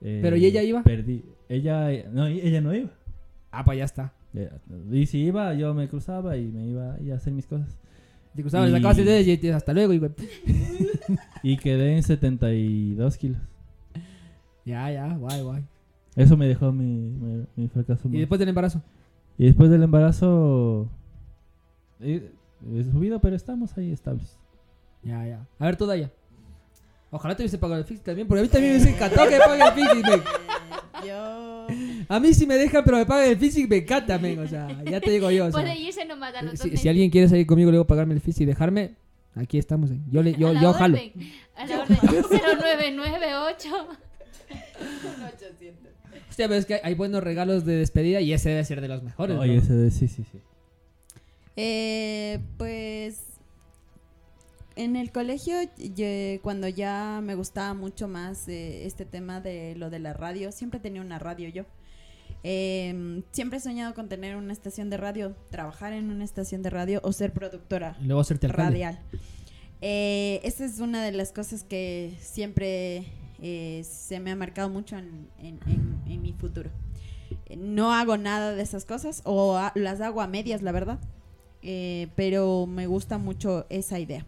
eh, 0.00 0.20
¿Pero 0.22 0.36
y 0.36 0.46
ella 0.46 0.62
iba? 0.62 0.82
Perdí. 0.82 1.22
Ella 1.48 1.90
no, 2.10 2.26
ella 2.26 2.60
no 2.62 2.74
iba. 2.74 2.90
Ah, 3.50 3.64
pues 3.64 3.78
ya 3.78 3.84
está. 3.84 4.12
Y 4.90 5.06
si 5.06 5.18
iba, 5.24 5.54
yo 5.54 5.72
me 5.74 5.88
cruzaba 5.88 6.36
y 6.36 6.46
me 6.46 6.66
iba 6.66 6.94
a 6.94 7.16
hacer 7.16 7.32
mis 7.32 7.46
cosas. 7.46 7.76
Te 8.34 8.42
cruzabas, 8.42 8.68
Y- 8.68 8.72
le 8.72 8.78
sacabas 8.78 8.98
y 9.26 9.36
te- 9.38 9.52
hasta 9.52 9.72
luego, 9.72 9.92
y 9.92 9.98
güey. 9.98 10.10
Y 11.42 11.56
quedé 11.58 11.96
en 11.96 12.02
72 12.02 13.16
kilos. 13.18 13.38
Ya, 14.64 14.90
ya, 14.90 15.16
guay, 15.16 15.42
guay. 15.42 15.64
Eso 16.16 16.36
me 16.36 16.48
dejó 16.48 16.72
mi, 16.72 16.84
mi, 17.10 17.44
mi 17.56 17.68
fracaso. 17.68 18.08
¿Y 18.10 18.18
después 18.18 18.38
del 18.38 18.48
embarazo? 18.48 18.82
Y 19.38 19.44
después 19.46 19.70
del 19.70 19.82
embarazo... 19.82 20.90
He, 22.00 22.30
he 22.74 22.84
subido, 22.84 23.20
pero 23.20 23.36
estamos 23.36 23.76
ahí 23.76 23.92
estables. 23.92 24.36
Ya, 25.02 25.24
ya. 25.26 25.46
A 25.58 25.66
ver, 25.66 25.76
tú, 25.76 25.86
Daya. 25.86 26.10
Ojalá 27.10 27.36
te 27.36 27.42
hubiese 27.42 27.58
pagado 27.58 27.80
el 27.80 27.86
fix 27.86 28.02
también, 28.02 28.26
porque 28.26 28.40
a 28.40 28.42
mí 28.42 28.48
también 28.48 28.72
me 28.74 28.78
hubiese 28.80 28.94
encantado 28.96 29.28
que 29.28 29.38
me 29.38 29.44
pague 29.44 29.62
el 29.62 29.72
fix. 29.72 30.08
men. 30.10 30.22
Yo. 31.06 31.66
A 32.08 32.20
mí 32.20 32.34
sí 32.34 32.46
me 32.46 32.56
dejan, 32.56 32.82
pero 32.84 32.96
me 32.96 33.06
pagan 33.06 33.28
el 33.30 33.36
fix 33.36 33.56
me 33.68 33.76
encanta, 33.76 34.18
men. 34.18 34.38
O 34.40 34.46
sea, 34.48 34.82
ya 34.84 35.00
te 35.00 35.10
digo 35.10 35.30
yo. 35.30 35.46
o 35.46 35.50
sea, 35.52 35.60
Puede 35.60 35.76
irse 35.78 36.04
nomás 36.04 36.34
a 36.34 36.42
los 36.42 36.52
dos 36.58 36.60
si, 36.70 36.76
si 36.76 36.88
alguien 36.88 37.10
quiere 37.10 37.28
salir 37.28 37.46
conmigo, 37.46 37.70
luego 37.70 37.86
pagarme 37.86 38.14
el 38.14 38.20
fix 38.20 38.40
y 38.40 38.44
dejarme, 38.44 38.94
aquí 39.34 39.58
estamos. 39.58 39.90
eh. 39.90 39.98
Yo, 40.10 40.22
le, 40.22 40.34
yo, 40.34 40.48
A 40.48 40.52
la 40.54 40.62
yo 40.62 40.72
jalo. 40.72 40.96
orden, 40.96 41.12
A 41.56 41.66
la 41.66 41.80
orden 41.82 41.98
0998. 42.96 43.68
Hostia, 46.28 46.48
pero 46.48 46.54
es 46.58 46.66
que 46.66 46.80
hay 46.82 46.94
buenos 46.94 47.22
regalos 47.22 47.64
de 47.64 47.76
despedida 47.76 48.20
y 48.20 48.32
ese 48.32 48.50
debe 48.50 48.64
ser 48.64 48.80
de 48.80 48.88
los 48.88 49.02
mejores. 49.02 49.38
Oye, 49.38 49.56
¿no? 49.56 49.62
ese 49.62 49.72
de- 49.74 49.90
sí, 49.90 50.08
sí, 50.08 50.24
sí. 50.30 50.38
Eh, 51.56 52.40
pues 52.58 53.20
en 54.76 54.94
el 54.96 55.10
colegio, 55.10 55.56
cuando 56.42 56.68
ya 56.68 57.20
me 57.22 57.34
gustaba 57.34 57.72
mucho 57.74 58.08
más 58.08 58.46
eh, 58.48 58.84
este 58.86 59.06
tema 59.06 59.40
de 59.40 59.74
lo 59.76 59.88
de 59.88 59.98
la 59.98 60.12
radio, 60.12 60.52
siempre 60.52 60.80
tenía 60.80 61.00
una 61.00 61.18
radio 61.18 61.48
yo. 61.48 61.64
Eh, 62.44 63.22
siempre 63.32 63.58
he 63.58 63.60
soñado 63.60 63.94
con 63.94 64.08
tener 64.08 64.36
una 64.36 64.52
estación 64.52 64.90
de 64.90 64.98
radio, 64.98 65.34
trabajar 65.50 65.92
en 65.94 66.10
una 66.10 66.24
estación 66.24 66.62
de 66.62 66.70
radio 66.70 67.00
o 67.02 67.12
ser 67.12 67.32
productora 67.32 67.96
Y 68.00 68.04
luego 68.04 68.20
hacerte 68.20 68.48
radial. 68.48 69.00
Eh, 69.80 70.40
esa 70.44 70.64
es 70.64 70.78
una 70.80 71.02
de 71.02 71.12
las 71.12 71.32
cosas 71.32 71.64
que 71.64 72.14
siempre 72.20 73.04
eh, 73.42 73.82
se 73.84 74.20
me 74.20 74.30
ha 74.30 74.36
marcado 74.36 74.68
mucho 74.68 74.96
en, 74.98 75.28
en- 75.38 75.58
en- 75.66 76.02
en 76.06 76.22
mi 76.22 76.32
futuro. 76.34 76.70
No 77.56 77.92
hago 77.92 78.16
nada 78.16 78.52
de 78.52 78.62
esas 78.62 78.84
cosas 78.84 79.22
o 79.24 79.56
a- 79.56 79.72
las 79.74 80.00
hago 80.02 80.20
a 80.20 80.26
medias, 80.26 80.62
la 80.62 80.72
verdad. 80.72 80.98
Eh, 81.62 82.08
pero 82.16 82.66
me 82.66 82.86
gusta 82.86 83.18
mucho 83.18 83.66
esa 83.70 83.98
idea. 83.98 84.24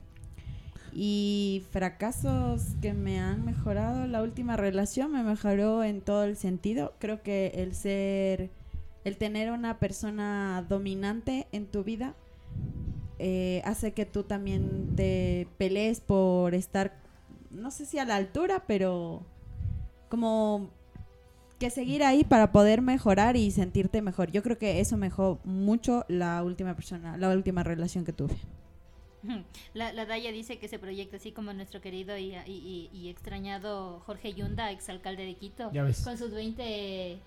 Y 0.93 1.63
fracasos 1.71 2.63
que 2.83 2.93
me 2.95 3.21
han 3.21 3.45
mejorado, 3.45 4.07
la 4.07 4.23
última 4.23 4.57
relación 4.57 5.13
me 5.13 5.23
mejoró 5.23 5.85
en 5.85 6.01
todo 6.01 6.25
el 6.25 6.37
sentido. 6.37 6.95
Creo 6.99 7.23
que 7.23 7.53
el 7.55 7.75
ser, 7.75 8.51
el 9.05 9.17
tener 9.17 9.53
una 9.53 9.79
persona 9.79 10.65
dominante 10.69 11.47
en 11.53 11.67
tu 11.67 11.85
vida 11.85 12.15
eh, 13.19 13.63
hace 13.65 13.93
que 13.93 14.07
tú 14.07 14.23
también 14.23 14.95
te 14.95 15.49
pelees 15.59 16.01
por 16.01 16.55
estar, 16.55 16.95
no 17.51 17.71
sé 17.71 17.85
si 17.85 17.99
a 17.99 18.05
la 18.05 18.17
altura, 18.17 18.65
pero 18.67 19.23
como 20.09 20.71
que 21.59 21.71
seguir 21.71 22.03
ahí 22.05 22.25
para 22.25 22.53
poder 22.53 22.83
mejorar 22.83 23.37
y 23.37 23.51
sentirte 23.51 24.01
mejor. 24.03 24.31
Yo 24.31 24.43
creo 24.43 24.59
que 24.59 24.81
eso 24.81 24.97
mejoró 24.97 25.41
mucho 25.45 26.05
la 26.09 26.43
última 26.43 26.75
persona, 26.75 27.17
la 27.17 27.29
última 27.31 27.63
relación 27.65 28.05
que 28.05 28.13
tuve. 28.13 28.37
La, 29.75 29.93
la 29.93 30.07
Daya 30.07 30.31
dice 30.31 30.59
que 30.59 30.69
se 30.69 30.79
proyecta 30.79 31.17
así 31.17 31.33
como 31.33 31.53
nuestro 31.53 31.81
querido 31.81 32.17
y, 32.17 32.35
y- 32.47 32.89
y- 32.93 32.97
y 32.97 33.09
extrañado 33.09 34.01
Jorge 34.07 34.33
Yunda, 34.33 34.71
exalcalde 34.71 35.25
de 35.27 35.35
Quito, 35.35 35.71
Ya 35.73 35.83
ves. 35.83 36.03
con 36.03 36.17
sus 36.17 36.31
20 36.33 37.19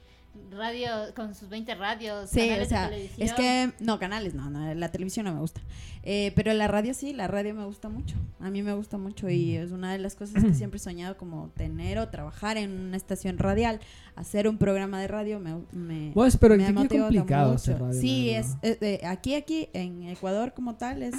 radios, 0.52 1.12
con 1.12 1.34
sus 1.36 1.50
20 1.50 1.76
radios, 1.76 2.30
Sí, 2.30 2.40
canales 2.40 2.68
o 2.68 2.70
sea, 2.70 2.84
de 2.84 2.90
televisión. 2.90 3.28
es 3.28 3.34
que 3.34 3.74
no, 3.84 4.00
canales, 4.00 4.34
no, 4.34 4.50
no, 4.50 4.74
la 4.74 4.90
televisión 4.92 5.26
no 5.26 5.34
me 5.34 5.40
gusta. 5.40 5.62
Eh, 6.04 6.32
pero 6.36 6.54
la 6.54 6.68
radio 6.68 6.94
sí, 6.94 7.14
la 7.14 7.28
radio 7.28 7.54
me 7.54 7.66
gusta 7.66 7.90
mucho. 7.90 8.16
A 8.40 8.50
mí 8.50 8.64
me 8.64 8.74
gusta 8.74 8.98
mucho 8.98 9.30
y 9.30 9.56
es 9.56 9.72
una 9.72 9.92
de 9.92 10.00
las 10.00 10.16
cosas 10.16 10.44
que 10.44 10.54
siempre 10.54 10.78
he 10.78 10.80
soñado 10.80 11.16
como 11.18 11.50
tener 11.56 12.00
o 12.00 12.10
trabajar 12.10 12.58
en 12.58 12.72
una 12.72 12.98
estación 12.98 13.38
radial, 13.38 13.80
hacer 14.16 14.48
un 14.48 14.58
programa 14.58 15.00
de 15.00 15.08
radio 15.08 15.40
me, 15.40 15.56
me 15.72 16.12
Pues, 16.14 16.38
pero 16.38 16.56
me 16.56 16.66
aquí 16.66 16.72
es 16.72 17.02
complicado 17.02 17.54
mucho. 17.54 17.78
radio, 17.78 18.00
Sí, 18.02 18.32
es 18.32 18.56
eh, 18.62 18.78
eh, 18.82 19.02
aquí 19.06 19.36
aquí 19.36 19.70
en 19.74 20.04
Ecuador 20.04 20.54
como 20.54 20.76
tal 20.76 21.04
es 21.04 21.16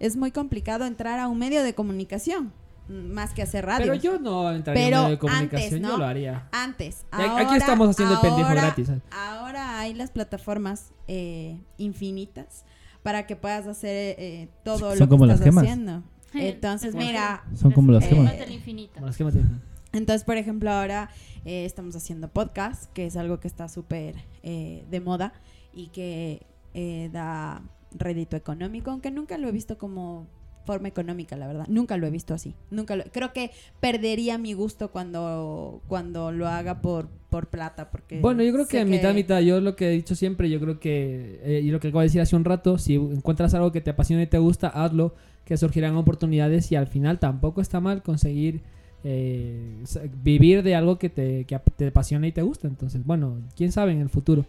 es 0.00 0.16
muy 0.16 0.30
complicado 0.32 0.86
entrar 0.86 1.18
a 1.20 1.28
un 1.28 1.38
medio 1.38 1.62
de 1.62 1.74
comunicación 1.74 2.52
más 2.90 3.32
que 3.32 3.42
hacer 3.42 3.64
radio. 3.64 3.86
Pero 3.92 3.94
yo 3.94 4.18
no 4.18 4.50
entraría 4.52 4.82
en 4.82 4.88
Pero 4.88 4.98
un 4.98 5.04
medio 5.04 5.16
de 5.16 5.18
comunicación, 5.18 5.72
antes, 5.72 5.80
yo 5.80 5.88
¿no? 5.88 5.96
lo 5.98 6.04
haría. 6.04 6.48
Antes. 6.52 7.06
Aquí 7.10 7.56
estamos 7.56 7.88
haciendo 7.88 8.14
el 8.14 8.20
pendejo 8.20 8.50
gratis, 8.50 8.86
¿sabes? 8.88 9.02
Ahora 9.12 9.78
hay 9.78 9.94
las 9.94 10.10
plataformas 10.10 10.92
eh, 11.08 11.60
infinitas 11.78 12.64
para 13.02 13.26
que 13.26 13.36
puedas 13.36 13.66
hacer 13.66 14.16
eh, 14.18 14.48
todo 14.64 14.90
Son 14.90 14.98
lo 14.98 15.06
que 15.06 15.08
como 15.08 15.26
las 15.26 15.36
estás 15.36 15.46
gemas. 15.46 15.64
haciendo. 15.64 16.02
Entonces, 16.34 16.94
mira. 16.94 17.44
Son 17.54 17.72
como 17.72 17.92
las 17.92 18.04
eh, 18.04 18.08
gemas. 18.08 18.38
del 18.38 18.52
infinito. 18.52 18.94
Como 18.94 19.06
las 19.06 19.16
gemas 19.16 19.34
del 19.34 19.44
infinito. 19.44 19.66
Entonces, 19.92 20.24
por 20.24 20.36
ejemplo, 20.36 20.70
ahora 20.70 21.10
eh, 21.44 21.64
estamos 21.64 21.96
haciendo 21.96 22.28
podcast, 22.28 22.92
que 22.92 23.06
es 23.06 23.16
algo 23.16 23.40
que 23.40 23.48
está 23.48 23.68
súper 23.68 24.14
eh, 24.42 24.84
de 24.90 25.00
moda 25.00 25.32
y 25.72 25.88
que 25.88 26.46
eh, 26.74 27.10
da 27.12 27.62
rédito 27.92 28.36
económico, 28.36 28.90
aunque 28.92 29.10
nunca 29.10 29.36
lo 29.38 29.48
he 29.48 29.52
visto 29.52 29.78
como 29.78 30.28
forma 30.70 30.86
económica, 30.86 31.36
la 31.36 31.48
verdad. 31.48 31.66
Nunca 31.68 31.96
lo 31.96 32.06
he 32.06 32.10
visto 32.10 32.32
así. 32.32 32.54
Nunca 32.70 32.94
lo, 32.94 33.02
creo 33.04 33.32
que 33.32 33.50
perdería 33.80 34.38
mi 34.38 34.52
gusto 34.52 34.92
cuando, 34.92 35.82
cuando 35.88 36.30
lo 36.30 36.46
haga 36.46 36.80
por, 36.80 37.08
por 37.28 37.48
plata, 37.48 37.90
porque 37.90 38.20
Bueno, 38.20 38.44
yo 38.44 38.52
creo 38.52 38.66
sé 38.66 38.78
que 38.78 38.84
mitad, 38.84 39.12
mitad. 39.12 39.40
Yo 39.40 39.60
lo 39.60 39.74
que 39.74 39.88
he 39.88 39.90
dicho 39.90 40.14
siempre, 40.14 40.48
yo 40.48 40.60
creo 40.60 40.78
que, 40.78 41.40
eh, 41.42 41.60
y 41.64 41.72
lo 41.72 41.80
que 41.80 41.88
acabo 41.88 42.02
de 42.02 42.06
decir 42.06 42.20
hace 42.20 42.36
un 42.36 42.44
rato, 42.44 42.78
si 42.78 42.94
encuentras 42.94 43.52
algo 43.54 43.72
que 43.72 43.80
te 43.80 43.90
apasiona 43.90 44.22
y 44.22 44.28
te 44.28 44.38
gusta, 44.38 44.68
hazlo, 44.68 45.12
que 45.44 45.56
surgirán 45.56 45.96
oportunidades 45.96 46.70
y 46.70 46.76
al 46.76 46.86
final 46.86 47.18
tampoco 47.18 47.60
está 47.60 47.80
mal 47.80 48.04
conseguir 48.04 48.60
eh, 49.02 49.82
vivir 50.22 50.62
de 50.62 50.76
algo 50.76 51.00
que 51.00 51.08
te, 51.08 51.46
que 51.46 51.58
te 51.74 51.88
apasiona 51.88 52.28
y 52.28 52.32
te 52.32 52.42
gusta. 52.42 52.68
Entonces, 52.68 53.04
bueno, 53.04 53.38
quién 53.56 53.72
sabe 53.72 53.90
en 53.90 54.00
el 54.00 54.08
futuro. 54.08 54.46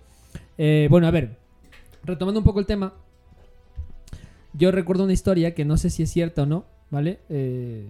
Eh, 0.59 0.87
bueno, 0.91 1.07
a 1.07 1.11
ver, 1.11 1.37
retomando 2.03 2.39
un 2.39 2.43
poco 2.43 2.59
el 2.59 2.67
tema, 2.67 2.93
yo 4.53 4.71
recuerdo 4.71 5.03
una 5.03 5.13
historia 5.13 5.53
que 5.53 5.65
no 5.65 5.77
sé 5.77 5.89
si 5.89 6.03
es 6.03 6.11
cierta 6.11 6.43
o 6.43 6.45
no, 6.45 6.65
¿vale? 6.89 7.19
Eh, 7.29 7.87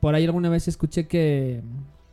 por 0.00 0.14
ahí 0.14 0.24
alguna 0.24 0.48
vez 0.48 0.68
escuché 0.68 1.06
que, 1.06 1.62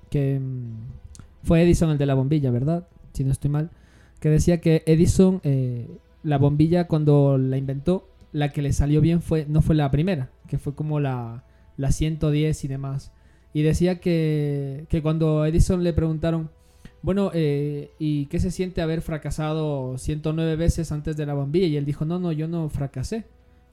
que 0.09 0.39
mm, 0.39 1.43
fue 1.43 1.63
Edison 1.63 1.89
el 1.89 1.97
de 1.97 2.05
la 2.05 2.13
bombilla, 2.13 2.51
¿verdad? 2.51 2.87
Si 3.13 3.23
no 3.23 3.31
estoy 3.31 3.49
mal. 3.49 3.71
Que 4.19 4.29
decía 4.29 4.61
que 4.61 4.83
Edison, 4.85 5.41
eh, 5.43 5.87
la 6.23 6.37
bombilla 6.37 6.87
cuando 6.87 7.37
la 7.37 7.57
inventó, 7.57 8.09
la 8.31 8.49
que 8.49 8.61
le 8.61 8.73
salió 8.73 9.01
bien 9.01 9.21
fue 9.21 9.45
no 9.47 9.61
fue 9.61 9.75
la 9.75 9.89
primera, 9.89 10.29
que 10.47 10.57
fue 10.57 10.75
como 10.75 10.99
la, 10.99 11.43
la 11.77 11.91
110 11.91 12.63
y 12.63 12.67
demás. 12.67 13.11
Y 13.53 13.61
decía 13.61 13.99
que, 13.99 14.85
que 14.89 15.01
cuando 15.01 15.45
Edison 15.45 15.83
le 15.83 15.93
preguntaron, 15.93 16.51
bueno, 17.01 17.31
eh, 17.33 17.91
¿y 17.99 18.25
qué 18.25 18.39
se 18.39 18.51
siente 18.51 18.81
haber 18.81 19.01
fracasado 19.01 19.97
109 19.97 20.55
veces 20.55 20.91
antes 20.91 21.15
de 21.15 21.25
la 21.25 21.33
bombilla? 21.33 21.67
Y 21.67 21.77
él 21.77 21.85
dijo, 21.85 22.05
no, 22.05 22.19
no, 22.19 22.31
yo 22.31 22.47
no 22.47 22.69
fracasé. 22.69 23.25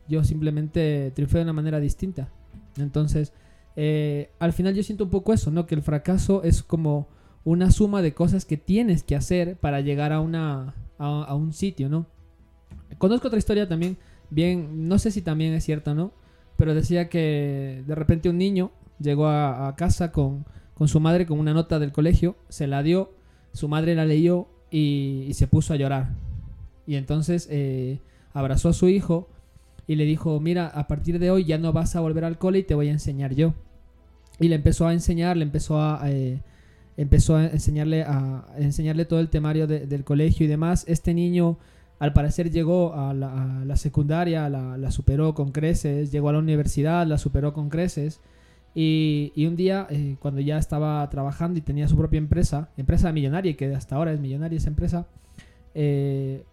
Yo 0.09 0.25
simplemente 0.25 1.13
triunfé 1.15 1.39
de 1.39 1.45
una 1.45 1.53
manera 1.53 1.81
distinta. 1.81 2.29
Entonces, 2.77 3.33
eh, 3.77 4.31
al 4.39 4.53
final 4.53 4.75
yo 4.75 4.83
siento 4.83 5.05
un 5.05 5.11
poco 5.11 5.33
eso, 5.33 5.51
¿no? 5.51 5.67
Que 5.67 5.75
el 5.75 5.83
fracaso 5.83 6.43
es 6.43 6.63
como 6.63 7.09
una 7.45 7.71
suma 7.71 8.03
de 8.03 8.15
cosas 8.15 8.45
que 8.45 8.57
tienes 8.57 9.03
que 9.03 9.17
hacer 9.17 9.57
para 9.57 9.81
llegar 9.81 10.13
a, 10.13 10.21
una, 10.21 10.75
a, 10.99 11.35
un 11.35 11.53
sitio, 11.53 11.89
¿no? 11.89 12.07
Conozco 12.99 13.29
otra 13.29 13.39
historia 13.39 13.69
también, 13.69 13.99
bien, 14.31 14.89
no 14.89 14.99
sé 14.99 15.11
si 15.11 15.21
también 15.21 15.53
es 15.53 15.65
cierta 15.65 15.95
no, 15.95 16.13
pero 16.57 16.75
decía 16.75 17.09
que 17.09 17.83
de 17.87 17.95
repente 17.95 18.29
un 18.29 18.39
niño 18.39 18.71
llegó 18.99 19.27
a, 19.29 19.75
casa 19.77 20.13
con, 20.13 20.47
con 20.75 20.89
su 20.89 21.01
madre 21.01 21.27
con 21.27 21.39
una 21.39 21.53
nota 21.53 21.79
del 21.79 21.93
colegio, 21.93 22.37
se 22.49 22.67
la 22.67 22.83
dio, 22.83 23.13
su 23.53 23.69
madre 23.69 23.95
la 23.95 24.07
leyó 24.07 24.49
y, 24.71 25.25
y 25.29 25.35
se 25.35 25.47
puso 25.47 25.75
a 25.75 25.77
llorar. 25.77 26.15
Y 26.87 26.97
entonces 26.97 27.49
eh, 27.51 28.01
abrazó 28.33 28.69
a 28.69 28.73
su 28.73 28.89
hijo 28.89 29.29
y 29.87 29.97
le 29.97 30.05
dijo, 30.05 30.41
mira, 30.41 30.67
a 30.69 30.87
partir 30.87 31.19
de 31.19 31.31
hoy 31.31 31.45
ya 31.45 31.59
no 31.59 31.73
vas 31.73 31.95
a 31.97 32.01
volver 32.01 32.25
al 32.25 32.39
cole 32.39 32.61
y 32.61 32.63
te 32.63 32.75
voy 32.75 32.89
a 32.89 32.93
enseñar 32.93 33.35
yo. 33.35 33.55
Y 34.41 34.49
le 34.49 34.57
empezó 34.57 34.87
a 34.87 34.93
enseñar, 34.93 35.37
le 35.37 35.45
empezó 35.45 35.81
a... 35.81 36.01
eh, 36.11 36.41
empezó 36.97 37.35
a 37.37 37.47
enseñarle 37.47 38.05
a, 38.05 38.47
enseñarle 38.57 39.05
todo 39.05 39.19
el 39.21 39.29
temario 39.29 39.67
de- 39.67 39.87
del 39.87 40.05
colegio 40.05 40.45
y 40.45 40.49
demás. 40.49 40.85
Este 40.87 41.13
niño 41.13 41.59
al 41.99 42.13
parecer 42.13 42.51
llegó 42.51 42.95
a 42.95 43.13
la, 43.15 43.77
secundaria, 43.77 44.49
la, 44.49 44.91
superó 44.91 45.35
con 45.35 45.51
creces, 45.53 46.13
llegó 46.13 46.29
a 46.29 46.33
la 46.35 46.39
universidad, 46.39 47.07
la 47.07 47.19
superó 47.19 47.53
con 47.53 47.69
creces. 47.69 48.21
Y, 48.77 49.33
y 49.37 49.47
un 49.47 49.55
día, 49.57 49.87
eh, 49.91 50.17
cuando 50.21 50.41
ya 50.41 50.59
estaba 50.59 51.09
trabajando 51.11 51.59
y 51.59 51.63
tenía 51.63 51.87
su 51.89 51.97
propia 51.97 52.19
empresa, 52.19 52.69
empresa 52.77 53.13
millonaria, 53.13 53.57
que 53.57 53.73
hasta 53.75 53.97
ahora 53.97 54.13
es 54.13 54.21
millonaria 54.21 54.57
esa 54.59 54.69
empresa, 54.69 55.07
eh, 55.75 56.45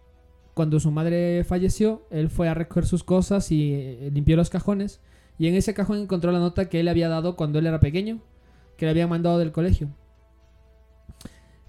cuando 0.54 0.80
su 0.80 0.90
madre 0.90 1.44
falleció, 1.44 2.06
él 2.10 2.28
fue 2.28 2.48
a 2.48 2.54
recoger 2.54 2.86
sus 2.86 3.04
cosas 3.04 3.50
y 3.50 3.72
eh, 3.72 4.10
limpió 4.12 4.36
los 4.36 4.50
cajones. 4.50 5.00
Y 5.38 5.48
en 5.48 5.54
ese 5.54 5.74
cajón 5.74 5.98
encontró 5.98 6.30
la 6.30 6.38
nota 6.38 6.68
que 6.68 6.80
él 6.80 6.88
había 6.88 7.08
dado 7.08 7.36
cuando 7.36 7.58
él 7.58 7.66
era 7.66 7.80
pequeño, 7.80 8.20
que 8.76 8.86
le 8.86 8.90
habían 8.90 9.08
mandado 9.08 9.38
del 9.38 9.52
colegio. 9.52 9.88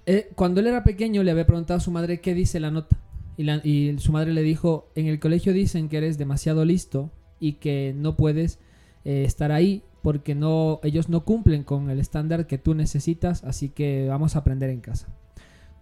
Eh, 0.06 0.30
cuando 0.34 0.60
él 0.60 0.66
era 0.66 0.84
pequeño 0.84 1.22
le 1.22 1.30
había 1.30 1.46
preguntado 1.46 1.78
a 1.78 1.80
su 1.80 1.90
madre 1.90 2.20
qué 2.20 2.34
dice 2.34 2.60
la 2.60 2.70
nota. 2.70 3.00
Y 3.36 3.96
su 3.98 4.12
madre 4.12 4.32
le 4.32 4.42
dijo, 4.42 4.90
en 4.94 5.06
el 5.06 5.18
colegio 5.18 5.52
dicen 5.52 5.88
que 5.88 5.96
eres 5.96 6.18
demasiado 6.18 6.64
listo 6.64 7.10
y 7.40 7.54
que 7.54 7.92
no 7.96 8.16
puedes 8.16 8.60
eh, 9.04 9.24
estar 9.24 9.50
ahí 9.50 9.82
porque 10.02 10.34
no, 10.34 10.80
ellos 10.84 11.08
no 11.08 11.24
cumplen 11.24 11.64
con 11.64 11.90
el 11.90 11.98
estándar 11.98 12.46
que 12.46 12.58
tú 12.58 12.74
necesitas, 12.74 13.42
así 13.42 13.70
que 13.70 14.06
vamos 14.08 14.36
a 14.36 14.40
aprender 14.40 14.68
en 14.70 14.80
casa. 14.80 15.08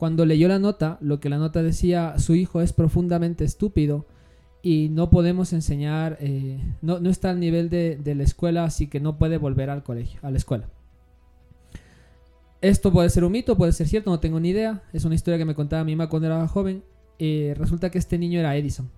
Cuando 0.02 0.26
leyó 0.26 0.48
la 0.48 0.58
nota, 0.58 0.98
lo 1.00 1.20
que 1.20 1.28
la 1.28 1.38
nota 1.38 1.62
decía, 1.62 2.18
su 2.18 2.34
hijo 2.34 2.60
es 2.60 2.72
profundamente 2.72 3.44
estúpido 3.44 4.04
y 4.60 4.88
no 4.88 5.10
podemos 5.10 5.52
enseñar, 5.52 6.18
eh, 6.18 6.58
no, 6.80 6.98
no 6.98 7.08
está 7.08 7.30
al 7.30 7.38
nivel 7.38 7.70
de, 7.70 7.94
de 7.98 8.16
la 8.16 8.24
escuela, 8.24 8.64
así 8.64 8.88
que 8.88 8.98
no 8.98 9.16
puede 9.16 9.38
volver 9.38 9.70
al 9.70 9.84
colegio, 9.84 10.18
a 10.24 10.32
la 10.32 10.38
escuela. 10.38 10.68
Esto 12.60 12.90
puede 12.90 13.10
ser 13.10 13.22
un 13.22 13.30
mito, 13.30 13.56
puede 13.56 13.70
ser 13.70 13.86
cierto, 13.86 14.10
no 14.10 14.18
tengo 14.18 14.40
ni 14.40 14.48
idea. 14.48 14.82
Es 14.92 15.04
una 15.04 15.14
historia 15.14 15.38
que 15.38 15.44
me 15.44 15.54
contaba 15.54 15.84
mi 15.84 15.94
mamá 15.94 16.10
cuando 16.10 16.26
era 16.26 16.48
joven. 16.48 16.82
Eh, 17.20 17.54
resulta 17.56 17.88
que 17.92 17.98
este 17.98 18.18
niño 18.18 18.40
era 18.40 18.56
Edison. 18.56 18.90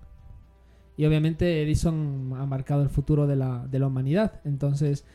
Y 0.97 1.05
obviamente 1.05 1.61
Edison 1.61 2.33
ha 2.35 2.47
marcado 2.47 2.81
el 2.81 2.89
futuro 2.89 3.27
de 3.27 3.35
la, 3.35 3.67
de 3.69 3.77
la 3.77 3.85
humanidad. 3.85 4.41
Entonces, 4.43 5.05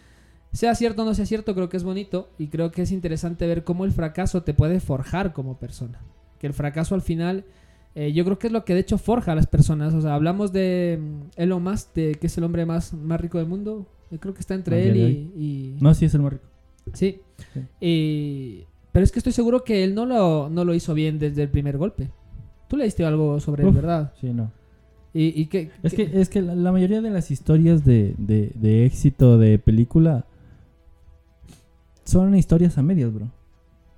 sea 0.53 0.74
cierto 0.74 1.03
o 1.03 1.05
no 1.05 1.14
sea 1.14 1.26
cierto, 1.26 1.55
creo 1.55 1.68
que 1.68 1.76
es 1.76 1.84
bonito 1.84 2.28
y 2.38 2.48
creo 2.48 2.70
que 2.70 2.82
es 2.82 2.90
interesante 2.92 3.46
ver 3.46 3.64
cómo 3.64 3.84
el 3.84 3.92
fracaso 3.92 4.42
te 4.42 4.55
puede 4.55 4.80
forjar 4.80 5.32
como 5.32 5.59
persona. 5.59 6.01
Que 6.38 6.46
el 6.46 6.53
fracaso 6.55 6.94
al 6.94 7.03
final, 7.03 7.44
eh, 7.94 8.12
yo 8.12 8.24
creo 8.24 8.38
que 8.38 8.46
es 8.48 8.53
lo 8.53 8.64
que 8.64 8.74
de 8.74 8.80
hecho 8.80 8.98
forja 8.98 9.32
a 9.32 9.34
las 9.34 9.46
personas. 9.46 9.94
O 9.94 10.01
sea, 10.01 10.14
hablamos 10.14 10.53
de 10.53 10.98
mm, 11.01 11.20
Elon 11.40 11.62
Musk, 11.62 11.94
de, 11.94 12.14
que 12.16 12.26
es 12.26 12.38
el 12.38 12.44
hombre 12.44 12.66
más, 12.66 12.92
más 12.94 13.20
rico 13.20 13.38
del 13.38 13.46
mundo. 13.46 13.86
Yo 14.11 14.18
creo 14.18 14.34
que 14.34 14.40
está 14.40 14.55
entre 14.55 14.88
él 14.88 14.96
y, 15.36 15.76
No, 15.80 15.94
sí 15.94 16.05
es 16.07 16.14
el 16.14 16.22
más 16.22 16.32
rico. 16.32 16.44
Sí. 16.94 17.20
Sí. 17.55 17.61
Y- 17.80 18.64
pero 18.92 19.05
es 19.05 19.12
que 19.12 19.20
estoy 19.20 19.32
seguro 19.32 19.62
que 19.62 19.84
él 19.84 19.94
no 19.94 20.05
lo, 20.05 20.48
no 20.51 20.64
lo 20.64 20.74
hizo 20.74 20.94
bien 20.94 21.20
desde 21.20 21.42
el 21.44 21.48
primer 21.48 21.78
golpe. 21.78 22.11
Tú 22.66 22.76
leíste 22.76 23.05
algo 23.05 23.38
sobre 23.38 23.62
él, 23.62 23.68
Uf, 23.68 23.74
¿verdad? 23.76 24.12
Sí, 24.20 24.30
no. 24.32 24.51
Y, 25.14 25.40
y 25.40 25.46
que, 25.46 25.70
Es 25.84 25.94
que, 25.94 26.11
es 26.20 26.28
que 26.28 26.42
la, 26.42 26.57
la 26.57 26.72
mayoría 26.72 27.01
de 27.01 27.11
las 27.11 27.30
historias 27.30 27.84
de, 27.84 28.14
de, 28.18 28.51
de 28.57 28.86
éxito 28.86 29.38
de 29.38 29.59
película 29.61 30.24
son 32.11 32.35
historias 32.37 32.77
a 32.79 32.83
medias, 32.83 33.13
bro. 33.13 33.31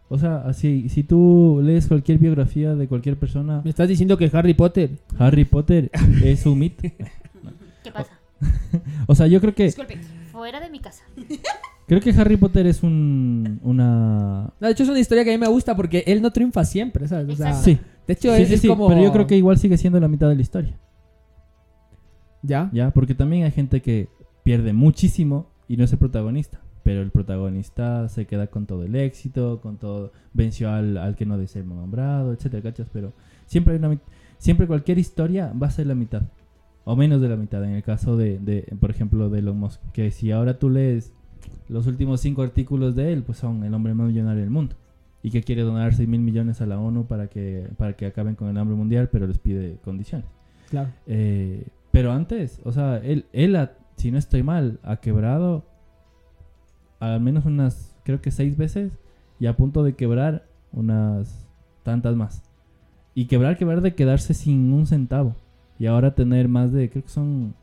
O 0.08 0.18
sea, 0.18 0.42
así, 0.46 0.88
si 0.90 1.02
tú 1.04 1.60
lees 1.62 1.86
cualquier 1.86 2.18
biografía 2.18 2.74
de 2.74 2.86
cualquier 2.86 3.18
persona, 3.18 3.62
me 3.64 3.70
estás 3.70 3.88
diciendo 3.88 4.18
que 4.18 4.30
Harry 4.32 4.52
Potter. 4.54 4.90
Harry 5.18 5.44
Potter 5.46 5.90
es 6.22 6.44
un 6.44 6.58
mito. 6.58 6.82
¿Qué 7.82 7.90
pasa? 7.92 8.12
O 9.06 9.14
sea, 9.14 9.26
yo 9.28 9.40
creo 9.40 9.54
que 9.54 9.64
Disculpe, 9.64 9.98
fuera 10.32 10.58
de 10.60 10.68
mi 10.68 10.80
casa. 10.80 11.04
creo 11.86 12.00
que 12.00 12.10
Harry 12.10 12.36
Potter 12.36 12.66
es 12.66 12.82
un 12.82 13.60
una 13.62 14.52
No, 14.60 14.66
de 14.66 14.72
hecho, 14.72 14.82
es 14.82 14.88
una 14.88 14.98
historia 14.98 15.24
que 15.24 15.30
a 15.30 15.34
mí 15.34 15.38
me 15.38 15.48
gusta 15.48 15.76
porque 15.76 16.02
él 16.06 16.20
no 16.20 16.32
triunfa 16.32 16.64
siempre, 16.64 17.06
¿sabes? 17.06 17.28
O 17.28 17.36
sea, 17.36 17.54
sí. 17.54 17.78
De 18.06 18.14
hecho, 18.14 18.34
Sí, 18.34 18.42
es, 18.42 18.48
sí, 18.48 18.54
es 18.54 18.60
sí, 18.62 18.68
como. 18.68 18.88
pero 18.88 19.02
yo 19.02 19.12
creo 19.12 19.26
que 19.26 19.36
igual 19.36 19.58
sigue 19.58 19.78
siendo 19.78 20.00
la 20.00 20.08
mitad 20.08 20.28
de 20.28 20.34
la 20.34 20.42
historia. 20.42 20.78
¿Ya? 22.42 22.68
Ya, 22.72 22.90
porque 22.90 23.14
también 23.14 23.44
hay 23.44 23.52
gente 23.52 23.80
que 23.82 24.08
pierde 24.42 24.72
muchísimo 24.72 25.50
y 25.68 25.76
no 25.76 25.84
es 25.84 25.92
el 25.92 25.98
protagonista. 25.98 26.60
Pero 26.92 27.00
el 27.00 27.10
protagonista 27.10 28.06
se 28.10 28.26
queda 28.26 28.48
con 28.48 28.66
todo 28.66 28.84
el 28.84 28.94
éxito, 28.96 29.60
con 29.62 29.78
todo. 29.78 30.12
Venció 30.34 30.70
al, 30.70 30.98
al 30.98 31.16
que 31.16 31.24
no 31.24 31.36
debe 31.36 31.46
ser 31.48 31.64
nombrado, 31.64 32.34
etcétera, 32.34 32.62
¿cachas? 32.62 32.88
Pero 32.92 33.14
siempre 33.46 33.72
hay 33.72 33.78
una 33.78 33.98
Siempre 34.36 34.66
cualquier 34.66 34.98
historia 34.98 35.54
va 35.54 35.68
a 35.68 35.70
ser 35.70 35.86
la 35.86 35.94
mitad. 35.94 36.20
O 36.84 36.94
menos 36.94 37.22
de 37.22 37.30
la 37.30 37.36
mitad. 37.36 37.64
En 37.64 37.70
el 37.70 37.82
caso 37.82 38.18
de, 38.18 38.38
de, 38.40 38.66
por 38.78 38.90
ejemplo, 38.90 39.30
de 39.30 39.38
Elon 39.38 39.58
Musk. 39.58 39.80
Que 39.94 40.10
si 40.10 40.32
ahora 40.32 40.58
tú 40.58 40.68
lees 40.68 41.14
los 41.70 41.86
últimos 41.86 42.20
cinco 42.20 42.42
artículos 42.42 42.94
de 42.94 43.10
él, 43.14 43.22
pues 43.22 43.38
son 43.38 43.64
el 43.64 43.72
hombre 43.72 43.94
más 43.94 44.08
millonario 44.08 44.42
del 44.42 44.50
mundo. 44.50 44.74
Y 45.22 45.30
que 45.30 45.42
quiere 45.42 45.62
donar 45.62 45.94
6 45.94 46.06
mil 46.10 46.20
millones 46.20 46.60
a 46.60 46.66
la 46.66 46.78
ONU 46.78 47.06
para 47.06 47.28
que, 47.28 47.68
para 47.78 47.94
que 47.94 48.04
acaben 48.04 48.34
con 48.34 48.48
el 48.50 48.58
hambre 48.58 48.76
mundial, 48.76 49.08
pero 49.10 49.26
les 49.26 49.38
pide 49.38 49.78
condiciones. 49.82 50.26
Claro. 50.68 50.90
Eh, 51.06 51.64
pero 51.90 52.12
antes, 52.12 52.60
o 52.64 52.72
sea, 52.72 52.98
él, 52.98 53.24
él 53.32 53.56
ha- 53.56 53.72
si 53.96 54.10
no 54.10 54.18
estoy 54.18 54.42
mal, 54.42 54.78
ha 54.82 54.96
quebrado 54.96 55.64
al 57.10 57.20
menos 57.20 57.44
unas, 57.44 57.94
creo 58.04 58.20
que 58.20 58.30
seis 58.30 58.56
veces 58.56 58.98
y 59.40 59.46
a 59.46 59.56
punto 59.56 59.82
de 59.82 59.94
quebrar 59.94 60.46
unas 60.72 61.46
tantas 61.82 62.14
más. 62.16 62.42
Y 63.14 63.26
quebrar, 63.26 63.58
quebrar 63.58 63.80
de 63.80 63.94
quedarse 63.94 64.34
sin 64.34 64.72
un 64.72 64.86
centavo. 64.86 65.34
Y 65.78 65.86
ahora 65.86 66.14
tener 66.14 66.48
más 66.48 66.72
de, 66.72 66.88
creo 66.88 67.02
que 67.02 67.10
son 67.10 67.54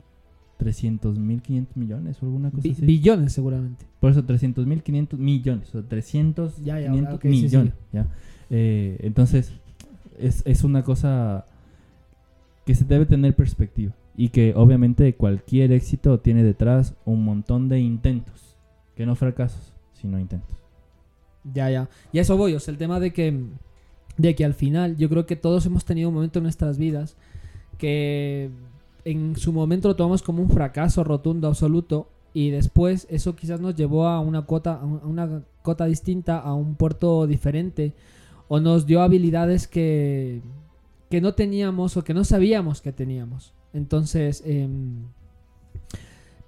300 0.58 1.18
mil 1.18 1.42
500 1.42 1.78
millones 1.78 2.22
o 2.22 2.26
alguna 2.26 2.52
cosa 2.52 2.68
así. 2.70 2.86
billones, 2.86 3.32
seguramente. 3.32 3.86
Por 4.02 4.12
eso 4.12 4.26
300 4.26 4.66
mil 4.68 4.84
500 4.84 5.18
millones, 5.20 5.74
o 5.74 5.84
300 5.84 6.58
Ya, 6.64 6.80
ya, 6.82 6.90
500 6.92 7.14
ok, 7.16 7.22
sí, 7.22 7.28
millones. 7.30 7.74
sí. 7.74 7.80
¿ya? 7.94 8.08
Eh, 8.50 8.98
entonces, 9.04 9.54
es, 10.20 10.42
es 10.46 10.64
una 10.66 10.84
cosa 10.84 11.46
que 12.66 12.76
se 12.76 12.84
debe 12.84 13.06
tener 13.06 13.36
perspectiva. 13.36 13.94
Y 14.18 14.30
que 14.30 14.54
obviamente 14.54 15.16
cualquier 15.16 15.72
éxito 15.72 16.20
tiene 16.20 16.44
detrás 16.44 16.94
un 17.06 17.24
montón 17.24 17.70
de 17.70 17.80
intentos. 17.80 18.49
Que 19.00 19.06
no 19.06 19.16
fracasos, 19.16 19.72
sino 19.94 20.20
intentos. 20.20 20.58
Ya, 21.54 21.70
ya. 21.70 21.88
Y 22.12 22.20
a 22.20 22.22
eso 22.24 22.36
voy, 22.36 22.54
o 22.54 22.60
sea, 22.60 22.74
el 22.74 22.78
tema 22.78 23.00
de 23.00 23.14
que, 23.14 23.46
de 24.18 24.36
que 24.36 24.44
al 24.44 24.54
final 24.54 24.98
yo 24.98 25.08
creo 25.08 25.26
que 25.26 25.38
todos 25.38 25.66
hemos 25.66 25.86
tenido 25.86 26.10
un 26.10 26.16
momento 26.16 26.40
en 26.40 26.44
nuestras 26.44 26.78
vidas 26.78 27.16
que 27.78 28.50
en 29.06 29.38
su 29.38 29.54
momento 29.54 29.88
lo 29.88 29.96
tomamos 29.96 30.22
como 30.22 30.42
un 30.44 30.50
fracaso 30.50 31.06
rotundo, 31.06 31.48
absoluto, 31.48 32.10
y 32.34 32.50
después 32.50 33.08
eso 33.10 33.38
quizás 33.38 33.62
nos 33.62 33.74
llevó 33.76 34.06
a 34.06 34.20
una 34.20 34.46
cota, 34.46 34.74
a 34.74 34.84
un- 34.84 35.00
a 35.02 35.06
una 35.08 35.44
cota 35.62 35.86
distinta, 35.86 36.38
a 36.38 36.54
un 36.54 36.76
puerto 36.76 37.26
diferente, 37.26 37.94
o 38.50 38.60
nos 38.60 38.86
dio 38.86 39.02
habilidades 39.02 39.70
que, 39.70 40.42
que 41.10 41.22
no 41.22 41.36
teníamos 41.36 41.96
o 41.96 42.04
que 42.04 42.14
no 42.14 42.26
sabíamos 42.26 42.82
que 42.82 42.92
teníamos. 42.92 43.54
Entonces, 43.72 44.44
em, 44.46 45.06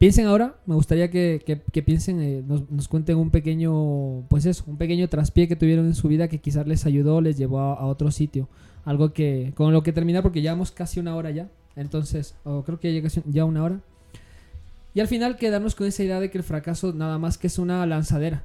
Piensen 0.01 0.25
ahora, 0.25 0.55
me 0.65 0.73
gustaría 0.73 1.11
que, 1.11 1.43
que- 1.45 1.83
piensen, 1.83 2.19
eh, 2.23 2.43
nos, 2.43 2.67
nos 2.71 2.87
cuenten 2.87 3.17
un 3.17 3.29
pequeño, 3.29 4.23
pues 4.29 4.47
eso, 4.47 4.63
un 4.65 4.77
pequeño 4.77 5.07
traspié 5.09 5.47
que 5.47 5.55
tuvieron 5.55 5.85
en 5.85 5.93
su 5.93 6.07
vida 6.07 6.27
que 6.27 6.39
quizás 6.39 6.65
les 6.65 6.87
ayudó, 6.87 7.21
les 7.21 7.37
llevó 7.37 7.59
a, 7.59 7.85
otro 7.85 8.09
sitio. 8.09 8.49
Algo 8.83 9.13
que, 9.13 9.53
con 9.55 9.71
lo 9.73 9.83
que 9.83 9.93
terminar, 9.93 10.23
porque 10.23 10.41
llevamos 10.41 10.71
casi 10.71 10.99
una 10.99 11.15
hora 11.15 11.29
ya. 11.29 11.51
Entonces, 11.75 12.33
o 12.43 12.63
creo 12.63 12.79
que 12.79 12.99
ya 12.99 13.07
ya 13.27 13.45
una 13.45 13.63
hora. 13.63 13.79
Y 14.95 15.01
al 15.01 15.07
final 15.07 15.37
quedarnos 15.37 15.75
con 15.75 15.85
esa 15.85 16.01
idea 16.01 16.19
de 16.19 16.31
que 16.31 16.39
el 16.39 16.43
fracaso 16.43 16.93
nada 16.93 17.19
más 17.19 17.37
que 17.37 17.45
es 17.45 17.59
una 17.59 17.85
lanzadera, 17.85 18.43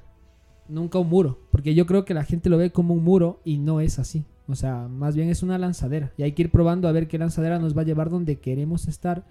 nunca 0.69 0.99
un 0.99 1.09
muro. 1.09 1.39
Porque 1.51 1.75
yo 1.75 1.87
creo 1.87 2.05
que 2.05 2.13
la 2.13 2.25
gente 2.25 2.51
lo 2.51 2.59
ve 2.59 2.71
como 2.71 2.93
un 2.93 3.03
muro 3.03 3.41
y 3.47 3.57
no 3.57 3.81
es 3.81 3.99
así. 3.99 4.27
O 4.47 4.57
sea, 4.57 4.89
más 4.89 5.17
bien 5.17 5.31
es 5.31 5.43
una 5.43 5.57
lanzadera. 5.57 6.13
Y 6.19 6.23
hay 6.23 6.33
que 6.33 6.43
ir 6.43 6.51
probando 6.51 6.87
a 6.87 6.93
ver 6.93 7.09
qué 7.09 7.17
lanzadera 7.17 7.59
nos 7.59 7.75
va 7.75 7.81
a 7.81 7.87
llevar 7.87 8.11
donde 8.11 8.41
queremos 8.41 8.89
estar 8.89 9.25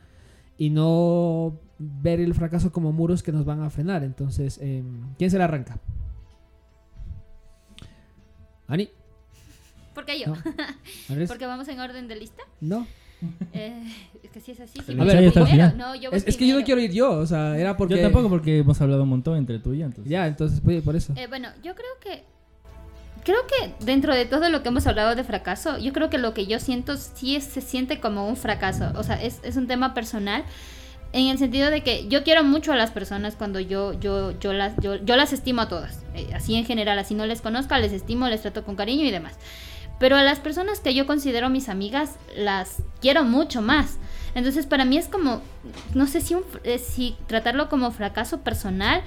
y 0.57 0.71
no 0.71 1.59
ver 1.77 2.19
el 2.19 2.33
fracaso 2.33 2.71
como 2.71 2.91
muros 2.91 3.21
que 3.23 3.31
nos 3.31 3.45
van 3.45 3.61
a 3.61 3.69
frenar. 3.69 4.03
Entonces, 4.03 4.59
eh, 4.61 4.83
¿quién 5.17 5.29
se 5.31 5.37
la 5.37 5.45
arranca? 5.45 5.79
Ani. 8.67 8.89
¿Por 9.93 10.05
qué 10.05 10.19
yo? 10.19 10.27
No. 10.27 10.35
¿Porque 11.27 11.45
vamos 11.45 11.67
en 11.67 11.79
orden 11.79 12.07
de 12.07 12.15
lista? 12.15 12.43
No. 12.61 12.85
Eh, 13.53 13.81
que 14.33 14.41
sí 14.41 14.51
es 14.51 14.59
así. 14.59 14.77
voy 14.93 15.09
está 15.09 15.39
al 15.39 15.47
primero. 15.47 15.71
No, 15.77 15.95
yo 15.95 16.11
voy 16.11 16.17
Es, 16.17 16.27
es 16.27 16.35
que 16.37 16.45
yo 16.47 16.59
no 16.59 16.65
quiero 16.65 16.81
ir 16.81 16.91
yo, 16.91 17.11
o 17.13 17.25
sea, 17.25 17.57
era 17.57 17.77
porque... 17.77 17.95
Yo 17.95 18.01
tampoco 18.01 18.29
porque 18.29 18.59
hemos 18.59 18.79
hablado 18.81 19.03
un 19.03 19.09
montón 19.09 19.37
entre 19.37 19.57
tú 19.57 19.73
y 19.73 19.79
yo, 19.79 19.85
entonces. 19.85 20.11
Ya, 20.11 20.27
entonces, 20.27 20.59
pues, 20.59 20.83
por 20.83 20.95
eso. 20.97 21.13
Eh, 21.15 21.25
bueno, 21.27 21.47
yo 21.63 21.73
creo 21.73 21.87
que. 22.01 22.23
Creo 23.23 23.39
que 23.47 23.73
dentro 23.85 24.13
de 24.13 24.25
todo 24.25 24.49
lo 24.49 24.61
que 24.61 24.67
hemos 24.69 24.85
hablado 24.85 25.15
de 25.15 25.23
fracaso, 25.23 25.79
yo 25.79 25.93
creo 25.93 26.09
que 26.11 26.17
lo 26.19 26.33
que 26.35 26.45
yo 26.45 26.59
siento 26.59 26.97
sí 26.97 27.35
es- 27.37 27.45
se 27.45 27.61
siente 27.61 27.99
como 28.01 28.27
un 28.27 28.35
fracaso. 28.35 28.91
O 28.95 29.01
sea, 29.03 29.19
es, 29.23 29.39
es 29.43 29.55
un 29.55 29.65
tema 29.65 29.93
personal. 29.95 30.43
En 31.15 31.27
el 31.27 31.37
sentido 31.37 31.71
de 31.71 31.79
que 31.79 32.09
yo 32.09 32.25
quiero 32.25 32.43
mucho 32.43 32.73
a 32.73 32.75
las 32.75 32.91
personas 32.91 33.37
cuando 33.37 33.61
yo, 33.61 33.93
yo, 33.93 34.37
yo, 34.37 34.51
las, 34.51 34.75
yo, 34.81 34.95
yo 34.95 35.15
las 35.15 35.31
estimo 35.31 35.61
a 35.61 35.69
todas. 35.69 36.03
Eh, 36.13 36.27
así 36.35 36.55
en 36.55 36.65
general, 36.65 36.99
así 36.99 37.15
no 37.15 37.25
les 37.25 37.39
conozca, 37.39 37.79
les 37.79 37.93
estimo, 37.93 38.27
les 38.27 38.41
trato 38.41 38.65
con 38.65 38.75
cariño 38.75 39.05
y 39.05 39.11
demás. 39.11 39.35
Pero 39.97 40.17
a 40.17 40.23
las 40.23 40.39
personas 40.41 40.81
que 40.81 40.93
yo 40.93 41.07
considero 41.07 41.49
mis 41.49 41.69
amigas, 41.69 42.17
las 42.35 42.83
quiero 42.99 43.23
mucho 43.23 43.61
más. 43.61 43.95
Entonces 44.35 44.65
para 44.65 44.83
mí 44.83 44.97
es 44.97 45.07
como, 45.07 45.41
no 45.93 46.05
sé 46.05 46.19
si, 46.19 46.35
un, 46.35 46.43
eh, 46.65 46.79
si 46.79 47.15
tratarlo 47.27 47.69
como 47.69 47.91
fracaso 47.91 48.41
personal, 48.41 49.01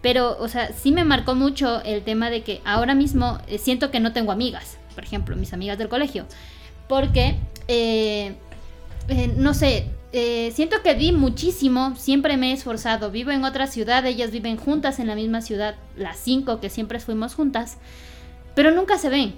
pero, 0.00 0.38
o 0.38 0.46
sea, 0.46 0.72
sí 0.72 0.92
me 0.92 1.02
marcó 1.02 1.34
mucho 1.34 1.82
el 1.82 2.04
tema 2.04 2.30
de 2.30 2.44
que 2.44 2.60
ahora 2.64 2.94
mismo 2.94 3.38
eh, 3.48 3.58
siento 3.58 3.90
que 3.90 3.98
no 3.98 4.12
tengo 4.12 4.30
amigas, 4.30 4.78
por 4.94 5.02
ejemplo, 5.02 5.34
mis 5.34 5.52
amigas 5.52 5.76
del 5.76 5.88
colegio, 5.88 6.24
porque, 6.86 7.34
no 9.36 9.54
sé, 9.54 9.90
eh, 10.12 10.52
siento 10.54 10.82
que 10.82 10.94
di 10.94 11.12
muchísimo, 11.12 11.94
siempre 11.96 12.36
me 12.36 12.50
he 12.50 12.54
esforzado, 12.54 13.10
vivo 13.10 13.30
en 13.30 13.44
otra 13.44 13.66
ciudad, 13.66 14.06
ellas 14.06 14.30
viven 14.30 14.56
juntas 14.56 14.98
en 14.98 15.06
la 15.06 15.14
misma 15.14 15.42
ciudad, 15.42 15.76
las 15.96 16.18
cinco 16.18 16.60
que 16.60 16.70
siempre 16.70 16.98
fuimos 16.98 17.34
juntas, 17.34 17.78
pero 18.54 18.70
nunca 18.70 18.98
se 18.98 19.10
ven. 19.10 19.34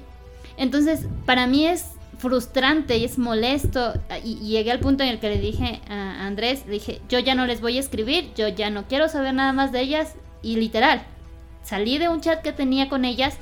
Entonces, 0.56 1.06
para 1.26 1.46
mí 1.46 1.66
es 1.66 1.86
frustrante 2.20 2.98
y 2.98 3.04
es 3.04 3.18
molesto. 3.18 3.94
Y, 4.24 4.36
llegué 4.36 4.70
al 4.70 4.78
punto 4.78 5.02
en 5.02 5.08
el 5.08 5.18
que 5.18 5.30
le 5.30 5.38
dije 5.38 5.80
a 5.88 6.26
Andrés, 6.26 6.64
le 6.66 6.72
dije, 6.72 7.00
yo 7.08 7.18
ya 7.18 7.34
no 7.34 7.46
les 7.46 7.60
voy 7.60 7.78
a 7.78 7.80
escribir, 7.80 8.30
yo 8.36 8.46
ya 8.48 8.70
no 8.70 8.86
quiero 8.86 9.08
saber 9.08 9.34
nada 9.34 9.52
más 9.52 9.72
de 9.72 9.80
ellas. 9.80 10.14
Y 10.42 10.56
literal, 10.56 11.02
salí 11.64 11.98
de 11.98 12.08
un 12.08 12.20
chat 12.20 12.42
que 12.42 12.52
tenía 12.52 12.88
con 12.88 13.04
ellas 13.04 13.36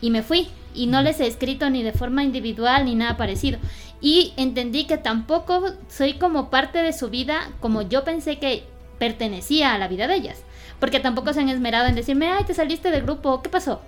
y 0.00 0.10
me 0.10 0.22
fui. 0.22 0.48
Y 0.74 0.88
no 0.88 1.00
les 1.00 1.20
he 1.20 1.26
escrito 1.26 1.70
ni 1.70 1.82
de 1.82 1.92
forma 1.92 2.22
individual 2.22 2.84
ni 2.84 2.94
nada 2.94 3.16
parecido. 3.16 3.58
Y 4.06 4.32
entendí 4.36 4.84
que 4.84 4.98
tampoco 4.98 5.72
soy 5.88 6.12
como 6.14 6.48
parte 6.48 6.78
de 6.80 6.92
su 6.92 7.10
vida 7.10 7.50
como 7.58 7.82
yo 7.82 8.04
pensé 8.04 8.38
que 8.38 8.62
pertenecía 9.00 9.74
a 9.74 9.78
la 9.78 9.88
vida 9.88 10.06
de 10.06 10.14
ellas. 10.14 10.38
Porque 10.78 11.00
tampoco 11.00 11.32
se 11.32 11.40
han 11.40 11.48
esmerado 11.48 11.88
en 11.88 11.96
decirme, 11.96 12.28
ay, 12.28 12.44
te 12.44 12.54
saliste 12.54 12.92
del 12.92 13.02
grupo, 13.02 13.42
¿qué 13.42 13.48
pasó? 13.48 13.80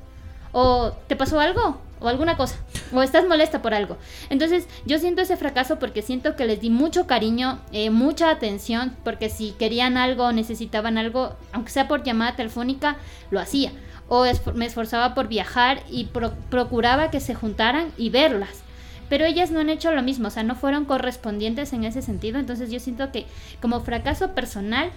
o 0.51 0.93
te 1.09 1.15
pasó 1.15 1.39
algo 1.41 1.79
o 2.01 2.09
alguna 2.09 2.37
cosa. 2.39 2.57
O 2.93 3.03
estás 3.03 3.29
molesta 3.29 3.61
por 3.61 3.75
algo 3.75 3.99
entonces 4.31 4.67
yo 4.87 4.99
siento 4.99 5.21
ese 5.21 5.37
fracaso 5.37 5.79
porque 5.79 6.01
siento 6.01 6.37
que 6.37 6.47
les 6.47 6.59
di 6.63 6.71
mucho 6.71 7.07
cariño 7.07 7.59
eh, 7.71 7.91
mucha 7.91 8.31
atención 8.31 8.97
porque 9.05 9.29
si 9.29 9.51
querían 9.53 9.99
algo 9.99 10.33
necesitaban 10.33 10.97
algo 10.97 11.37
aunque 11.53 11.71
sea 11.71 11.87
por 11.87 12.03
llamada 12.03 12.35
telefónica 12.35 12.97
lo 13.31 13.39
hacía. 13.41 13.71
O 14.09 14.25
me 14.55 14.65
esforzaba 14.65 15.15
por 15.15 15.29
viajar 15.29 15.83
y 15.91 16.07
pro- 16.07 16.33
procuraba 16.51 17.11
que 17.11 17.21
se 17.21 17.35
juntaran 17.35 17.93
y 17.99 18.09
verlas 18.09 18.63
pero 19.09 19.25
ellas 19.25 19.51
no 19.51 19.61
han 19.61 19.71
hecho 19.71 19.93
lo 19.93 20.03
mismo, 20.03 20.29
o 20.29 20.31
sea, 20.31 20.43
no 20.43 20.55
fueron 20.55 20.85
correspondientes 20.85 21.73
en 21.73 21.85
ese 21.85 22.03
sentido, 22.03 22.39
entonces 22.39 22.71
yo 22.71 22.81
siento 22.81 23.11
que 23.13 23.27
como 23.61 23.81
fracaso 23.81 24.35
personal 24.35 24.91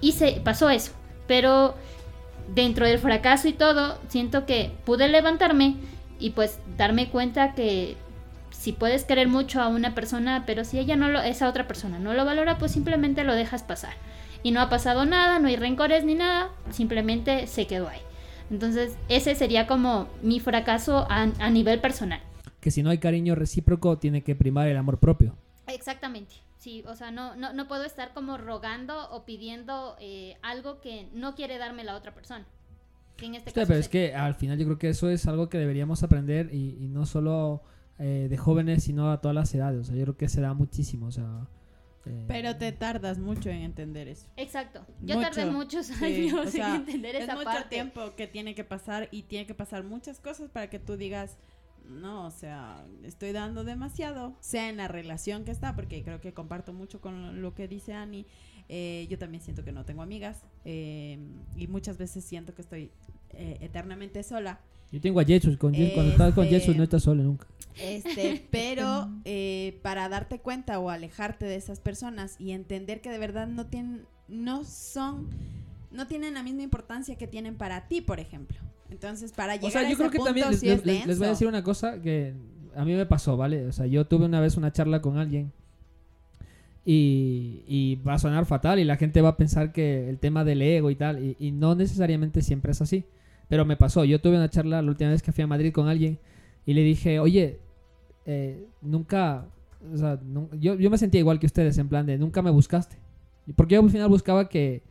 hice, 0.00 0.40
pasó 0.44 0.70
eso, 0.70 0.92
pero 1.26 1.74
dentro 2.54 2.86
del 2.86 2.98
fracaso 2.98 3.48
y 3.48 3.52
todo, 3.52 3.98
siento 4.08 4.46
que 4.46 4.72
pude 4.84 5.08
levantarme 5.08 5.76
y 6.18 6.30
pues 6.30 6.58
darme 6.76 7.08
cuenta 7.08 7.54
que 7.54 7.96
si 8.50 8.72
puedes 8.72 9.04
querer 9.04 9.28
mucho 9.28 9.60
a 9.62 9.68
una 9.68 9.94
persona, 9.94 10.44
pero 10.46 10.64
si 10.64 10.78
ella 10.78 10.96
no 10.96 11.08
lo, 11.08 11.20
esa 11.22 11.48
otra 11.48 11.66
persona 11.66 11.98
no 11.98 12.12
lo 12.12 12.24
valora, 12.24 12.58
pues 12.58 12.72
simplemente 12.72 13.24
lo 13.24 13.34
dejas 13.34 13.62
pasar. 13.62 13.94
Y 14.42 14.50
no 14.50 14.60
ha 14.60 14.68
pasado 14.68 15.04
nada, 15.04 15.38
no 15.38 15.48
hay 15.48 15.56
rencores 15.56 16.04
ni 16.04 16.14
nada, 16.14 16.50
simplemente 16.70 17.46
se 17.46 17.66
quedó 17.66 17.88
ahí. 17.88 18.00
Entonces, 18.50 18.96
ese 19.08 19.34
sería 19.34 19.66
como 19.66 20.08
mi 20.22 20.40
fracaso 20.40 21.06
a, 21.08 21.28
a 21.38 21.50
nivel 21.50 21.78
personal. 21.78 22.20
Que 22.60 22.70
si 22.70 22.82
no 22.82 22.90
hay 22.90 22.98
cariño 22.98 23.34
recíproco, 23.34 23.98
tiene 23.98 24.22
que 24.22 24.34
primar 24.34 24.68
el 24.68 24.76
amor 24.76 24.98
propio. 24.98 25.34
Exactamente. 25.66 26.34
Sí, 26.58 26.84
o 26.86 26.94
sea, 26.94 27.10
no, 27.10 27.34
no, 27.36 27.54
no 27.54 27.68
puedo 27.68 27.84
estar 27.84 28.12
como 28.12 28.36
rogando 28.36 29.10
o 29.10 29.24
pidiendo 29.24 29.96
eh, 29.98 30.36
algo 30.42 30.80
que 30.80 31.08
no 31.14 31.34
quiere 31.34 31.56
darme 31.56 31.84
la 31.84 31.94
otra 31.96 32.12
persona. 32.12 32.46
Que 33.16 33.26
en 33.26 33.34
este 33.34 33.48
Hostia, 33.50 33.62
caso 33.62 33.68
pero 33.68 33.80
es 33.80 33.88
que 33.88 34.14
al 34.14 34.34
final 34.34 34.58
yo 34.58 34.66
creo 34.66 34.78
que 34.78 34.90
eso 34.90 35.08
es 35.08 35.26
algo 35.26 35.48
que 35.48 35.58
deberíamos 35.58 36.02
aprender 36.02 36.50
y, 36.54 36.76
y 36.78 36.88
no 36.88 37.06
solo 37.06 37.62
eh, 37.98 38.26
de 38.28 38.36
jóvenes, 38.36 38.84
sino 38.84 39.10
a 39.10 39.20
todas 39.20 39.34
las 39.34 39.54
edades. 39.54 39.80
O 39.80 39.84
sea, 39.84 39.96
yo 39.96 40.02
creo 40.04 40.16
que 40.16 40.28
se 40.28 40.40
da 40.42 40.52
muchísimo. 40.54 41.06
O 41.06 41.12
sea, 41.12 41.46
eh, 42.06 42.24
Pero 42.28 42.56
te 42.56 42.72
tardas 42.72 43.18
mucho 43.18 43.48
en 43.50 43.62
entender 43.62 44.08
eso. 44.08 44.26
Exacto. 44.36 44.86
Yo 45.02 45.18
tardé 45.20 45.46
muchos 45.46 45.86
Sí, 45.86 46.04
años 46.04 46.46
o 46.46 46.50
sea, 46.50 46.74
en 46.74 46.80
entender 46.82 47.16
es 47.16 47.24
esa 47.24 47.34
mucho 47.34 47.44
parte. 47.44 47.68
tiempo 47.68 48.14
que 48.16 48.26
tiene 48.26 48.54
que 48.54 48.64
pasar 48.64 49.08
y 49.10 49.22
tiene 49.24 49.46
que 49.46 49.54
pasar 49.54 49.82
muchas 49.84 50.18
cosas 50.20 50.50
para 50.50 50.68
que 50.70 50.78
tú 50.78 50.96
digas, 50.96 51.36
no, 51.88 52.26
o 52.26 52.30
sea, 52.30 52.84
estoy 53.04 53.32
dando 53.32 53.64
demasiado, 53.64 54.34
sea 54.40 54.68
en 54.68 54.76
la 54.76 54.88
relación 54.88 55.44
que 55.44 55.50
está, 55.50 55.74
porque 55.74 56.02
creo 56.02 56.20
que 56.20 56.32
comparto 56.32 56.72
mucho 56.72 57.00
con 57.00 57.40
lo 57.42 57.54
que 57.54 57.68
dice 57.68 57.92
Ani. 57.94 58.26
Eh, 58.68 59.06
yo 59.10 59.18
también 59.18 59.42
siento 59.42 59.64
que 59.64 59.72
no 59.72 59.84
tengo 59.84 60.02
amigas 60.02 60.44
eh, 60.64 61.18
y 61.56 61.66
muchas 61.66 61.98
veces 61.98 62.24
siento 62.24 62.54
que 62.54 62.62
estoy 62.62 62.90
eh, 63.30 63.58
eternamente 63.60 64.22
sola. 64.22 64.60
yo 64.92 65.00
tengo 65.00 65.18
a 65.20 65.24
Jesus. 65.24 65.56
Con 65.56 65.72
Je- 65.74 65.92
Cuando 65.94 66.12
estás 66.12 66.34
con 66.34 66.44
Este- 66.44 66.60
Jesus 66.60 66.76
no 66.76 66.84
estás 66.84 67.02
solo 67.02 67.22
nunca. 67.24 67.46
Este, 67.80 68.46
pero 68.50 69.08
eh, 69.24 69.78
para 69.82 70.08
darte 70.08 70.38
cuenta 70.40 70.78
o 70.78 70.90
alejarte 70.90 71.46
de 71.46 71.56
esas 71.56 71.80
personas 71.80 72.36
y 72.38 72.52
entender 72.52 73.00
que 73.00 73.10
de 73.10 73.18
verdad 73.18 73.46
no 73.48 73.66
tienen, 73.66 74.04
no 74.28 74.64
son, 74.64 75.28
no 75.90 76.06
tienen 76.06 76.34
la 76.34 76.42
misma 76.44 76.62
importancia 76.62 77.16
que 77.16 77.26
tienen 77.26 77.56
para 77.56 77.88
ti, 77.88 78.00
por 78.00 78.20
ejemplo. 78.20 78.58
Entonces, 78.90 79.32
para 79.32 79.54
llegar 79.56 79.68
O 79.68 79.70
sea, 79.70 79.80
a 79.80 79.84
yo 79.84 79.88
ese 79.90 79.96
creo 79.98 80.10
que 80.10 80.16
punto 80.18 80.28
también 80.28 80.50
les, 80.50 80.60
sí 80.60 80.66
les- 80.66 80.78
es 80.80 80.86
les- 80.86 81.06
les 81.06 81.18
voy 81.18 81.26
a 81.26 81.30
decir 81.30 81.46
una 81.48 81.62
cosa 81.62 82.00
que 82.00 82.34
a 82.74 82.84
mí 82.84 82.94
me 82.94 83.06
pasó, 83.06 83.36
¿vale? 83.36 83.66
O 83.66 83.72
sea, 83.72 83.86
yo 83.86 84.06
tuve 84.06 84.24
una 84.26 84.40
vez 84.40 84.56
una 84.56 84.72
charla 84.72 85.00
con 85.00 85.18
alguien 85.18 85.52
y, 86.84 87.62
y 87.66 87.96
va 88.06 88.14
a 88.14 88.18
sonar 88.18 88.46
fatal 88.46 88.78
y 88.78 88.84
la 88.84 88.96
gente 88.96 89.20
va 89.20 89.30
a 89.30 89.36
pensar 89.36 89.72
que 89.72 90.08
el 90.08 90.18
tema 90.18 90.44
del 90.44 90.62
ego 90.62 90.90
y 90.90 90.96
tal, 90.96 91.22
y, 91.22 91.36
y 91.38 91.52
no 91.52 91.74
necesariamente 91.74 92.42
siempre 92.42 92.72
es 92.72 92.80
así. 92.80 93.04
Pero 93.48 93.64
me 93.64 93.76
pasó, 93.76 94.04
yo 94.04 94.20
tuve 94.20 94.36
una 94.36 94.48
charla 94.48 94.80
la 94.80 94.88
última 94.90 95.10
vez 95.10 95.22
que 95.22 95.32
fui 95.32 95.42
a 95.42 95.46
Madrid 95.46 95.72
con 95.72 95.88
alguien 95.88 96.18
y 96.66 96.72
le 96.74 96.82
dije, 96.82 97.18
oye, 97.18 97.58
eh, 98.24 98.64
nunca, 98.80 99.46
o 99.92 99.96
sea, 99.96 100.20
yo, 100.58 100.76
yo 100.76 100.88
me 100.90 100.98
sentía 100.98 101.18
igual 101.20 101.40
que 101.40 101.46
ustedes, 101.46 101.76
en 101.78 101.88
plan 101.88 102.06
de 102.06 102.16
nunca 102.16 102.42
me 102.42 102.50
buscaste. 102.50 102.96
Porque 103.56 103.74
yo 103.74 103.82
al 103.82 103.90
final 103.90 104.08
buscaba 104.08 104.48
que, 104.48 104.82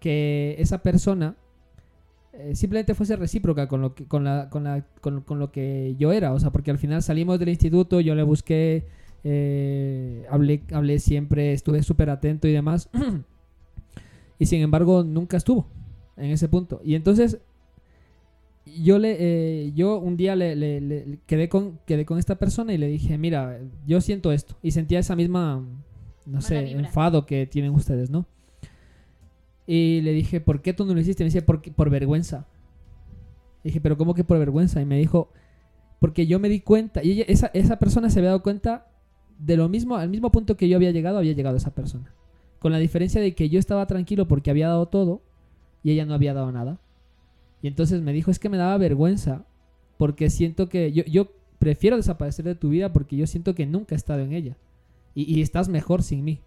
que 0.00 0.56
esa 0.58 0.82
persona 0.82 1.36
eh, 2.38 2.54
simplemente 2.54 2.94
fuese 2.94 3.16
recíproca 3.16 3.66
con 3.68 3.80
lo 3.80 3.94
que 3.94 4.04
con 4.06 4.24
la, 4.24 4.48
con, 4.50 4.64
la, 4.64 4.84
con, 5.00 5.20
con 5.22 5.38
lo 5.38 5.50
que 5.52 5.94
yo 5.98 6.12
era. 6.12 6.32
O 6.32 6.38
sea 6.40 6.50
porque 6.50 6.70
al 6.70 6.78
final 6.78 7.02
salimos 7.02 7.38
del 7.38 7.48
instituto 7.50 8.00
yo 8.00 8.14
le 8.14 8.22
busqué 8.22 8.84
eh, 9.24 10.24
hablé 10.30 10.62
hablé 10.72 10.98
siempre 10.98 11.52
estuve 11.52 11.82
súper 11.82 12.10
atento 12.10 12.48
y 12.48 12.52
demás. 12.52 12.88
Y 14.38 14.44
sin 14.46 14.60
embargo 14.60 15.02
nunca 15.02 15.38
estuvo 15.38 15.66
en 16.18 16.30
ese 16.30 16.46
punto. 16.48 16.82
Y 16.84 16.94
entonces 16.94 17.38
yo 18.66 18.98
le 18.98 19.16
eh, 19.18 19.72
yo 19.74 19.98
un 19.98 20.16
día 20.16 20.34
le, 20.36 20.56
le- 20.56 20.80
le- 20.80 21.18
quedé 21.26 21.48
con 21.48 21.78
quedé 21.86 22.04
con 22.04 22.18
esta 22.18 22.34
persona 22.34 22.74
y 22.74 22.78
le 22.78 22.88
dije 22.88 23.16
mira 23.16 23.60
yo 23.86 24.00
siento 24.00 24.32
esto 24.32 24.56
y 24.60 24.72
sentía 24.72 24.98
esa 24.98 25.14
misma 25.16 25.64
no 26.26 26.40
sé 26.40 26.62
vibra. 26.64 26.80
enfado 26.80 27.24
que 27.26 27.46
tienen 27.46 27.70
ustedes 27.72 28.10
no 28.10 28.26
y 29.66 30.00
le 30.02 30.12
dije, 30.12 30.40
¿por 30.40 30.62
qué 30.62 30.72
tú 30.72 30.84
no 30.84 30.94
lo 30.94 31.00
hiciste? 31.00 31.24
Me 31.24 31.26
dice, 31.28 31.42
por, 31.42 31.60
por 31.74 31.90
vergüenza. 31.90 32.46
Le 33.64 33.68
dije, 33.70 33.80
¿pero 33.80 33.96
cómo 33.96 34.14
que 34.14 34.24
por 34.24 34.38
vergüenza? 34.38 34.80
Y 34.80 34.86
me 34.86 34.98
dijo, 34.98 35.28
porque 36.00 36.26
yo 36.26 36.38
me 36.38 36.48
di 36.48 36.60
cuenta, 36.60 37.02
y 37.02 37.12
ella- 37.12 37.24
esa, 37.28 37.50
esa 37.54 37.78
persona 37.78 38.10
se 38.10 38.18
había 38.20 38.30
dado 38.30 38.42
cuenta 38.42 38.86
de 39.38 39.56
lo 39.56 39.68
mismo, 39.68 39.96
al 39.96 40.08
mismo 40.08 40.30
punto 40.30 40.56
que 40.56 40.68
yo 40.68 40.76
había 40.76 40.90
llegado, 40.92 41.18
había 41.18 41.32
llegado 41.32 41.56
esa 41.56 41.74
persona. 41.74 42.12
Con 42.58 42.72
la 42.72 42.78
diferencia 42.78 43.20
de 43.20 43.34
que 43.34 43.48
yo 43.48 43.58
estaba 43.58 43.86
tranquilo 43.86 44.28
porque 44.28 44.50
había 44.50 44.68
dado 44.68 44.86
todo 44.86 45.22
y 45.82 45.90
ella 45.90 46.06
no 46.06 46.14
había 46.14 46.32
dado 46.34 46.50
nada. 46.52 46.78
Y 47.62 47.68
entonces 47.68 48.00
me 48.02 48.12
dijo, 48.12 48.30
es 48.30 48.38
que 48.38 48.48
me 48.48 48.56
daba 48.56 48.78
vergüenza 48.78 49.44
porque 49.98 50.30
siento 50.30 50.68
que 50.68 50.92
yo, 50.92 51.04
yo 51.04 51.28
prefiero 51.58 51.96
desaparecer 51.96 52.44
de 52.44 52.54
tu 52.54 52.68
vida 52.70 52.92
porque 52.92 53.16
yo 53.16 53.26
siento 53.26 53.54
que 53.54 53.66
nunca 53.66 53.94
he 53.94 53.96
estado 53.96 54.20
en 54.20 54.32
ella. 54.32 54.56
Y, 55.14 55.34
y 55.34 55.42
estás 55.42 55.68
mejor 55.68 56.02
sin 56.02 56.24
mí. 56.24 56.40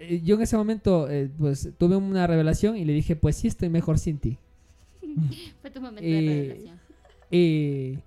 Eh, 0.00 0.20
Yo 0.24 0.36
en 0.36 0.42
ese 0.42 0.56
momento 0.56 1.08
eh, 1.10 1.30
pues 1.38 1.68
tuve 1.78 1.96
una 1.96 2.26
revelación 2.26 2.76
y 2.76 2.84
le 2.84 2.92
dije, 2.94 3.16
pues 3.16 3.36
sí 3.36 3.48
estoy 3.48 3.68
mejor 3.68 3.98
sin 3.98 4.18
ti. 4.18 4.38
Fue 5.60 5.70
tu 5.70 5.80
momento 5.80 6.02
de 6.02 6.20
revelación. 6.22 6.80
y, 7.30 7.98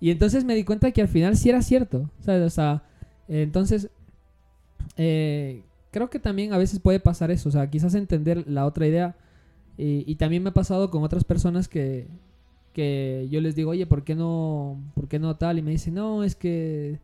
y 0.00 0.10
entonces 0.10 0.44
me 0.44 0.54
di 0.54 0.64
cuenta 0.64 0.90
que 0.90 1.00
al 1.00 1.08
final 1.08 1.36
sí 1.36 1.48
era 1.48 1.62
cierto. 1.62 2.10
¿sabes? 2.20 2.42
O 2.42 2.50
sea, 2.50 2.82
entonces 3.28 3.88
eh, 4.96 5.62
creo 5.90 6.10
que 6.10 6.18
también 6.18 6.52
a 6.52 6.58
veces 6.58 6.78
puede 6.80 7.00
pasar 7.00 7.30
eso. 7.30 7.48
O 7.48 7.52
sea, 7.52 7.70
quizás 7.70 7.94
entender 7.94 8.44
la 8.48 8.66
otra 8.66 8.86
idea. 8.86 9.16
Y, 9.78 10.04
y 10.10 10.16
también 10.16 10.42
me 10.42 10.50
ha 10.50 10.54
pasado 10.54 10.90
con 10.90 11.02
otras 11.02 11.24
personas 11.24 11.68
que, 11.68 12.06
que 12.72 13.26
yo 13.30 13.40
les 13.40 13.56
digo, 13.56 13.70
oye, 13.70 13.86
¿por 13.86 14.04
qué 14.04 14.14
no, 14.14 14.78
por 14.94 15.08
qué 15.08 15.18
no 15.18 15.36
tal? 15.36 15.58
Y 15.58 15.62
me 15.62 15.70
dicen, 15.72 15.94
no, 15.94 16.22
es 16.22 16.34
que 16.36 16.98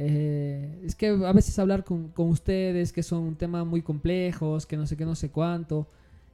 eh, 0.00 0.80
es 0.84 0.94
que 0.94 1.08
a 1.08 1.32
veces 1.32 1.58
hablar 1.58 1.82
con, 1.84 2.08
con 2.08 2.28
ustedes 2.28 2.92
que 2.92 3.02
son 3.02 3.22
un 3.24 3.34
tema 3.36 3.64
muy 3.64 3.82
complejos, 3.82 4.64
que 4.66 4.76
no 4.76 4.86
sé 4.86 4.96
qué, 4.96 5.04
no 5.04 5.14
sé 5.16 5.30
cuánto, 5.30 5.88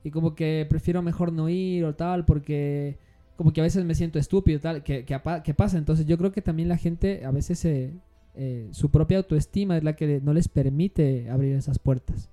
y 0.05 0.11
como 0.11 0.35
que 0.35 0.67
prefiero 0.69 1.01
mejor 1.03 1.33
no 1.33 1.49
ir 1.49 1.85
o 1.85 1.95
tal, 1.95 2.25
porque 2.27 2.99
como 3.37 3.53
que 3.53 3.61
a 3.61 3.65
veces 3.65 3.85
me 3.85 3.95
siento 3.95 4.19
estúpido 4.19 4.61
tal, 4.61 4.83
que, 4.85 5.05
que, 5.05 5.21
que 5.43 5.55
pasa. 5.55 5.79
Entonces 5.79 6.07
yo 6.07 6.19
creo 6.19 6.31
que 6.31 6.43
también 6.43 6.69
la 6.69 6.77
gente 6.77 7.25
a 7.25 7.31
veces 7.31 7.65
eh, 7.65 7.93
eh, 8.35 8.69
su 8.73 8.91
propia 8.91 9.17
autoestima 9.19 9.77
es 9.79 9.83
la 9.85 9.97
que 9.97 10.21
no 10.21 10.33
les 10.35 10.47
permite 10.49 11.31
abrir 11.31 11.55
esas 11.57 11.79
puertas. 11.79 12.29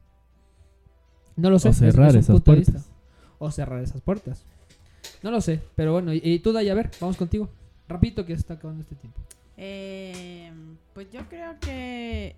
No 1.37 1.49
lo 1.49 1.59
sé. 1.59 1.69
O 1.69 1.71
es- 1.71 1.81
es 1.81 1.93
cerrar 1.95 2.09
esas 2.19 2.41
puertas. 2.65 2.89
O 3.39 3.51
cerrar 3.51 3.81
esas 3.81 4.01
puertas. 4.01 4.43
No 5.23 5.31
lo 5.31 5.39
sé, 5.41 5.59
pero 5.75 5.93
bueno, 5.93 6.13
y, 6.13 6.21
y 6.23 6.39
tú 6.39 6.51
Day, 6.51 6.67
a 6.69 6.73
ver, 6.75 6.91
vamos 6.99 7.15
contigo. 7.17 7.49
Rapidito 7.87 8.25
que 8.25 8.33
está 8.33 8.55
acabando 8.55 8.81
este 8.81 8.95
tiempo. 8.95 9.19
Eh, 9.57 10.51
pues 10.93 11.09
yo 11.11 11.27
creo 11.29 11.59
que 11.59 12.35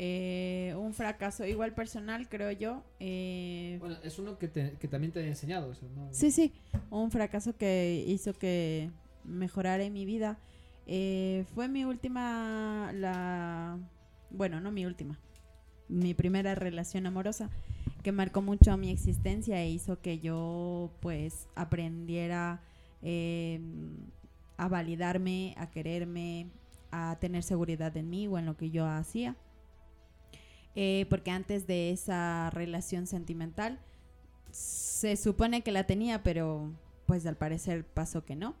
eh, 0.00 0.74
un 0.78 0.94
fracaso 0.94 1.44
igual 1.44 1.74
personal, 1.74 2.28
creo 2.28 2.50
yo. 2.52 2.84
eh, 3.00 3.76
Bueno, 3.80 3.96
es 4.04 4.18
uno 4.18 4.38
que, 4.38 4.48
te- 4.48 4.74
que 4.78 4.86
también 4.88 5.12
te 5.12 5.20
he 5.20 5.26
enseñado 5.28 5.72
eso, 5.72 5.86
¿no? 5.96 6.08
Sí, 6.12 6.30
sí, 6.30 6.52
un 6.90 7.10
fracaso 7.10 7.56
que 7.56 8.04
hizo 8.06 8.32
que 8.32 8.90
mejorara 9.24 9.82
en 9.84 9.92
mi 9.92 10.04
vida. 10.04 10.38
Eh, 10.86 11.44
fue 11.54 11.68
mi 11.68 11.84
última, 11.84 12.92
la, 12.94 13.78
bueno, 14.30 14.60
no 14.60 14.70
mi 14.70 14.86
última, 14.86 15.18
mi 15.88 16.14
primera 16.14 16.54
relación 16.54 17.06
amorosa 17.06 17.50
que 18.02 18.12
marcó 18.12 18.40
mucho 18.40 18.74
mi 18.78 18.90
existencia 18.90 19.60
e 19.60 19.68
hizo 19.68 20.00
que 20.00 20.18
yo 20.20 20.90
pues 21.00 21.48
aprendiera 21.56 22.62
eh, 23.02 23.60
a 24.58 24.68
validarme, 24.68 25.54
a 25.56 25.70
quererme, 25.70 26.50
a 26.90 27.16
tener 27.20 27.42
seguridad 27.42 27.96
en 27.96 28.10
mí 28.10 28.26
o 28.26 28.38
en 28.38 28.44
lo 28.44 28.56
que 28.56 28.70
yo 28.70 28.86
hacía. 28.86 29.36
Eh, 30.74 31.06
porque 31.08 31.30
antes 31.30 31.66
de 31.66 31.90
esa 31.90 32.50
relación 32.50 33.06
sentimental 33.06 33.80
se 34.50 35.16
supone 35.16 35.62
que 35.62 35.72
la 35.72 35.84
tenía, 35.84 36.22
pero 36.22 36.72
pues 37.06 37.24
al 37.26 37.36
parecer 37.36 37.84
pasó 37.84 38.24
que 38.24 38.36
no. 38.36 38.54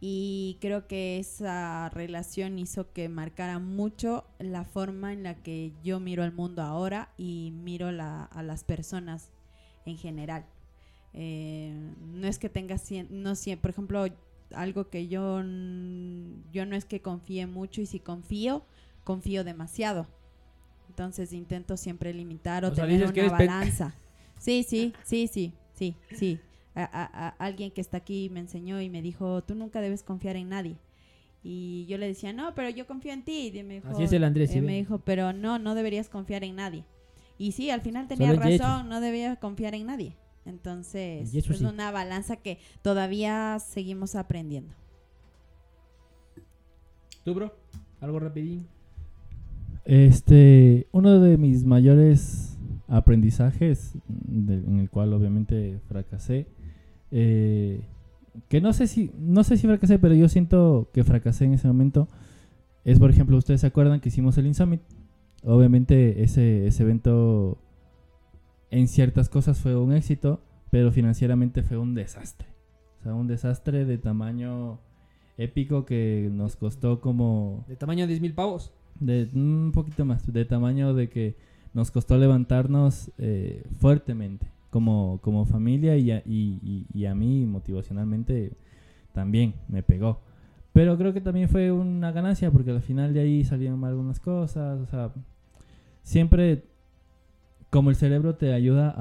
Y 0.00 0.58
creo 0.60 0.86
que 0.86 1.18
esa 1.18 1.88
relación 1.90 2.58
hizo 2.58 2.92
que 2.92 3.08
marcara 3.08 3.58
mucho 3.58 4.24
la 4.38 4.64
forma 4.64 5.12
en 5.12 5.24
la 5.24 5.34
que 5.42 5.72
yo 5.82 5.98
miro 5.98 6.22
el 6.22 6.32
mundo 6.32 6.62
ahora 6.62 7.12
y 7.16 7.52
miro 7.52 7.88
a 7.88 8.42
las 8.42 8.64
personas 8.64 9.30
en 9.86 9.96
general. 9.96 10.46
Eh, 11.14 11.74
no 12.12 12.28
es 12.28 12.38
que 12.38 12.48
tenga, 12.48 12.76
no 13.10 13.32
por 13.60 13.70
ejemplo, 13.70 14.06
algo 14.54 14.88
que 14.88 15.08
yo, 15.08 15.38
yo 16.52 16.66
no 16.66 16.76
es 16.76 16.84
que 16.84 17.00
confíe 17.00 17.46
mucho 17.46 17.80
y 17.80 17.86
si 17.86 18.00
confío, 18.00 18.64
confío 19.04 19.44
demasiado. 19.44 20.06
Entonces 20.88 21.32
intento 21.32 21.76
siempre 21.76 22.12
limitar 22.12 22.64
o, 22.64 22.72
tener 22.72 23.06
una 23.06 23.28
balanza. 23.30 23.94
Sí, 24.38 24.62
sí, 24.62 24.92
sí, 25.04 25.28
sí, 25.28 25.52
sí, 25.74 25.96
sí. 26.12 26.38
A, 26.74 26.82
a- 26.84 27.26
a- 27.28 27.34
alguien 27.38 27.70
que 27.70 27.80
está 27.80 27.98
aquí 27.98 28.30
me 28.30 28.40
enseñó 28.40 28.80
y 28.80 28.88
me 28.88 29.02
dijo, 29.02 29.42
tú 29.42 29.54
nunca 29.54 29.80
debes 29.80 30.02
confiar 30.02 30.36
en 30.36 30.48
nadie. 30.48 30.76
Y 31.42 31.86
yo 31.86 31.98
le 31.98 32.06
decía, 32.06 32.32
no, 32.32 32.54
pero 32.54 32.68
yo 32.68 32.86
confío 32.86 33.12
en 33.12 33.22
ti. 33.24 33.50
Y 33.54 33.62
me 33.62 33.74
dijo, 33.74 33.88
Así 33.88 34.02
es 34.04 34.12
el 34.12 34.24
Andrés, 34.24 34.50
sí 34.50 34.58
eh, 34.58 34.62
me 34.62 34.76
dijo, 34.76 34.98
pero 34.98 35.32
no, 35.32 35.58
no 35.58 35.74
deberías 35.74 36.08
confiar 36.08 36.44
en 36.44 36.56
nadie. 36.56 36.84
Y 37.38 37.52
sí, 37.52 37.70
al 37.70 37.80
final 37.80 38.08
tenía 38.08 38.30
Solo 38.34 38.42
razón, 38.42 38.88
no 38.88 39.00
debía 39.00 39.36
confiar 39.36 39.74
en 39.74 39.86
nadie. 39.86 40.16
Entonces, 40.48 41.34
es 41.34 41.44
sí. 41.44 41.64
una 41.64 41.90
balanza 41.92 42.36
que 42.36 42.58
todavía 42.82 43.58
seguimos 43.60 44.14
aprendiendo. 44.14 44.72
¿Tú, 47.24 47.34
bro? 47.34 47.52
Algo 48.00 48.18
rapidín. 48.18 48.66
Este, 49.84 50.86
uno 50.92 51.20
de 51.20 51.36
mis 51.38 51.64
mayores 51.64 52.56
aprendizajes, 52.88 53.92
de- 54.08 54.54
en 54.54 54.78
el 54.78 54.90
cual 54.90 55.12
obviamente 55.12 55.78
fracasé, 55.88 56.46
eh, 57.10 57.82
que 58.48 58.60
no 58.60 58.72
sé 58.72 58.86
si, 58.86 59.10
no 59.18 59.44
sé 59.44 59.56
si 59.56 59.66
fracasé, 59.66 59.98
pero 59.98 60.14
yo 60.14 60.28
siento 60.28 60.88
que 60.92 61.04
fracasé 61.04 61.44
en 61.44 61.54
ese 61.54 61.66
momento, 61.68 62.08
es 62.84 62.98
por 62.98 63.10
ejemplo, 63.10 63.36
ustedes 63.36 63.60
se 63.62 63.66
acuerdan 63.66 64.00
que 64.00 64.08
hicimos 64.08 64.38
el 64.38 64.46
Insummit, 64.46 64.80
obviamente 65.42 66.22
ese, 66.22 66.66
ese 66.66 66.82
evento 66.82 67.58
en 68.70 68.88
ciertas 68.88 69.28
cosas 69.28 69.58
fue 69.58 69.76
un 69.76 69.92
éxito, 69.92 70.40
pero 70.70 70.92
financieramente 70.92 71.62
fue 71.62 71.78
un 71.78 71.94
desastre, 71.94 72.48
o 73.00 73.02
sea, 73.02 73.14
un 73.14 73.26
desastre 73.26 73.84
de 73.84 73.98
tamaño 73.98 74.78
épico 75.38 75.84
que 75.84 76.28
nos 76.32 76.56
costó 76.56 77.00
como 77.00 77.64
De 77.68 77.76
tamaño 77.76 78.06
de 78.06 78.20
10.000 78.20 78.34
pavos. 78.34 78.72
de 79.00 79.28
un 79.34 79.70
poquito 79.72 80.04
más, 80.04 80.30
de 80.30 80.44
tamaño 80.44 80.92
de 80.94 81.08
que 81.08 81.36
nos 81.74 81.90
costó 81.90 82.18
levantarnos 82.18 83.10
eh, 83.18 83.62
fuertemente 83.78 84.46
como, 84.70 85.20
como 85.22 85.44
familia 85.46 85.96
y 85.96 86.10
a, 86.10 86.22
y, 86.26 86.58
y- 86.62 86.86
y 86.92 87.06
a 87.06 87.14
mí 87.14 87.46
motivacionalmente 87.46 88.52
también 89.12 89.54
me 89.68 89.82
pegó. 89.82 90.20
Pero 90.72 90.96
creo 90.98 91.12
que 91.12 91.20
también 91.20 91.48
fue 91.48 91.72
una 91.72 92.12
ganancia 92.12 92.50
porque 92.50 92.70
al 92.72 92.82
final 92.82 93.14
de 93.14 93.20
ahí 93.20 93.44
salieron 93.44 93.84
algunas 93.84 94.20
cosas, 94.20 94.78
o 94.80 94.86
sea, 94.86 95.12
siempre 96.02 96.64
como 97.70 97.90
el 97.90 97.96
cerebro 97.96 98.34
te 98.34 98.52
ayuda 98.52 98.94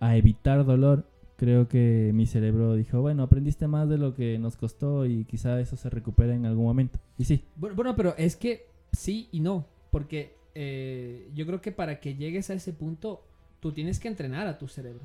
a, 0.00 0.16
evitar 0.16 0.64
dolor, 0.64 1.06
creo 1.36 1.68
que 1.68 2.10
mi 2.14 2.26
cerebro 2.26 2.74
dijo, 2.74 3.00
bueno, 3.00 3.22
aprendiste 3.22 3.66
más 3.66 3.88
de 3.88 3.98
lo 3.98 4.14
que 4.14 4.38
nos 4.38 4.56
costó 4.56 5.06
y 5.06 5.24
quizá 5.24 5.60
eso 5.60 5.76
se 5.76 5.90
recupere 5.90 6.34
en 6.34 6.46
algún 6.46 6.64
momento. 6.64 6.98
Y 7.16 7.24
sí, 7.24 7.44
Bueno, 7.56 7.96
pero 7.96 8.14
es 8.16 8.36
que 8.36 8.66
sí 8.92 9.28
y 9.32 9.40
no. 9.40 9.66
Porque 9.90 10.34
eh, 10.54 11.30
yo 11.34 11.46
creo 11.46 11.60
que 11.60 11.72
para 11.72 12.00
que 12.00 12.14
llegues 12.14 12.50
a 12.50 12.54
ese 12.54 12.72
punto, 12.72 13.24
tú 13.60 13.72
tienes 13.72 13.98
que 13.98 14.08
entrenar 14.08 14.46
a 14.46 14.58
tu 14.58 14.68
cerebro. 14.68 15.02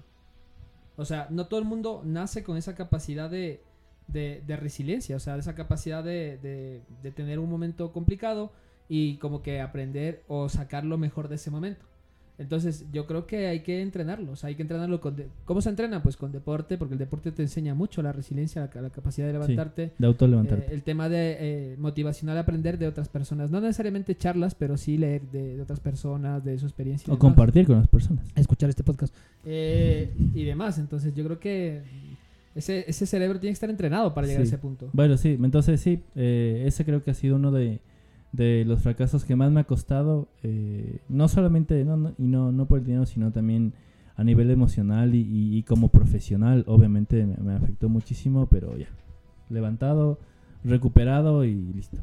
O 0.95 1.05
sea, 1.05 1.27
no 1.29 1.47
todo 1.47 1.59
el 1.59 1.65
mundo 1.65 2.01
nace 2.05 2.43
con 2.43 2.57
esa 2.57 2.75
capacidad 2.75 3.29
de, 3.29 3.61
resiliencia, 4.47 5.15
o 5.15 5.19
sea, 5.19 5.37
esa 5.37 5.55
capacidad 5.55 6.03
de- 6.03 6.81
de 7.01 7.11
tener 7.11 7.39
un 7.39 7.49
momento 7.49 7.91
complicado 7.91 8.51
y 8.89 9.17
como 9.17 9.41
que 9.41 9.61
aprender 9.61 10.23
o 10.27 10.49
sacar 10.49 10.83
lo 10.83 10.97
mejor 10.97 11.29
de 11.29 11.35
ese 11.35 11.49
momento. 11.49 11.85
Entonces, 12.39 12.85
yo 12.91 13.05
creo 13.05 13.27
que 13.27 13.45
hay 13.47 13.59
que 13.59 13.81
entrenarlo, 13.81 14.31
o 14.31 14.35
sea, 14.35 14.47
hay 14.49 14.55
que 14.55 14.63
entrenarlo 14.63 14.99
con... 14.99 15.15
de- 15.15 15.27
¿Cómo 15.45 15.61
se 15.61 15.69
entrena? 15.69 16.01
Pues 16.01 16.17
con 16.17 16.31
deporte, 16.31 16.79
porque 16.79 16.93
el 16.95 16.97
deporte 16.99 17.31
te 17.31 17.43
enseña 17.43 17.75
mucho 17.75 18.01
la 18.01 18.11
resiliencia, 18.11 18.67
la, 18.73 18.81
la 18.81 18.89
capacidad 18.89 19.27
de 19.27 19.33
Sí, 19.33 19.39
levantarte. 19.39 19.91
de 19.97 20.07
autolevantarte. 20.07 20.71
Eh, 20.71 20.73
el 20.73 20.81
tema 20.81 21.09
de 21.09 21.37
eh, 21.39 21.75
motivacional 21.77 22.37
aprender 22.39 22.79
de 22.79 22.87
otras 22.87 23.07
personas, 23.07 23.51
no 23.51 23.61
necesariamente 23.61 24.15
charlas, 24.15 24.55
pero 24.55 24.77
sí 24.77 24.97
leer 24.97 25.21
de, 25.31 25.57
de 25.57 25.61
otras 25.61 25.79
personas, 25.79 26.43
de 26.43 26.57
su 26.57 26.65
experiencia. 26.65 27.05
o 27.05 27.15
demás. 27.15 27.19
compartir 27.19 27.67
con 27.67 27.77
las 27.77 27.87
personas. 27.87 28.25
Escuchar 28.35 28.69
este 28.69 28.83
podcast. 28.83 29.13
Eh, 29.45 30.11
y 30.33 30.43
demás, 30.43 30.79
entonces 30.79 31.13
yo 31.13 31.23
creo 31.25 31.39
que 31.39 31.81
ese, 32.55 32.83
ese 32.87 33.05
cerebro 33.05 33.39
tiene 33.39 33.51
que 33.51 33.55
estar 33.55 33.69
entrenado 33.69 34.11
para 34.13 34.25
llegar 34.25 34.41
a 34.41 34.45
ese 34.45 34.57
punto. 34.57 34.89
Bueno, 34.93 35.17
sí, 35.17 35.37
entonces 35.41 35.79
sí, 35.81 36.01
eh, 36.15 36.63
ese 36.65 36.83
creo 36.83 37.03
que 37.03 37.11
ha 37.11 37.13
sido 37.13 37.35
uno 37.35 37.51
de, 37.51 37.79
de 38.33 38.65
los 38.65 38.81
fracasos 38.81 39.23
que 39.23 39.35
más 39.37 39.51
me 39.51 39.61
ha 39.61 39.63
costado, 39.63 40.27
eh, 40.43 40.97
no 41.07 41.27
solamente, 41.29 41.85
no, 41.85 41.95
no- 41.95 42.13
y 42.17 42.23
no, 42.27 42.51
no 42.51 42.65
por 42.65 42.79
el 42.79 42.85
dinero, 42.85 43.05
sino 43.05 43.31
también 43.31 43.73
a 44.15 44.23
nivel 44.23 44.51
emocional 44.51 45.15
y, 45.15 45.19
y- 45.21 45.57
y 45.57 45.63
como 45.63 45.87
profesional, 45.87 46.65
obviamente 46.67 47.25
me, 47.25 47.37
me 47.37 47.53
afectó 47.53 47.87
muchísimo, 47.89 48.47
pero 48.47 48.75
ya, 48.77 48.87
levantado, 49.49 50.19
recuperado 50.63 51.45
y 51.45 51.53
listo, 51.73 51.97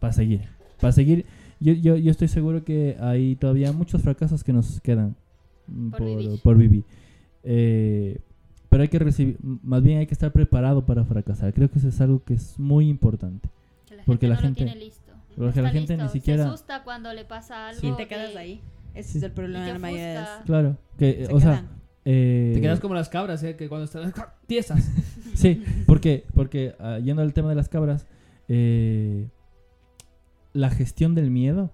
para 0.00 0.12
seguir, 0.12 0.42
para 0.80 0.92
seguir. 0.92 1.24
Yo, 1.60 1.72
yo, 1.72 1.96
yo 1.96 2.10
estoy 2.10 2.28
seguro 2.28 2.62
que 2.64 2.96
hay 3.00 3.36
todavía 3.36 3.72
muchos 3.72 4.00
fracasos 4.02 4.44
que 4.44 4.52
nos 4.52 4.80
quedan 4.80 5.16
mm, 5.66 5.90
Por 5.90 5.98
por, 5.98 6.18
vivir. 6.18 6.40
por 6.42 6.56
vivir. 6.56 6.84
Eh, 7.42 8.18
pero 8.68 8.82
hay 8.82 8.88
que 8.88 8.98
recibir, 8.98 9.36
más 9.42 9.82
bien 9.82 9.98
hay 9.98 10.06
que 10.06 10.14
estar 10.14 10.30
preparado 10.32 10.84
para 10.86 11.04
fracasar. 11.04 11.52
Creo 11.52 11.70
que 11.70 11.78
eso 11.78 11.88
es 11.88 12.00
algo 12.00 12.22
que 12.22 12.34
es 12.34 12.58
muy 12.58 12.88
importante. 12.88 13.48
Que 13.88 13.96
la 13.96 14.04
porque 14.04 14.26
gente 14.26 14.28
la 14.28 14.34
no 14.36 14.40
lo 14.40 14.46
gente, 14.46 14.64
tiene 14.64 14.80
listo. 14.84 14.99
Porque 15.46 15.62
la 15.62 15.70
gente 15.70 15.96
ni 15.96 16.08
siquiera, 16.08 16.44
Se 16.44 16.48
asusta 16.50 16.82
cuando 16.84 17.12
le 17.12 17.24
pasa 17.24 17.68
algo. 17.68 17.80
Sí. 17.80 17.88
Y 17.88 17.92
te 17.96 18.06
quedas 18.08 18.34
ahí. 18.36 18.60
Ese 18.94 19.12
Sí. 19.12 19.18
es 19.18 19.24
el 19.24 19.32
problema 19.32 19.64
de 19.66 19.72
la 19.72 19.78
mayoría 19.78 20.08
de 20.08 20.14
las- 20.14 20.44
claro, 20.44 20.76
que, 20.98 21.26
Se 21.26 21.32
o 21.32 21.40
sea, 21.40 21.64
eh, 22.04 22.52
Te 22.54 22.60
quedas 22.60 22.80
como 22.80 22.94
las 22.94 23.08
cabras, 23.08 23.42
¿eh? 23.42 23.56
que 23.56 23.68
cuando 23.68 23.84
estás 23.84 24.12
tiesas. 24.46 24.90
Sí, 25.34 25.62
porque, 25.86 26.24
porque 26.34 26.74
ah, 26.80 26.98
yendo 26.98 27.22
al 27.22 27.32
tema 27.32 27.48
de 27.50 27.54
las 27.54 27.68
cabras, 27.68 28.06
eh, 28.48 29.28
la 30.52 30.70
gestión 30.70 31.14
del 31.14 31.30
miedo 31.30 31.70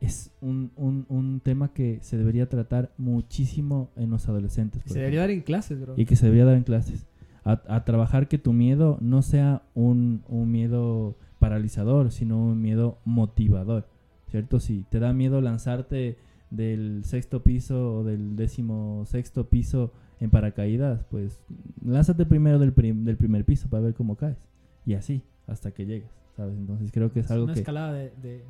es 0.00 0.30
un, 0.40 0.72
un, 0.76 1.06
un 1.08 1.40
tema 1.40 1.72
que 1.72 1.98
se 2.02 2.16
debería 2.16 2.48
tratar 2.48 2.92
muchísimo 2.96 3.90
en 3.96 4.10
los 4.10 4.28
adolescentes. 4.28 4.82
Se 4.86 4.98
debería 4.98 5.20
dar 5.20 5.30
en 5.30 5.40
clases, 5.42 5.80
bro. 5.80 5.94
y 5.96 6.06
que 6.06 6.16
se 6.16 6.26
debería 6.26 6.44
dar 6.44 6.56
en 6.56 6.64
clases. 6.64 7.06
A, 7.44 7.60
a 7.66 7.84
trabajar 7.84 8.28
que 8.28 8.38
tu 8.38 8.52
miedo 8.52 8.98
no 9.00 9.22
sea 9.22 9.62
un, 9.74 10.22
un 10.28 10.50
miedo 10.52 11.16
paralizador, 11.42 12.10
sino 12.12 12.38
un 12.42 12.62
miedo 12.62 12.98
motivador, 13.04 13.88
¿cierto? 14.28 14.60
Si 14.60 14.84
te 14.88 14.98
da 15.00 15.12
miedo 15.12 15.40
lanzarte 15.40 16.16
del 16.50 17.02
sexto 17.04 17.42
piso 17.42 17.96
o 17.96 18.04
del 18.04 18.36
décimo 18.36 19.04
sexto 19.06 19.48
piso 19.48 19.92
en 20.20 20.30
paracaídas, 20.30 21.04
pues 21.10 21.40
lánzate 21.84 22.24
primero 22.26 22.58
del, 22.58 22.72
prim- 22.72 23.04
del 23.04 23.16
primer 23.16 23.44
piso 23.44 23.68
para 23.68 23.82
ver 23.82 23.94
cómo 23.94 24.16
caes. 24.16 24.38
Y 24.86 24.94
así, 24.94 25.22
hasta 25.46 25.72
que 25.72 25.84
llegues. 25.86 26.10
¿sabes? 26.36 26.56
Entonces 26.56 26.90
creo 26.92 27.12
que 27.12 27.20
es 27.20 27.30
algo 27.30 27.44
Una 27.44 27.54
que... 27.54 27.60
escalada 27.60 27.92
de, 27.92 28.10
de- 28.22 28.44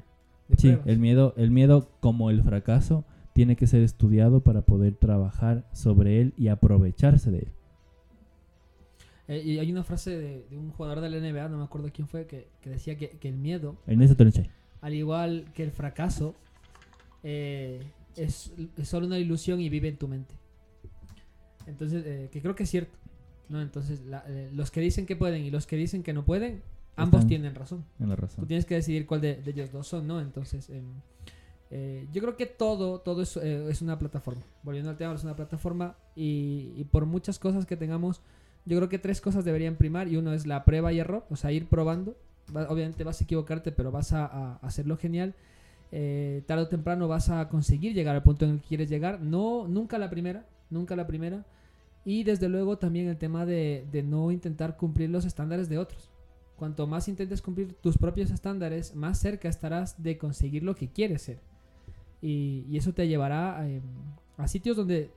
de 0.48 0.56
Sí, 0.56 0.68
pruebas. 0.68 0.86
el 0.86 0.98
miedo, 0.98 1.34
el 1.36 1.50
miedo 1.50 1.88
como 2.00 2.28
el 2.30 2.42
fracaso 2.42 3.04
tiene 3.32 3.56
que 3.56 3.66
ser 3.66 3.80
estudiado 3.82 4.40
para 4.42 4.60
poder 4.62 4.94
trabajar 4.96 5.66
sobre 5.72 6.20
él 6.20 6.34
y 6.36 6.48
aprovecharse 6.48 7.30
de 7.30 7.38
él. 7.38 7.48
Eh, 9.28 9.40
y 9.44 9.58
hay 9.58 9.70
una 9.70 9.84
frase 9.84 10.10
de, 10.16 10.46
de 10.50 10.56
un 10.56 10.70
jugador 10.72 11.00
de 11.00 11.08
la 11.10 11.16
NBA, 11.18 11.48
no 11.48 11.58
me 11.58 11.64
acuerdo 11.64 11.88
quién 11.92 12.08
fue, 12.08 12.26
que, 12.26 12.48
que 12.60 12.70
decía 12.70 12.96
que, 12.96 13.10
que 13.10 13.28
el 13.28 13.36
miedo, 13.36 13.76
al 14.80 14.94
igual 14.94 15.46
que 15.54 15.62
el 15.62 15.70
fracaso, 15.70 16.34
eh, 17.22 17.82
es, 18.16 18.52
es 18.76 18.88
solo 18.88 19.06
una 19.06 19.18
ilusión 19.18 19.60
y 19.60 19.68
vive 19.68 19.88
en 19.88 19.96
tu 19.96 20.08
mente. 20.08 20.34
Entonces, 21.66 22.02
eh, 22.06 22.28
que 22.32 22.40
creo 22.42 22.54
que 22.54 22.64
es 22.64 22.70
cierto. 22.70 22.98
¿no? 23.48 23.60
Entonces, 23.60 24.00
la- 24.06 24.24
eh, 24.26 24.50
los 24.52 24.70
que 24.70 24.80
dicen 24.80 25.06
que 25.06 25.14
pueden 25.16 25.44
y 25.44 25.50
los 25.50 25.66
que 25.66 25.76
dicen 25.76 26.02
que 26.02 26.12
no 26.12 26.24
pueden, 26.24 26.62
ambos 26.96 27.20
Están 27.20 27.28
tienen 27.28 27.54
razón. 27.54 27.84
en 28.00 28.08
la 28.08 28.16
razón. 28.16 28.40
Tú 28.42 28.46
tienes 28.46 28.64
que 28.66 28.74
decidir 28.74 29.06
cuál 29.06 29.20
de, 29.20 29.36
de 29.36 29.50
ellos 29.50 29.70
dos 29.72 29.86
son, 29.86 30.06
¿no? 30.06 30.20
Entonces, 30.20 30.68
em, 30.70 30.84
eh, 31.70 32.06
yo 32.12 32.20
creo 32.22 32.36
que 32.36 32.46
todo, 32.46 33.00
todo 33.00 33.22
es, 33.22 33.36
eh, 33.36 33.66
es 33.70 33.82
una 33.82 33.98
plataforma. 33.98 34.42
Volviendo 34.62 34.90
al 34.90 34.96
tema, 34.96 35.14
es 35.14 35.22
una 35.22 35.36
plataforma 35.36 35.96
y, 36.16 36.72
y 36.76 36.84
por 36.84 37.06
muchas 37.06 37.38
cosas 37.38 37.66
que 37.66 37.76
tengamos, 37.76 38.20
yo 38.64 38.76
creo 38.76 38.88
que 38.88 38.98
tres 38.98 39.20
cosas 39.20 39.44
deberían 39.44 39.76
primar 39.76 40.08
y 40.08 40.16
uno 40.16 40.32
es 40.32 40.46
la 40.46 40.64
prueba 40.64 40.92
y 40.92 41.00
error, 41.00 41.24
o 41.30 41.36
sea, 41.36 41.52
ir 41.52 41.66
probando. 41.66 42.16
Obviamente 42.54 43.02
vas 43.04 43.20
a 43.20 43.24
equivocarte, 43.24 43.72
pero 43.72 43.90
vas 43.90 44.12
a, 44.12 44.56
hacerlo 44.56 44.96
genial. 44.96 45.34
Eh, 45.90 46.42
tarde 46.46 46.62
o 46.62 46.68
temprano 46.68 47.08
vas 47.08 47.28
a 47.28 47.48
conseguir 47.48 47.92
llegar 47.92 48.14
al 48.14 48.22
punto 48.22 48.44
en 48.44 48.52
el 48.52 48.60
que 48.60 48.68
quieres 48.68 48.88
llegar. 48.88 49.20
No, 49.20 49.66
nunca 49.66 49.98
la 49.98 50.10
primera, 50.10 50.46
nunca 50.70 50.96
la 50.96 51.06
primera. 51.06 51.44
Y 52.04 52.24
desde 52.24 52.48
luego 52.48 52.78
también 52.78 53.08
el 53.08 53.16
tema 53.16 53.46
de, 53.46 53.86
no 54.06 54.30
intentar 54.30 54.76
cumplir 54.76 55.10
los 55.10 55.24
estándares 55.24 55.68
de 55.68 55.78
otros. 55.78 56.10
Cuanto 56.56 56.86
más 56.86 57.08
intentes 57.08 57.42
cumplir 57.42 57.74
tus 57.74 57.98
propios 57.98 58.30
estándares, 58.30 58.94
más 58.94 59.18
cerca 59.18 59.48
estarás 59.48 60.00
de 60.02 60.18
conseguir 60.18 60.62
lo 60.62 60.76
que 60.76 60.88
quieres 60.88 61.22
ser. 61.22 61.40
Y, 62.20 62.64
y 62.68 62.76
eso 62.76 62.92
te 62.92 63.08
llevará 63.08 63.58
a, 63.58 63.68
em, 63.68 63.82
a 64.36 64.46
sitios 64.46 64.76
donde 64.76 65.10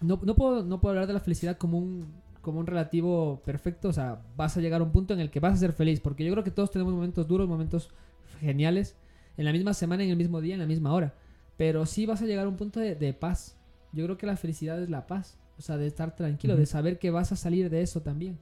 no, 0.00 0.18
no 0.22 0.34
puedo, 0.34 0.64
no 0.64 0.80
puedo 0.80 0.92
hablar 0.92 1.06
de 1.06 1.14
la 1.14 1.20
felicidad 1.20 1.56
como 1.56 1.78
un, 1.78 2.06
como 2.44 2.60
un 2.60 2.66
relativo 2.68 3.42
perfecto. 3.44 3.88
O 3.88 3.92
sea, 3.92 4.22
vas 4.36 4.56
a 4.56 4.60
llegar 4.60 4.80
a 4.80 4.84
un 4.84 4.92
punto 4.92 5.12
en 5.14 5.18
el 5.20 5.30
que 5.30 5.40
vas 5.40 5.54
a 5.54 5.56
ser 5.56 5.72
feliz. 5.72 5.98
Porque 5.98 6.24
yo 6.24 6.30
creo 6.30 6.44
que 6.44 6.52
todos 6.52 6.70
tenemos 6.70 6.94
momentos 6.94 7.26
duros, 7.26 7.48
momentos 7.48 7.90
geniales, 8.38 8.96
en 9.36 9.44
la 9.46 9.52
misma 9.52 9.74
semana, 9.74 10.04
en 10.04 10.10
el 10.10 10.16
mismo 10.16 10.40
día, 10.40 10.54
en 10.54 10.60
la 10.60 10.66
misma 10.66 10.92
hora. 10.92 11.14
Pero 11.56 11.84
sí 11.86 12.06
vas 12.06 12.22
a 12.22 12.26
llegar 12.26 12.46
a 12.46 12.48
un 12.48 12.56
punto 12.56 12.78
de, 12.78 12.94
de 12.94 13.12
paz. 13.14 13.56
Yo 13.92 14.04
creo 14.04 14.16
que 14.16 14.26
la 14.26 14.36
felicidad 14.36 14.80
es 14.80 14.88
la 14.90 15.06
paz. 15.08 15.38
O 15.58 15.62
sea, 15.62 15.76
de 15.76 15.86
estar 15.88 16.14
tranquilo, 16.16 16.56
de 16.56 16.66
saber 16.66 16.98
que 17.00 17.10
vas 17.10 17.32
a 17.32 17.36
salir 17.36 17.70
de 17.70 17.82
eso 17.82 18.00
también. 18.02 18.38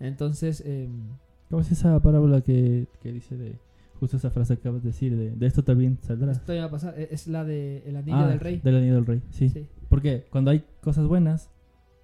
Entonces, 0.00 0.62
em, 0.66 0.90
¿Cómo 1.50 1.60
es 1.60 1.70
esa 1.70 2.00
parábola 2.00 2.40
que, 2.40 2.86
que 3.00 3.12
dice 3.12 3.36
de 3.36 3.58
justo 4.00 4.16
esa 4.16 4.30
frase 4.30 4.54
que 4.56 4.60
acabas 4.62 4.82
de 4.82 4.88
decir 4.90 5.16
de, 5.16 5.30
de 5.32 5.46
esto 5.46 5.62
también 5.62 5.98
saldrás? 6.02 6.38
esto 6.38 6.52
ya 6.54 6.60
va 6.62 6.66
a 6.66 6.70
pasar. 6.70 6.98
E- 6.98 7.08
Es 7.10 7.26
la 7.28 7.44
de 7.44 7.82
El 7.86 7.96
Anillo 7.96 8.16
Ah, 8.18 8.28
del 8.28 8.40
Rey. 8.40 8.60
Del 8.62 8.76
anillo 8.76 8.94
del 8.94 9.06
rey, 9.06 9.22
sí. 9.30 9.48
Sí. 9.50 9.66
Porque 9.88 10.26
cuando 10.30 10.50
hay 10.50 10.64
cosas 10.80 11.06
buenas, 11.06 11.50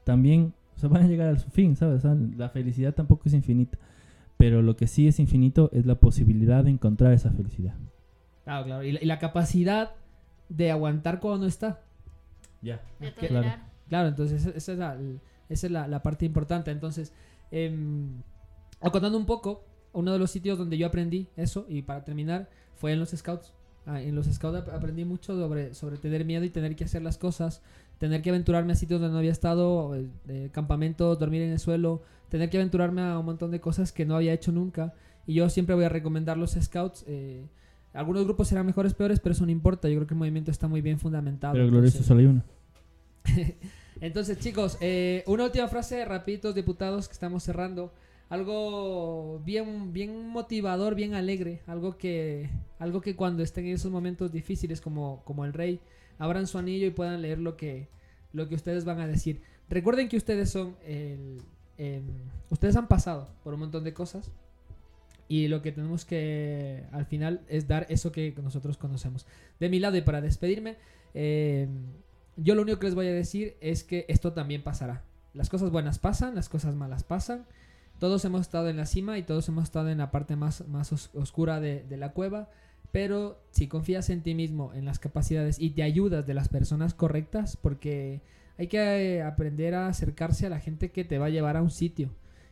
también 0.05 0.53
o 0.81 0.89
sea, 0.89 0.89
van 0.89 1.03
a 1.05 1.07
llegar 1.07 1.29
a 1.35 1.39
su 1.39 1.51
fin, 1.51 1.77
¿sabes? 1.77 1.99
O 1.99 2.01
sea, 2.01 2.17
la 2.37 2.49
felicidad 2.49 2.95
tampoco 2.95 3.25
es 3.27 3.35
infinita. 3.35 3.77
Pero 4.39 4.63
lo 4.63 4.75
que 4.77 4.87
sí 4.87 5.07
es 5.07 5.21
infinito 5.21 5.69
es 5.73 5.85
la 5.85 5.97
posibilidad 5.97 6.65
de 6.65 6.71
encontrar 6.71 7.13
esa 7.13 7.31
felicidad. 7.31 7.75
Claro, 8.45 8.65
claro. 8.65 8.83
Y 8.85 8.93
la, 8.93 9.03
y 9.03 9.05
la 9.05 9.19
capacidad 9.19 9.91
de 10.49 10.71
aguantar 10.71 11.21
cuando 11.21 11.41
no 11.41 11.47
está. 11.47 11.81
Ya. 12.63 12.81
Que- 12.99 13.29
tolerar. 13.29 13.67
Claro, 13.89 14.09
entonces 14.09 14.47
esa- 14.47 14.57
esa 14.57 14.73
es 14.73 14.79
la, 14.79 14.97
esa 15.51 15.67
es 15.67 15.71
la, 15.73 15.87
la 15.89 16.03
parte 16.03 16.25
importante. 16.25 16.71
Entonces, 16.71 17.13
em, 17.51 18.23
acotando 18.81 19.19
un 19.19 19.27
poco, 19.27 19.65
uno 19.93 20.13
de 20.13 20.19
los 20.19 20.31
sitios 20.31 20.57
donde 20.59 20.79
yo 20.79 20.87
aprendí 20.87 21.29
eso, 21.37 21.67
y 21.69 21.83
para 21.83 22.03
terminar, 22.05 22.49
fue 22.77 22.93
en 22.93 23.01
los 23.01 23.11
scouts. 23.11 23.53
Ah, 23.87 24.01
en 24.01 24.15
los 24.15 24.27
scouts 24.27 24.57
ap- 24.59 24.69
aprendí 24.75 25.05
mucho 25.05 25.35
sobre, 25.37 25.75
sobre 25.75 25.97
tener 25.99 26.25
miedo 26.25 26.45
y 26.45 26.51
tener 26.51 26.77
que 26.77 26.85
hacer 26.85 27.03
las 27.03 27.19
cosas, 27.19 27.61
tener 28.01 28.23
que 28.23 28.31
aventurarme 28.31 28.73
a 28.73 28.77
sitios 28.77 28.99
donde 28.99 29.13
no 29.13 29.19
había 29.19 29.31
estado, 29.31 29.95
eh, 29.95 30.09
eh, 30.27 30.49
campamentos, 30.53 31.19
dormir 31.19 31.43
en 31.43 31.51
el 31.51 31.59
suelo, 31.59 32.01
tener 32.31 32.49
que 32.49 32.57
aventurarme 32.57 33.03
a 33.03 33.19
un 33.19 33.27
montón 33.27 33.51
de 33.51 33.61
cosas 33.61 33.93
que 33.93 34.07
no 34.07 34.17
había 34.17 34.33
hecho 34.33 34.53
nunca. 34.53 34.95
Y 35.27 35.35
yo 35.35 35.51
siempre 35.51 35.75
voy 35.75 35.85
a 35.85 35.91
recomendar 35.91 36.39
los 36.39 36.53
scouts. 36.53 37.05
eh, 37.07 37.45
algunos 37.93 38.25
grupos 38.25 38.49
serán 38.49 38.65
mejores, 38.65 38.95
peores, 38.95 39.21
pero 39.21 39.35
eso 39.35 39.45
no 39.45 39.53
importa. 39.53 39.87
Yo 39.89 39.97
creo 39.97 40.07
que 40.07 40.15
el 40.15 40.19
movimiento 40.19 40.51
está 40.51 40.67
muy 40.67 40.81
bien 40.81 40.99
fundamentado. 40.99 41.53
Pero 41.53 41.69
glorioso 41.69 42.03
solo 42.03 42.21
hay 42.21 42.27
uno. 42.27 42.43
entonces, 44.01 44.39
chicos, 44.39 44.79
eh, 44.81 45.23
una 45.27 45.45
última 45.45 45.69
frase, 45.69 46.03
rapiditos, 46.07 46.55
diputados, 46.55 47.07
que 47.07 47.13
estamos 47.13 47.43
cerrando. 47.43 47.93
Algo 48.31 49.41
bien, 49.45 49.93
bien 49.93 50.29
motivador, 50.29 50.95
bien 50.95 51.13
alegre. 51.13 51.61
Algo 51.67 51.99
que, 51.99 52.49
algo 52.79 53.03
que 53.03 53.15
cuando 53.15 53.43
estén 53.43 53.67
en 53.67 53.75
esos 53.75 53.91
momentos 53.91 54.33
difíciles 54.33 54.81
como, 54.81 55.23
como 55.27 55.45
el 55.45 55.53
rey, 55.53 55.81
abran 56.21 56.47
su 56.47 56.59
anillo 56.59 56.87
y 56.87 56.91
puedan 56.91 57.21
leer 57.23 57.41
lo 57.41 57.57
que, 57.57 57.89
lo 58.33 58.49
que 58.49 58.55
ustedes 58.55 58.85
van 58.85 59.01
a 59.01 59.09
decir. 59.09 59.43
Recuerden 59.69 60.09
que 60.09 60.17
ustedes 60.17 60.51
son 60.51 60.77
ustedes 62.51 62.77
han 62.77 62.87
pasado 62.89 63.29
por 63.43 63.55
un 63.55 63.61
montón 63.61 63.83
de 63.85 63.93
cosas. 63.93 64.31
Y 65.29 65.47
lo 65.47 65.63
que 65.63 65.71
tenemos 65.71 66.05
que 66.05 66.85
al 66.91 67.07
final 67.07 67.43
es 67.49 67.69
dar 67.69 67.87
eso 67.89 68.11
que 68.11 68.35
nosotros 68.43 68.77
conocemos. 68.77 69.27
De 69.61 69.69
mi 69.69 69.79
lado 69.79 69.97
y 69.97 70.01
para 70.03 70.21
despedirme, 70.21 70.77
eh, 71.15 71.69
yo 72.37 72.57
lo 72.57 72.63
único 72.63 72.81
que 72.81 72.87
les 72.87 72.97
voy 72.97 73.07
a 73.07 73.13
decir 73.13 73.57
es 73.61 73.85
que 73.85 74.07
esto 74.09 74.33
también 74.33 74.65
pasará. 74.65 75.05
Las 75.33 75.49
cosas 75.49 75.71
buenas 75.71 76.01
pasan, 76.01 76.35
las 76.35 76.49
cosas 76.49 76.75
malas 76.75 77.05
pasan. 77.05 77.47
Todos 78.01 78.25
hemos 78.25 78.41
estado 78.41 78.69
en 78.71 78.77
la 78.77 78.87
cima 78.87 79.19
y 79.19 79.23
todos 79.23 79.49
hemos 79.49 79.65
estado 79.65 79.89
en 79.91 79.99
la 79.99 80.11
parte 80.11 80.35
más, 80.35 80.67
más 80.67 80.93
os- 80.93 81.11
oscura 81.15 81.61
de 81.61 81.97
la 81.97 82.11
cueva. 82.13 82.49
Pero 82.93 83.41
si 83.51 83.69
confías 83.69 84.11
en 84.11 84.23
ti 84.23 84.35
mismo, 84.35 84.73
en 84.75 84.85
las 84.85 84.99
capacidades 84.99 85.61
y 85.61 85.71
te 85.71 85.83
ayudas 85.83 86.27
de 86.27 86.35
las 86.35 86.49
personas 86.49 86.95
correctas, 86.95 87.57
porque 87.57 88.21
hay 88.59 88.67
que 88.67 88.79
eh, 88.79 89.23
aprender 89.23 89.75
a 89.75 89.89
acercarse 89.89 90.47
a 90.47 90.51
la 90.51 90.61
gente 90.61 90.91
que 90.91 91.05
te 91.05 91.19
va 91.19 91.27
a 91.27 91.31
llevar 91.31 91.57
a 91.57 91.63
un 91.63 91.71
sitio 91.71 92.11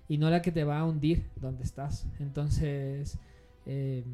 y 0.09 0.19
no 0.19 0.31
la 0.31 0.43
que 0.43 0.52
te 0.52 0.65
va 0.65 0.78
a 0.78 0.85
hundir 0.85 1.27
donde 1.36 1.65
estás. 1.65 2.06
Entonces, 2.20 3.19
eh, 3.66 4.05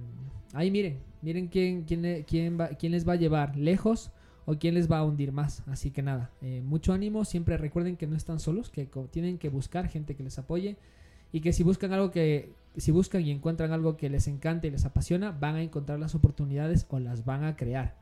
ahí 0.55 0.71
miren, 0.71 0.99
miren 1.23 1.49
quién, 1.49 1.85
quién, 1.85 2.25
quién, 2.27 2.59
quién 2.79 2.93
les 2.93 3.07
va 3.07 3.13
a 3.13 3.17
llevar 3.17 3.57
lejos 3.57 4.11
o 4.47 4.57
quién 4.59 4.75
les 4.75 4.91
va 4.91 4.99
a 4.99 5.05
hundir 5.05 5.31
más. 5.31 5.63
Así 5.69 5.91
que 5.91 6.03
nada, 6.03 6.31
eh, 6.43 6.63
mucho 6.65 6.93
ánimo, 6.93 7.25
siempre 7.25 7.57
recuerden 7.57 7.97
que 7.97 8.07
no 8.07 8.17
están 8.17 8.41
solos, 8.41 8.71
que 8.71 8.89
tienen 9.11 9.39
que 9.39 9.49
buscar 9.49 9.89
gente 9.89 10.17
que 10.17 10.23
les 10.23 10.39
apoye 10.39 10.77
y 11.33 11.41
que 11.41 11.53
si 11.53 11.63
buscan 11.63 11.93
algo 11.93 12.11
que, 12.11 12.53
si 12.77 12.91
buscan 12.91 13.23
y 13.23 13.31
encuentran 13.31 13.73
algo 13.73 13.97
que 13.97 14.11
les 14.11 14.27
encanta 14.27 14.67
y 14.67 14.71
les 14.71 14.85
apasiona, 14.85 15.31
van 15.31 15.57
a 15.57 15.63
encontrar 15.63 15.99
las 15.99 16.15
oportunidades 16.15 16.87
o 16.91 16.99
las 16.99 17.25
van 17.25 17.45
a 17.45 17.57
crear. 17.57 17.95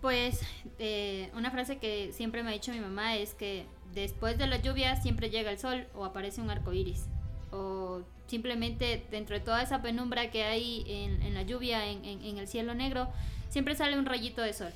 Pues 0.00 0.40
eh, 0.78 1.30
una 1.34 1.50
frase 1.50 1.78
que 1.78 2.12
siempre 2.12 2.42
me 2.42 2.50
ha 2.50 2.52
dicho 2.52 2.72
mi 2.72 2.80
mamá 2.80 3.16
es 3.16 3.32
que 3.34 3.64
después 3.94 4.36
de 4.36 4.46
la 4.46 4.60
lluvia 4.60 4.96
siempre 4.96 5.30
llega 5.30 5.50
el 5.50 5.58
sol 5.58 5.86
o 5.94 6.04
aparece 6.04 6.40
un 6.40 6.50
arco 6.50 6.72
iris. 6.72 7.06
O 7.50 8.02
simplemente 8.26 9.06
dentro 9.10 9.38
de 9.38 9.40
toda 9.40 9.62
esa 9.62 9.80
penumbra 9.80 10.30
que 10.30 10.44
hay 10.44 10.84
en, 10.86 11.32
la 11.32 11.42
lluvia, 11.42 11.88
en 11.90 12.38
el 12.38 12.48
cielo 12.48 12.74
negro, 12.74 13.08
siempre 13.48 13.76
sale 13.76 13.98
un 13.98 14.04
rayito 14.04 14.42
de 14.42 14.52
sol. 14.52 14.72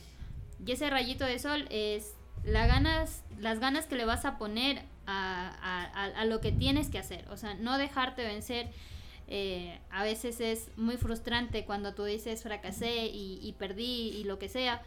Y 0.64 0.72
ese 0.72 0.88
rayito 0.88 1.24
de 1.24 1.38
sol 1.38 1.66
es 1.70 2.14
la 2.44 2.66
ganas, 2.66 3.22
las 3.38 3.60
ganas 3.60 3.86
que 3.86 3.96
le 3.96 4.04
vas 4.04 4.24
a 4.24 4.38
poner 4.38 4.82
a, 5.10 6.24
lo 6.26 6.40
que 6.40 6.52
tienes 6.52 6.88
que 6.88 6.98
hacer. 6.98 7.24
O 7.30 7.36
sea, 7.36 7.54
no 7.54 7.78
dejarte 7.78 8.24
vencer. 8.24 8.70
Eh, 9.30 9.78
a 9.90 10.04
veces 10.04 10.40
es 10.40 10.70
muy 10.76 10.96
frustrante 10.96 11.66
cuando 11.66 11.92
tú 11.92 12.04
dices 12.04 12.42
fracasé 12.42 13.06
y, 13.06 13.38
y 13.42 13.52
perdí 13.58 14.10
y 14.10 14.24
lo 14.24 14.38
que 14.38 14.48
sea. 14.48 14.82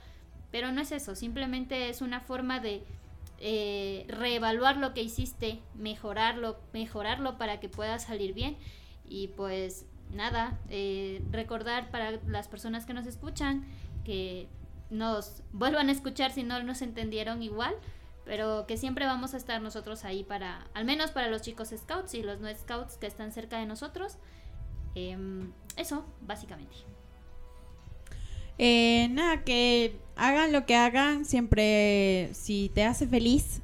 Pero 0.52 0.72
no 0.72 0.82
es 0.82 0.92
eso, 0.92 1.16
simplemente 1.16 1.90
es 1.90 2.02
una 2.02 2.20
forma 2.20 2.60
de 2.60 2.84
eh, 3.44 4.06
reevaluar 4.08 4.78
lo 4.78 4.94
que 4.94 5.02
hiciste, 5.02 5.60
mejorarlo, 5.74 6.60
mejorarlo 6.74 7.40
para 7.40 7.60
que 7.60 7.70
pueda 7.70 7.98
salir 7.98 8.34
bien. 8.34 8.56
Y 9.08 9.30
pues 9.30 9.86
nada, 10.14 10.60
eh, 10.70 11.24
recordar 11.32 11.90
para 11.90 12.20
las 12.28 12.48
personas 12.48 12.86
que 12.86 12.94
nos 12.94 13.08
escuchan 13.08 13.66
que 14.06 14.48
nos 14.92 15.42
vuelvan 15.54 15.90
a 15.90 15.92
escuchar 15.92 16.32
si 16.32 16.44
no 16.44 16.62
nos 16.62 16.84
entendieron 16.84 17.42
igual, 17.42 17.74
pero 18.26 18.66
que 18.68 18.78
siempre 18.78 19.06
vamos 19.06 19.34
a 19.34 19.38
estar 19.38 19.62
nosotros 19.62 20.04
ahí 20.06 20.24
para, 20.24 20.68
al 20.74 20.86
menos 20.86 21.12
para 21.12 21.28
los 21.28 21.42
chicos 21.42 21.70
scouts 21.76 22.14
y 22.14 22.24
los 22.24 22.40
no 22.40 22.48
scouts 22.54 22.98
que 22.98 23.08
están 23.08 23.32
cerca 23.32 23.60
de 23.60 23.66
nosotros. 23.66 24.18
Em, 24.96 25.52
eso, 25.78 26.06
básicamente. 26.22 26.76
Eh, 28.58 29.08
nada, 29.12 29.44
que 29.44 29.96
hagan 30.16 30.52
lo 30.52 30.66
que 30.66 30.76
hagan, 30.76 31.26
siempre 31.26 32.30
si 32.34 32.70
te 32.74 32.84
hace 32.84 33.08
feliz, 33.08 33.62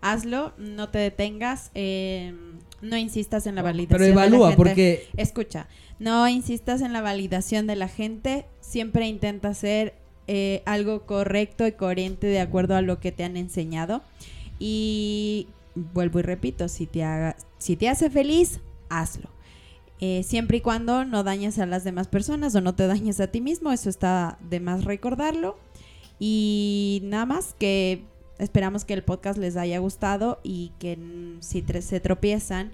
hazlo, 0.00 0.52
no 0.58 0.90
te 0.90 0.98
detengas, 0.98 1.70
eh, 1.74 2.34
no 2.80 2.96
insistas 2.96 3.46
en 3.46 3.56
la 3.56 3.62
validación. 3.62 3.98
de 4.00 4.14
la 4.14 4.26
evalúa, 4.26 4.48
gente. 4.50 4.56
porque- 4.56 5.08
Escucha, 5.16 5.66
no 5.98 6.28
insistas 6.28 6.82
en 6.82 6.92
la 6.92 7.00
validación 7.00 7.66
de 7.66 7.74
la 7.74 7.88
gente, 7.88 8.46
siempre 8.60 9.08
intenta 9.08 9.48
hacer 9.48 9.94
eh, 10.28 10.62
algo 10.66 11.06
correcto 11.06 11.66
y 11.66 11.72
coherente 11.72 12.26
de 12.26 12.40
acuerdo 12.40 12.76
a 12.76 12.82
lo 12.82 13.00
que 13.00 13.10
te 13.12 13.24
han 13.24 13.36
enseñado. 13.36 14.02
Y 14.60 15.48
vuelvo 15.74 16.20
y 16.20 16.22
repito, 16.22 16.68
si 16.68 16.86
te, 16.86 17.02
haga, 17.04 17.36
si 17.58 17.76
te 17.76 17.88
hace 17.88 18.10
feliz, 18.10 18.60
hazlo. 18.88 19.30
eh, 20.00 20.22
siempre 20.22 20.58
y 20.58 20.60
cuando 20.60 21.04
no 21.04 21.24
dañes 21.24 21.58
a 21.58 21.66
las 21.66 21.82
demás 21.84 22.06
personas 22.08 22.54
o 22.54 22.60
no 22.60 22.74
te 22.74 22.86
dañes 22.86 23.18
a 23.20 23.26
ti 23.28 23.40
mismo, 23.40 23.72
eso 23.72 23.88
está 23.90 24.38
de 24.48 24.60
más 24.60 24.84
recordarlo. 24.84 25.58
Y 26.20 27.00
nada 27.04 27.26
más 27.26 27.54
que 27.58 28.04
esperamos 28.38 28.84
que 28.84 28.94
el 28.94 29.02
podcast 29.02 29.38
les 29.38 29.56
haya 29.56 29.78
gustado 29.78 30.40
y 30.44 30.72
que 30.78 30.98
si 31.40 31.62
se 31.62 32.00
tropiezan 32.00 32.70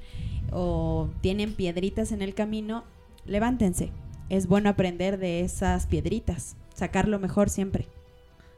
o 0.52 1.08
tienen 1.22 1.54
piedritas 1.54 2.12
en 2.12 2.22
el 2.22 2.34
camino, 2.34 2.84
levántense. 3.26 3.90
Es 4.28 4.46
bueno 4.46 4.68
aprender 4.70 5.18
de 5.18 5.40
esas 5.40 5.86
piedritas, 5.86 6.56
sacar 6.74 7.08
lo 7.08 7.18
mejor 7.18 7.48
siempre. 7.48 7.86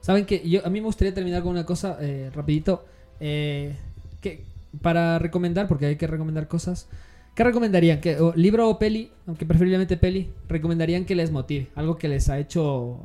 Saben 0.00 0.26
que 0.26 0.48
yo 0.48 0.64
a 0.66 0.70
mí 0.70 0.80
me 0.80 0.86
gustaría 0.86 1.14
terminar 1.14 1.42
con 1.42 1.52
una 1.52 1.64
cosa 1.64 1.98
eh, 2.00 2.30
rapidito 2.34 2.84
eh, 3.20 3.74
que 4.20 4.44
para 4.82 5.18
recomendar 5.18 5.68
porque 5.68 5.86
hay 5.86 5.96
que 5.96 6.06
recomendar 6.06 6.48
cosas. 6.48 6.88
¿Qué 7.34 7.44
recomendarían? 7.44 8.00
¿Qué, 8.00 8.18
o 8.18 8.32
libro 8.34 8.68
o 8.68 8.78
peli? 8.78 9.10
Aunque 9.26 9.44
preferiblemente 9.44 9.98
peli. 9.98 10.30
Recomendarían 10.48 11.04
que 11.04 11.14
les 11.14 11.30
motive. 11.30 11.68
Algo 11.74 11.98
que 11.98 12.08
les 12.08 12.30
ha 12.30 12.38
hecho 12.38 13.00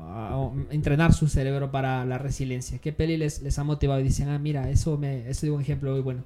entrenar 0.70 1.14
su 1.14 1.28
cerebro 1.28 1.70
para 1.70 2.06
la 2.06 2.18
resiliencia. 2.18 2.78
¿Qué 2.78 2.94
peli 2.94 3.18
les, 3.18 3.58
ha 3.60 3.64
motivado? 3.66 4.00
Y 4.00 4.04
dicen, 4.04 4.30
ah, 4.30 4.40
mira, 4.40 4.70
eso 4.70 4.98
me 4.98 5.30
eso 5.30 5.46
es 5.46 5.52
un 5.52 5.60
ejemplo 5.60 5.92
muy 5.92 6.00
bueno. 6.02 6.24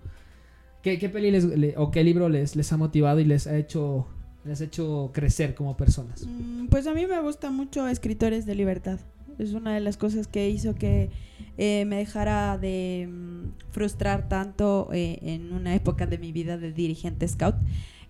¿Qué, 0.84 0.98
peli 1.10 1.32
les, 1.32 1.45
le- 1.45 1.74
o 1.78 1.90
qué 1.90 2.03
libro 2.03 2.30
les 2.30 2.72
ha 2.72 2.78
motivado 2.78 3.20
y 3.20 3.26
les 3.26 3.48
ha 3.48 3.57
hecho 3.57 4.06
les 4.46 4.62
ha 4.62 4.64
hecho 4.66 5.12
crecer 5.14 5.56
como 5.56 5.76
personas? 5.76 6.26
Mm, 6.28 6.68
Pues 6.68 6.88
a 6.88 6.94
mí 6.94 7.06
me 7.06 7.20
gusta 7.22 7.52
mucho 7.52 7.88
Escritores 7.88 8.46
de 8.46 8.56
Libertad. 8.56 9.00
Es 9.38 9.54
una 9.54 9.74
de 9.74 9.82
las 9.82 9.98
cosas 9.98 10.28
que 10.28 10.50
hizo 10.50 10.76
que 10.76 11.10
eh, 11.58 11.84
me 11.86 11.98
dejara 11.98 12.58
de 12.58 13.10
mm, 13.12 13.72
frustrar 13.72 14.30
tanto 14.30 14.90
eh, 14.94 15.20
en 15.22 15.52
una 15.52 15.76
época 15.76 16.06
de 16.06 16.18
mi 16.18 16.32
vida 16.32 16.58
de 16.58 16.72
dirigente 16.72 17.28
scout. 17.28 17.56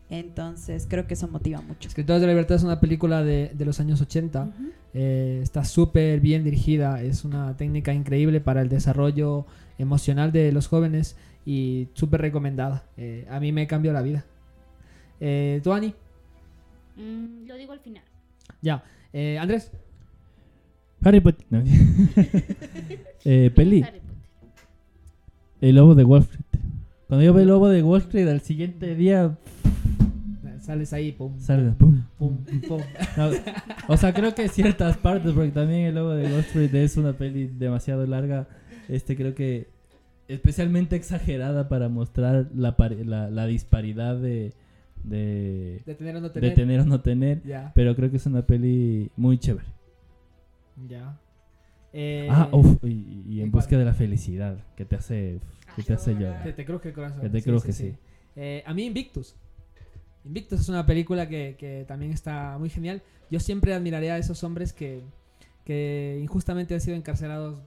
Entonces 0.09 0.85
creo 0.87 1.07
que 1.07 1.15
eso 1.15 1.27
motiva 1.27 1.61
mucho. 1.61 1.87
Escritores 1.87 2.21
de 2.21 2.27
la 2.27 2.33
Libertad 2.33 2.57
es 2.57 2.63
una 2.63 2.79
película 2.79 3.23
de, 3.23 3.51
de 3.55 3.65
los 3.65 3.79
años 3.79 4.01
80. 4.01 4.51
Eh, 4.93 5.39
está 5.41 5.63
súper 5.63 6.19
bien 6.19 6.43
dirigida. 6.43 7.01
Es 7.01 7.25
una 7.25 7.57
técnica 7.57 7.91
increíble 7.93 8.39
para 8.39 8.61
el 8.61 8.69
desarrollo 8.69 9.45
emocional 9.79 10.31
de 10.31 10.51
los 10.51 10.67
jóvenes 10.67 11.15
y 11.45 11.87
súper 11.93 12.21
recomendada. 12.21 12.83
Eh, 12.97 13.25
a 13.31 13.39
mí 13.39 13.51
me 13.51 13.65
cambió 13.65 13.93
la 13.93 14.03
vida. 14.03 14.25
Eh, 15.19 15.59
¿Tú, 15.63 15.73
Ani? 15.73 15.95
Mm, 16.95 17.47
lo 17.47 17.55
digo 17.55 17.73
al 17.73 17.79
final. 17.79 18.03
Ya. 18.61 18.83
Eh, 19.13 19.37
Andrés. 19.39 19.71
Harry 21.03 21.19
Potter. 21.19 21.45
No. 21.49 21.63
eh, 23.25 23.51
peli. 23.55 23.85
El 25.61 25.75
lobo 25.75 25.95
de 25.95 26.03
Wall 26.03 26.21
Street. 26.21 26.43
Cuando 27.07 27.23
yo 27.23 27.33
veo 27.33 27.43
el 27.43 27.49
lobo 27.49 27.69
de 27.69 27.83
Wall 27.83 28.01
Street 28.01 28.27
al 28.27 28.41
siguiente 28.41 28.95
día. 28.95 29.37
Sales 30.59 30.93
ahí, 30.93 31.11
pum. 31.11 31.39
Sales, 31.39 31.75
pum. 31.75 32.03
Pum, 32.17 32.37
pum. 32.67 32.81
No, 33.17 33.29
o 33.87 33.97
sea, 33.97 34.13
creo 34.13 34.33
que 34.33 34.49
ciertas 34.49 34.97
partes, 34.97 35.31
porque 35.33 35.51
también 35.51 35.81
el 35.81 35.95
lobo 35.95 36.11
de 36.11 36.23
Wall 36.31 36.39
Street 36.39 36.73
es 36.73 36.97
una 36.97 37.13
peli 37.13 37.45
demasiado 37.45 38.05
larga. 38.07 38.47
Este, 38.89 39.15
creo 39.15 39.35
que 39.35 39.69
especialmente 40.27 40.95
exagerada 40.95 41.69
para 41.69 41.87
mostrar 41.87 42.49
la, 42.55 42.75
la, 43.05 43.29
la 43.29 43.45
disparidad 43.45 44.17
de, 44.17 44.53
de, 45.09 45.81
De 45.85 45.95
tener 45.95 46.15
o 46.15 46.21
no 46.21 46.27
de 46.29 46.33
tener. 46.33 46.53
tener 46.55 46.79
o 46.81 46.85
no 46.85 47.01
tener. 47.01 47.41
Pero 47.73 47.95
creo 47.95 48.09
que 48.11 48.17
es 48.17 48.25
una 48.25 48.45
peli 48.45 49.09
muy 49.15 49.37
chévere. 49.37 49.67
Ya. 50.87 51.19
Eh, 51.93 52.27
Ah, 52.29 52.49
uf, 52.51 52.83
y, 52.83 53.23
y 53.27 53.41
en 53.41 53.51
busca 53.51 53.77
de 53.77 53.85
la 53.85 53.93
felicidad, 53.93 54.57
que 54.75 54.83
te 54.85 54.95
hace, 54.97 55.39
que 55.75 55.83
te 55.83 55.93
hace 55.93 56.13
llorar. 56.13 56.43
Te, 56.43 56.53
te 56.53 56.65
cruje 56.65 56.89
el 56.89 56.93
corazón. 56.95 57.21
Que 57.21 57.29
te 57.29 57.39
Sí, 57.39 57.49
cruje, 57.49 57.71
sí, 57.71 57.91
sí. 57.91 57.95
Eh, 58.35 58.63
a 58.65 58.73
mí 58.73 58.85
Invictus. 58.85 59.35
Invictus 60.25 60.59
es 60.61 60.69
una 60.69 60.85
película 60.85 61.29
que, 61.29 61.55
que 61.57 61.85
también 61.87 62.11
está 62.11 62.57
muy 62.57 62.69
genial. 62.69 63.01
Yo 63.31 63.39
siempre 63.39 63.73
admiraré 63.73 64.11
a 64.11 64.17
esos 64.17 64.43
hombres 64.43 64.73
que, 64.73 65.01
que 65.63 66.19
injustamente 66.21 66.73
han 66.73 66.81
sido 66.81 66.97
encarcelados 66.97 67.59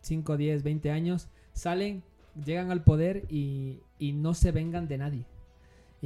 5, 0.00 0.36
10, 0.36 0.62
20 0.62 0.90
años. 0.90 1.28
Salen, 1.52 2.02
llegan 2.42 2.70
al 2.70 2.82
poder 2.82 3.24
y, 3.28 3.80
y 3.98 4.12
no 4.12 4.32
se 4.34 4.50
vengan 4.52 4.88
de 4.88 4.98
nadie. 4.98 5.24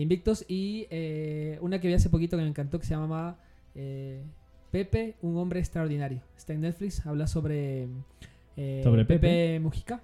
Invictus 0.03 0.45
y 0.49 0.87
eh, 0.91 1.59
una 1.61 1.81
que 1.81 1.89
vi 1.89 1.95
hace 1.95 2.09
poquito 2.09 2.37
que 2.37 2.43
me 2.43 2.49
encantó 2.49 2.79
que 2.79 2.87
se 2.87 2.95
llamaba 2.95 3.39
eh, 3.75 4.23
Pepe, 4.71 5.17
un 5.23 5.37
hombre 5.37 5.61
extraordinario. 5.61 6.23
Está 6.37 6.53
en 6.53 6.61
Netflix, 6.61 7.05
habla 7.05 7.27
sobre, 7.27 7.89
eh, 8.57 8.81
Sobre 8.85 9.05
Pepe, 9.05 9.21
Pepe. 9.21 9.61
Mujica 9.61 10.03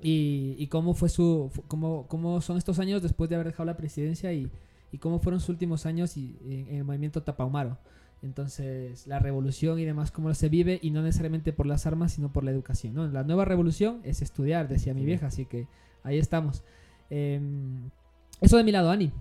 y, 0.00 0.54
y 0.58 0.66
cómo 0.68 0.94
fue 0.94 1.08
su 1.08 1.50
cómo, 1.68 2.06
cómo 2.06 2.40
son 2.40 2.58
estos 2.58 2.78
años 2.78 3.02
después 3.02 3.30
de 3.30 3.36
haber 3.36 3.48
dejado 3.48 3.64
la 3.64 3.76
presidencia 3.76 4.32
y, 4.32 4.50
y 4.92 4.98
cómo 4.98 5.18
fueron 5.18 5.40
sus 5.40 5.50
últimos 5.50 5.86
años 5.86 6.16
y, 6.16 6.38
en, 6.44 6.76
el 6.76 6.84
movimiento 6.84 7.22
Tapahumaro. 7.22 7.78
Entonces, 8.22 9.06
la 9.06 9.18
revolución 9.18 9.78
y 9.78 9.84
demás, 9.84 10.10
cómo 10.10 10.32
se 10.32 10.48
vive, 10.48 10.78
y 10.82 10.90
no 10.90 11.02
necesariamente 11.02 11.52
por 11.52 11.66
las 11.66 11.86
armas, 11.86 12.12
sino 12.12 12.32
por 12.32 12.44
la 12.44 12.50
educación. 12.50 12.94
¿no? 12.94 13.06
La 13.06 13.24
nueva 13.24 13.44
revolución 13.44 14.00
es 14.04 14.22
estudiar, 14.22 14.68
decía 14.68 14.94
mi 14.94 15.04
vieja, 15.04 15.26
así 15.26 15.44
que 15.44 15.66
ahí 16.02 16.18
estamos. 16.18 16.64
Em, 17.10 17.90
eso 18.40 18.56
de 18.56 18.64
mi 18.64 18.72
lado, 18.72 18.90
Ani. 18.90 19.12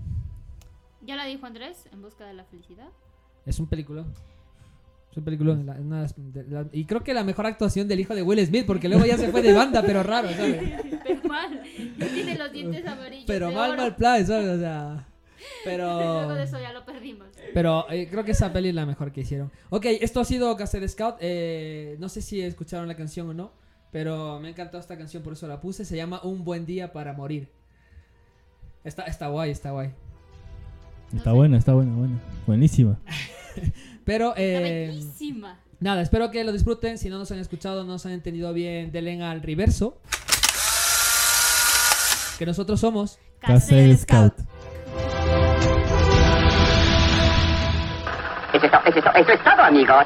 Ya 1.01 1.15
la 1.15 1.25
dijo 1.25 1.45
Andrés, 1.45 1.87
en 1.91 2.01
busca 2.01 2.25
de 2.25 2.33
la 2.33 2.43
felicidad. 2.45 2.87
Es 3.45 3.59
un 3.59 3.67
película. 3.67 4.05
Es 5.11 5.17
un 5.17 5.23
película. 5.23 5.57
y 6.73 6.85
creo 6.85 7.03
que 7.03 7.13
la 7.13 7.23
mejor 7.23 7.45
actuación 7.45 7.87
del 7.87 7.99
hijo 7.99 8.15
de 8.15 8.23
Will 8.23 8.45
Smith, 8.45 8.65
porque 8.65 8.89
luego 8.89 9.05
ya 9.05 9.17
se 9.17 9.29
fue 9.29 9.41
de 9.41 9.53
banda, 9.53 9.83
pero 9.83 10.03
raro, 10.03 10.29
¿sabes? 10.29 10.61
Pero 11.05 11.23
mal. 11.29 11.61
Tiene 12.13 12.37
los 12.37 12.51
dientes 12.51 12.85
amarillos. 12.85 13.25
Pero 13.27 13.51
mal, 13.51 13.71
oro. 13.71 13.81
mal 13.81 13.95
plan, 13.95 14.25
¿sabes? 14.25 14.47
O 14.47 14.59
sea. 14.59 15.07
Pero. 15.63 15.99
Luego 16.25 16.33
de 16.33 16.43
eso 16.43 16.59
ya 16.59 16.73
lo 16.73 16.83
perdimos. 16.83 17.27
Pero 17.53 17.89
eh, 17.91 18.07
creo 18.09 18.25
que 18.25 18.31
esa 18.31 18.51
peli 18.51 18.69
es 18.69 18.75
la 18.75 18.85
mejor 18.85 19.11
que 19.11 19.21
hicieron. 19.21 19.51
Ok, 19.69 19.85
esto 19.85 20.19
ha 20.19 20.25
sido 20.25 20.55
Cassette 20.57 20.87
Scout. 20.89 21.17
Eh, 21.19 21.95
no 21.99 22.09
sé 22.09 22.21
si 22.21 22.41
escucharon 22.41 22.87
la 22.87 22.95
canción 22.95 23.29
o 23.29 23.33
no, 23.33 23.51
pero 23.91 24.39
me 24.39 24.47
ha 24.47 24.51
encantado 24.51 24.79
esta 24.79 24.97
canción, 24.97 25.21
por 25.21 25.33
eso 25.33 25.47
la 25.47 25.61
puse. 25.61 25.85
Se 25.85 25.95
llama 25.95 26.21
Un 26.23 26.43
buen 26.43 26.65
día 26.65 26.91
para 26.91 27.13
morir. 27.13 27.49
Está, 28.85 29.03
está 29.03 29.27
guay, 29.27 29.49
está 29.49 29.71
guay. 29.71 29.89
Está 31.15 31.33
buena, 31.33 31.57
está 31.57 31.73
buena, 31.73 31.95
buena. 31.95 32.19
Buenísima. 32.45 32.99
Pero, 34.05 34.35
eh, 34.37 34.89
Bellísima. 34.91 35.59
nada, 35.79 36.01
espero 36.01 36.29
que 36.29 36.43
lo 36.43 36.51
disfruten. 36.51 36.99
Si 36.99 37.09
no 37.09 37.17
nos 37.17 37.31
han 37.31 37.39
escuchado, 37.39 37.83
no 37.83 37.93
nos 37.93 38.05
han 38.05 38.11
entendido 38.11 38.53
bien, 38.53 38.91
denle 38.91 39.21
al 39.23 39.41
reverso. 39.41 39.97
Que 42.37 42.45
nosotros 42.45 42.79
somos 42.79 43.17
Cassette 43.39 43.97
Scout. 43.97 44.33
Eso 48.53 48.65
es, 48.65 48.71
eso 48.97 49.09
eso 49.15 49.31
es 49.31 49.43
todo, 49.43 49.61
amigos. 49.63 50.05